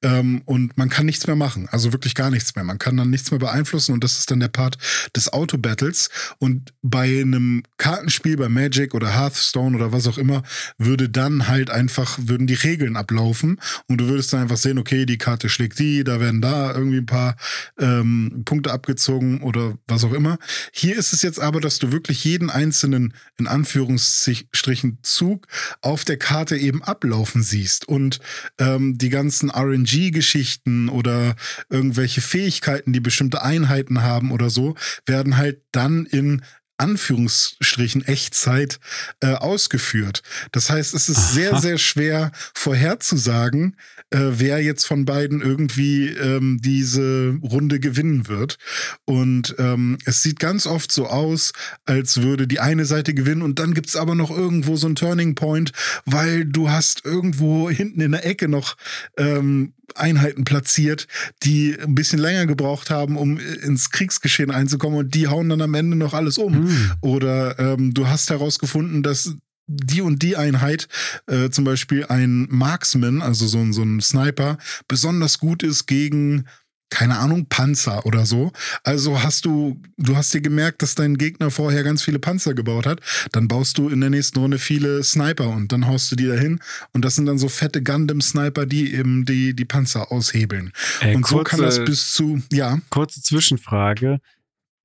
Ähm, 0.03 0.43
und 0.45 0.77
man 0.77 0.89
kann 0.89 1.07
nichts 1.07 1.27
mehr 1.27 1.37
machen. 1.37 1.69
Also 1.71 1.93
wirklich 1.93 2.15
gar 2.15 2.31
nichts 2.31 2.57
mehr. 2.57 2.65
Man 2.65 2.79
kann 2.79 2.97
dann 2.97 3.11
nichts 3.11 3.31
mehr 3.31 3.39
beeinflussen 3.39 3.93
und 3.93 4.03
das 4.03 4.19
ist 4.19 4.31
dann 4.31 4.41
der 4.41 4.49
Part 4.49 4.77
des 5.15 5.33
Auto-Battles. 5.33 6.11
Und 6.39 6.73
bei 6.83 7.21
einem 7.21 7.63
Kartenspiel, 7.77 8.37
bei 8.37 8.49
Magic 8.49 8.95
oder 8.95 9.15
Hearthstone 9.15 9.77
oder 9.77 9.93
was 9.93 10.09
auch 10.09 10.19
immer, 10.19 10.43
würde 10.79 11.09
dann 11.09 11.47
halt 11.47 11.71
einfach, 11.71 12.19
würden 12.21 12.49
die 12.49 12.55
Regeln 12.55 12.97
ablaufen 12.97 13.61
und 13.87 13.99
du 13.99 14.09
würdest 14.09 14.33
dann 14.33 14.41
einfach 14.43 14.57
sehen, 14.57 14.79
okay, 14.79 15.07
die 15.07 15.19
Karte 15.19 15.49
schlägt 15.49 15.79
die, 15.79 16.03
da 16.03 16.21
werden 16.21 16.41
da 16.41 16.75
irgendwie 16.75 16.99
ein 16.99 17.07
paar 17.07 17.37
ähm, 17.79 18.43
Punkte 18.45 18.73
abgezogen 18.73 19.43
oder 19.43 19.79
was 19.87 20.03
auch 20.03 20.13
immer. 20.13 20.39
Hier 20.73 20.97
ist 20.97 21.13
es 21.13 21.23
jetzt 21.23 21.39
aber, 21.39 21.61
dass 21.61 21.79
du 21.79 21.93
wirklich 21.93 22.25
jeden 22.25 22.51
einzelnen, 22.51 23.15
in 23.39 23.47
Anführungsstrichen, 23.47 24.99
Zug 25.03 25.47
auf 25.83 26.05
der 26.05 26.17
Karte 26.17 26.57
eben 26.57 26.83
ab 26.83 26.96
ablaufen 26.97 27.43
siehst 27.43 27.87
und 27.87 28.21
ähm, 28.59 28.97
die 28.97 29.11
ganzen 29.11 29.51
RNG-Geschichten 29.51 30.89
oder 30.89 31.37
irgendwelche 31.69 32.23
Fähigkeiten, 32.23 32.95
die 32.95 33.01
bestimmte 33.01 33.43
Einheiten 33.43 34.03
haben 34.03 34.33
oder 34.33 34.49
so, 34.49 34.77
werden 35.05 35.37
halt 35.37 35.61
dann 35.73 36.07
in 36.07 36.43
Anführungsstrichen 36.79 38.07
Echtzeit 38.07 38.81
äh, 39.21 39.35
ausgeführt. 39.35 40.23
Das 40.53 40.71
heißt, 40.71 40.95
es 40.95 41.09
ist 41.09 41.19
Aha. 41.19 41.33
sehr, 41.33 41.57
sehr 41.59 41.79
schwer 41.79 42.33
vorherzusagen, 42.55 43.77
äh, 44.11 44.19
wer 44.39 44.63
jetzt 44.63 44.87
von 44.87 45.05
beiden 45.05 45.41
irgendwie 45.41 46.09
ähm, 46.09 46.59
diese 46.63 47.39
Runde 47.43 47.81
gewinnen 47.81 48.29
wird. 48.29 48.57
Und 49.05 49.55
ähm, 49.59 49.99
es 50.05 50.23
sieht 50.23 50.39
ganz 50.39 50.67
oft 50.67 50.93
so 50.93 51.07
aus, 51.07 51.53
als 51.85 52.23
würde 52.23 52.47
die 52.47 52.61
eine 52.61 52.85
Seite 52.85 53.15
gewinnen 53.15 53.43
und 53.43 53.59
dann 53.59 53.75
gibt's 53.75 53.97
aber 53.97 54.15
noch 54.15 54.31
irgendwo 54.31 54.77
so 54.77 54.87
ein 54.87 54.95
Turning 54.95 55.35
Point, 55.35 55.73
weil 56.05 56.45
du 56.45 56.71
hast 56.71 57.05
irgendwo 57.05 57.69
hinten 57.71 58.01
in 58.01 58.13
der 58.13 58.25
Ecke 58.25 58.49
noch 58.49 58.77
ähm, 59.17 59.73
Einheiten 59.95 60.45
platziert, 60.45 61.07
die 61.43 61.77
ein 61.81 61.95
bisschen 61.95 62.19
länger 62.19 62.47
gebraucht 62.47 62.91
haben, 62.91 63.17
um 63.17 63.39
ins 63.39 63.91
Kriegsgeschehen 63.91 64.51
einzukommen 64.51 64.99
und 64.99 65.15
die 65.15 65.29
hauen 65.29 65.49
dann 65.49 65.63
am 65.63 65.75
Ende 65.75 65.97
noch 65.97 66.15
alles 66.15 66.39
um. 66.39 66.65
Mhm. 66.65 66.93
Oder 67.01 67.59
ähm, 67.59 67.95
du 67.95 68.07
hast 68.09 68.31
herausgefunden, 68.31 69.03
dass 69.03 69.37
die 69.67 70.01
und 70.01 70.23
die 70.23 70.37
Einheit, 70.37 70.89
äh, 71.27 71.51
zum 71.51 71.65
Beispiel 71.65 72.07
ein 72.07 72.47
Marksman, 72.51 73.23
also 73.23 73.47
so, 73.47 73.73
so 73.73 73.83
ein 73.83 74.01
Sniper, 74.01 74.59
besonders 74.89 75.39
gut 75.39 75.63
ist 75.63 75.87
gegen 75.87 76.47
keine 76.89 77.19
Ahnung, 77.19 77.47
Panzer 77.47 78.07
oder 78.07 78.27
so. 78.27 78.53
Also 78.85 79.23
hast 79.23 79.45
du, 79.45 79.81
du 79.97 80.17
hast 80.17 80.33
dir 80.33 80.41
gemerkt, 80.41 80.83
dass 80.83 80.95
dein 80.95 81.19
Gegner 81.19 81.51
vorher 81.51 81.83
ganz 81.83 82.03
viele 82.03 82.19
Panzer 82.19 82.55
gebaut 82.55 82.87
hat. 82.87 83.01
Dann 83.33 83.49
baust 83.49 83.77
du 83.79 83.89
in 83.89 84.01
der 84.01 84.11
nächsten 84.11 84.39
Runde 84.39 84.59
viele 84.59 85.03
Sniper 85.03 85.49
und 85.49 85.73
dann 85.73 85.87
haust 85.87 86.13
du 86.13 86.17
die 86.17 86.27
dahin. 86.27 86.61
Und 86.93 87.05
das 87.05 87.17
sind 87.17 87.27
dann 87.27 87.39
so 87.39 87.49
fette 87.49 87.83
Gundam-Sniper, 87.83 88.67
die 88.67 88.95
eben 88.95 89.25
die, 89.25 89.55
die 89.55 89.65
Panzer 89.65 90.13
aushebeln. 90.13 90.73
Äh, 91.01 91.17
und 91.17 91.23
kurze, 91.23 91.39
so 91.39 91.45
kann 91.45 91.61
das 91.61 91.85
bis 91.85 92.13
zu, 92.13 92.41
ja. 92.53 92.79
Kurze 92.91 93.21
Zwischenfrage. 93.21 94.21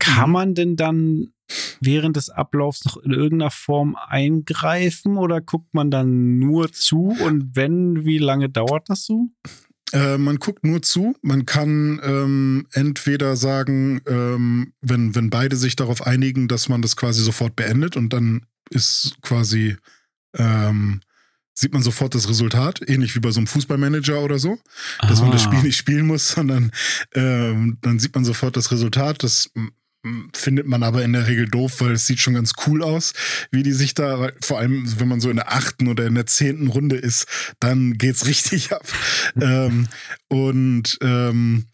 Kann 0.02 0.30
mhm. 0.30 0.34
man 0.34 0.56
denn 0.56 0.76
dann 0.76 1.34
während 1.80 2.16
des 2.16 2.30
Ablaufs 2.30 2.86
noch 2.86 2.98
in 2.98 3.12
irgendeiner 3.12 3.52
Form 3.52 3.96
eingreifen 3.96 5.18
oder 5.18 5.42
guckt 5.42 5.74
man 5.74 5.92
dann 5.92 6.40
nur 6.40 6.72
zu? 6.72 7.16
Und 7.24 7.56
wenn, 7.56 8.04
wie 8.04 8.18
lange 8.18 8.50
dauert 8.50 8.90
das 8.90 9.06
so? 9.06 9.28
Äh, 9.94 10.18
man 10.18 10.40
guckt 10.40 10.64
nur 10.64 10.82
zu. 10.82 11.16
Man 11.22 11.46
kann 11.46 12.02
ähm, 12.04 12.66
entweder 12.72 13.36
sagen, 13.36 14.02
ähm, 14.08 14.74
wenn, 14.82 15.14
wenn 15.16 15.30
beide 15.30 15.56
sich 15.56 15.76
darauf 15.76 16.06
einigen, 16.06 16.48
dass 16.48 16.68
man 16.68 16.82
das 16.82 16.96
quasi 16.96 17.22
sofort 17.22 17.56
beendet 17.56 17.96
und 17.96 18.12
dann 18.14 18.46
ist 18.70 19.18
quasi, 19.22 19.76
ähm, 20.36 21.02
sieht 21.54 21.74
man 21.74 21.84
sofort 21.84 22.16
das 22.16 22.30
Resultat, 22.30 22.80
ähnlich 22.88 23.16
wie 23.16 23.20
bei 23.20 23.32
so 23.32 23.40
einem 23.40 23.48
Fußballmanager 23.48 24.22
oder 24.22 24.40
so, 24.40 24.58
dass 25.02 25.22
man 25.22 25.32
das 25.32 25.44
Spiel 25.44 25.62
nicht 25.62 25.76
spielen 25.76 26.08
muss, 26.08 26.30
sondern 26.30 26.72
ähm, 27.14 27.78
dann 27.82 28.00
sieht 28.00 28.16
man 28.16 28.24
sofort 28.24 28.56
das 28.56 28.72
Resultat. 28.72 29.22
Das 29.24 29.52
findet 30.34 30.68
man 30.68 30.84
aber 30.84 31.04
in 31.04 31.14
der 31.14 31.28
Regel 31.28 31.48
doof, 31.48 31.82
weil 31.82 31.94
es 31.94 32.08
sieht 32.08 32.20
schon 32.20 32.34
ganz 32.34 32.54
cool 32.66 32.84
aus, 32.84 33.14
wie 33.52 33.64
die 33.64 33.72
sich 33.72 33.94
da, 33.94 34.32
vor 34.42 34.60
allem 34.60 35.00
wenn 35.00 35.08
man 35.08 35.22
so 35.22 35.30
in 35.30 35.36
der 35.36 35.52
achten 35.52 35.88
oder 35.88 36.06
in 36.06 36.16
der 36.16 36.26
zehnten 36.26 36.68
Runde 36.68 36.96
ist, 36.96 37.28
dann 37.60 37.94
geht's 37.94 38.26
richtig 38.28 38.74
ab. 38.74 38.86
ähm, 39.40 39.88
und 40.28 40.98
ähm, 41.02 41.66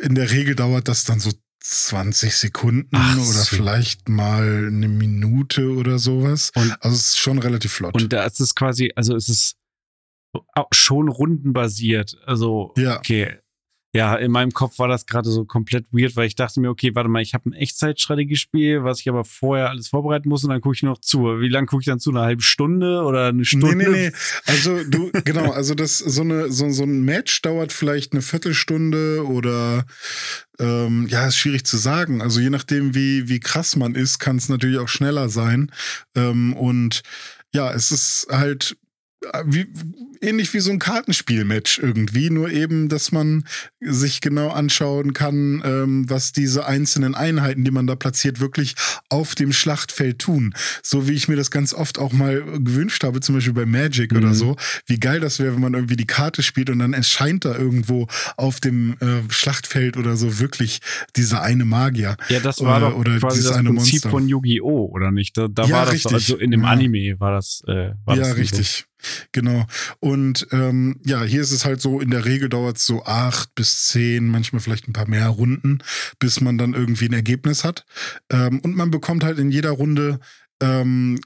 in 0.00 0.14
der 0.14 0.30
Regel 0.30 0.54
dauert 0.54 0.88
das 0.88 1.04
dann 1.04 1.20
so 1.20 1.30
20 1.62 2.34
Sekunden 2.34 2.96
Ach 2.96 3.16
oder 3.16 3.24
so. 3.24 3.56
vielleicht 3.56 4.08
mal 4.08 4.66
eine 4.68 4.88
Minute 4.88 5.70
oder 5.70 5.98
sowas. 5.98 6.52
Und, 6.54 6.74
also 6.80 6.96
es 6.96 7.08
ist 7.08 7.18
schon 7.18 7.38
relativ 7.38 7.72
flott. 7.72 7.94
Und 7.94 8.12
da 8.12 8.24
ist 8.24 8.40
es 8.40 8.54
quasi, 8.54 8.92
also 8.96 9.14
es 9.14 9.28
ist 9.28 9.56
schon 10.72 11.08
rundenbasiert. 11.08 12.16
Also, 12.24 12.72
ja. 12.78 12.98
okay, 12.98 13.36
ja, 13.92 14.14
in 14.14 14.30
meinem 14.30 14.52
Kopf 14.52 14.78
war 14.78 14.86
das 14.86 15.06
gerade 15.06 15.28
so 15.30 15.44
komplett 15.44 15.86
weird, 15.90 16.14
weil 16.14 16.26
ich 16.26 16.36
dachte 16.36 16.60
mir, 16.60 16.70
okay, 16.70 16.94
warte 16.94 17.08
mal, 17.08 17.22
ich 17.22 17.34
habe 17.34 17.50
ein 17.50 17.54
Echtzeitstrategiespiel, 17.54 18.84
was 18.84 19.00
ich 19.00 19.08
aber 19.08 19.24
vorher 19.24 19.70
alles 19.70 19.88
vorbereiten 19.88 20.28
muss 20.28 20.44
und 20.44 20.50
dann 20.50 20.60
gucke 20.60 20.76
ich 20.76 20.84
noch 20.84 21.00
zu. 21.00 21.40
Wie 21.40 21.48
lange 21.48 21.66
gucke 21.66 21.80
ich 21.80 21.86
dann 21.86 21.98
zu? 21.98 22.10
Eine 22.10 22.20
halbe 22.20 22.42
Stunde 22.42 23.02
oder 23.02 23.26
eine 23.26 23.44
Stunde? 23.44 23.74
Nee, 23.74 23.88
nee, 23.88 24.10
nee. 24.10 24.12
Also 24.46 24.84
du, 24.84 25.10
genau, 25.24 25.50
also 25.50 25.74
das, 25.74 25.98
so 25.98 26.22
eine, 26.22 26.52
so, 26.52 26.70
so 26.70 26.84
ein 26.84 27.02
Match 27.04 27.42
dauert 27.42 27.72
vielleicht 27.72 28.12
eine 28.12 28.22
Viertelstunde 28.22 29.26
oder 29.26 29.84
ähm, 30.60 31.08
ja, 31.08 31.26
ist 31.26 31.36
schwierig 31.36 31.64
zu 31.64 31.76
sagen. 31.76 32.22
Also 32.22 32.38
je 32.38 32.50
nachdem, 32.50 32.94
wie, 32.94 33.28
wie 33.28 33.40
krass 33.40 33.74
man 33.74 33.96
ist, 33.96 34.20
kann 34.20 34.36
es 34.36 34.48
natürlich 34.48 34.78
auch 34.78 34.88
schneller 34.88 35.28
sein. 35.28 35.72
Ähm, 36.14 36.52
und 36.52 37.02
ja, 37.52 37.72
es 37.72 37.90
ist 37.90 38.28
halt 38.30 38.76
wie, 39.44 39.66
ähnlich 40.20 40.52
wie 40.54 40.60
so 40.60 40.70
ein 40.70 40.78
Kartenspielmatch 40.78 41.78
irgendwie, 41.78 42.30
nur 42.30 42.50
eben, 42.50 42.88
dass 42.88 43.12
man 43.12 43.44
sich 43.80 44.20
genau 44.20 44.50
anschauen 44.50 45.12
kann, 45.12 45.62
ähm, 45.64 46.08
was 46.08 46.32
diese 46.32 46.66
einzelnen 46.66 47.14
Einheiten, 47.14 47.64
die 47.64 47.70
man 47.70 47.86
da 47.86 47.96
platziert, 47.96 48.40
wirklich 48.40 48.74
auf 49.08 49.34
dem 49.34 49.52
Schlachtfeld 49.52 50.18
tun. 50.18 50.54
So 50.82 51.08
wie 51.08 51.12
ich 51.12 51.28
mir 51.28 51.36
das 51.36 51.50
ganz 51.50 51.72
oft 51.72 51.98
auch 51.98 52.12
mal 52.12 52.42
gewünscht 52.42 53.04
habe, 53.04 53.20
zum 53.20 53.34
Beispiel 53.34 53.54
bei 53.54 53.66
Magic 53.66 54.12
mhm. 54.12 54.18
oder 54.18 54.34
so. 54.34 54.56
Wie 54.86 55.00
geil 55.00 55.20
das 55.20 55.38
wäre, 55.38 55.54
wenn 55.54 55.60
man 55.60 55.74
irgendwie 55.74 55.96
die 55.96 56.06
Karte 56.06 56.42
spielt 56.42 56.70
und 56.70 56.80
dann 56.80 56.92
erscheint 56.92 57.44
da 57.44 57.56
irgendwo 57.56 58.06
auf 58.36 58.60
dem 58.60 58.96
äh, 59.00 59.22
Schlachtfeld 59.30 59.96
oder 59.96 60.16
so 60.16 60.38
wirklich 60.38 60.80
dieser 61.16 61.42
eine 61.42 61.64
Magier. 61.64 62.16
Ja, 62.28 62.40
das 62.40 62.60
war 62.60 62.78
oder, 62.78 62.90
doch 62.90 62.98
oder 62.98 63.18
quasi 63.18 63.42
das 63.42 63.56
Prinzip 63.56 63.74
Monster. 63.74 64.10
von 64.10 64.28
Yu-Gi-Oh! 64.28 64.90
oder 64.92 65.10
nicht? 65.10 65.36
Da, 65.36 65.48
da 65.48 65.64
ja, 65.64 65.76
war 65.76 65.84
das 65.86 65.94
richtig. 65.94 66.12
also 66.12 66.36
in 66.36 66.50
dem 66.50 66.64
Anime 66.64 67.18
war 67.18 67.32
das. 67.32 67.62
Äh, 67.66 67.92
war 68.04 68.16
ja, 68.16 68.22
das 68.24 68.36
richtig. 68.36 68.68
So. 68.68 68.90
Genau. 69.32 69.66
Und 70.00 70.09
ähm, 70.52 71.00
ja, 71.04 71.22
hier 71.22 71.40
ist 71.40 71.52
es 71.52 71.64
halt 71.64 71.80
so, 71.80 72.00
in 72.00 72.10
der 72.10 72.24
Regel 72.24 72.48
dauert 72.48 72.78
es 72.78 72.86
so 72.86 73.04
acht 73.04 73.54
bis 73.54 73.86
zehn, 73.86 74.28
manchmal 74.28 74.60
vielleicht 74.60 74.88
ein 74.88 74.92
paar 74.92 75.08
mehr 75.08 75.28
Runden, 75.28 75.82
bis 76.18 76.40
man 76.40 76.58
dann 76.58 76.74
irgendwie 76.74 77.06
ein 77.06 77.12
Ergebnis 77.12 77.64
hat. 77.64 77.84
Ähm, 78.30 78.60
und 78.60 78.76
man 78.76 78.90
bekommt 78.90 79.24
halt 79.24 79.38
in 79.38 79.50
jeder 79.50 79.70
Runde 79.70 80.20
ähm, 80.62 81.20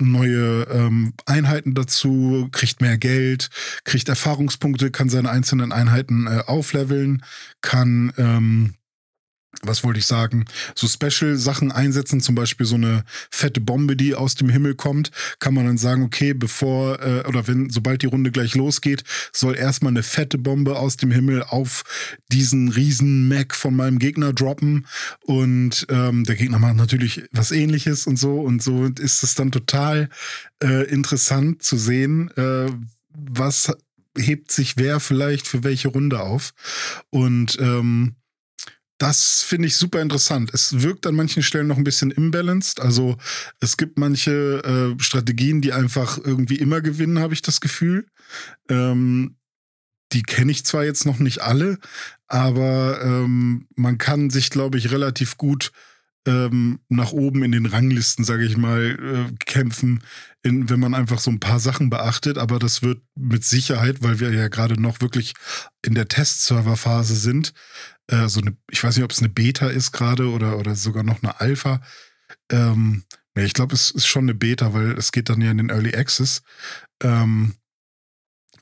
neue 0.00 0.66
ähm, 0.70 1.14
Einheiten 1.26 1.74
dazu, 1.74 2.48
kriegt 2.52 2.80
mehr 2.80 2.98
Geld, 2.98 3.50
kriegt 3.84 4.08
Erfahrungspunkte, 4.08 4.90
kann 4.90 5.08
seine 5.08 5.30
einzelnen 5.30 5.72
Einheiten 5.72 6.26
äh, 6.26 6.42
aufleveln, 6.46 7.22
kann 7.60 8.12
ähm, 8.16 8.74
was 9.62 9.84
wollte 9.84 9.98
ich 9.98 10.06
sagen, 10.06 10.44
so 10.74 10.86
Special-Sachen 10.86 11.72
einsetzen, 11.72 12.20
zum 12.20 12.34
Beispiel 12.34 12.66
so 12.66 12.74
eine 12.74 13.04
fette 13.30 13.60
Bombe, 13.60 13.96
die 13.96 14.14
aus 14.14 14.34
dem 14.34 14.48
Himmel 14.48 14.74
kommt, 14.74 15.10
kann 15.38 15.54
man 15.54 15.66
dann 15.66 15.78
sagen, 15.78 16.02
okay, 16.02 16.34
bevor 16.34 17.00
äh, 17.00 17.24
oder 17.26 17.46
wenn, 17.46 17.70
sobald 17.70 18.02
die 18.02 18.06
Runde 18.06 18.30
gleich 18.30 18.54
losgeht, 18.54 19.04
soll 19.32 19.56
erstmal 19.56 19.92
eine 19.92 20.02
fette 20.02 20.38
Bombe 20.38 20.76
aus 20.76 20.96
dem 20.96 21.10
Himmel 21.10 21.42
auf 21.42 21.84
diesen 22.32 22.68
riesen 22.68 23.28
Mac 23.28 23.54
von 23.54 23.74
meinem 23.74 23.98
Gegner 23.98 24.32
droppen. 24.32 24.86
Und 25.22 25.86
ähm, 25.90 26.24
der 26.24 26.36
Gegner 26.36 26.58
macht 26.58 26.76
natürlich 26.76 27.24
was 27.32 27.50
ähnliches 27.50 28.06
und 28.06 28.18
so. 28.18 28.40
Und 28.40 28.62
so 28.62 28.86
ist 28.86 29.22
es 29.22 29.34
dann 29.34 29.52
total 29.52 30.08
äh, 30.62 30.84
interessant 30.88 31.62
zu 31.62 31.76
sehen, 31.76 32.30
äh, 32.36 32.70
was 33.10 33.72
hebt 34.16 34.52
sich 34.52 34.76
wer 34.76 35.00
vielleicht 35.00 35.46
für 35.46 35.64
welche 35.64 35.88
Runde 35.88 36.20
auf. 36.20 36.52
Und 37.10 37.58
ähm, 37.60 38.16
das 38.98 39.42
finde 39.42 39.68
ich 39.68 39.76
super 39.76 40.00
interessant. 40.00 40.50
Es 40.52 40.82
wirkt 40.82 41.06
an 41.06 41.16
manchen 41.16 41.42
Stellen 41.42 41.66
noch 41.66 41.76
ein 41.76 41.84
bisschen 41.84 42.10
imbalanced. 42.10 42.80
Also 42.80 43.16
es 43.60 43.76
gibt 43.76 43.98
manche 43.98 44.62
äh, 44.64 45.02
Strategien, 45.02 45.60
die 45.60 45.72
einfach 45.72 46.18
irgendwie 46.18 46.56
immer 46.56 46.80
gewinnen, 46.80 47.18
habe 47.18 47.34
ich 47.34 47.42
das 47.42 47.60
Gefühl. 47.60 48.06
Ähm, 48.68 49.36
die 50.12 50.22
kenne 50.22 50.52
ich 50.52 50.64
zwar 50.64 50.84
jetzt 50.84 51.06
noch 51.06 51.18
nicht 51.18 51.40
alle, 51.40 51.78
aber 52.28 53.00
ähm, 53.02 53.66
man 53.74 53.98
kann 53.98 54.30
sich, 54.30 54.50
glaube 54.50 54.78
ich, 54.78 54.92
relativ 54.92 55.36
gut 55.36 55.72
ähm, 56.26 56.78
nach 56.88 57.12
oben 57.12 57.42
in 57.42 57.52
den 57.52 57.66
Ranglisten, 57.66 58.24
sage 58.24 58.44
ich 58.44 58.56
mal, 58.56 58.96
äh, 59.30 59.44
kämpfen, 59.44 60.02
in, 60.44 60.68
wenn 60.68 60.78
man 60.78 60.94
einfach 60.94 61.18
so 61.18 61.30
ein 61.30 61.40
paar 61.40 61.58
Sachen 61.58 61.90
beachtet. 61.90 62.38
Aber 62.38 62.58
das 62.58 62.82
wird 62.82 63.02
mit 63.16 63.44
Sicherheit, 63.44 64.02
weil 64.02 64.20
wir 64.20 64.32
ja 64.32 64.48
gerade 64.48 64.80
noch 64.80 65.00
wirklich 65.00 65.34
in 65.82 65.94
der 65.94 66.06
Testserverphase 66.06 67.16
sind, 67.16 67.52
äh, 68.06 68.28
so 68.28 68.40
eine, 68.40 68.56
ich 68.70 68.84
weiß 68.84 68.96
nicht, 68.96 69.04
ob 69.04 69.10
es 69.10 69.20
eine 69.20 69.30
Beta 69.30 69.68
ist 69.68 69.92
gerade 69.92 70.30
oder, 70.30 70.58
oder 70.58 70.76
sogar 70.76 71.02
noch 71.02 71.22
eine 71.22 71.40
Alpha. 71.40 71.80
Ähm, 72.52 73.04
ja, 73.36 73.42
ich 73.42 73.54
glaube, 73.54 73.74
es 73.74 73.90
ist 73.90 74.06
schon 74.06 74.24
eine 74.24 74.34
Beta, 74.34 74.74
weil 74.74 74.92
es 74.92 75.10
geht 75.10 75.28
dann 75.30 75.40
ja 75.40 75.50
in 75.50 75.58
den 75.58 75.70
Early 75.70 75.94
Access. 75.94 76.42
Ähm, 77.02 77.54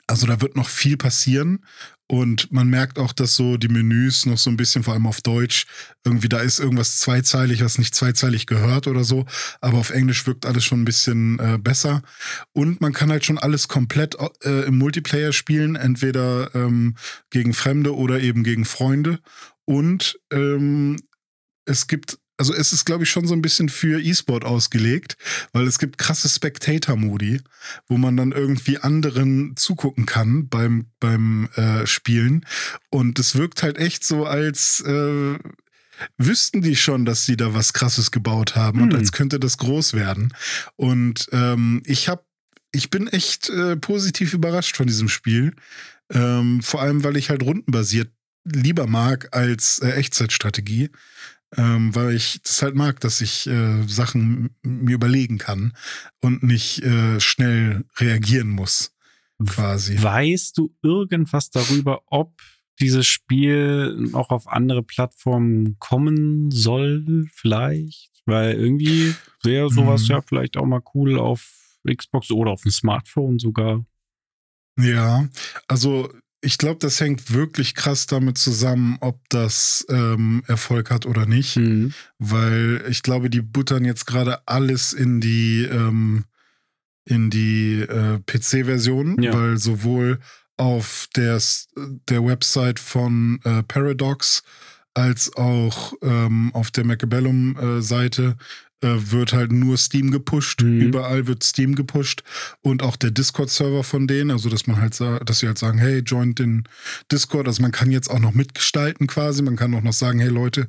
also 0.07 0.25
da 0.25 0.41
wird 0.41 0.55
noch 0.55 0.69
viel 0.69 0.97
passieren 0.97 1.65
und 2.07 2.51
man 2.51 2.67
merkt 2.67 2.99
auch, 2.99 3.13
dass 3.13 3.35
so 3.35 3.57
die 3.57 3.69
Menüs 3.69 4.25
noch 4.25 4.37
so 4.37 4.49
ein 4.49 4.57
bisschen, 4.57 4.83
vor 4.83 4.93
allem 4.93 5.07
auf 5.07 5.21
Deutsch, 5.21 5.65
irgendwie 6.03 6.29
da 6.29 6.39
ist 6.39 6.59
irgendwas 6.59 6.99
zweizeilig, 6.99 7.63
was 7.63 7.77
nicht 7.77 7.95
zweizeilig 7.95 8.45
gehört 8.45 8.87
oder 8.87 9.03
so. 9.03 9.25
Aber 9.61 9.77
auf 9.77 9.89
Englisch 9.89 10.27
wirkt 10.27 10.45
alles 10.45 10.65
schon 10.65 10.81
ein 10.81 10.85
bisschen 10.85 11.39
äh, 11.39 11.57
besser. 11.57 12.01
Und 12.51 12.81
man 12.81 12.93
kann 12.93 13.09
halt 13.09 13.25
schon 13.25 13.37
alles 13.37 13.67
komplett 13.67 14.17
äh, 14.43 14.65
im 14.65 14.77
Multiplayer 14.77 15.31
spielen, 15.31 15.75
entweder 15.75 16.53
ähm, 16.53 16.95
gegen 17.29 17.53
Fremde 17.53 17.95
oder 17.95 18.19
eben 18.19 18.43
gegen 18.43 18.65
Freunde. 18.65 19.19
Und 19.65 20.19
ähm, 20.31 20.97
es 21.65 21.87
gibt 21.87 22.19
also 22.37 22.53
es 22.53 22.73
ist, 22.73 22.85
glaube 22.85 23.03
ich, 23.03 23.09
schon 23.09 23.27
so 23.27 23.33
ein 23.33 23.41
bisschen 23.41 23.69
für 23.69 24.01
E-Sport 24.01 24.43
ausgelegt, 24.43 25.17
weil 25.51 25.67
es 25.67 25.77
gibt 25.77 25.97
krasse 25.97 26.27
Spectator-Modi, 26.27 27.41
wo 27.87 27.97
man 27.97 28.17
dann 28.17 28.31
irgendwie 28.31 28.79
anderen 28.79 29.55
zugucken 29.55 30.05
kann 30.05 30.47
beim, 30.49 30.87
beim 30.99 31.49
äh, 31.55 31.85
Spielen. 31.85 32.45
Und 32.89 33.19
es 33.19 33.35
wirkt 33.35 33.61
halt 33.61 33.77
echt 33.77 34.03
so, 34.03 34.25
als 34.25 34.81
äh, 34.81 35.37
wüssten 36.17 36.61
die 36.61 36.75
schon, 36.75 37.05
dass 37.05 37.25
sie 37.25 37.37
da 37.37 37.53
was 37.53 37.73
Krasses 37.73 38.11
gebaut 38.11 38.55
haben 38.55 38.79
hm. 38.79 38.83
und 38.89 38.95
als 38.95 39.11
könnte 39.11 39.39
das 39.39 39.57
groß 39.57 39.93
werden. 39.93 40.33
Und 40.75 41.27
ähm, 41.31 41.81
ich 41.85 42.09
habe 42.09 42.23
ich 42.75 42.89
bin 42.89 43.07
echt 43.07 43.49
äh, 43.49 43.75
positiv 43.75 44.33
überrascht 44.33 44.75
von 44.75 44.87
diesem 44.87 45.07
Spiel. 45.07 45.53
Ähm, 46.11 46.61
vor 46.63 46.81
allem, 46.81 47.03
weil 47.03 47.17
ich 47.17 47.29
halt 47.29 47.43
rundenbasiert 47.43 48.11
lieber 48.45 48.87
mag 48.87 49.29
als 49.31 49.79
äh, 49.79 49.91
Echtzeitstrategie 49.91 50.89
ähm, 51.57 51.93
weil 51.95 52.15
ich 52.15 52.41
das 52.43 52.61
halt 52.61 52.75
mag, 52.75 52.99
dass 52.99 53.21
ich 53.21 53.47
äh, 53.47 53.83
Sachen 53.87 54.55
mir 54.63 54.95
überlegen 54.95 55.37
kann 55.37 55.73
und 56.21 56.43
nicht 56.43 56.83
äh, 56.83 57.19
schnell 57.19 57.85
reagieren 57.97 58.49
muss, 58.49 58.95
quasi. 59.45 60.01
Weißt 60.01 60.57
du 60.57 60.73
irgendwas 60.81 61.49
darüber, 61.49 62.01
ob 62.07 62.41
dieses 62.79 63.05
Spiel 63.05 64.09
auch 64.13 64.29
auf 64.29 64.47
andere 64.47 64.83
Plattformen 64.83 65.77
kommen 65.79 66.51
soll, 66.51 67.27
vielleicht? 67.31 68.11
Weil 68.25 68.53
irgendwie 68.53 69.15
wäre 69.43 69.69
sowas 69.69 70.03
mhm. 70.03 70.07
ja 70.09 70.21
vielleicht 70.21 70.57
auch 70.57 70.65
mal 70.65 70.81
cool 70.93 71.19
auf 71.19 71.77
Xbox 71.85 72.31
oder 72.31 72.51
auf 72.51 72.63
dem 72.63 72.71
Smartphone 72.71 73.39
sogar. 73.39 73.85
Ja, 74.79 75.27
also 75.67 76.09
ich 76.43 76.57
glaube, 76.57 76.79
das 76.79 76.99
hängt 76.99 77.33
wirklich 77.33 77.73
krass 77.73 78.05
damit 78.05 78.37
zusammen, 78.37 78.97
ob 78.99 79.17
das 79.29 79.85
ähm, 79.89 80.43
Erfolg 80.47 80.91
hat 80.91 81.05
oder 81.05 81.25
nicht. 81.25 81.55
Mhm. 81.55 81.93
Weil 82.19 82.83
ich 82.89 83.01
glaube, 83.01 83.29
die 83.29 83.41
buttern 83.41 83.85
jetzt 83.85 84.05
gerade 84.05 84.45
alles 84.45 84.91
in 84.91 85.21
die, 85.21 85.63
ähm, 85.63 86.25
in 87.05 87.29
die 87.29 87.79
äh, 87.81 88.19
PC-Version, 88.19 89.21
ja. 89.21 89.33
weil 89.33 89.57
sowohl 89.57 90.19
auf 90.57 91.07
der, 91.15 91.41
der 92.09 92.25
Website 92.25 92.79
von 92.79 93.39
äh, 93.45 93.63
Paradox 93.63 94.43
als 94.93 95.35
auch 95.35 95.93
ähm, 96.01 96.51
auf 96.53 96.71
der 96.71 96.85
Macabellum-Seite 96.85 98.35
äh, 98.37 98.43
wird 98.83 99.33
halt 99.33 99.51
nur 99.51 99.77
Steam 99.77 100.11
gepusht. 100.11 100.61
Mhm. 100.61 100.81
Überall 100.81 101.27
wird 101.27 101.43
Steam 101.43 101.75
gepusht 101.75 102.23
und 102.61 102.83
auch 102.83 102.95
der 102.95 103.11
Discord-Server 103.11 103.83
von 103.83 104.07
denen, 104.07 104.31
also 104.31 104.49
dass 104.49 104.67
man 104.67 104.79
halt 104.79 104.99
dass 104.99 105.39
sie 105.39 105.47
halt 105.47 105.57
sagen, 105.57 105.79
hey, 105.79 105.99
joint 105.99 106.39
den 106.39 106.63
Discord. 107.11 107.47
Also 107.47 107.61
man 107.61 107.71
kann 107.71 107.91
jetzt 107.91 108.09
auch 108.09 108.19
noch 108.19 108.33
mitgestalten 108.33 109.07
quasi. 109.07 109.41
Man 109.41 109.55
kann 109.55 109.73
auch 109.73 109.81
noch 109.81 109.93
sagen, 109.93 110.19
hey 110.19 110.29
Leute, 110.29 110.67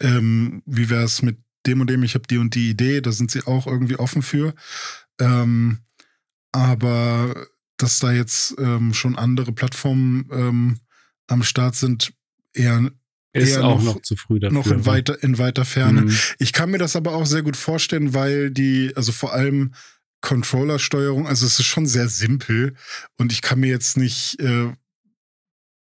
ähm, 0.00 0.62
wie 0.66 0.90
wäre 0.90 1.04
es 1.04 1.22
mit 1.22 1.38
dem 1.66 1.80
und 1.80 1.90
dem? 1.90 2.02
Ich 2.02 2.14
habe 2.14 2.26
die 2.28 2.38
und 2.38 2.54
die 2.54 2.70
Idee. 2.70 3.00
Da 3.00 3.12
sind 3.12 3.30
sie 3.30 3.46
auch 3.46 3.66
irgendwie 3.66 3.96
offen 3.96 4.22
für. 4.22 4.54
Ähm, 5.20 5.78
aber 6.52 7.46
dass 7.76 7.98
da 7.98 8.12
jetzt 8.12 8.54
ähm, 8.58 8.92
schon 8.92 9.16
andere 9.16 9.52
Plattformen 9.52 10.28
ähm, 10.32 10.78
am 11.28 11.42
Start 11.42 11.76
sind, 11.76 12.12
eher 12.52 12.90
ist 13.32 13.58
auch 13.58 13.82
noch, 13.82 13.94
noch, 13.94 14.02
zu 14.02 14.16
früh 14.16 14.40
dafür. 14.40 14.58
Noch 14.58 14.66
in 14.66 14.86
weiter, 14.86 15.22
in 15.22 15.38
weiter 15.38 15.64
Ferne. 15.64 16.02
Mhm. 16.02 16.18
Ich 16.38 16.52
kann 16.52 16.70
mir 16.70 16.78
das 16.78 16.96
aber 16.96 17.14
auch 17.14 17.26
sehr 17.26 17.42
gut 17.42 17.56
vorstellen, 17.56 18.14
weil 18.14 18.50
die, 18.50 18.92
also 18.96 19.12
vor 19.12 19.32
allem 19.32 19.72
Controller-Steuerung, 20.20 21.26
also 21.26 21.46
es 21.46 21.58
ist 21.58 21.66
schon 21.66 21.86
sehr 21.86 22.08
simpel 22.08 22.74
und 23.16 23.32
ich 23.32 23.42
kann 23.42 23.60
mir 23.60 23.68
jetzt 23.68 23.96
nicht, 23.96 24.38
äh, 24.40 24.72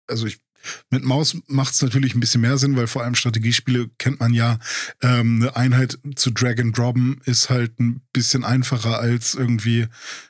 also 0.07 0.25
ich 0.25 0.39
mit 0.89 1.03
Maus 1.03 1.37
macht 1.47 1.73
es 1.73 1.81
natürlich 1.81 2.15
ein 2.15 2.19
bisschen 2.19 2.41
mehr 2.41 2.57
Sinn, 2.57 2.75
weil 2.75 2.87
vor 2.87 3.03
allem 3.03 3.15
Strategiespiele 3.15 3.89
kennt 3.97 4.19
man 4.19 4.33
ja. 4.33 4.59
Ähm, 5.01 5.41
eine 5.41 5.55
Einheit 5.55 5.97
zu 6.15 6.31
Drag 6.31 6.59
and 6.59 6.77
Droppen 6.77 7.21
ist 7.25 7.49
halt 7.49 7.79
ein 7.79 8.01
bisschen 8.13 8.43
einfacher 8.43 8.99
als 8.99 9.33
irgendwie 9.33 9.87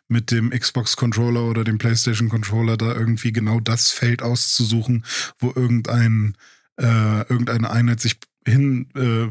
mit 0.08 0.32
dem 0.32 0.52
Xbox 0.52 0.96
Controller 0.96 1.44
oder 1.44 1.64
dem 1.64 1.78
PlayStation 1.78 2.30
Controller 2.30 2.78
da 2.78 2.94
irgendwie 2.94 3.32
genau 3.32 3.60
das 3.60 3.92
Feld 3.92 4.22
auszusuchen, 4.22 5.06
wo 5.40 5.52
irgendein 5.56 6.36
äh, 6.78 7.22
irgendeine 7.30 7.70
Einheit 7.72 8.00
sich 8.00 8.18
hin 8.46 8.88
äh, 8.96 9.28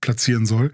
platzieren 0.00 0.46
soll. 0.46 0.72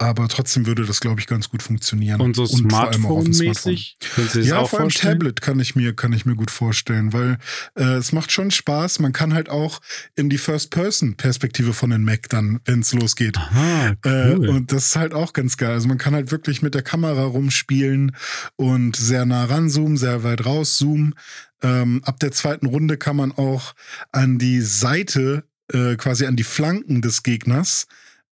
Aber 0.00 0.28
trotzdem 0.28 0.64
würde 0.64 0.86
das, 0.86 1.00
glaube 1.00 1.20
ich, 1.20 1.26
ganz 1.26 1.50
gut 1.50 1.62
funktionieren. 1.62 2.22
Und 2.22 2.34
so 2.34 2.46
Smartphone-mäßig? 2.46 3.98
Smartphone. 4.02 4.42
Ja, 4.44 4.64
vor 4.64 4.80
allem 4.80 4.88
Tablet 4.88 5.42
kann 5.42 5.60
ich 5.60 5.76
mir, 5.76 5.94
kann 5.94 6.14
ich 6.14 6.24
mir 6.24 6.36
gut 6.36 6.50
vorstellen, 6.50 7.12
weil 7.12 7.36
äh, 7.74 7.96
es 7.96 8.10
macht 8.12 8.32
schon 8.32 8.50
Spaß. 8.50 9.00
Man 9.00 9.12
kann 9.12 9.34
halt 9.34 9.50
auch 9.50 9.80
in 10.16 10.30
die 10.30 10.38
First-Person-Perspektive 10.38 11.74
von 11.74 11.90
den 11.90 12.02
Mac 12.02 12.30
dann, 12.30 12.60
wenn 12.64 12.80
es 12.80 12.94
losgeht. 12.94 13.36
Aha, 13.36 13.92
cool. 14.06 14.46
äh, 14.46 14.48
und 14.48 14.72
das 14.72 14.86
ist 14.86 14.96
halt 14.96 15.12
auch 15.12 15.34
ganz 15.34 15.58
geil. 15.58 15.72
Also 15.72 15.86
man 15.86 15.98
kann 15.98 16.14
halt 16.14 16.30
wirklich 16.30 16.62
mit 16.62 16.74
der 16.74 16.82
Kamera 16.82 17.24
rumspielen 17.24 18.16
und 18.56 18.96
sehr 18.96 19.26
nah 19.26 19.44
ranzoomen, 19.44 19.98
sehr 19.98 20.22
weit 20.22 20.46
rauszoomen. 20.46 21.14
Ähm, 21.62 22.00
ab 22.04 22.18
der 22.20 22.32
zweiten 22.32 22.64
Runde 22.64 22.96
kann 22.96 23.16
man 23.16 23.32
auch 23.32 23.74
an 24.12 24.38
die 24.38 24.62
Seite 24.62 25.44
äh, 25.72 25.96
quasi 25.96 26.26
an 26.26 26.36
die 26.36 26.44
Flanken 26.44 27.02
des 27.02 27.22
Gegners 27.22 27.86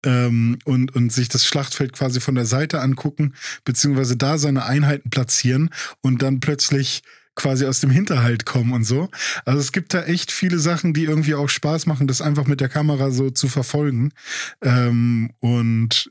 ähm, 0.05 0.59
und, 0.65 0.95
und 0.95 1.13
sich 1.13 1.29
das 1.29 1.47
Schlachtfeld 1.47 1.93
quasi 1.93 2.21
von 2.21 2.35
der 2.35 2.47
Seite 2.47 2.81
angucken, 2.81 3.35
beziehungsweise 3.65 4.17
da 4.17 4.39
seine 4.39 4.65
Einheiten 4.65 5.11
platzieren 5.11 5.71
und 6.03 6.23
dann 6.23 6.41
plötzlich 6.41 7.03
quasi 7.35 7.67
aus 7.67 7.81
dem 7.81 7.91
Hinterhalt 7.91 8.45
kommen 8.47 8.73
und 8.73 8.85
so. 8.85 9.09
Also 9.45 9.61
es 9.61 9.73
gibt 9.73 9.95
da 9.95 10.03
echt 10.03 10.33
viele 10.33 10.59
Sachen, 10.59 10.93
die 10.93 11.05
irgendwie 11.05 11.35
auch 11.35 11.49
Spaß 11.49 11.87
machen, 11.87 12.09
das 12.09 12.21
einfach 12.21 12.47
mit 12.47 12.61
der 12.61 12.69
Kamera 12.69 13.11
so 13.11 13.31
zu 13.31 13.49
verfolgen. 13.49 14.13
Ähm, 14.61 15.31
und 15.39 16.11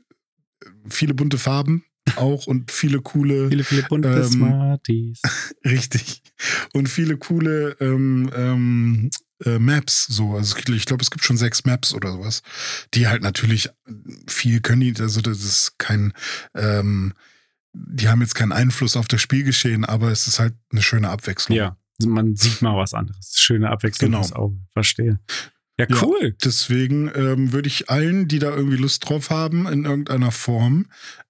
viele 0.88 1.14
bunte 1.14 1.38
Farben 1.38 1.84
auch 2.16 2.46
und 2.46 2.70
viele 2.70 3.00
coole. 3.02 3.48
Viele, 3.50 3.64
viele 3.64 3.82
bunte 3.82 4.08
ähm, 4.08 4.24
Smarties. 4.24 5.20
Richtig. 5.64 6.22
Und 6.72 6.88
viele 6.88 7.18
coole 7.18 7.76
ähm, 7.80 8.30
ähm, 8.34 9.10
äh, 9.44 9.58
Maps, 9.58 10.06
so. 10.06 10.34
Also 10.34 10.56
ich 10.56 10.86
glaube, 10.86 11.02
es 11.02 11.10
gibt 11.10 11.24
schon 11.24 11.36
sechs 11.36 11.64
Maps 11.64 11.94
oder 11.94 12.12
sowas, 12.12 12.42
die 12.94 13.06
halt 13.06 13.22
natürlich 13.22 13.70
viel 14.26 14.60
können. 14.60 14.80
Die, 14.80 14.94
also 15.00 15.20
das 15.20 15.44
ist 15.44 15.78
kein, 15.78 16.12
ähm, 16.54 17.12
die 17.72 18.08
haben 18.08 18.20
jetzt 18.20 18.34
keinen 18.34 18.52
Einfluss 18.52 18.96
auf 18.96 19.08
das 19.08 19.20
Spielgeschehen, 19.20 19.84
aber 19.84 20.10
es 20.10 20.26
ist 20.26 20.38
halt 20.38 20.54
eine 20.72 20.82
schöne 20.82 21.10
Abwechslung. 21.10 21.56
Ja, 21.56 21.76
man 22.04 22.36
sieht 22.36 22.62
mal 22.62 22.76
was 22.76 22.94
anderes. 22.94 23.34
Schöne 23.36 23.70
Abwechslung 23.70 24.12
genau. 24.12 24.26
Auge. 24.34 24.56
Verstehe. 24.72 25.20
Ja, 25.78 25.86
cool. 26.02 26.18
Ja, 26.22 26.30
deswegen 26.44 27.10
ähm, 27.14 27.52
würde 27.52 27.68
ich 27.68 27.88
allen, 27.88 28.26
die 28.26 28.40
da 28.40 28.50
irgendwie 28.50 28.76
Lust 28.76 29.08
drauf 29.08 29.30
haben, 29.30 29.68
in 29.68 29.84
irgendeiner 29.84 30.32
Form, 30.32 30.86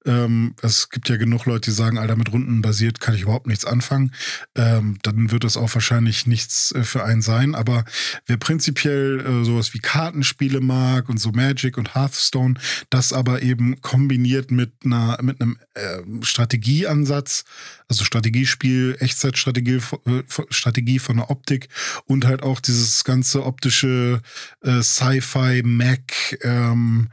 Ähm, 0.09 0.55
es 0.63 0.89
gibt 0.89 1.09
ja 1.11 1.17
genug 1.17 1.45
Leute, 1.45 1.71
die 1.71 1.77
sagen, 1.77 1.99
Alter, 1.99 2.17
mit 2.17 2.33
Runden 2.33 2.63
basiert 2.63 2.99
kann 3.01 3.15
ich 3.15 3.23
überhaupt 3.23 3.47
nichts 3.47 3.67
anfangen. 3.67 4.13
Ähm, 4.57 4.99
dann 5.03 5.31
wird 5.31 5.45
das 5.45 5.59
auch 5.59 5.73
wahrscheinlich 5.75 6.27
nichts 6.27 6.73
äh, 6.73 6.83
für 6.83 7.05
einen 7.05 7.21
sein. 7.21 7.55
Aber 7.55 7.85
wer 8.27 8.39
prinzipiell 8.39 9.21
äh, 9.21 9.45
sowas 9.45 9.75
wie 9.75 9.81
Kartenspiele 9.81 10.61
mag 10.61 11.11
und 11.11 11.19
so 11.19 11.31
Magic 11.33 11.77
und 11.77 11.95
Hearthstone, 11.95 12.55
das 12.89 13.13
aber 13.13 13.43
eben 13.43 13.81
kombiniert 13.83 14.51
mit 14.51 14.73
einer 14.85 15.19
mit 15.23 15.41
einem 15.41 15.59
äh, 15.75 15.99
Strategieansatz, 16.23 17.45
also 17.89 18.05
Strategiespiel, 18.05 18.97
Echtzeitstrategie, 19.01 19.81
äh, 20.07 20.23
Strategie 20.49 20.99
von 20.99 21.19
der 21.19 21.31
Optik 21.31 21.69
und 22.07 22.25
halt 22.25 22.43
auch 22.43 22.61
dieses 22.61 23.05
ganze 23.05 23.45
optische 23.45 24.23
äh, 24.63 24.83
Sci-Fi 24.83 25.63
Mac 25.65 26.39
ähm, 26.43 27.09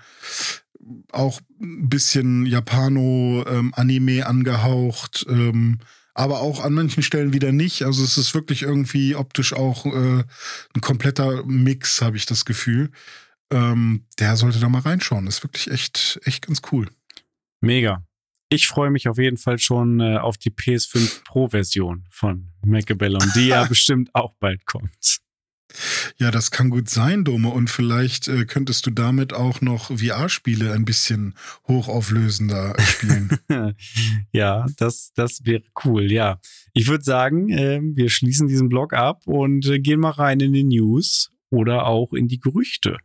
auch 1.11 1.39
ein 1.59 1.89
bisschen 1.89 2.45
Japano-Anime 2.45 4.11
ähm, 4.11 4.23
angehaucht, 4.23 5.25
ähm, 5.29 5.79
aber 6.13 6.39
auch 6.39 6.63
an 6.63 6.73
manchen 6.73 7.03
Stellen 7.03 7.33
wieder 7.33 7.51
nicht. 7.51 7.83
Also 7.83 8.03
es 8.03 8.17
ist 8.17 8.33
wirklich 8.33 8.63
irgendwie 8.63 9.15
optisch 9.15 9.53
auch 9.53 9.85
äh, 9.85 10.23
ein 10.73 10.81
kompletter 10.81 11.43
Mix, 11.45 12.01
habe 12.01 12.17
ich 12.17 12.25
das 12.25 12.45
Gefühl. 12.45 12.91
Ähm, 13.51 14.05
der 14.19 14.37
sollte 14.37 14.59
da 14.59 14.69
mal 14.69 14.81
reinschauen. 14.81 15.25
Das 15.25 15.37
ist 15.37 15.43
wirklich 15.43 15.69
echt, 15.69 16.19
echt 16.23 16.47
ganz 16.47 16.61
cool. 16.71 16.89
Mega. 17.61 18.03
Ich 18.49 18.67
freue 18.67 18.91
mich 18.91 19.07
auf 19.07 19.17
jeden 19.17 19.37
Fall 19.37 19.59
schon 19.59 19.99
äh, 19.99 20.17
auf 20.17 20.37
die 20.37 20.51
PS5 20.51 21.23
Pro-Version 21.25 22.05
von 22.09 22.51
Macabellum, 22.63 23.23
die 23.35 23.47
ja 23.47 23.63
bestimmt 23.67 24.13
auch 24.13 24.33
bald 24.39 24.65
kommt. 24.65 25.19
Ja, 26.17 26.31
das 26.31 26.51
kann 26.51 26.69
gut 26.69 26.89
sein, 26.89 27.23
Dome. 27.23 27.49
Und 27.49 27.69
vielleicht 27.69 28.27
äh, 28.27 28.45
könntest 28.45 28.85
du 28.85 28.91
damit 28.91 29.33
auch 29.33 29.61
noch 29.61 29.87
VR-Spiele 29.87 30.71
ein 30.73 30.85
bisschen 30.85 31.35
hochauflösender 31.67 32.75
spielen. 32.79 33.37
ja, 34.31 34.65
das, 34.77 35.11
das 35.15 35.45
wäre 35.45 35.63
cool, 35.83 36.11
ja. 36.11 36.39
Ich 36.73 36.87
würde 36.87 37.03
sagen, 37.03 37.49
äh, 37.49 37.81
wir 37.81 38.09
schließen 38.09 38.47
diesen 38.47 38.69
Blog 38.69 38.93
ab 38.93 39.21
und 39.25 39.65
äh, 39.65 39.79
gehen 39.79 39.99
mal 39.99 40.11
rein 40.11 40.39
in 40.39 40.53
die 40.53 40.63
News 40.63 41.29
oder 41.49 41.85
auch 41.85 42.13
in 42.13 42.27
die 42.27 42.39
Gerüchte. 42.39 42.97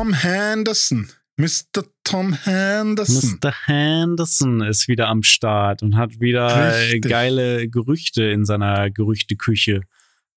Tom 0.00 0.14
Henderson. 0.14 1.10
Mr. 1.36 1.84
Tom 2.04 2.32
Henderson. 2.32 3.38
Mr. 3.38 3.52
Henderson 3.66 4.62
ist 4.62 4.88
wieder 4.88 5.08
am 5.08 5.22
Start 5.22 5.82
und 5.82 5.94
hat 5.94 6.20
wieder 6.20 6.74
Richtig. 6.74 7.02
geile 7.02 7.68
Gerüchte 7.68 8.22
in 8.22 8.46
seiner 8.46 8.88
Gerüchteküche 8.88 9.82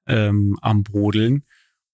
ähm, 0.05 0.59
am 0.61 0.83
Brodeln. 0.83 1.45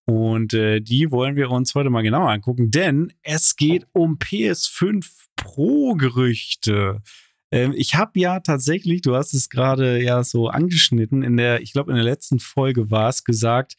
Und 0.05 0.55
äh, 0.55 0.79
die 0.79 1.11
wollen 1.11 1.35
wir 1.35 1.51
uns 1.51 1.75
heute 1.75 1.91
mal 1.91 2.01
genauer 2.01 2.31
angucken, 2.31 2.71
denn 2.71 3.13
es 3.21 3.55
geht 3.55 3.85
um 3.93 4.17
PS5 4.17 5.05
Pro-Gerüchte. 5.35 7.03
Ähm, 7.51 7.75
ich 7.77 7.93
habe 7.93 8.19
ja 8.19 8.39
tatsächlich, 8.39 9.03
du 9.03 9.15
hast 9.15 9.35
es 9.35 9.47
gerade 9.47 10.01
ja 10.01 10.23
so 10.23 10.47
angeschnitten, 10.47 11.21
in 11.21 11.37
der, 11.37 11.61
ich 11.61 11.73
glaube, 11.73 11.91
in 11.91 11.97
der 11.97 12.03
letzten 12.03 12.39
Folge 12.39 12.89
war 12.89 13.09
es 13.09 13.23
gesagt, 13.23 13.75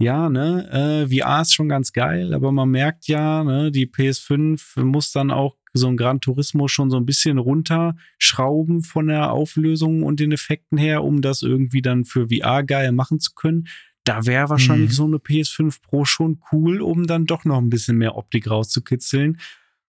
ja, 0.00 0.30
ne, 0.30 1.06
äh, 1.10 1.14
VR 1.14 1.42
ist 1.42 1.54
schon 1.54 1.68
ganz 1.68 1.92
geil, 1.92 2.32
aber 2.32 2.52
man 2.52 2.70
merkt 2.70 3.08
ja, 3.08 3.42
ne, 3.42 3.72
die 3.72 3.86
PS5 3.86 4.84
muss 4.84 5.10
dann 5.10 5.32
auch 5.32 5.56
so 5.72 5.88
ein 5.88 5.96
Gran 5.96 6.20
Turismo 6.20 6.68
schon 6.68 6.90
so 6.90 6.96
ein 6.96 7.06
bisschen 7.06 7.38
runterschrauben 7.38 8.82
von 8.82 9.08
der 9.08 9.32
Auflösung 9.32 10.02
und 10.04 10.20
den 10.20 10.32
Effekten 10.32 10.78
her, 10.78 11.02
um 11.02 11.20
das 11.20 11.42
irgendwie 11.42 11.82
dann 11.82 12.04
für 12.04 12.28
VR 12.28 12.62
geil 12.62 12.92
machen 12.92 13.18
zu 13.18 13.32
können. 13.34 13.66
Da 14.04 14.24
wäre 14.24 14.48
wahrscheinlich 14.48 14.90
mhm. 14.90 14.94
so 14.94 15.04
eine 15.04 15.16
PS5 15.16 15.82
Pro 15.82 16.04
schon 16.04 16.40
cool, 16.52 16.80
um 16.80 17.06
dann 17.06 17.26
doch 17.26 17.44
noch 17.44 17.58
ein 17.58 17.68
bisschen 17.68 17.98
mehr 17.98 18.16
Optik 18.16 18.48
rauszukitzeln. 18.48 19.38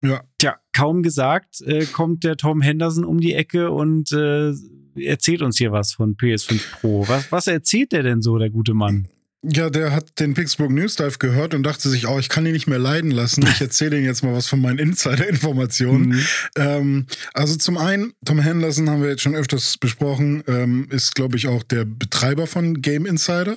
Ja. 0.04 0.22
Tja, 0.38 0.56
kaum 0.72 1.02
gesagt, 1.02 1.60
äh, 1.62 1.86
kommt 1.86 2.24
der 2.24 2.36
Tom 2.36 2.60
Henderson 2.60 3.04
um 3.04 3.20
die 3.20 3.34
Ecke 3.34 3.70
und 3.70 4.12
äh, 4.12 4.52
erzählt 4.96 5.42
uns 5.42 5.58
hier 5.58 5.70
was 5.72 5.94
von 5.94 6.16
PS5 6.16 6.72
Pro. 6.72 7.08
Was, 7.08 7.30
was 7.30 7.46
erzählt 7.46 7.92
der 7.92 8.02
denn 8.02 8.20
so, 8.20 8.36
der 8.36 8.50
gute 8.50 8.74
Mann? 8.74 9.08
Ja, 9.44 9.70
der 9.70 9.90
hat 9.90 10.20
den 10.20 10.34
Pittsburgh 10.34 10.70
News 10.70 10.94
Dive 10.94 11.18
gehört 11.18 11.52
und 11.52 11.64
dachte 11.64 11.88
sich, 11.88 12.06
oh, 12.06 12.18
ich 12.20 12.28
kann 12.28 12.46
ihn 12.46 12.52
nicht 12.52 12.68
mehr 12.68 12.78
leiden 12.78 13.10
lassen. 13.10 13.44
Ich 13.44 13.60
erzähle 13.60 13.98
ihm 13.98 14.04
jetzt 14.04 14.22
mal 14.22 14.32
was 14.32 14.46
von 14.46 14.60
meinen 14.60 14.78
Insider-Informationen. 14.78 16.10
Mhm. 16.10 16.26
Ähm, 16.56 17.06
also 17.34 17.56
zum 17.56 17.76
einen, 17.76 18.12
Tom 18.24 18.38
Henderson 18.38 18.88
haben 18.88 19.02
wir 19.02 19.10
jetzt 19.10 19.22
schon 19.22 19.34
öfters 19.34 19.78
besprochen, 19.78 20.44
ähm, 20.46 20.86
ist, 20.90 21.16
glaube 21.16 21.36
ich, 21.36 21.48
auch 21.48 21.64
der 21.64 21.84
Betreiber 21.84 22.46
von 22.46 22.80
Game 22.82 23.04
Insider. 23.04 23.56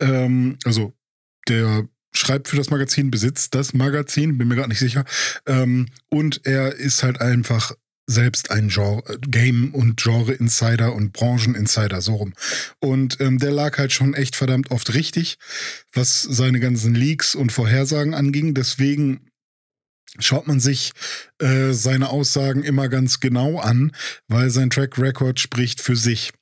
Ähm, 0.00 0.58
also 0.64 0.92
der 1.48 1.88
schreibt 2.14 2.48
für 2.48 2.56
das 2.56 2.68
Magazin, 2.68 3.10
besitzt 3.10 3.54
das 3.54 3.72
Magazin, 3.72 4.36
bin 4.36 4.48
mir 4.48 4.56
gerade 4.56 4.68
nicht 4.68 4.80
sicher. 4.80 5.06
Ähm, 5.46 5.86
und 6.10 6.44
er 6.44 6.74
ist 6.74 7.02
halt 7.02 7.22
einfach 7.22 7.72
selbst 8.12 8.50
ein 8.50 8.68
Genre, 8.68 9.02
Game- 9.28 9.74
und 9.74 10.00
Genre-Insider 10.00 10.94
und 10.94 11.12
Branchen-Insider, 11.12 12.00
so 12.00 12.14
rum. 12.14 12.34
Und 12.78 13.20
ähm, 13.20 13.38
der 13.38 13.50
lag 13.50 13.78
halt 13.78 13.92
schon 13.92 14.14
echt 14.14 14.36
verdammt 14.36 14.70
oft 14.70 14.94
richtig, 14.94 15.38
was 15.92 16.22
seine 16.22 16.60
ganzen 16.60 16.94
Leaks 16.94 17.34
und 17.34 17.52
Vorhersagen 17.52 18.14
anging. 18.14 18.54
Deswegen 18.54 19.31
schaut 20.18 20.46
man 20.46 20.60
sich 20.60 20.92
äh, 21.38 21.72
seine 21.72 22.10
Aussagen 22.10 22.62
immer 22.62 22.88
ganz 22.88 23.20
genau 23.20 23.58
an, 23.58 23.92
weil 24.28 24.50
sein 24.50 24.70
Track 24.70 24.98
Record 24.98 25.40
spricht 25.40 25.80
für 25.80 25.96
sich. 25.96 26.32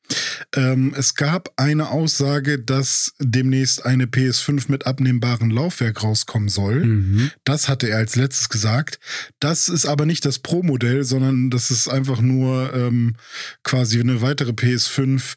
Ähm, 0.57 0.93
es 0.97 1.15
gab 1.15 1.53
eine 1.57 1.91
Aussage, 1.91 2.59
dass 2.59 3.13
demnächst 3.21 3.85
eine 3.85 4.07
PS5 4.07 4.65
mit 4.69 4.87
abnehmbarem 4.87 5.51
Laufwerk 5.51 6.03
rauskommen 6.03 6.49
soll. 6.49 6.85
Mhm. 6.85 7.31
Das 7.45 7.69
hatte 7.69 7.89
er 7.89 7.99
als 7.99 8.17
letztes 8.17 8.49
gesagt. 8.49 8.99
Das 9.39 9.69
ist 9.69 9.87
aber 9.87 10.05
nicht 10.05 10.25
das 10.25 10.41
Pro-Modell, 10.41 11.05
sondern 11.05 11.51
das 11.51 11.71
ist 11.71 11.87
einfach 11.87 12.21
nur 12.21 12.75
ähm, 12.75 13.15
quasi 13.63 14.01
eine 14.01 14.21
weitere 14.21 14.51
PS5, 14.51 15.35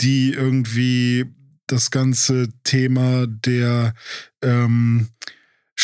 die 0.00 0.32
irgendwie 0.32 1.26
das 1.66 1.90
ganze 1.90 2.48
Thema 2.62 3.26
der 3.26 3.94
ähm, 4.42 5.08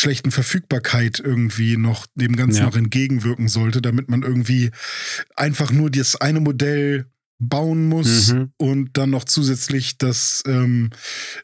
schlechten 0.01 0.31
Verfügbarkeit 0.31 1.19
irgendwie 1.19 1.77
noch 1.77 2.07
dem 2.15 2.35
Ganzen 2.35 2.59
ja. 2.59 2.65
noch 2.65 2.75
entgegenwirken 2.75 3.47
sollte, 3.47 3.81
damit 3.81 4.09
man 4.09 4.23
irgendwie 4.23 4.71
einfach 5.35 5.71
nur 5.71 5.89
das 5.89 6.15
eine 6.15 6.39
Modell 6.39 7.05
bauen 7.39 7.89
muss 7.89 8.33
mhm. 8.33 8.53
und 8.57 8.97
dann 8.97 9.09
noch 9.09 9.23
zusätzlich 9.23 9.97
das, 9.97 10.43
ähm, 10.45 10.91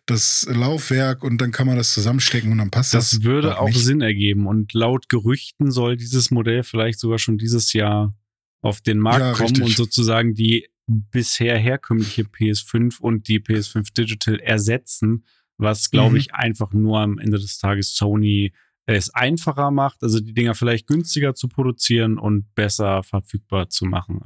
das 0.06 0.48
Laufwerk 0.50 1.24
und 1.24 1.42
dann 1.42 1.52
kann 1.52 1.66
man 1.66 1.76
das 1.76 1.94
zusammenstecken 1.94 2.52
und 2.52 2.60
dann 2.60 2.70
passt 2.70 2.94
das. 2.94 3.12
Das 3.12 3.24
würde 3.24 3.60
auch 3.60 3.68
nicht. 3.68 3.84
Sinn 3.84 4.02
ergeben 4.02 4.46
und 4.46 4.74
laut 4.74 5.10
Gerüchten 5.10 5.72
soll 5.72 5.98
dieses 5.98 6.30
Modell 6.30 6.64
vielleicht 6.64 7.00
sogar 7.00 7.18
schon 7.18 7.40
dieses 7.40 7.74
Jahr 7.74 8.16
auf 8.62 8.82
den 8.82 9.00
Markt 9.00 9.22
ja, 9.22 9.34
kommen 9.34 9.50
richtig. 9.50 9.66
und 9.66 9.76
sozusagen 9.76 10.36
die 10.36 10.68
bisher 10.86 11.58
herkömmliche 11.58 12.24
PS5 12.24 13.00
und 13.00 13.28
die 13.28 13.40
PS5 13.40 13.94
Digital 13.94 14.40
ersetzen 14.40 15.26
was, 15.58 15.90
glaube 15.90 16.12
mhm. 16.12 16.18
ich, 16.18 16.34
einfach 16.34 16.74
nur 16.74 17.00
am 17.00 17.20
Ende 17.20 17.40
des 17.40 17.58
Tages 17.58 17.96
Sony 17.96 18.54
es 18.86 19.10
einfacher 19.10 19.70
macht, 19.70 20.02
also 20.02 20.20
die 20.20 20.34
Dinger 20.34 20.56
vielleicht 20.56 20.88
günstiger 20.88 21.36
zu 21.36 21.50
produzieren 21.50 22.18
und 22.18 22.54
besser 22.56 23.04
verfügbar 23.04 23.70
zu 23.70 23.86
machen. 23.86 24.22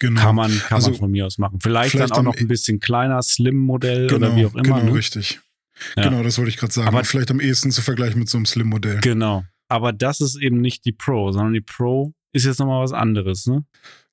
Genau. 0.00 0.20
Kann 0.20 0.34
man, 0.34 0.50
kann 0.50 0.76
also, 0.76 0.90
man 0.90 0.98
von 0.98 1.10
mir 1.10 1.26
aus 1.26 1.38
machen. 1.38 1.60
Vielleicht, 1.62 1.92
vielleicht 1.92 2.10
dann 2.10 2.18
auch 2.18 2.22
noch 2.22 2.36
ein 2.36 2.48
bisschen 2.48 2.80
kleiner, 2.80 3.22
Slim-Modell 3.22 4.08
genau, 4.08 4.26
oder 4.26 4.36
wie 4.36 4.46
auch 4.46 4.54
immer. 4.54 4.80
Genau, 4.80 4.82
ne? 4.82 4.94
richtig. 4.94 5.40
Ja. 5.96 6.04
Genau, 6.04 6.22
das 6.22 6.36
wollte 6.38 6.50
ich 6.50 6.56
gerade 6.56 6.72
sagen. 6.72 6.88
Aber 6.88 7.04
vielleicht 7.04 7.30
am 7.30 7.40
ehesten 7.40 7.70
zu 7.70 7.80
vergleichen 7.80 8.18
mit 8.18 8.28
so 8.28 8.38
einem 8.38 8.46
Slim-Modell. 8.46 9.00
Genau. 9.00 9.44
Aber 9.68 9.92
das 9.92 10.20
ist 10.20 10.36
eben 10.36 10.60
nicht 10.60 10.84
die 10.84 10.92
Pro, 10.92 11.32
sondern 11.32 11.54
die 11.54 11.62
Pro 11.62 12.12
ist 12.32 12.44
jetzt 12.44 12.58
nochmal 12.58 12.82
was 12.82 12.92
anderes, 12.92 13.46
ne? 13.46 13.64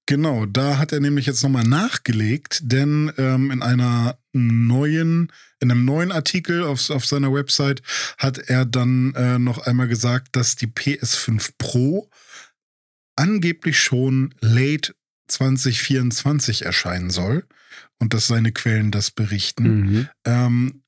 Genau, 0.10 0.48
da 0.48 0.80
hat 0.80 0.92
er 0.92 1.02
nämlich 1.02 1.28
jetzt 1.28 1.44
nochmal 1.44 1.66
nachgelegt, 1.66 2.62
denn 2.64 3.12
ähm, 3.20 3.52
in 3.52 3.62
einer 3.62 4.18
neuen, 4.34 5.32
in 5.60 5.70
einem 5.70 5.86
neuen 5.86 6.12
Artikel 6.12 6.64
auf, 6.64 6.90
auf 6.90 7.06
seiner 7.06 7.32
Website 7.32 7.84
hat 8.18 8.40
er 8.40 8.66
dann 8.66 9.14
äh, 9.14 9.38
noch 9.38 9.60
einmal 9.60 9.88
gesagt, 9.88 10.30
dass 10.32 10.56
die 10.56 10.66
PS5 10.66 11.52
Pro 11.60 12.10
angeblich 13.18 13.80
schon 13.80 14.34
late 14.42 14.96
2024 15.28 16.66
erscheinen 16.66 17.12
soll 17.12 17.46
und 18.00 18.16
dass 18.16 18.26
seine 18.26 18.52
Quellen 18.52 18.90
das 18.90 19.12
berichten. 19.12 19.64
Mhm. 19.64 20.10
Ähm, 20.26 20.84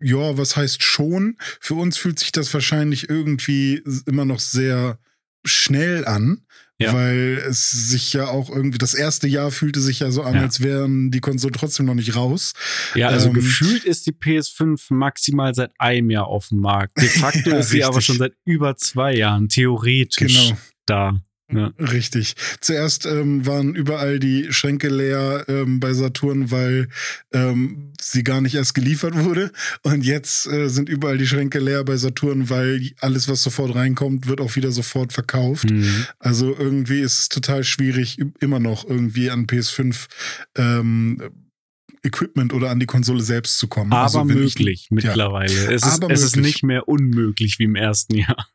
ja, 0.00 0.38
was 0.38 0.56
heißt 0.56 0.82
schon? 0.82 1.36
Für 1.60 1.74
uns 1.74 1.98
fühlt 1.98 2.18
sich 2.18 2.32
das 2.32 2.52
wahrscheinlich 2.52 3.08
irgendwie 3.08 3.84
immer 4.06 4.24
noch 4.24 4.40
sehr 4.40 4.98
schnell 5.44 6.04
an. 6.04 6.42
Ja. 6.78 6.92
Weil 6.92 7.42
es 7.48 7.70
sich 7.70 8.12
ja 8.12 8.28
auch 8.28 8.50
irgendwie, 8.50 8.76
das 8.76 8.92
erste 8.92 9.26
Jahr 9.26 9.50
fühlte 9.50 9.80
sich 9.80 10.00
ja 10.00 10.10
so 10.10 10.22
an, 10.22 10.34
ja. 10.34 10.42
als 10.42 10.60
wären 10.60 11.10
die 11.10 11.20
Konsolen 11.20 11.54
trotzdem 11.54 11.86
noch 11.86 11.94
nicht 11.94 12.14
raus. 12.14 12.52
Ja, 12.94 13.08
also 13.08 13.28
ähm, 13.28 13.34
gefühlt 13.34 13.84
ist 13.84 14.06
die 14.06 14.12
PS5 14.12 14.92
maximal 14.92 15.54
seit 15.54 15.72
einem 15.78 16.10
Jahr 16.10 16.26
auf 16.26 16.48
dem 16.48 16.60
Markt. 16.60 17.00
De 17.00 17.08
facto 17.08 17.50
ja, 17.50 17.58
ist 17.58 17.70
sie 17.70 17.82
aber 17.82 18.02
schon 18.02 18.18
seit 18.18 18.34
über 18.44 18.76
zwei 18.76 19.14
Jahren 19.14 19.48
theoretisch 19.48 20.48
genau. 20.48 20.58
da. 20.84 21.20
Ja. 21.52 21.72
Richtig. 21.78 22.34
Zuerst 22.60 23.06
ähm, 23.06 23.46
waren 23.46 23.76
überall 23.76 24.18
die 24.18 24.52
Schränke 24.52 24.88
leer 24.88 25.44
ähm, 25.46 25.78
bei 25.78 25.92
Saturn, 25.92 26.50
weil 26.50 26.88
ähm, 27.32 27.92
sie 28.00 28.24
gar 28.24 28.40
nicht 28.40 28.56
erst 28.56 28.74
geliefert 28.74 29.14
wurde. 29.24 29.52
Und 29.82 30.04
jetzt 30.04 30.48
äh, 30.48 30.68
sind 30.68 30.88
überall 30.88 31.18
die 31.18 31.26
Schränke 31.26 31.60
leer 31.60 31.84
bei 31.84 31.96
Saturn, 31.96 32.50
weil 32.50 32.90
alles, 33.00 33.28
was 33.28 33.44
sofort 33.44 33.76
reinkommt, 33.76 34.26
wird 34.26 34.40
auch 34.40 34.56
wieder 34.56 34.72
sofort 34.72 35.12
verkauft. 35.12 35.70
Mhm. 35.70 36.06
Also 36.18 36.56
irgendwie 36.56 37.00
ist 37.00 37.18
es 37.20 37.28
total 37.28 37.62
schwierig, 37.62 38.18
immer 38.40 38.58
noch 38.58 38.84
irgendwie 38.84 39.30
an 39.30 39.46
PS5 39.46 40.06
ähm, 40.56 41.22
Equipment 42.02 42.52
oder 42.52 42.70
an 42.70 42.80
die 42.80 42.86
Konsole 42.86 43.22
selbst 43.22 43.58
zu 43.58 43.68
kommen. 43.68 43.92
Aber 43.92 44.02
also 44.02 44.24
möglich 44.24 44.86
ich, 44.86 44.90
mittlerweile. 44.90 45.52
Ja. 45.52 45.70
Es, 45.70 45.84
ist, 45.84 46.02
Aber 46.02 46.12
es 46.12 46.22
ist 46.22 46.36
möglich. 46.36 46.54
nicht 46.54 46.62
mehr 46.64 46.88
unmöglich 46.88 47.58
wie 47.58 47.64
im 47.64 47.76
ersten 47.76 48.14
Jahr. 48.16 48.48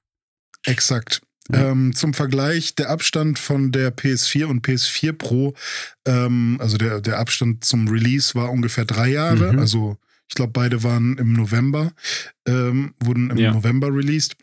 Exakt. 0.65 1.21
Ähm, 1.53 1.93
zum 1.95 2.13
Vergleich, 2.13 2.75
der 2.75 2.89
Abstand 2.89 3.39
von 3.39 3.71
der 3.71 3.95
PS4 3.95 4.45
und 4.45 4.65
PS4 4.65 5.13
Pro, 5.13 5.53
ähm, 6.05 6.57
also 6.59 6.77
der, 6.77 7.01
der 7.01 7.19
Abstand 7.19 7.63
zum 7.63 7.87
Release 7.87 8.35
war 8.35 8.51
ungefähr 8.51 8.85
drei 8.85 9.09
Jahre. 9.09 9.53
Mhm. 9.53 9.59
Also 9.59 9.97
ich 10.27 10.35
glaube, 10.35 10.53
beide 10.53 10.83
waren 10.83 11.17
im 11.17 11.33
November, 11.33 11.91
ähm, 12.47 12.93
wurden 13.03 13.29
im 13.31 13.37
Ja. 13.37 13.51
November 13.53 13.87
released. 13.93 14.35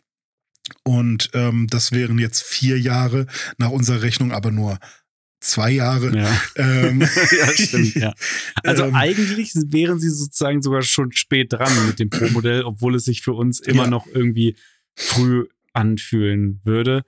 Und 0.83 1.31
ähm, 1.33 1.67
das 1.69 1.91
wären 1.91 2.19
jetzt 2.19 2.43
vier 2.43 2.79
Jahre, 2.79 3.25
nach 3.57 3.71
unserer 3.71 4.03
Rechnung 4.03 4.31
aber 4.31 4.51
nur 4.51 4.77
zwei 5.41 5.71
Jahre. 5.71 6.15
Ja. 6.15 6.41
Ähm, 6.57 7.01
ja, 7.39 7.47
stimmt, 7.53 7.95
ja. 7.95 8.13
Also 8.63 8.83
Ähm. 8.83 8.93
eigentlich 8.95 9.53
wären 9.55 9.99
sie 9.99 10.09
sozusagen 10.09 10.61
sogar 10.61 10.81
schon 10.83 11.11
spät 11.13 11.53
dran 11.53 11.71
mit 11.87 11.97
dem 11.99 12.09
Pro-Modell, 12.09 12.63
obwohl 12.63 12.95
es 12.95 13.05
sich 13.05 13.21
für 13.21 13.33
uns 13.33 13.59
immer 13.59 13.83
Ja. 13.85 13.89
noch 13.89 14.05
irgendwie 14.07 14.55
früh 14.95 15.45
anfühlen 15.79 16.61
würde. 16.63 17.03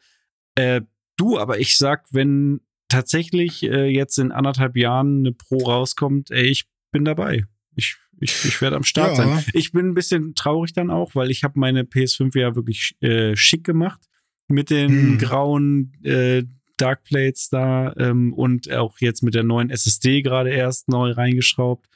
Äh, 0.55 0.81
du, 1.17 1.37
aber 1.37 1.59
ich 1.59 1.77
sag, 1.77 2.05
wenn 2.11 2.61
tatsächlich 2.89 3.63
äh, 3.63 3.85
jetzt 3.87 4.17
in 4.19 4.31
anderthalb 4.31 4.75
Jahren 4.75 5.19
eine 5.19 5.31
Pro 5.31 5.57
rauskommt, 5.65 6.31
ey, 6.31 6.43
ich 6.47 6.65
bin 6.91 7.05
dabei. 7.05 7.45
Ich, 7.75 7.95
ich, 8.19 8.43
ich 8.45 8.61
werde 8.61 8.75
am 8.75 8.83
Start 8.83 9.17
Ja. 9.17 9.29
sein. 9.29 9.45
Ich 9.53 9.71
bin 9.71 9.87
ein 9.89 9.93
bisschen 9.93 10.35
traurig 10.35 10.73
dann 10.73 10.89
auch, 10.89 11.15
weil 11.15 11.31
ich 11.31 11.43
habe 11.43 11.59
meine 11.59 11.83
PS5 11.83 12.37
ja 12.37 12.55
wirklich 12.55 12.95
äh, 13.01 13.35
schick 13.35 13.63
gemacht 13.63 14.01
mit 14.47 14.69
den 14.69 14.91
Hm. 14.91 15.17
grauen 15.17 15.93
äh, 16.03 16.43
Darkplates 16.77 17.49
da 17.49 17.93
ähm, 17.97 18.33
und 18.33 18.71
auch 18.71 18.97
jetzt 18.99 19.21
mit 19.23 19.35
der 19.35 19.43
neuen 19.43 19.69
SSD 19.69 20.21
gerade 20.23 20.49
erst 20.49 20.89
neu 20.89 21.11
reingeschraubt. 21.11 21.87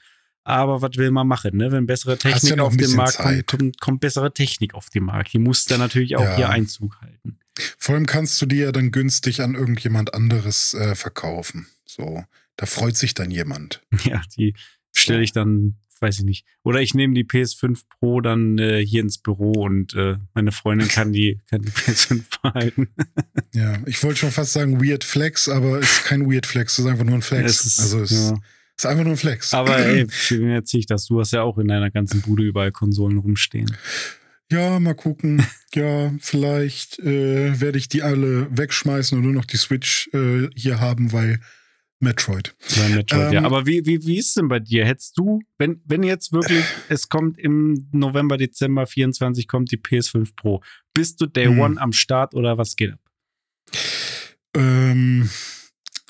Aber 0.48 0.82
was 0.84 0.92
will 0.96 1.10
man 1.10 1.28
machen, 1.28 1.58
ne? 1.58 1.72
Wenn 1.72 1.88
bessere 1.88 2.18
Technik 2.20 2.60
auf 2.60 2.78
den 2.78 2.96
Markt 2.96 3.18
kommt, 3.18 3.48
kommt, 3.48 3.82
kommt 3.82 4.00
bessere 4.00 4.32
Technik 4.32 4.76
auf 4.76 4.90
den 4.92 5.04
Markt. 5.04 5.34
Die 5.34 5.40
muss 5.40 5.66
dann 5.66 5.80
natürlich 5.80 6.16
auch 6.18 6.24
Ja. 6.24 6.36
hier 6.36 6.50
Einzug 6.50 7.02
halten. 7.02 7.40
Vor 7.80 7.96
allem 7.96 8.06
kannst 8.06 8.40
du 8.42 8.46
die 8.46 8.58
ja 8.58 8.72
dann 8.72 8.92
günstig 8.92 9.42
an 9.42 9.56
irgendjemand 9.56 10.14
anderes 10.14 10.76
äh, 10.76 10.94
verkaufen. 10.94 11.66
So, 11.86 12.24
da 12.58 12.66
freut 12.68 12.96
sich 12.96 13.14
dann 13.16 13.32
jemand. 13.32 13.82
Ja, 14.04 14.22
die 14.38 14.54
stelle 14.94 15.24
ich 15.24 15.32
dann, 15.32 15.78
weiß 16.00 16.20
ich 16.20 16.26
nicht. 16.26 16.46
Oder 16.64 16.80
ich 16.82 16.94
nehme 16.94 17.16
die 17.16 17.24
PS5 17.24 17.82
Pro 18.00 18.22
dann 18.22 18.60
äh, 18.60 18.86
hier 18.86 19.02
ins 19.02 19.18
Büro 19.18 19.52
und 19.54 19.96
äh, 19.96 20.18
meine 20.36 20.52
Freundin 20.52 20.90
kann 20.90 21.12
die, 21.12 21.40
kann 21.50 21.64
die 21.64 21.72
PS5 21.72 22.22
behalten. 22.44 22.90
Ja, 23.54 23.80
ich 23.88 24.04
wollte 24.04 24.20
schon 24.20 24.32
fast 24.32 24.54
sagen 24.54 24.80
Weird 24.80 25.04
Flex, 25.04 25.50
aber 25.50 25.80
es 25.80 25.90
ist 25.92 26.04
kein 26.04 26.30
Weird 26.30 26.46
Flex, 26.46 26.74
es 26.74 26.86
ist 26.86 26.92
einfach 26.92 27.06
nur 27.06 27.16
ein 27.16 27.22
Flex. 27.24 27.66
Ist, 27.66 27.80
also 27.80 28.02
es 28.02 28.12
ja. 28.12 28.38
Ist 28.78 28.86
einfach 28.86 29.04
nur 29.04 29.14
ein 29.14 29.18
Flex. 29.18 29.54
Aber 29.54 29.78
ey, 29.86 30.02
erzähle 30.02 30.80
ich 30.80 30.86
das? 30.86 31.06
Du 31.08 31.20
hast 31.20 31.32
ja 31.32 31.44
auch 31.44 31.58
in 31.58 31.68
deiner 31.68 31.92
ganzen 31.92 32.22
Bude 32.22 32.44
überall 32.44 32.72
Konsolen 32.72 33.18
rumstehen. 33.18 33.76
ja, 34.52 34.80
mal 34.80 34.96
gucken. 34.96 35.46
ja, 35.74 36.14
vielleicht 36.20 37.00
äh, 37.00 37.60
werde 37.60 37.78
ich 37.78 37.88
die 37.88 38.04
alle 38.04 38.48
wegschmeißen 38.56 39.18
und 39.18 39.24
nur 39.24 39.34
noch 39.34 39.46
die 39.46 39.58
Switch 39.58 40.10
äh, 40.14 40.50
hier 40.56 40.80
haben, 40.80 41.12
weil 41.12 41.40
Metroid. 42.00 42.56
Bei 42.78 42.90
Metroid, 42.90 43.34
ja. 43.34 43.40
Ähm, 43.40 43.46
Aber 43.46 43.66
wie, 43.66 43.86
wie, 43.86 44.06
wie 44.06 44.18
ist 44.18 44.36
denn 44.36 44.48
bei 44.48 44.60
dir? 44.60 44.86
Hättest 44.86 45.18
du, 45.18 45.42
wenn, 45.58 45.82
wenn 45.86 46.04
jetzt 46.04 46.34
wirklich, 46.34 46.64
es 46.90 47.10
kommt 47.10 47.38
im 47.40 47.88
November, 47.92 48.38
Dezember 48.38 48.86
24 48.86 49.48
kommt 49.48 49.72
die 49.72 49.78
PS5 49.78 50.36
Pro, 50.36 50.62
bist 50.94 51.22
du 51.22 51.26
Day 51.26 51.46
Hm. 51.46 51.60
One 51.60 51.82
am 51.82 51.94
Start 51.94 52.36
oder 52.36 52.58
was 52.58 52.76
geht 52.76 52.92
ab? 52.94 53.00
Ähm, 54.56 55.30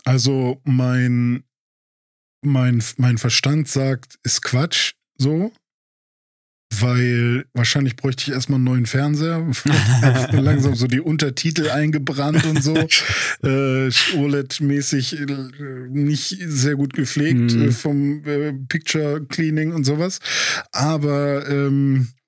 also 0.03 0.61
mein, 0.63 1.43
mein, 2.45 2.83
mein 2.97 3.17
Verstand 3.17 3.67
sagt, 3.67 4.17
ist 4.23 4.41
Quatsch, 4.41 4.93
so. 5.17 5.51
Weil 6.79 7.45
wahrscheinlich 7.53 7.95
bräuchte 7.95 8.23
ich 8.23 8.31
erstmal 8.31 8.57
einen 8.57 8.65
neuen 8.65 8.85
Fernseher. 8.85 9.45
Langsam 10.31 10.75
so 10.75 10.87
die 10.87 10.99
Untertitel 10.99 11.69
eingebrannt 11.69 12.43
und 12.45 12.61
so. 12.63 12.75
äh, 13.43 13.89
OLED-mäßig 14.15 15.19
äh, 15.19 15.25
nicht 15.89 16.37
sehr 16.47 16.75
gut 16.75 16.93
gepflegt 16.93 17.53
äh, 17.53 17.71
vom 17.71 18.25
äh, 18.25 18.53
Picture 18.67 19.25
Cleaning 19.25 19.73
und 19.73 19.85
sowas. 19.85 20.19
Aber 20.71 21.47
ähm, 21.47 22.07
äh, 22.07 22.24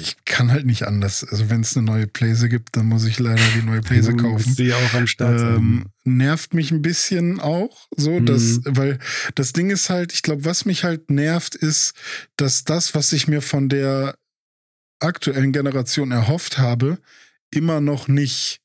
ich 0.00 0.16
kann 0.24 0.50
halt 0.50 0.66
nicht 0.66 0.82
anders. 0.84 1.22
Also 1.24 1.50
wenn 1.50 1.60
es 1.60 1.76
eine 1.76 1.86
neue 1.86 2.06
Playse 2.08 2.48
gibt, 2.48 2.76
dann 2.76 2.86
muss 2.86 3.04
ich 3.04 3.18
leider 3.20 3.42
die 3.56 3.62
neue 3.64 3.80
Playse 3.80 4.12
Du 4.12 4.16
kaufen. 4.22 4.56
die 4.56 4.72
auch 4.74 4.94
am 4.94 5.06
Start. 5.06 5.40
Ähm, 5.40 5.86
nervt 6.04 6.52
mich 6.52 6.70
ein 6.72 6.82
bisschen 6.82 7.38
auch, 7.38 7.86
so, 7.96 8.18
Mhm. 8.18 8.26
dass, 8.26 8.60
weil 8.64 8.98
das 9.36 9.52
Ding 9.52 9.70
ist 9.70 9.88
halt, 9.88 10.12
ich 10.12 10.22
glaube, 10.22 10.44
was 10.44 10.64
mich 10.64 10.82
halt 10.82 11.10
nervt, 11.10 11.54
ist, 11.54 11.92
dass 12.36 12.64
das, 12.64 12.94
was 12.96 13.12
ich 13.12 13.28
mir 13.28 13.40
von 13.40 13.68
der 13.68 14.16
aktuellen 15.00 15.52
Generation 15.52 16.10
erhofft 16.10 16.58
habe, 16.58 16.98
immer 17.52 17.80
noch 17.80 18.08
nicht 18.08 18.60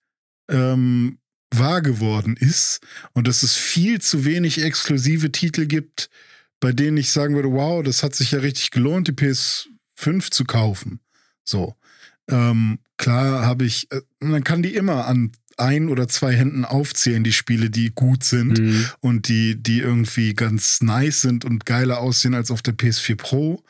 ähm, 0.50 1.20
wahr 1.54 1.82
geworden 1.84 2.36
ist 2.40 2.80
und 3.14 3.28
dass 3.28 3.44
es 3.44 3.54
viel 3.54 4.02
zu 4.02 4.26
wenig 4.26 4.64
exklusive 4.64 5.32
Titel 5.32 5.68
gibt, 5.68 6.10
bei 6.60 6.72
denen 6.72 6.98
ich 6.98 7.12
sagen 7.12 7.36
würde, 7.36 7.52
wow, 7.52 7.84
das 7.84 8.02
hat 8.02 8.16
sich 8.16 8.32
ja 8.32 8.40
richtig 8.40 8.72
gelohnt, 8.72 9.08
die 9.08 9.12
PS5 9.12 10.32
zu 10.32 10.44
kaufen. 10.46 11.00
So. 11.44 11.76
Ähm, 12.30 12.80
klar 12.98 13.46
habe 13.46 13.66
ich, 13.66 13.92
äh, 13.92 14.02
man 14.20 14.44
kann 14.44 14.64
die 14.64 14.76
immer 14.76 15.06
an 15.08 15.32
ein 15.58 15.90
oder 15.90 16.08
zwei 16.08 16.34
Händen 16.34 16.66
aufzählen, 16.66 17.24
die 17.24 17.34
Spiele, 17.34 17.70
die 17.70 17.92
gut 17.94 18.24
sind 18.24 18.58
Mhm. 18.60 18.86
und 19.02 19.28
die, 19.28 19.62
die 19.62 19.80
irgendwie 19.80 20.34
ganz 20.34 20.82
nice 20.82 21.22
sind 21.22 21.46
und 21.46 21.66
geiler 21.66 22.00
aussehen 22.00 22.34
als 22.34 22.50
auf 22.50 22.62
der 22.62 22.74
PS4 22.74 23.16
Pro 23.16 23.64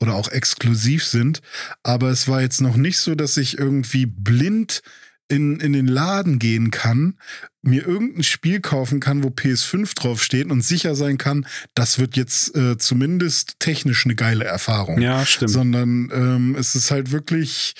oder 0.00 0.14
auch 0.14 0.28
exklusiv 0.28 1.04
sind. 1.04 1.40
Aber 1.82 2.10
es 2.10 2.26
war 2.26 2.40
jetzt 2.40 2.60
noch 2.60 2.76
nicht 2.76 2.98
so, 2.98 3.14
dass 3.14 3.36
ich 3.36 3.58
irgendwie 3.58 4.06
blind 4.06 4.82
in, 5.30 5.60
in 5.60 5.72
den 5.72 5.86
Laden 5.86 6.38
gehen 6.38 6.70
kann, 6.70 7.18
mir 7.62 7.86
irgendein 7.86 8.22
Spiel 8.22 8.60
kaufen 8.60 9.00
kann, 9.00 9.22
wo 9.22 9.28
PS5 9.28 9.94
draufsteht 9.94 10.50
und 10.50 10.62
sicher 10.62 10.94
sein 10.94 11.18
kann, 11.18 11.46
das 11.74 11.98
wird 11.98 12.16
jetzt 12.16 12.56
äh, 12.56 12.78
zumindest 12.78 13.54
technisch 13.58 14.04
eine 14.06 14.14
geile 14.14 14.44
Erfahrung 14.44 15.00
Ja, 15.00 15.24
stimmt. 15.26 15.50
sondern 15.50 16.10
ähm, 16.12 16.56
es 16.58 16.74
ist 16.74 16.90
halt 16.90 17.12
wirklich 17.12 17.74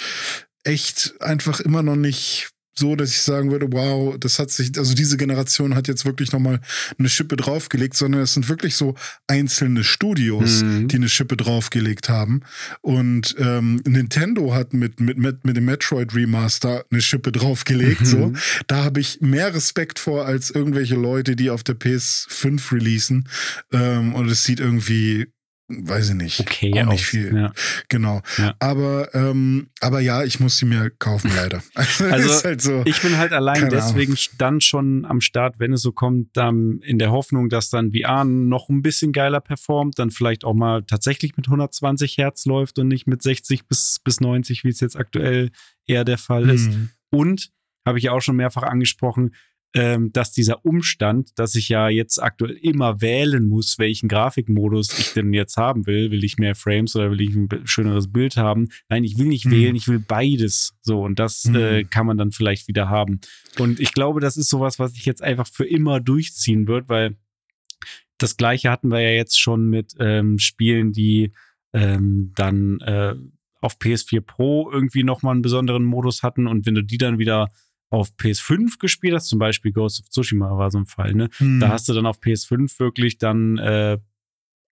echt 0.64 1.14
einfach 1.20 1.60
immer 1.60 1.82
noch 1.82 1.96
nicht 1.96 2.50
so, 2.72 2.96
dass 2.96 3.10
ich 3.10 3.20
sagen 3.20 3.50
würde, 3.50 3.66
wow, 3.70 4.16
das 4.18 4.38
hat 4.38 4.50
sich, 4.50 4.78
also 4.78 4.94
diese 4.94 5.16
Generation 5.16 5.74
hat 5.74 5.88
jetzt 5.88 6.04
wirklich 6.04 6.32
nochmal 6.32 6.60
eine 6.98 7.08
Schippe 7.08 7.36
draufgelegt, 7.36 7.96
sondern 7.96 8.22
es 8.22 8.34
sind 8.34 8.48
wirklich 8.48 8.76
so 8.76 8.94
einzelne 9.26 9.84
Studios, 9.84 10.62
Mhm. 10.62 10.88
die 10.88 10.96
eine 10.96 11.08
Schippe 11.08 11.36
draufgelegt 11.36 12.08
haben. 12.08 12.42
Und 12.80 13.34
ähm, 13.38 13.80
Nintendo 13.86 14.54
hat 14.54 14.72
mit, 14.72 15.00
mit, 15.00 15.18
mit, 15.18 15.44
mit 15.44 15.56
dem 15.56 15.64
Metroid 15.64 16.14
Remaster 16.14 16.84
eine 16.90 17.00
Schippe 17.02 17.32
draufgelegt. 17.32 18.06
So. 18.06 18.28
Mhm. 18.28 18.36
Da 18.66 18.84
habe 18.84 19.00
ich 19.00 19.20
mehr 19.20 19.54
Respekt 19.54 19.98
vor 19.98 20.26
als 20.26 20.50
irgendwelche 20.50 20.94
Leute, 20.94 21.36
die 21.36 21.50
auf 21.50 21.62
der 21.62 21.76
PS5 21.78 22.72
releasen. 22.72 23.28
Ähm, 23.72 24.14
und 24.14 24.28
es 24.30 24.44
sieht 24.44 24.60
irgendwie, 24.60 25.26
weiß 25.70 26.10
ich 26.10 26.14
nicht, 26.16 26.40
Okay, 26.40 26.70
auch 26.72 26.86
nicht 26.86 26.94
aus. 26.94 27.00
viel. 27.02 27.34
Ja. 27.34 27.52
Genau. 27.88 28.20
Ja. 28.38 28.54
Aber, 28.58 29.14
ähm, 29.14 29.68
aber 29.80 30.00
ja, 30.00 30.24
ich 30.24 30.40
muss 30.40 30.58
sie 30.58 30.66
mir 30.66 30.90
kaufen, 30.90 31.30
leider. 31.34 31.62
Also, 31.74 32.04
Also, 32.04 32.30
ist 32.30 32.44
halt 32.44 32.60
so. 32.62 32.82
Ich 32.84 33.00
bin 33.02 33.16
halt 33.16 33.32
allein 33.32 33.54
Keine 33.54 33.68
Ahnung. 33.80 33.94
deswegen 33.94 34.16
dann 34.38 34.60
schon 34.60 35.04
am 35.04 35.20
Start, 35.20 35.58
wenn 35.58 35.72
es 35.72 35.82
so 35.82 35.92
kommt, 35.92 36.36
dann 36.36 36.80
in 36.82 36.98
der 36.98 37.10
Hoffnung, 37.12 37.48
dass 37.48 37.70
dann 37.70 37.92
VR 37.92 38.24
noch 38.24 38.68
ein 38.68 38.82
bisschen 38.82 39.12
geiler 39.12 39.40
performt, 39.40 39.98
dann 39.98 40.10
vielleicht 40.10 40.44
auch 40.44 40.54
mal 40.54 40.82
tatsächlich 40.82 41.36
mit 41.36 41.46
120 41.46 42.18
Hertz 42.18 42.44
läuft 42.46 42.78
und 42.78 42.88
nicht 42.88 43.06
mit 43.06 43.22
60 43.22 43.66
bis, 43.66 44.00
bis 44.02 44.20
90, 44.20 44.64
wie 44.64 44.68
es 44.68 44.80
jetzt 44.80 44.96
aktuell 44.96 45.50
eher 45.86 46.04
der 46.04 46.18
Fall 46.18 46.50
ist. 46.50 46.66
Hm. 46.72 46.90
Und, 47.10 47.50
habe 47.86 47.96
ich 47.98 48.04
ja 48.04 48.12
auch 48.12 48.20
schon 48.20 48.36
mehrfach 48.36 48.62
angesprochen, 48.62 49.34
ähm, 49.72 50.12
dass 50.12 50.32
dieser 50.32 50.64
Umstand, 50.64 51.38
dass 51.38 51.54
ich 51.54 51.68
ja 51.68 51.88
jetzt 51.88 52.18
aktuell 52.20 52.56
immer 52.60 53.00
wählen 53.00 53.46
muss, 53.48 53.78
welchen 53.78 54.08
Grafikmodus 54.08 54.98
ich 54.98 55.12
denn 55.12 55.32
jetzt 55.32 55.56
haben 55.56 55.86
will. 55.86 56.10
Will 56.10 56.24
ich 56.24 56.38
mehr 56.38 56.56
Frames 56.56 56.96
oder 56.96 57.10
will 57.12 57.20
ich 57.20 57.34
ein 57.34 57.48
schöneres 57.64 58.10
Bild 58.12 58.36
haben? 58.36 58.68
Nein, 58.88 59.04
ich 59.04 59.16
will 59.18 59.26
nicht 59.28 59.44
Hm. 59.44 59.52
wählen, 59.52 59.76
ich 59.76 59.86
will 59.86 60.00
beides. 60.00 60.74
So, 60.82 61.02
und 61.04 61.18
das 61.20 61.44
Hm. 61.44 61.54
äh, 61.54 61.84
kann 61.84 62.06
man 62.06 62.18
dann 62.18 62.32
vielleicht 62.32 62.66
wieder 62.66 62.88
haben. 62.88 63.20
Und 63.58 63.78
ich 63.78 63.92
glaube, 63.92 64.20
das 64.20 64.36
ist 64.36 64.50
sowas, 64.50 64.78
was 64.80 64.94
sich 64.94 65.04
jetzt 65.06 65.22
einfach 65.22 65.46
für 65.46 65.66
immer 65.66 66.00
durchziehen 66.00 66.66
wird, 66.66 66.88
weil 66.88 67.16
das 68.18 68.36
Gleiche 68.36 68.70
hatten 68.70 68.88
wir 68.88 69.00
ja 69.00 69.10
jetzt 69.12 69.40
schon 69.40 69.68
mit 69.68 69.94
ähm, 70.00 70.38
Spielen, 70.38 70.92
die 70.92 71.32
ähm, 71.72 72.32
dann 72.34 72.80
äh, 72.80 73.14
auf 73.60 73.76
PS4 73.78 74.20
Pro 74.20 74.70
irgendwie 74.70 75.04
nochmal 75.04 75.32
einen 75.34 75.42
besonderen 75.42 75.84
Modus 75.84 76.22
hatten. 76.22 76.46
Und 76.46 76.66
wenn 76.66 76.74
du 76.74 76.82
die 76.82 76.98
dann 76.98 77.18
wieder 77.18 77.50
auf 77.90 78.08
PS5 78.18 78.78
gespielt 78.78 79.14
hast, 79.14 79.26
zum 79.28 79.38
Beispiel 79.38 79.72
Ghost 79.72 80.00
of 80.00 80.08
Tsushima 80.08 80.56
war 80.56 80.70
so 80.70 80.78
ein 80.78 80.86
Fall, 80.86 81.14
ne? 81.14 81.28
Hm. 81.38 81.60
Da 81.60 81.68
hast 81.68 81.88
du 81.88 81.92
dann 81.92 82.06
auf 82.06 82.18
PS5 82.20 82.78
wirklich 82.78 83.18
dann 83.18 83.58
äh, 83.58 83.98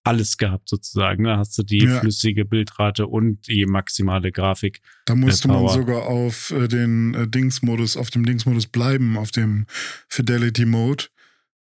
alles 0.05 0.39
gehabt 0.39 0.69
sozusagen. 0.69 1.25
Da 1.25 1.37
hast 1.37 1.59
du 1.59 1.63
die 1.63 1.85
Ja. 1.85 2.01
flüssige 2.01 2.45
Bildrate 2.45 3.07
und 3.07 3.47
die 3.49 3.67
maximale 3.67 4.33
Grafik. 4.33 4.81
Da 5.05 5.15
musste 5.15 5.49
äh, 5.49 5.51
man 5.51 5.61
Power. 5.61 5.75
sogar 5.75 6.03
auf 6.07 6.51
äh, 6.53 6.69
den 6.69 7.15
äh, 7.15 7.29
Dingsmodus, 7.29 7.97
auf 7.97 8.11
dem 8.11 8.25
Dingsmodus 8.25 8.69
bleiben, 8.69 9.19
auf 9.19 9.31
dem 9.33 9.67
Fidelity 10.09 10.65
Mode, 10.65 11.05
äh, 11.05 11.09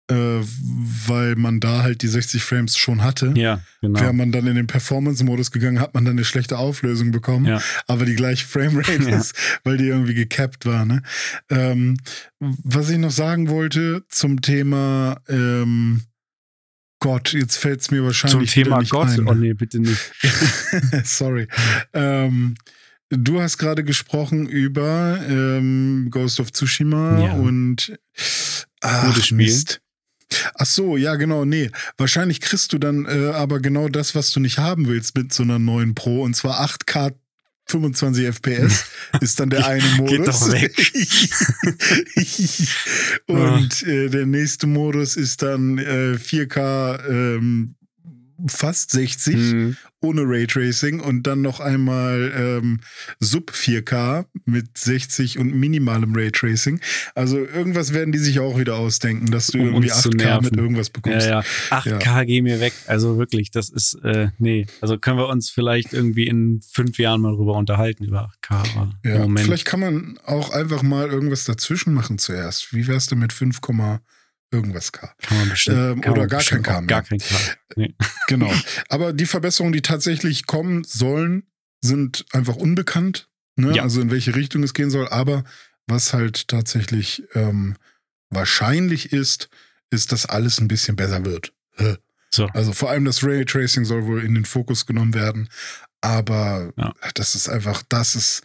weil 0.09 1.35
man 1.35 1.59
da 1.59 1.81
halt 1.83 2.01
die 2.01 2.07
60 2.07 2.43
Frames 2.43 2.77
schon 2.77 3.03
hatte. 3.03 3.33
Ja, 3.37 3.61
genau. 3.81 3.99
Wäre 4.01 4.13
man 4.13 4.31
dann 4.31 4.47
in 4.47 4.55
den 4.55 4.67
Performance-Modus 4.67 5.51
gegangen, 5.51 5.79
hat 5.79 5.93
man 5.93 6.03
dann 6.05 6.13
eine 6.15 6.25
schlechte 6.25 6.57
Auflösung 6.57 7.11
bekommen, 7.11 7.45
Ja. 7.45 7.61
aber 7.87 8.05
die 8.05 8.15
gleiche 8.15 8.45
Framerate 8.45 8.91
Ja. 9.09 9.17
ist, 9.17 9.33
weil 9.63 9.77
die 9.77 9.87
irgendwie 9.87 10.13
gecapped 10.13 10.65
war. 10.65 10.85
Ne? 10.85 11.01
Ähm, 11.49 11.97
was 12.39 12.89
ich 12.89 12.97
noch 12.97 13.11
sagen 13.11 13.49
wollte 13.49 14.03
zum 14.09 14.41
Thema 14.41 15.21
ähm, 15.29 16.01
Gott, 16.99 17.33
jetzt 17.33 17.57
fällt 17.57 17.81
es 17.81 17.91
mir 17.91 17.97
Zum 17.97 18.05
wahrscheinlich 18.05 18.51
Thema 18.51 18.65
wieder 18.67 18.79
nicht 18.79 18.91
Gott. 18.91 19.09
ein. 19.09 19.27
Oh 19.27 19.33
nee, 19.33 19.53
bitte 19.53 19.79
nicht. 19.79 19.99
Sorry. 21.03 21.47
Ähm, 21.93 22.55
du 23.09 23.41
hast 23.41 23.57
gerade 23.57 23.83
gesprochen 23.83 24.47
über 24.47 25.19
ähm, 25.27 26.07
Ghost 26.11 26.39
of 26.39 26.51
Tsushima 26.53 27.19
Ja. 27.25 27.33
und 27.33 27.97
ach, 28.81 29.07
Gutes 29.07 29.25
Spiel. 29.27 29.37
Mist. 29.37 29.81
Ach 30.55 30.65
so, 30.65 30.97
ja, 30.97 31.15
genau, 31.15 31.45
nee. 31.45 31.69
Wahrscheinlich 31.97 32.39
kriegst 32.41 32.73
du 32.73 32.77
dann 32.77 33.05
äh, 33.05 33.31
aber 33.33 33.59
genau 33.59 33.89
das, 33.89 34.15
was 34.15 34.31
du 34.31 34.39
nicht 34.39 34.57
haben 34.57 34.87
willst 34.87 35.17
mit 35.17 35.33
so 35.33 35.43
einer 35.43 35.59
neuen 35.59 35.95
Pro, 35.95 36.21
und 36.21 36.35
zwar 36.35 36.61
8K 36.65 37.13
25 37.65 38.25
FPS 38.25 38.85
ist 39.21 39.39
dann 39.39 39.49
der 39.49 39.65
eine 39.65 39.87
Modus. 39.97 40.11
Geht 40.11 40.27
doch 40.27 40.51
weg. 40.51 40.75
und 43.27 43.83
äh, 43.83 44.09
der 44.09 44.25
nächste 44.25 44.67
Modus 44.67 45.15
ist 45.15 45.41
dann 45.41 45.77
äh, 45.77 46.17
4K 46.17 47.09
ähm, 47.09 47.75
fast 48.47 48.91
60 48.91 49.35
Hm. 49.35 49.77
ohne 50.01 50.21
Raytracing 50.25 50.99
und 50.99 51.23
dann 51.27 51.41
noch 51.41 51.59
einmal 51.59 52.31
ähm, 52.35 52.79
Sub 53.19 53.51
4K 53.51 54.25
mit 54.45 54.77
60 54.77 55.39
und 55.39 55.55
minimalem 55.55 56.13
Raytracing. 56.15 56.79
Also 57.15 57.37
irgendwas 57.37 57.93
werden 57.93 58.11
die 58.11 58.17
sich 58.19 58.39
auch 58.39 58.59
wieder 58.59 58.75
ausdenken, 58.75 59.31
dass 59.31 59.47
du 59.47 59.59
Um 59.59 59.65
irgendwie 59.67 59.91
uns 59.91 60.01
zu 60.01 60.09
8K 60.09 60.15
nerven. 60.17 60.45
mit 60.45 60.57
irgendwas 60.57 60.87
Ja, 60.87 60.91
bekommst. 60.93 61.27
ja. 61.27 61.43
8K 61.71 62.25
geh 62.25 62.41
mir 62.41 62.59
weg. 62.59 62.73
Also 62.87 63.17
wirklich, 63.17 63.51
das 63.51 63.69
ist, 63.69 63.93
äh, 64.03 64.29
nee. 64.39 64.65
Also 64.81 64.97
können 64.97 65.17
wir 65.17 65.29
uns 65.29 65.49
vielleicht 65.49 65.93
irgendwie 65.93 66.27
in 66.27 66.61
fünf 66.71 66.97
Jahren 66.97 67.21
mal 67.21 67.35
drüber 67.35 67.55
unterhalten, 67.55 68.03
über 68.03 68.29
8K. 68.41 68.55
Aber 68.75 68.91
im 69.03 69.11
Ja, 69.11 69.19
Moment. 69.19 69.45
vielleicht 69.45 69.65
kann 69.65 69.79
man 69.79 70.19
auch 70.25 70.49
einfach 70.51 70.83
mal 70.83 71.07
irgendwas 71.09 71.45
dazwischen 71.45 71.93
machen 71.93 72.17
zuerst. 72.17 72.73
Wie 72.73 72.87
wär's 72.87 73.07
denn 73.07 73.19
mit 73.19 73.31
5, 73.31 73.61
irgendwas 74.53 74.91
K? 74.91 75.13
kann 75.21 75.37
man 75.37 75.49
bestimmt. 75.49 75.77
ähm, 75.77 76.01
kann 76.01 76.11
oder 76.13 76.21
man 76.21 76.29
gar 76.29 76.37
bestimmt 76.39 76.63
kein 76.65 76.87
K. 76.87 76.87
Gar 76.87 77.03
kein 77.03 77.17
K. 77.19 77.25
Nee. 77.75 77.95
Genau. 78.27 78.51
Aber 78.89 79.11
die 79.13 79.25
Verbesserungen, 79.25 79.73
die 79.73 79.81
tatsächlich 79.81 80.45
kommen 80.45 80.83
sollen, 80.85 81.43
sind 81.81 82.25
einfach 82.31 82.55
unbekannt. 82.55 83.27
Ne? 83.57 83.75
Ja. 83.75 83.83
Also 83.83 83.99
in 84.01 84.09
welche 84.11 84.35
Richtung 84.35 84.63
es 84.63 84.73
gehen 84.73 84.89
soll. 84.89 85.07
Aber 85.09 85.43
was 85.87 86.13
halt 86.13 86.47
tatsächlich 86.47 87.23
ähm, 87.33 87.75
wahrscheinlich 88.29 89.11
ist, 89.11 89.49
ist, 89.89 90.11
dass 90.11 90.25
alles 90.25 90.59
ein 90.59 90.67
bisschen 90.67 90.95
besser 90.95 91.25
wird. 91.25 91.53
So. 92.31 92.47
Also 92.47 92.71
vor 92.73 92.89
allem 92.89 93.05
das 93.05 93.23
Raytracing 93.23 93.85
soll 93.85 94.05
wohl 94.05 94.23
in 94.23 94.33
den 94.33 94.45
Fokus 94.45 94.85
genommen 94.85 95.13
werden. 95.13 95.49
Aber 96.01 96.73
Ja. 96.77 96.93
das 97.15 97.35
ist 97.35 97.47
einfach, 97.49 97.83
das 97.89 98.15
ist, 98.15 98.41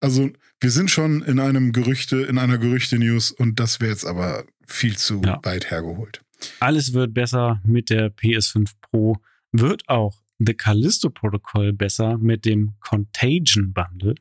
also 0.00 0.30
wir 0.60 0.70
sind 0.70 0.90
schon 0.90 1.22
in 1.22 1.40
einem 1.40 1.72
Gerüchte, 1.72 2.18
in 2.22 2.38
einer 2.38 2.58
Gerüchte-News 2.58 3.32
und 3.32 3.58
das 3.58 3.80
wäre 3.80 3.90
jetzt 3.92 4.04
aber 4.04 4.44
viel 4.66 4.96
zu 4.96 5.22
Ja. 5.24 5.40
weit 5.42 5.70
hergeholt. 5.70 6.22
Alles 6.60 6.92
wird 6.92 7.14
besser 7.14 7.60
mit 7.64 7.90
der 7.90 8.14
PS5 8.14 8.70
Pro. 8.80 9.16
Wird 9.52 9.88
auch 9.88 10.22
The 10.38 10.54
Callisto 10.54 11.10
Protokoll 11.10 11.72
besser 11.72 12.18
mit 12.18 12.44
dem 12.44 12.74
Contagion 12.80 13.72
Bundle. 13.72 14.14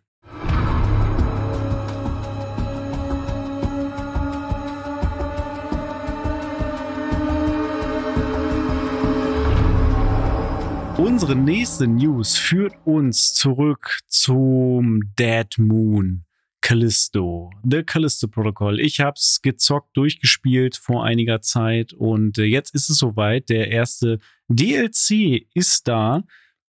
Unsere 10.97 11.35
nächste 11.35 11.87
News 11.87 12.37
führt 12.37 12.73
uns 12.85 13.33
zurück 13.33 13.99
zum 14.07 15.01
Dead 15.17 15.47
Moon 15.57 16.25
Callisto, 16.69 17.49
The 17.67 17.81
Callisto 17.81 18.27
Protocol. 18.27 18.79
Ich 18.79 18.99
hab's 18.99 19.41
gezockt, 19.41 19.97
durchgespielt 19.97 20.77
vor 20.77 21.03
einiger 21.03 21.41
Zeit 21.41 21.93
und 21.93 22.37
äh, 22.37 22.43
jetzt 22.43 22.75
ist 22.75 22.91
es 22.91 22.97
soweit. 22.99 23.49
Der 23.49 23.69
erste 23.71 24.19
DLC 24.49 25.47
ist 25.55 25.87
da 25.87 26.23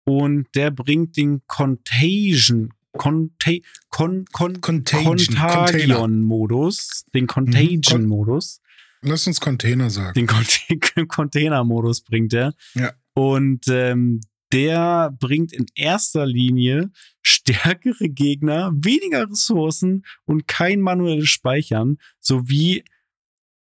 und 0.05 0.47
der 0.55 0.71
bringt 0.71 1.17
den 1.17 1.41
Contagion, 1.47 2.69
Conta 2.93 3.51
Con, 3.89 4.23
Con, 4.31 4.61
Contagion, 4.61 5.17
Contagion-Modus, 5.17 7.03
den 7.13 7.27
Contagion-Modus. 7.27 8.61
Lass 9.01 9.27
uns 9.27 9.41
Container 9.41 9.89
sagen. 9.89 10.13
Den 10.13 10.27
Conte- 10.27 11.05
Container-Modus 11.07 12.01
bringt 12.03 12.33
er. 12.33 12.53
Ja. 12.73 12.93
Und 13.15 13.65
ähm, 13.67 14.21
der 14.51 15.11
bringt 15.19 15.53
in 15.53 15.65
erster 15.75 16.25
Linie 16.25 16.91
stärkere 17.21 18.09
Gegner, 18.09 18.71
weniger 18.73 19.29
Ressourcen 19.29 20.05
und 20.25 20.47
kein 20.47 20.81
manuelles 20.81 21.29
Speichern, 21.29 21.97
sowie 22.19 22.83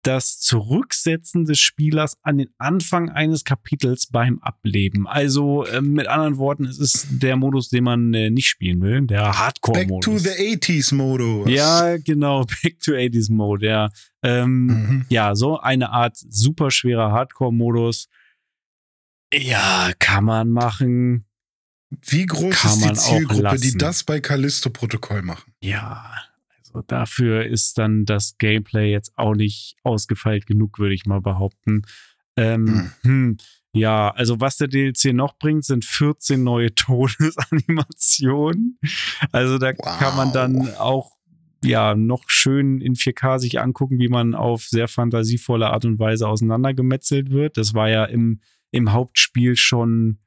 das 0.02 0.38
Zurücksetzen 0.38 1.46
des 1.46 1.58
Spielers 1.60 2.18
an 2.22 2.36
den 2.36 2.50
Anfang 2.58 3.08
eines 3.08 3.44
Kapitels 3.44 4.08
beim 4.08 4.38
Ableben. 4.40 5.06
Also 5.06 5.66
ähm, 5.66 5.94
mit 5.94 6.08
anderen 6.08 6.36
Worten, 6.36 6.66
es 6.66 6.78
ist 6.78 7.06
der 7.22 7.36
Modus, 7.36 7.70
den 7.70 7.84
man 7.84 8.12
äh, 8.12 8.28
nicht 8.28 8.48
spielen 8.48 8.82
will, 8.82 9.06
der 9.06 9.22
Back 9.22 9.32
to 9.32 9.38
Hardcore-Modus. 9.38 10.22
the 10.24 10.28
80s 10.56 10.94
Modus. 10.94 11.48
Ja, 11.50 11.96
genau, 11.96 12.44
Back 12.62 12.80
to 12.80 12.92
80s 12.92 13.32
Mode, 13.32 13.66
ja. 13.66 13.88
Ähm, 14.22 14.66
Mhm. 14.66 15.06
ja, 15.08 15.34
so 15.34 15.58
eine 15.58 15.88
Art 15.90 16.18
super 16.18 16.70
schwerer 16.70 17.10
Hardcore-Modus. 17.10 18.08
Ja, 19.38 19.90
kann 19.98 20.24
man 20.24 20.50
machen. 20.50 21.24
Wie 22.06 22.26
groß 22.26 22.54
Kann 22.54 22.72
ist 22.72 22.84
die 22.84 22.92
Zielgruppe, 22.94 23.56
die 23.56 23.76
das 23.76 24.04
bei 24.04 24.20
Callisto-Protokoll 24.20 25.22
machen? 25.22 25.52
Ja, 25.60 26.12
also 26.58 26.82
dafür 26.86 27.46
ist 27.46 27.78
dann 27.78 28.04
das 28.04 28.36
Gameplay 28.38 28.90
jetzt 28.90 29.12
auch 29.16 29.34
nicht 29.34 29.76
ausgefeilt 29.84 30.46
genug, 30.46 30.78
würde 30.78 30.94
ich 30.94 31.06
mal 31.06 31.20
behaupten. 31.20 31.82
Ähm, 32.36 32.90
hm. 33.02 33.36
Ja, 33.72 34.10
also 34.10 34.40
was 34.40 34.56
der 34.56 34.68
DLC 34.68 35.12
noch 35.12 35.38
bringt, 35.38 35.64
sind 35.64 35.84
14 35.84 36.42
neue 36.42 36.74
Todesanimationen. 36.74 38.78
Also 39.32 39.58
da 39.58 39.72
kann 39.72 40.16
man 40.16 40.32
dann 40.32 40.66
Wow. 40.66 40.80
auch 40.80 41.12
ja 41.64 41.94
noch 41.94 42.24
schön 42.28 42.80
in 42.80 42.94
4K 42.94 43.38
sich 43.38 43.60
angucken, 43.60 43.98
wie 43.98 44.08
man 44.08 44.34
auf 44.34 44.64
sehr 44.64 44.88
fantasievolle 44.88 45.70
Art 45.70 45.84
und 45.84 45.98
Weise 45.98 46.28
auseinandergemetzelt 46.28 47.30
wird. 47.30 47.56
Das 47.56 47.74
war 47.74 47.88
ja 47.88 48.04
im, 48.04 48.40
im 48.74 48.92
Hauptspiel 48.92 49.56
schon 49.56 50.18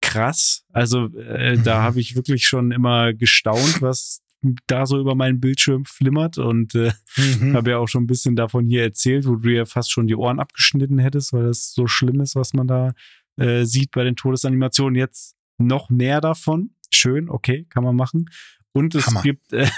krass. 0.00 0.64
Also 0.72 1.06
äh, 1.16 1.58
da 1.58 1.78
Mhm. 1.80 1.82
habe 1.84 2.00
ich 2.00 2.16
wirklich 2.16 2.46
schon 2.46 2.70
immer 2.72 3.12
gestaunt, 3.14 3.80
was 3.82 4.20
da 4.66 4.84
so 4.84 4.98
über 5.00 5.14
meinen 5.14 5.40
Bildschirm 5.40 5.84
flimmert 5.86 6.36
und 6.38 6.74
äh, 6.74 6.92
Mhm. 7.16 7.54
habe 7.56 7.70
ja 7.70 7.78
auch 7.78 7.88
schon 7.88 8.04
ein 8.04 8.06
bisschen 8.06 8.36
davon 8.36 8.66
hier 8.66 8.82
erzählt, 8.82 9.26
wo 9.26 9.36
du 9.36 9.48
ja 9.54 9.64
fast 9.64 9.90
schon 9.90 10.06
die 10.06 10.14
Ohren 10.16 10.40
abgeschnitten 10.40 10.98
hättest, 10.98 11.32
weil 11.32 11.44
das 11.44 11.72
so 11.72 11.86
schlimm 11.86 12.20
ist, 12.20 12.36
was 12.36 12.52
man 12.52 12.66
da 12.66 12.92
äh, 13.36 13.64
sieht 13.64 13.90
bei 13.92 14.04
den 14.04 14.16
Todesanimationen. 14.16 14.94
Jetzt 14.96 15.34
noch 15.58 15.88
mehr 15.90 16.20
davon. 16.20 16.70
Schön, 16.92 17.28
okay, 17.28 17.66
kann 17.70 17.82
man 17.84 17.96
machen. 17.96 18.26
Und 18.72 18.94
es 18.94 19.06
Hammer. 19.06 19.22
gibt 19.22 19.52
äh, 19.52 19.68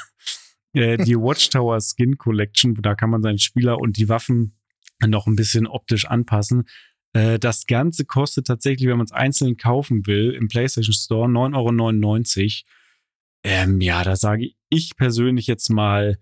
äh, 0.74 0.96
die 0.98 1.16
Watchtower 1.16 1.80
Skin 1.80 2.18
Collection, 2.18 2.74
da 2.74 2.94
kann 2.94 3.11
man 3.11 3.22
seinen 3.22 3.38
Spieler 3.38 3.78
und 3.78 3.96
die 3.96 4.09
Waffen 4.09 4.59
noch 5.07 5.26
ein 5.26 5.36
bisschen 5.36 5.66
optisch 5.66 6.07
anpassen. 6.07 6.64
Äh, 7.17 7.39
Das 7.39 7.67
Ganze 7.67 8.05
kostet 8.05 8.47
tatsächlich, 8.47 8.89
wenn 8.89 8.99
man 8.99 9.07
es 9.07 9.12
einzeln 9.12 9.57
kaufen 9.57 10.07
will, 10.07 10.33
im 10.33 10.49
PlayStation 10.49 10.93
Store 10.93 11.29
9,99 11.29 12.62
Euro. 12.64 12.73
Ähm, 13.45 13.81
ja, 13.81 14.03
da 14.05 14.17
sage 14.17 14.51
ich 14.69 14.97
persönlich 14.97 15.47
jetzt 15.47 15.71
mal, 15.71 16.19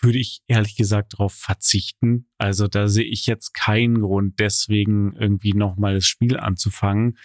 würde 0.00 0.18
ich 0.18 0.42
ehrlich 0.48 0.74
gesagt 0.76 1.12
darauf 1.14 1.32
verzichten. 1.34 2.28
Also 2.38 2.66
da 2.66 2.88
sehe 2.88 3.04
ich 3.04 3.26
jetzt 3.26 3.52
keinen 3.54 4.00
Grund, 4.00 4.40
deswegen 4.40 5.14
irgendwie 5.14 5.52
nochmal 5.52 5.94
das 5.94 6.06
Spiel 6.06 6.36
anzufangen. 6.38 7.18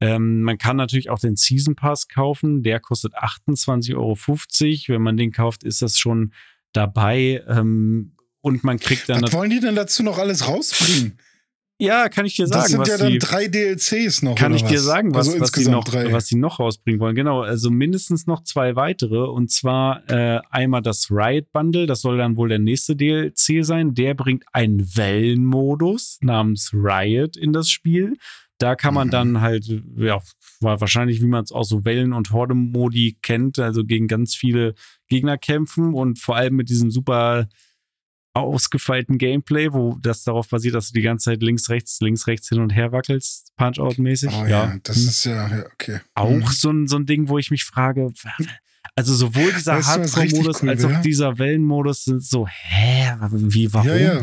Ähm, 0.00 0.42
man 0.42 0.58
kann 0.58 0.76
natürlich 0.76 1.10
auch 1.10 1.20
den 1.20 1.36
Season 1.36 1.76
Pass 1.76 2.08
kaufen, 2.08 2.62
der 2.62 2.80
kostet 2.80 3.14
28,50 3.14 3.94
Euro. 3.94 4.16
Wenn 4.88 5.02
man 5.02 5.16
den 5.16 5.30
kauft, 5.30 5.62
ist 5.62 5.82
das 5.82 5.98
schon 5.98 6.32
dabei. 6.72 7.44
Ähm, 7.46 8.16
und 8.40 8.64
man 8.64 8.78
kriegt 8.78 9.08
dann 9.08 9.22
Was 9.22 9.32
wollen 9.32 9.50
die 9.50 9.60
denn 9.60 9.76
dazu 9.76 10.02
noch 10.02 10.18
alles 10.18 10.48
rausbringen? 10.48 11.18
Ja, 11.78 12.08
kann 12.08 12.24
ich 12.24 12.36
dir 12.36 12.46
sagen. 12.46 12.60
Das 12.62 12.70
sind 12.70 12.80
was 12.80 12.88
ja 12.88 12.98
dann 12.98 13.12
die, 13.12 13.18
drei 13.18 13.48
DLCs 13.48 14.22
noch. 14.22 14.36
kann 14.36 14.54
ich 14.54 14.62
dir 14.62 14.76
was? 14.76 14.84
sagen, 14.84 15.12
was, 15.12 15.28
also 15.28 15.40
was, 15.40 15.50
die 15.52 15.66
noch, 15.68 15.82
drei. 15.84 16.12
was 16.12 16.26
die 16.26 16.36
noch 16.36 16.60
rausbringen 16.60 17.00
wollen. 17.00 17.16
Genau, 17.16 17.40
also 17.42 17.68
mindestens 17.70 18.26
noch 18.28 18.44
zwei 18.44 18.76
weitere. 18.76 19.18
Und 19.28 19.50
zwar 19.50 20.08
äh, 20.08 20.40
einmal 20.50 20.82
das 20.82 21.10
Riot 21.10 21.50
Bundle, 21.52 21.86
das 21.86 22.00
soll 22.00 22.16
dann 22.18 22.36
wohl 22.36 22.48
der 22.48 22.60
nächste 22.60 22.94
DLC 22.94 23.64
sein. 23.64 23.92
Der 23.94 24.14
bringt 24.14 24.44
einen 24.52 24.80
Wellenmodus 24.96 26.18
namens 26.22 26.70
Riot 26.72 27.36
in 27.36 27.52
das 27.52 27.68
Spiel. 27.70 28.16
Da 28.58 28.76
kann 28.76 28.94
man 28.94 29.08
Mhm. 29.08 29.12
dann 29.12 29.40
halt, 29.40 29.66
ja, 29.96 30.20
wahrscheinlich, 30.60 31.20
wie 31.20 31.26
man 31.26 31.42
es 31.42 31.50
aus 31.50 31.68
so 31.68 31.84
Wellen- 31.84 32.12
und 32.12 32.30
Horde-Modi 32.30 33.18
kennt, 33.20 33.58
also 33.58 33.84
gegen 33.84 34.06
ganz 34.06 34.36
viele 34.36 34.74
Gegner 35.08 35.38
kämpfen 35.38 35.92
und 35.92 36.20
vor 36.20 36.36
allem 36.36 36.54
mit 36.54 36.68
diesem 36.68 36.92
super 36.92 37.48
ausgefeilten 38.34 39.16
Gameplay, 39.16 39.72
wo 39.72 39.96
das 40.02 40.24
darauf 40.24 40.48
basiert, 40.48 40.74
dass 40.74 40.88
du 40.88 40.94
die 40.94 41.02
ganze 41.02 41.30
Zeit 41.30 41.42
links, 41.42 41.70
rechts, 41.70 42.00
links, 42.00 42.26
rechts 42.26 42.48
hin 42.48 42.60
und 42.60 42.70
her 42.70 42.92
wackelst, 42.92 43.52
Punch-Out-mäßig. 43.56 44.30
Oh 44.34 44.44
ja, 44.46 44.76
das 44.82 44.96
Hm. 44.96 45.08
ist 45.08 45.24
ja, 45.24 45.48
ja 45.48 45.64
okay. 45.72 46.00
auch 46.14 46.30
Mhm. 46.30 46.46
so 46.46 46.70
ein, 46.70 46.88
so 46.88 46.96
ein 46.96 47.06
Ding, 47.06 47.28
wo 47.28 47.38
ich 47.38 47.50
mich 47.50 47.64
frage, 47.64 48.12
also 48.96 49.14
sowohl 49.14 49.52
dieser 49.52 49.84
Hardcore-Modus 49.84 50.62
cool 50.62 50.68
als 50.70 50.84
auch 50.84 50.90
wär? 50.90 51.00
dieser 51.00 51.38
Wellenmodus 51.38 52.04
sind 52.04 52.22
so, 52.24 52.46
hä, 52.46 53.12
wie, 53.32 53.72
warum? 53.72 53.88
Ja, 53.88 53.96
ja. 53.96 54.20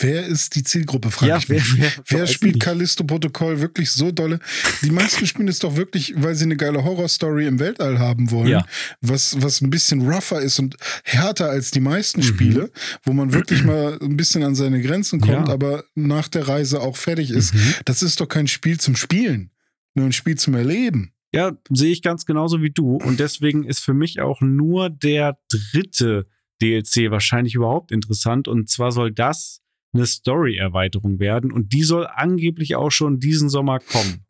Wer 0.00 0.26
ist 0.26 0.54
die 0.54 0.62
Zielgruppe, 0.62 1.10
frage 1.10 1.30
Ja, 1.30 1.36
ich 1.38 1.48
mich. 1.48 1.76
wer, 1.78 1.92
wer, 2.08 2.18
Wer 2.20 2.26
spielt. 2.26 2.60
Callisto-Protokoll 2.60 3.60
wirklich 3.60 3.90
so 3.90 4.10
dolle? 4.12 4.38
Die 4.82 4.90
meisten 4.90 5.26
spielen 5.26 5.48
es 5.48 5.58
doch 5.58 5.76
wirklich, 5.76 6.14
weil 6.16 6.34
sie 6.34 6.44
eine 6.44 6.56
geile 6.56 6.82
Horrorstory 6.84 7.46
im 7.46 7.58
Weltall 7.58 7.98
haben 7.98 8.30
wollen, 8.30 8.48
Ja. 8.48 8.64
was, 9.00 9.40
was 9.42 9.60
ein 9.60 9.70
bisschen 9.70 10.08
rougher 10.10 10.40
ist 10.40 10.58
und 10.58 10.76
härter 11.04 11.50
als 11.50 11.70
die 11.70 11.80
meisten 11.80 12.20
Mhm. 12.20 12.24
Spiele, 12.24 12.70
wo 13.04 13.12
man 13.12 13.32
wirklich 13.32 13.62
mal 13.64 13.98
ein 14.00 14.16
bisschen 14.16 14.42
an 14.42 14.54
seine 14.54 14.80
Grenzen 14.80 15.20
kommt, 15.20 15.48
Ja. 15.48 15.52
aber 15.54 15.84
nach 15.94 16.28
der 16.28 16.48
Reise 16.48 16.80
auch 16.80 16.96
fertig 16.96 17.30
ist. 17.30 17.52
Mhm. 17.54 17.74
Das 17.84 18.02
ist 18.02 18.20
doch 18.20 18.26
kein 18.28 18.46
Spiel 18.48 18.78
zum 18.80 18.96
Spielen, 18.96 19.50
nur 19.94 20.06
ein 20.06 20.12
Spiel 20.12 20.36
zum 20.36 20.54
Erleben. 20.54 21.12
Ja, 21.34 21.52
sehe 21.70 21.92
ich 21.92 22.02
ganz 22.02 22.26
genauso 22.26 22.60
wie 22.60 22.70
du. 22.70 22.96
Und 22.96 23.18
deswegen 23.18 23.64
ist 23.64 23.80
für 23.80 23.94
mich 23.94 24.20
auch 24.20 24.40
nur 24.40 24.90
der 24.90 25.38
dritte 25.50 26.26
DLC 26.60 27.10
wahrscheinlich 27.10 27.54
überhaupt 27.54 27.90
interessant. 27.90 28.48
Und 28.48 28.68
zwar 28.68 28.92
soll 28.92 29.12
das 29.12 29.62
eine 29.94 30.06
Story-Erweiterung 30.06 31.18
werden. 31.18 31.50
Und 31.52 31.72
die 31.72 31.82
soll 31.84 32.06
angeblich 32.06 32.76
auch 32.76 32.90
schon 32.90 33.18
diesen 33.18 33.48
Sommer 33.48 33.78
kommen. 33.78 34.26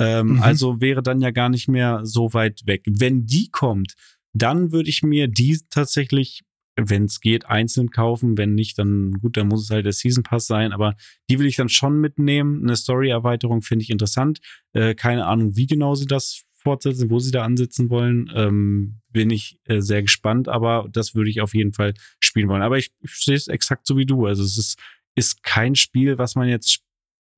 Ähm, 0.00 0.36
Mhm. 0.36 0.42
Also 0.42 0.80
wäre 0.80 1.02
dann 1.02 1.20
ja 1.20 1.30
gar 1.30 1.48
nicht 1.48 1.68
mehr 1.68 2.00
so 2.04 2.32
weit 2.32 2.62
weg. 2.66 2.84
Wenn 2.86 3.26
die 3.26 3.48
kommt, 3.50 3.94
dann 4.32 4.72
würde 4.72 4.88
ich 4.88 5.02
mir 5.02 5.28
die 5.28 5.60
tatsächlich, 5.70 6.42
wenn 6.78 7.04
es 7.04 7.20
geht, 7.20 7.46
einzeln 7.46 7.90
kaufen. 7.90 8.38
Wenn 8.38 8.54
nicht, 8.54 8.78
dann 8.78 9.12
gut, 9.12 9.36
dann 9.36 9.48
muss 9.48 9.64
es 9.64 9.70
halt 9.70 9.84
der 9.84 9.92
Season 9.92 10.22
Pass 10.22 10.46
sein. 10.46 10.72
Aber 10.72 10.96
die 11.28 11.38
will 11.38 11.46
ich 11.46 11.56
dann 11.56 11.68
schon 11.68 12.00
mitnehmen. 12.00 12.62
Eine 12.62 12.76
Story-Erweiterung 12.76 13.62
finde 13.62 13.82
ich 13.82 13.90
interessant. 13.90 14.40
Äh, 14.72 14.94
keine 14.94 15.26
Ahnung, 15.26 15.56
wie 15.56 15.66
genau 15.66 15.94
sie 15.94 16.06
das 16.06 16.44
fortsetzen, 16.54 17.10
wo 17.10 17.18
sie 17.18 17.30
da 17.30 17.44
ansetzen 17.44 17.90
wollen. 17.90 18.30
Ähm, 18.34 19.00
bin 19.10 19.30
ich 19.30 19.58
äh, 19.64 19.80
sehr 19.80 20.02
gespannt, 20.02 20.48
aber 20.48 20.88
das 20.92 21.14
würde 21.14 21.30
ich 21.30 21.40
auf 21.40 21.54
jeden 21.54 21.72
Fall 21.72 21.94
spielen 22.20 22.48
wollen. 22.48 22.62
Aber 22.62 22.78
ich, 22.78 22.90
ich 23.00 23.12
sehe 23.12 23.36
es 23.36 23.48
exakt 23.48 23.86
so 23.86 23.96
wie 23.96 24.06
du. 24.06 24.26
Also 24.26 24.42
es 24.42 24.58
ist, 24.58 24.78
ist 25.14 25.42
kein 25.42 25.74
Spiel, 25.74 26.18
was 26.18 26.34
man 26.34 26.48
jetzt 26.48 26.80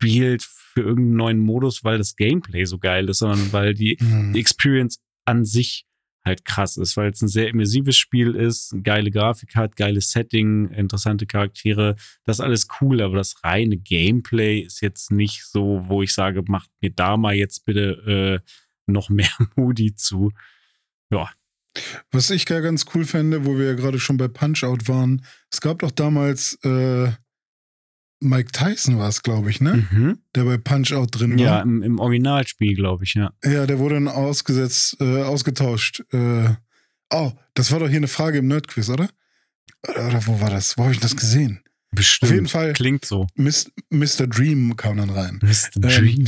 spielt 0.01 0.43
für 0.43 0.83
irgendeinen 0.83 1.17
neuen 1.17 1.39
Modus, 1.39 1.85
weil 1.85 1.99
das 1.99 2.17
Gameplay 2.17 2.65
so 2.65 2.79
geil 2.79 3.09
ist, 3.09 3.19
sondern 3.19 3.53
weil 3.53 3.75
die, 3.75 3.97
die 4.35 4.41
Experience 4.41 5.01
an 5.25 5.45
sich 5.45 5.87
halt 6.25 6.45
krass 6.45 6.77
ist, 6.77 6.97
weil 6.97 7.11
es 7.11 7.23
ein 7.23 7.29
sehr 7.29 7.49
immersives 7.49 7.97
Spiel 7.97 8.35
ist, 8.35 8.73
eine 8.73 8.83
geile 8.83 9.11
Grafik 9.11 9.57
hat, 9.57 9.77
geiles 9.77 10.11
Setting, 10.11 10.69
interessante 10.69 11.27
Charaktere, 11.27 11.97
das 12.25 12.39
ist 12.39 12.45
alles 12.45 12.69
cool, 12.81 13.01
aber 13.01 13.17
das 13.17 13.43
reine 13.43 13.79
Gameplay 13.79 14.61
ist 14.61 14.81
jetzt 14.81 15.11
nicht 15.11 15.45
so, 15.45 15.83
wo 15.87 16.03
ich 16.03 16.13
sage, 16.13 16.43
macht 16.47 16.71
mir 16.81 16.91
da 16.91 17.17
mal 17.17 17.35
jetzt 17.35 17.65
bitte 17.65 18.43
äh, 18.45 18.51
noch 18.87 19.09
mehr 19.09 19.31
Moody 19.57 19.95
zu. 19.95 20.33
Ja, 21.11 21.31
Was 22.13 22.31
ich 22.31 22.47
gar 22.47 22.61
ganz 22.61 22.85
cool 22.95 23.05
fände, 23.05 23.47
wo 23.47 23.59
wir 23.59 23.67
ja 23.67 23.75
gerade 23.75 23.99
schon 23.99 24.17
bei 24.17 24.29
Punch-Out 24.29 24.89
waren, 24.89 25.25
es 25.51 25.61
gab 25.61 25.81
doch 25.81 25.91
damals 25.91 26.59
äh, 26.65 27.11
Mike 28.21 28.53
Tyson 28.53 28.99
war 28.99 29.09
es, 29.09 29.23
glaube 29.23 29.51
ich, 29.51 29.61
ne? 29.61 29.87
mhm. 29.91 30.19
Der 30.35 30.45
bei 30.45 30.59
Punch-Out 30.59 31.19
drin 31.19 31.33
war. 31.33 31.39
ja 31.39 31.61
im, 31.63 31.83
im 31.83 31.99
Originalspiel, 31.99 32.75
glaube 32.75 33.05
ich, 33.05 33.15
ja. 33.15 33.33
Ja, 33.45 33.67
der 33.67 33.79
wurde 33.79 33.95
dann 33.95 34.09
ausgesetzt, 34.09 34.97
äh, 35.01 35.23
ausgetauscht. 35.23 36.05
Äh, 36.13 36.51
oh, 37.13 37.33
das 37.55 37.73
war 37.73 37.81
doch 37.81 37.89
hier 37.89 37.97
eine 37.97 38.09
Frage 38.09 38.39
im 38.39 38.49
Nerdquiz, 38.49 38.89
oder? 38.91 39.09
Oder, 39.89 40.09
oder 40.09 40.27
wo 40.27 40.41
war 40.41 40.51
das? 40.51 40.77
Wo 40.77 40.83
habe 40.85 40.93
ich 40.93 41.01
das 41.01 41.17
gesehen? 41.17 41.61
Bestimmt. 41.93 42.31
Auf 42.31 42.35
jeden 42.35 42.49
Fall. 42.49 42.73
Klingt 42.75 43.05
so. 43.05 43.27
Mis 43.35 43.71
Mr. 43.89 44.27
Dream 44.27 44.77
kam 44.77 44.99
dann 44.99 45.11
rein. 45.11 45.41
Mr. 45.43 45.77
Ähm, 45.77 45.83
Dream. 45.83 46.27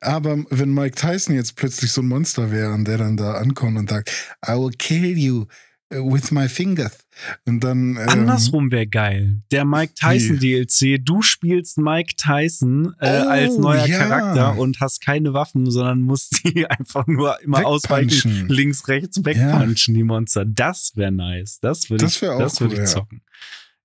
Aber 0.00 0.44
wenn 0.50 0.74
Mike 0.74 0.96
Tyson 0.96 1.34
jetzt 1.34 1.56
plötzlich 1.56 1.92
so 1.92 2.02
ein 2.02 2.08
Monster 2.08 2.50
wäre 2.50 2.72
und 2.72 2.86
der 2.86 2.98
dann 2.98 3.16
da 3.16 3.34
ankommt 3.34 3.78
und 3.78 3.88
sagt, 3.88 4.10
I 4.46 4.52
will 4.52 4.72
kill 4.76 5.16
you 5.16 5.46
with 5.92 6.30
my 6.30 6.48
fingers. 6.48 6.98
Und 7.46 7.62
dann. 7.62 7.96
Ähm, 7.96 8.08
Andersrum 8.08 8.70
wäre 8.70 8.86
geil. 8.86 9.42
Der 9.50 9.64
Mike 9.64 9.94
Tyson 9.94 10.38
DLC. 10.38 10.98
Du 11.04 11.22
spielst 11.22 11.78
Mike 11.78 12.14
Tyson 12.16 12.94
äh, 12.98 13.22
Oh, 13.22 13.28
als 13.28 13.58
neuer 13.58 13.86
ja. 13.86 13.98
Charakter 13.98 14.58
und 14.58 14.80
hast 14.80 15.00
keine 15.00 15.34
Waffen, 15.34 15.70
sondern 15.70 16.00
musst 16.00 16.42
die 16.44 16.66
einfach 16.66 17.06
nur 17.06 17.40
immer 17.42 17.66
ausweichen, 17.66 18.48
links, 18.48 18.88
rechts, 18.88 19.24
wegpunchen, 19.24 19.94
die 19.94 20.04
Monster. 20.04 20.44
Das 20.44 20.92
wäre 20.94 21.12
nice. 21.12 21.58
Das 21.60 21.90
würde 21.90 22.04
Das 22.04 22.16
ich, 22.16 22.22
wär 22.22 22.38
das 22.38 22.60
cool, 22.60 22.72
ich 22.72 22.78
ja. 22.78 22.84
zocken. 22.86 23.22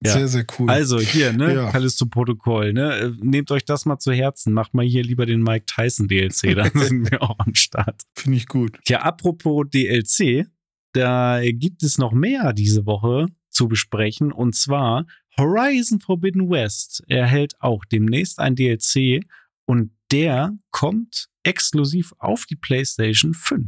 Ja. 0.06 0.14
Sehr, 0.14 0.28
sehr 0.28 0.46
cool. 0.60 0.70
Also 0.70 1.00
hier, 1.00 1.34
ne, 1.34 1.56
Ja. 1.56 1.72
Callisto-Protokoll, 1.72 2.72
ne, 2.72 2.94
äh, 2.98 3.12
nehmt 3.20 3.50
euch 3.50 3.66
das 3.66 3.86
mal 3.86 3.98
zu 3.98 4.12
Herzen. 4.12 4.54
Macht 4.54 4.76
mal 4.76 4.86
hier 4.86 5.02
lieber 5.02 5.26
den 5.26 5.42
Mike 5.42 5.66
Tyson 5.66 6.08
DLC, 6.08 6.56
dann 6.56 6.70
sind 6.76 7.10
wir 7.10 7.24
auch 7.24 7.40
am 7.40 7.56
Start. 7.56 8.04
Finde 8.16 8.38
ich 8.38 8.48
gut. 8.48 8.78
Ja, 8.88 9.02
apropos 9.02 9.66
DLC, 9.74 10.46
da 10.94 11.42
gibt 11.44 11.84
es 11.84 11.98
noch 11.98 12.12
mehr 12.12 12.54
diese 12.54 12.86
Woche 12.86 13.28
zu 13.50 13.68
besprechen 13.68 14.32
und 14.32 14.56
zwar 14.56 15.06
Horizon 15.38 16.00
Forbidden 16.00 16.50
West 16.50 17.04
erhält 17.08 17.54
auch 17.60 17.86
demnächst 17.86 18.40
ein 18.40 18.56
DLC 18.56 19.24
und 19.66 19.92
der 20.12 20.54
kommt 20.72 21.28
exklusiv 21.44 22.14
auf 22.18 22.46
die 22.46 22.56
PlayStation 22.56 23.34
5. 23.34 23.66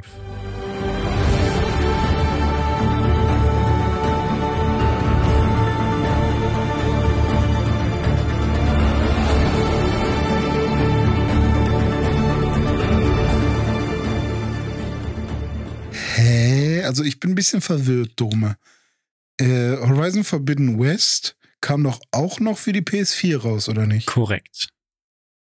Also 16.89 17.03
ich 17.03 17.19
bin 17.19 17.31
ein 17.31 17.35
bisschen 17.35 17.61
verwirrt, 17.61 18.13
Dome. 18.15 18.57
Äh, 19.39 19.77
Horizon 19.77 20.23
Forbidden 20.23 20.79
West 20.79 21.37
kam 21.61 21.83
doch 21.83 21.99
auch 22.11 22.39
noch 22.39 22.57
für 22.57 22.73
die 22.73 22.81
PS4 22.81 23.37
raus, 23.37 23.69
oder 23.69 23.85
nicht? 23.85 24.07
Korrekt. 24.07 24.69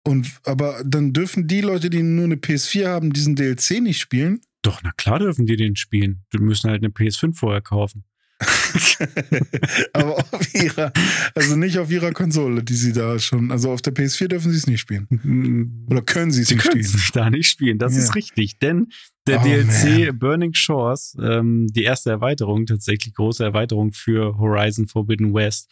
Und 0.05 0.31
aber 0.45 0.81
dann 0.85 1.11
dürfen 1.11 1.45
die 1.49 1.59
Leute, 1.59 1.89
die 1.89 2.01
nur 2.01 2.23
eine 2.23 2.35
PS4 2.35 2.87
haben, 2.87 3.11
diesen 3.11 3.35
DLC 3.35 3.81
nicht 3.81 3.99
spielen? 3.99 4.39
Doch, 4.61 4.81
na 4.83 4.91
klar 4.95 5.19
dürfen 5.19 5.45
die 5.45 5.57
den 5.57 5.75
spielen. 5.75 6.23
Die 6.33 6.37
müssen 6.37 6.69
halt 6.69 6.81
eine 6.81 6.93
PS5 6.93 7.35
vorher 7.35 7.61
kaufen. 7.61 8.05
aber 9.93 10.17
auf 10.31 10.53
ihrer, 10.53 10.91
also 11.35 11.55
nicht 11.57 11.77
auf 11.77 11.91
ihrer 11.91 12.11
Konsole, 12.13 12.63
die 12.63 12.75
sie 12.75 12.93
da 12.93 13.19
schon, 13.19 13.51
also 13.51 13.71
auf 13.71 13.81
der 13.81 13.93
PS4 13.93 14.27
dürfen 14.29 14.51
sie 14.51 14.57
es 14.57 14.67
nicht 14.67 14.79
spielen. 14.79 15.85
Oder 15.89 16.01
können 16.01 16.31
sie 16.31 16.41
es 16.43 16.47
Sie 16.49 16.55
nicht 16.55 16.63
können 16.69 16.83
spielen? 16.83 17.01
es 17.03 17.11
da 17.11 17.29
nicht 17.29 17.49
spielen, 17.49 17.77
das 17.79 17.93
Ja. 17.95 17.99
ist 18.03 18.15
richtig. 18.15 18.57
Denn 18.59 18.87
der 19.27 19.39
Oh, 19.39 19.43
DLC 19.43 20.11
Burning 20.17 20.53
Shores, 20.53 21.15
ähm, 21.21 21.67
die 21.67 21.83
erste 21.83 22.09
Erweiterung, 22.09 22.65
tatsächlich 22.65 23.13
große 23.13 23.43
Erweiterung 23.43 23.93
für 23.93 24.37
Horizon 24.37 24.87
Forbidden 24.87 25.33
West, 25.33 25.69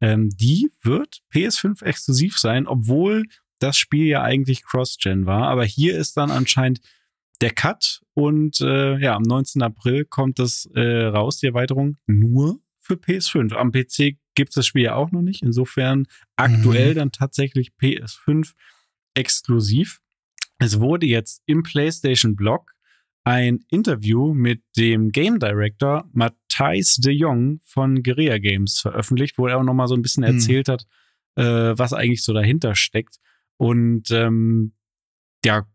ähm, 0.00 0.30
die 0.30 0.70
wird 0.82 1.22
PS5 1.34 1.82
exklusiv 1.84 2.38
sein, 2.38 2.66
obwohl 2.66 3.24
das 3.58 3.76
Spiel 3.76 4.06
ja 4.06 4.22
eigentlich 4.22 4.64
Cross-Gen 4.64 5.26
war. 5.26 5.48
Aber 5.48 5.64
hier 5.64 5.96
ist 5.96 6.16
dann 6.16 6.30
anscheinend 6.30 6.80
der 7.40 7.50
Cut 7.50 8.02
und 8.14 8.60
äh, 8.60 8.98
ja, 8.98 9.14
am 9.16 9.22
19. 9.22 9.62
April 9.62 10.04
kommt 10.04 10.38
das 10.38 10.68
äh, 10.74 11.04
raus, 11.06 11.38
die 11.38 11.46
Erweiterung, 11.46 11.96
nur 12.06 12.60
für 12.80 12.94
PS5. 12.94 13.52
Am 13.54 13.70
PC 13.72 14.16
gibt 14.34 14.50
es 14.50 14.54
das 14.54 14.66
Spiel 14.66 14.82
ja 14.84 14.94
auch 14.94 15.10
noch 15.12 15.22
nicht. 15.22 15.42
Insofern 15.42 16.06
aktuell 16.36 16.90
Mhm. 16.92 16.96
dann 16.96 17.12
tatsächlich 17.12 17.72
PS5 17.80 18.52
exklusiv. 19.14 20.00
Es 20.58 20.80
wurde 20.80 21.06
jetzt 21.06 21.42
im 21.46 21.62
PlayStation 21.62 22.36
Blog 22.36 22.71
ein 23.24 23.60
Interview 23.70 24.34
mit 24.34 24.62
dem 24.76 25.10
Game 25.10 25.38
Director 25.38 26.08
Matthijs 26.12 26.96
de 26.96 27.12
Jong 27.12 27.60
von 27.64 28.02
Guerilla 28.02 28.38
Games 28.38 28.80
veröffentlicht, 28.80 29.38
wo 29.38 29.46
er 29.46 29.58
auch 29.58 29.62
nochmal 29.62 29.88
so 29.88 29.94
ein 29.94 30.02
bisschen 30.02 30.26
Hm. 30.26 30.34
erzählt 30.34 30.68
hat, 30.68 30.86
äh, 31.36 31.44
was 31.44 31.92
eigentlich 31.92 32.24
so 32.24 32.32
dahinter 32.32 32.74
steckt. 32.74 33.16
Und 33.56 34.10
ähm, 34.10 34.72
ja, 35.44 35.66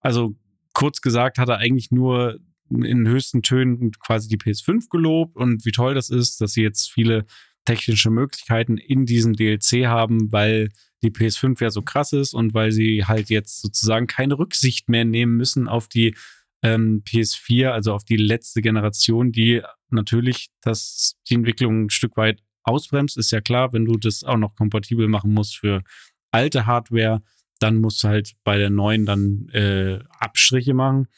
also 0.00 0.34
kurz 0.72 1.00
gesagt 1.00 1.38
hat 1.38 1.48
er 1.48 1.58
eigentlich 1.58 1.90
nur 1.90 2.40
in 2.70 3.06
höchsten 3.06 3.42
Tönen 3.42 3.92
quasi 3.92 4.28
die 4.28 4.38
PS5 4.38 4.88
gelobt 4.90 5.36
und 5.36 5.64
wie 5.64 5.72
toll 5.72 5.94
das 5.94 6.08
ist, 6.10 6.40
dass 6.40 6.52
sie 6.52 6.62
jetzt 6.62 6.90
viele 6.90 7.24
technische 7.64 8.10
Möglichkeiten 8.10 8.78
in 8.78 9.06
diesem 9.06 9.34
DLC 9.34 9.86
haben, 9.86 10.32
weil 10.32 10.70
die 11.02 11.10
PS5 11.10 11.60
ja 11.62 11.70
so 11.70 11.82
krass 11.82 12.12
ist 12.12 12.34
und 12.34 12.54
weil 12.54 12.72
sie 12.72 13.04
halt 13.04 13.30
jetzt 13.30 13.60
sozusagen 13.60 14.06
keine 14.06 14.38
Rücksicht 14.38 14.88
mehr 14.88 15.04
nehmen 15.04 15.36
müssen 15.36 15.68
auf 15.68 15.88
die 15.88 16.14
ähm, 16.62 17.02
PS4, 17.06 17.70
also 17.70 17.94
auf 17.94 18.04
die 18.04 18.16
letzte 18.16 18.60
Generation, 18.60 19.32
die 19.32 19.62
natürlich 19.90 20.48
das, 20.60 21.16
die 21.28 21.34
Entwicklung 21.34 21.84
ein 21.84 21.90
Stück 21.90 22.16
weit 22.16 22.42
ausbremst, 22.62 23.16
ist 23.16 23.30
ja 23.30 23.40
klar, 23.40 23.72
wenn 23.72 23.84
du 23.84 23.96
das 23.96 24.24
auch 24.24 24.36
noch 24.36 24.54
kompatibel 24.54 25.08
machen 25.08 25.32
musst 25.32 25.56
für 25.56 25.82
alte 26.30 26.66
Hardware, 26.66 27.22
dann 27.58 27.76
musst 27.76 28.04
du 28.04 28.08
halt 28.08 28.32
bei 28.44 28.58
der 28.58 28.70
neuen 28.70 29.06
dann 29.06 29.48
äh, 29.50 30.00
Abstriche 30.18 30.74
machen. 30.74 31.08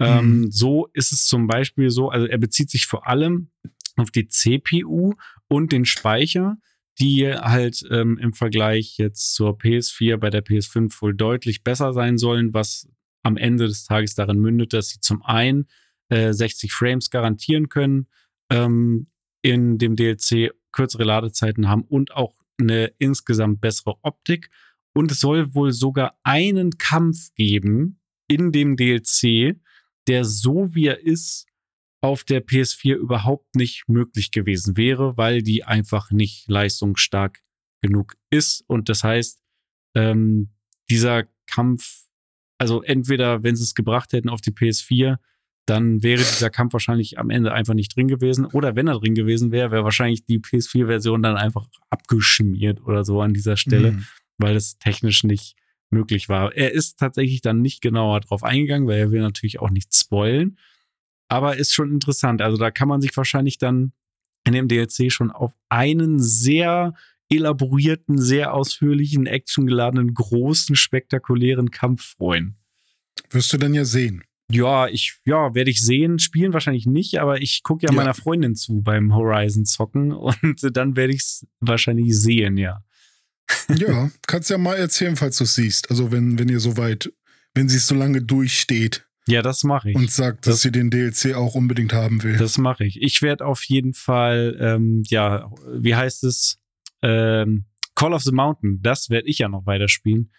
Ähm, 0.00 0.40
mhm. 0.40 0.50
so 0.50 0.88
ist 0.92 1.12
es 1.12 1.24
zum 1.26 1.46
Beispiel 1.46 1.88
so, 1.90 2.08
also 2.08 2.26
er 2.26 2.38
bezieht 2.38 2.68
sich 2.68 2.86
vor 2.86 3.06
allem 3.06 3.50
auf 3.96 4.10
die 4.10 4.26
CPU 4.26 5.14
und 5.46 5.70
den 5.70 5.84
Speicher, 5.84 6.56
die 6.98 7.28
halt 7.28 7.84
ähm, 7.90 8.18
im 8.18 8.32
Vergleich 8.32 8.98
jetzt 8.98 9.34
zur 9.34 9.56
PS4 9.56 10.16
bei 10.16 10.30
der 10.30 10.44
PS5 10.44 11.00
wohl 11.00 11.14
deutlich 11.14 11.62
besser 11.62 11.92
sein 11.92 12.18
sollen, 12.18 12.52
was 12.52 12.88
am 13.24 13.36
Ende 13.36 13.66
des 13.66 13.84
Tages 13.84 14.14
darin 14.14 14.38
mündet, 14.38 14.72
dass 14.72 14.90
sie 14.90 15.00
zum 15.00 15.22
einen 15.22 15.66
äh, 16.08 16.32
60 16.32 16.72
Frames 16.72 17.10
garantieren 17.10 17.68
können 17.68 18.06
ähm, 18.50 19.08
in 19.42 19.78
dem 19.78 19.96
DLC, 19.96 20.52
kürzere 20.72 21.04
Ladezeiten 21.04 21.68
haben 21.68 21.82
und 21.82 22.12
auch 22.12 22.34
eine 22.58 22.92
insgesamt 22.98 23.60
bessere 23.60 23.96
Optik. 24.02 24.50
Und 24.94 25.10
es 25.10 25.20
soll 25.20 25.54
wohl 25.54 25.72
sogar 25.72 26.18
einen 26.22 26.78
Kampf 26.78 27.34
geben 27.34 28.00
in 28.28 28.52
dem 28.52 28.76
DLC, 28.76 29.60
der 30.06 30.24
so 30.24 30.74
wie 30.74 30.86
er 30.86 31.00
ist, 31.00 31.46
auf 32.00 32.22
der 32.22 32.46
PS4 32.46 32.96
überhaupt 32.96 33.56
nicht 33.56 33.88
möglich 33.88 34.30
gewesen 34.30 34.76
wäre, 34.76 35.16
weil 35.16 35.42
die 35.42 35.64
einfach 35.64 36.10
nicht 36.10 36.46
leistungsstark 36.48 37.42
genug 37.80 38.14
ist. 38.30 38.62
Und 38.66 38.88
das 38.88 39.04
heißt, 39.04 39.40
ähm, 39.94 40.50
dieser 40.90 41.24
Kampf, 41.46 42.03
also 42.64 42.82
entweder, 42.82 43.42
wenn 43.42 43.56
sie 43.56 43.62
es 43.62 43.74
gebracht 43.74 44.12
hätten 44.12 44.28
auf 44.28 44.40
die 44.40 44.52
PS4, 44.52 45.16
dann 45.66 46.02
wäre 46.02 46.18
dieser 46.18 46.50
Kampf 46.50 46.74
wahrscheinlich 46.74 47.18
am 47.18 47.30
Ende 47.30 47.52
einfach 47.52 47.74
nicht 47.74 47.96
drin 47.96 48.08
gewesen. 48.08 48.44
Oder 48.44 48.76
wenn 48.76 48.86
er 48.86 48.98
drin 48.98 49.14
gewesen 49.14 49.50
wäre, 49.50 49.70
wäre 49.70 49.84
wahrscheinlich 49.84 50.26
die 50.26 50.38
PS4-Version 50.38 51.22
dann 51.22 51.36
einfach 51.36 51.66
abgeschmiert 51.88 52.82
oder 52.82 53.04
so 53.04 53.22
an 53.22 53.32
dieser 53.32 53.56
Stelle, 53.56 53.92
mhm. 53.92 54.04
weil 54.36 54.56
es 54.56 54.78
technisch 54.78 55.24
nicht 55.24 55.56
möglich 55.90 56.28
war. 56.28 56.54
Er 56.54 56.72
ist 56.72 56.98
tatsächlich 56.98 57.40
dann 57.40 57.62
nicht 57.62 57.80
genauer 57.80 58.20
drauf 58.20 58.42
eingegangen, 58.42 58.88
weil 58.88 58.98
er 58.98 59.10
will 59.10 59.20
natürlich 59.20 59.60
auch 59.60 59.70
nicht 59.70 59.94
spoilen 59.94 60.58
aber 61.28 61.56
ist 61.56 61.72
schon 61.72 61.90
interessant. 61.90 62.42
Also 62.42 62.56
da 62.56 62.70
kann 62.70 62.88
man 62.88 63.00
sich 63.00 63.16
wahrscheinlich 63.16 63.58
dann 63.58 63.92
in 64.46 64.52
dem 64.52 64.68
DLC 64.68 65.10
schon 65.10 65.30
auf 65.30 65.52
einen 65.68 66.20
sehr 66.20 66.94
elaborierten, 67.36 68.18
sehr 68.18 68.54
ausführlichen, 68.54 69.26
actiongeladenen, 69.26 70.14
großen, 70.14 70.76
spektakulären 70.76 71.70
Kampf 71.70 72.14
freuen. 72.16 72.56
Wirst 73.30 73.52
du 73.52 73.58
dann 73.58 73.74
ja 73.74 73.84
sehen. 73.84 74.24
Ja, 74.50 74.88
ich, 74.88 75.18
ja, 75.24 75.54
werde 75.54 75.70
ich 75.70 75.80
sehen. 75.80 76.18
Spielen 76.18 76.52
wahrscheinlich 76.52 76.86
nicht, 76.86 77.18
aber 77.18 77.40
ich 77.40 77.62
gucke 77.62 77.86
ja, 77.86 77.90
ja, 77.90 77.96
meiner 77.96 78.14
Freundin 78.14 78.54
zu 78.54 78.82
beim 78.82 79.14
Horizon 79.14 79.64
zocken 79.64 80.12
und 80.42 80.76
dann 80.76 80.96
werde 80.96 81.14
ich 81.14 81.20
es 81.20 81.46
wahrscheinlich 81.60 82.18
sehen, 82.18 82.56
ja. 82.56 82.82
ja, 83.76 84.10
kannst 84.26 84.50
ja 84.50 84.58
mal 84.58 84.76
erzählen, 84.76 85.16
falls 85.16 85.38
du 85.38 85.44
es 85.44 85.54
siehst. 85.54 85.90
Also 85.90 86.10
wenn, 86.12 86.38
wenn 86.38 86.48
ihr 86.48 86.60
soweit, 86.60 87.12
wenn 87.54 87.68
sie 87.68 87.76
es 87.76 87.86
so 87.86 87.94
lange 87.94 88.22
durchsteht. 88.22 89.06
Ja, 89.26 89.42
das 89.42 89.64
mache 89.64 89.90
ich. 89.90 89.96
Und 89.96 90.10
sagt, 90.10 90.46
dass 90.46 90.56
das, 90.56 90.62
sie 90.62 90.72
den 90.72 90.90
DLC 90.90 91.34
auch 91.34 91.54
unbedingt 91.54 91.92
haben 91.92 92.22
will. 92.22 92.36
Das 92.36 92.58
mache 92.58 92.84
ich. 92.84 93.00
Ich 93.00 93.22
werde 93.22 93.46
auf 93.46 93.62
jeden 93.64 93.94
Fall, 93.94 94.56
ähm, 94.60 95.02
ja, 95.06 95.50
wie 95.72 95.94
heißt 95.94 96.24
es? 96.24 96.58
Ähm, 97.04 97.64
Call 97.94 98.12
of 98.12 98.22
the 98.22 98.32
Mountain, 98.32 98.80
das 98.82 99.10
werde 99.10 99.28
ich 99.28 99.38
ja 99.38 99.48
noch 99.48 99.66
weiterspielen. 99.66 100.32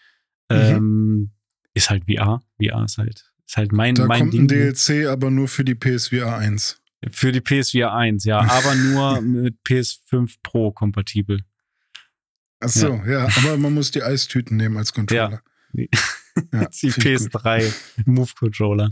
Mhm. 0.50 0.58
Ähm, 0.58 1.32
ist 1.74 1.90
halt 1.90 2.04
VR. 2.06 2.42
VR 2.62 2.86
ist 2.86 2.98
halt, 2.98 3.32
ist 3.46 3.58
halt 3.58 3.72
mein, 3.72 3.96
da 3.96 4.06
mein 4.06 4.20
kommt 4.20 4.34
Ding. 4.34 4.42
ein 4.42 4.48
DLC, 4.48 5.08
aber 5.08 5.32
nur 5.32 5.48
für 5.48 5.64
die 5.64 5.76
PSVR 5.76 6.38
1. 6.38 6.82
Für 7.12 7.32
die 7.32 7.42
PSVR 7.42 7.94
1, 7.94 8.26
ja, 8.26 8.40
aber 8.50 8.76
nur 8.76 9.22
mit 9.22 9.58
PS5 9.68 10.36
Pro 10.42 10.72
kompatibel. 10.72 11.42
Ach 12.60 12.70
so, 12.70 12.96
ja. 13.06 13.28
ja, 13.28 13.30
aber 13.38 13.58
man 13.58 13.74
muss 13.74 13.92
die 13.92 14.02
Eistüten 14.02 14.58
nehmen 14.58 14.78
als 14.78 14.94
Controller. 14.94 15.42
Ja. 15.74 15.86
Ja, 16.54 16.66
die 16.82 16.92
PS3 16.92 17.74
Move 18.06 18.32
Controller. 18.38 18.90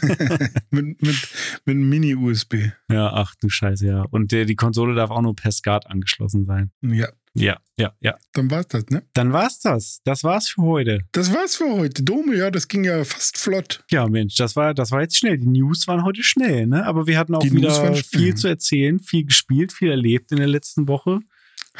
mit, 0.70 1.02
mit, 1.02 1.28
mit 1.64 1.76
Mini-USB. 1.76 2.72
Ja, 2.90 3.12
ach 3.12 3.34
du 3.40 3.48
Scheiße, 3.48 3.86
ja. 3.86 4.04
Und 4.10 4.32
der, 4.32 4.44
die 4.44 4.56
Konsole 4.56 4.94
darf 4.94 5.10
auch 5.10 5.22
nur 5.22 5.34
per 5.34 5.52
SCART 5.52 5.86
angeschlossen 5.88 6.46
sein. 6.46 6.70
Ja. 6.82 7.08
Ja, 7.38 7.58
ja, 7.78 7.92
ja. 8.00 8.16
Dann 8.32 8.50
war's 8.50 8.66
das, 8.68 8.86
ne? 8.86 9.02
Dann 9.12 9.30
war's 9.30 9.60
das. 9.60 10.00
Das 10.04 10.24
war's 10.24 10.48
für 10.48 10.62
heute. 10.62 11.00
Das 11.12 11.34
war's 11.34 11.56
für 11.56 11.70
heute. 11.70 12.02
Dome, 12.02 12.34
ja, 12.34 12.50
das 12.50 12.66
ging 12.66 12.84
ja 12.84 13.04
fast 13.04 13.36
flott. 13.36 13.84
Ja, 13.90 14.08
Mensch, 14.08 14.36
das 14.36 14.56
war, 14.56 14.72
das 14.72 14.90
war 14.90 15.02
jetzt 15.02 15.18
schnell. 15.18 15.36
Die 15.36 15.46
News 15.46 15.86
waren 15.86 16.02
heute 16.02 16.22
schnell, 16.22 16.66
ne? 16.66 16.86
Aber 16.86 17.06
wir 17.06 17.18
hatten 17.18 17.34
auch 17.34 17.40
die 17.40 17.52
wieder 17.52 17.94
viel 17.94 18.34
zu 18.34 18.48
erzählen, 18.48 18.98
viel 19.00 19.24
gespielt, 19.24 19.74
viel 19.74 19.90
erlebt 19.90 20.32
in 20.32 20.38
der 20.38 20.46
letzten 20.46 20.88
Woche. 20.88 21.20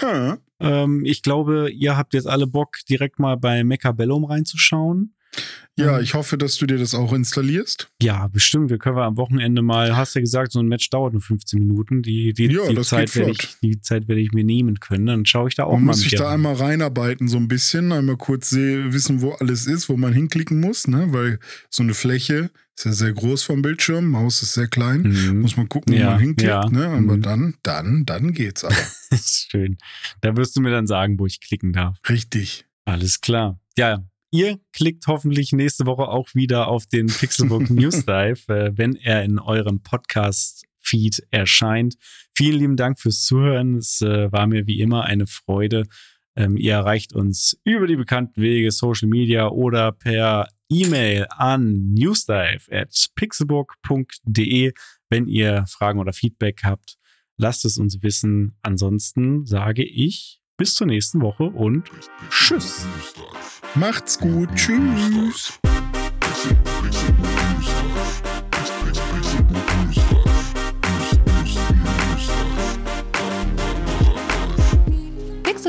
Ha. 0.02 0.36
Ähm, 0.60 1.04
ich 1.04 1.22
glaube, 1.22 1.70
ihr 1.70 1.96
habt 1.96 2.14
jetzt 2.14 2.26
alle 2.26 2.46
Bock, 2.46 2.76
direkt 2.88 3.18
mal 3.18 3.36
bei 3.36 3.64
Mechabellum 3.64 4.24
reinzuschauen. 4.24 5.12
Ja, 5.78 5.98
ähm, 5.98 6.04
ich 6.04 6.14
hoffe, 6.14 6.38
dass 6.38 6.56
du 6.56 6.66
dir 6.66 6.78
das 6.78 6.94
auch 6.94 7.12
installierst. 7.12 7.90
Ja, 8.00 8.28
bestimmt. 8.28 8.70
Wir 8.70 8.78
können 8.78 8.96
wir 8.96 9.04
am 9.04 9.16
Wochenende 9.18 9.60
mal, 9.60 9.96
hast 9.96 10.14
ja 10.14 10.22
gesagt, 10.22 10.52
so 10.52 10.60
ein 10.60 10.66
Match 10.66 10.88
dauert 10.88 11.12
nur 11.12 11.20
15 11.20 11.58
Minuten. 11.58 12.02
Die, 12.02 12.32
die, 12.32 12.46
ja, 12.46 12.68
die 12.68 12.80
Zeit 12.80 13.14
werde 13.14 13.32
ich, 13.32 13.56
die 13.62 13.80
Zeit 13.80 14.08
werde 14.08 14.22
ich 14.22 14.32
mir 14.32 14.44
nehmen 14.44 14.80
können. 14.80 15.06
Dann 15.06 15.26
schaue 15.26 15.48
ich 15.48 15.54
da 15.54 15.64
auch 15.64 15.72
man 15.72 15.80
mal. 15.80 15.86
Man 15.86 15.96
muss 15.96 16.00
sich 16.00 16.14
da 16.14 16.30
einmal 16.30 16.54
reinarbeiten, 16.54 17.28
so 17.28 17.36
ein 17.36 17.48
bisschen, 17.48 17.92
einmal 17.92 18.16
kurz 18.16 18.50
seh, 18.50 18.92
wissen, 18.92 19.20
wo 19.20 19.32
alles 19.32 19.66
ist, 19.66 19.88
wo 19.88 19.96
man 19.96 20.14
hinklicken 20.14 20.60
muss, 20.60 20.88
ne? 20.88 21.08
Weil 21.10 21.38
so 21.68 21.82
eine 21.82 21.94
Fläche 21.94 22.50
ist 22.76 22.84
ja 22.84 22.92
sehr 22.92 23.12
groß 23.12 23.42
vom 23.42 23.62
Bildschirm, 23.62 24.10
Maus 24.10 24.42
ist 24.42 24.54
sehr 24.54 24.68
klein. 24.68 25.02
Mhm. 25.02 25.40
Muss 25.40 25.56
man 25.56 25.68
gucken, 25.68 25.94
wo 25.94 25.98
ja, 25.98 26.10
man 26.10 26.20
hinklickt, 26.20 26.50
ja. 26.50 26.68
ne? 26.68 26.86
Aber 26.86 27.16
mhm. 27.16 27.22
dann, 27.22 27.54
dann, 27.62 28.04
dann 28.04 28.32
geht's 28.32 28.64
aber. 28.64 28.74
Schön. 29.16 29.78
Da 30.20 30.36
wirst 30.36 30.56
du 30.56 30.60
mir 30.60 30.70
dann 30.70 30.86
sagen, 30.86 31.18
wo 31.18 31.26
ich 31.26 31.40
klicken 31.40 31.72
darf. 31.72 31.96
Richtig. 32.08 32.66
Alles 32.84 33.20
klar. 33.20 33.58
Ja, 33.76 34.04
Ihr 34.32 34.58
klickt 34.72 35.06
hoffentlich 35.06 35.52
nächste 35.52 35.86
Woche 35.86 36.08
auch 36.08 36.34
wieder 36.34 36.68
auf 36.68 36.86
den 36.86 37.06
Pixelbook 37.06 37.70
News 37.70 38.04
Dive, 38.04 38.40
äh, 38.48 38.72
wenn 38.76 38.96
er 38.96 39.24
in 39.24 39.38
eurem 39.38 39.82
Podcast-Feed 39.82 41.26
erscheint. 41.30 41.94
Vielen 42.36 42.58
lieben 42.58 42.76
Dank 42.76 42.98
fürs 43.00 43.22
Zuhören. 43.22 43.76
Es 43.76 44.02
äh, 44.02 44.30
war 44.32 44.46
mir 44.46 44.66
wie 44.66 44.80
immer 44.80 45.04
eine 45.04 45.26
Freude. 45.26 45.84
Ähm, 46.36 46.56
ihr 46.56 46.74
erreicht 46.74 47.14
uns 47.14 47.58
über 47.64 47.86
die 47.86 47.96
bekannten 47.96 48.40
Wege, 48.40 48.70
Social 48.70 49.08
Media 49.08 49.48
oder 49.48 49.92
per 49.92 50.48
E-Mail 50.68 51.26
an 51.30 51.94
newsdive 51.94 52.70
at 52.70 53.08
pixelbook.de, 53.14 54.72
wenn 55.08 55.26
ihr 55.26 55.64
Fragen 55.68 55.98
oder 55.98 56.12
Feedback 56.12 56.62
habt. 56.64 56.96
Lasst 57.38 57.64
es 57.64 57.78
uns 57.78 58.02
wissen. 58.02 58.56
Ansonsten 58.62 59.46
sage 59.46 59.84
ich 59.84 60.40
bis 60.56 60.74
zur 60.74 60.86
nächsten 60.86 61.20
Woche 61.20 61.44
und 61.44 61.90
tschüss. 62.30 62.86
Macht's 63.74 64.18
gut. 64.18 64.48
Tschüss. 64.54 65.58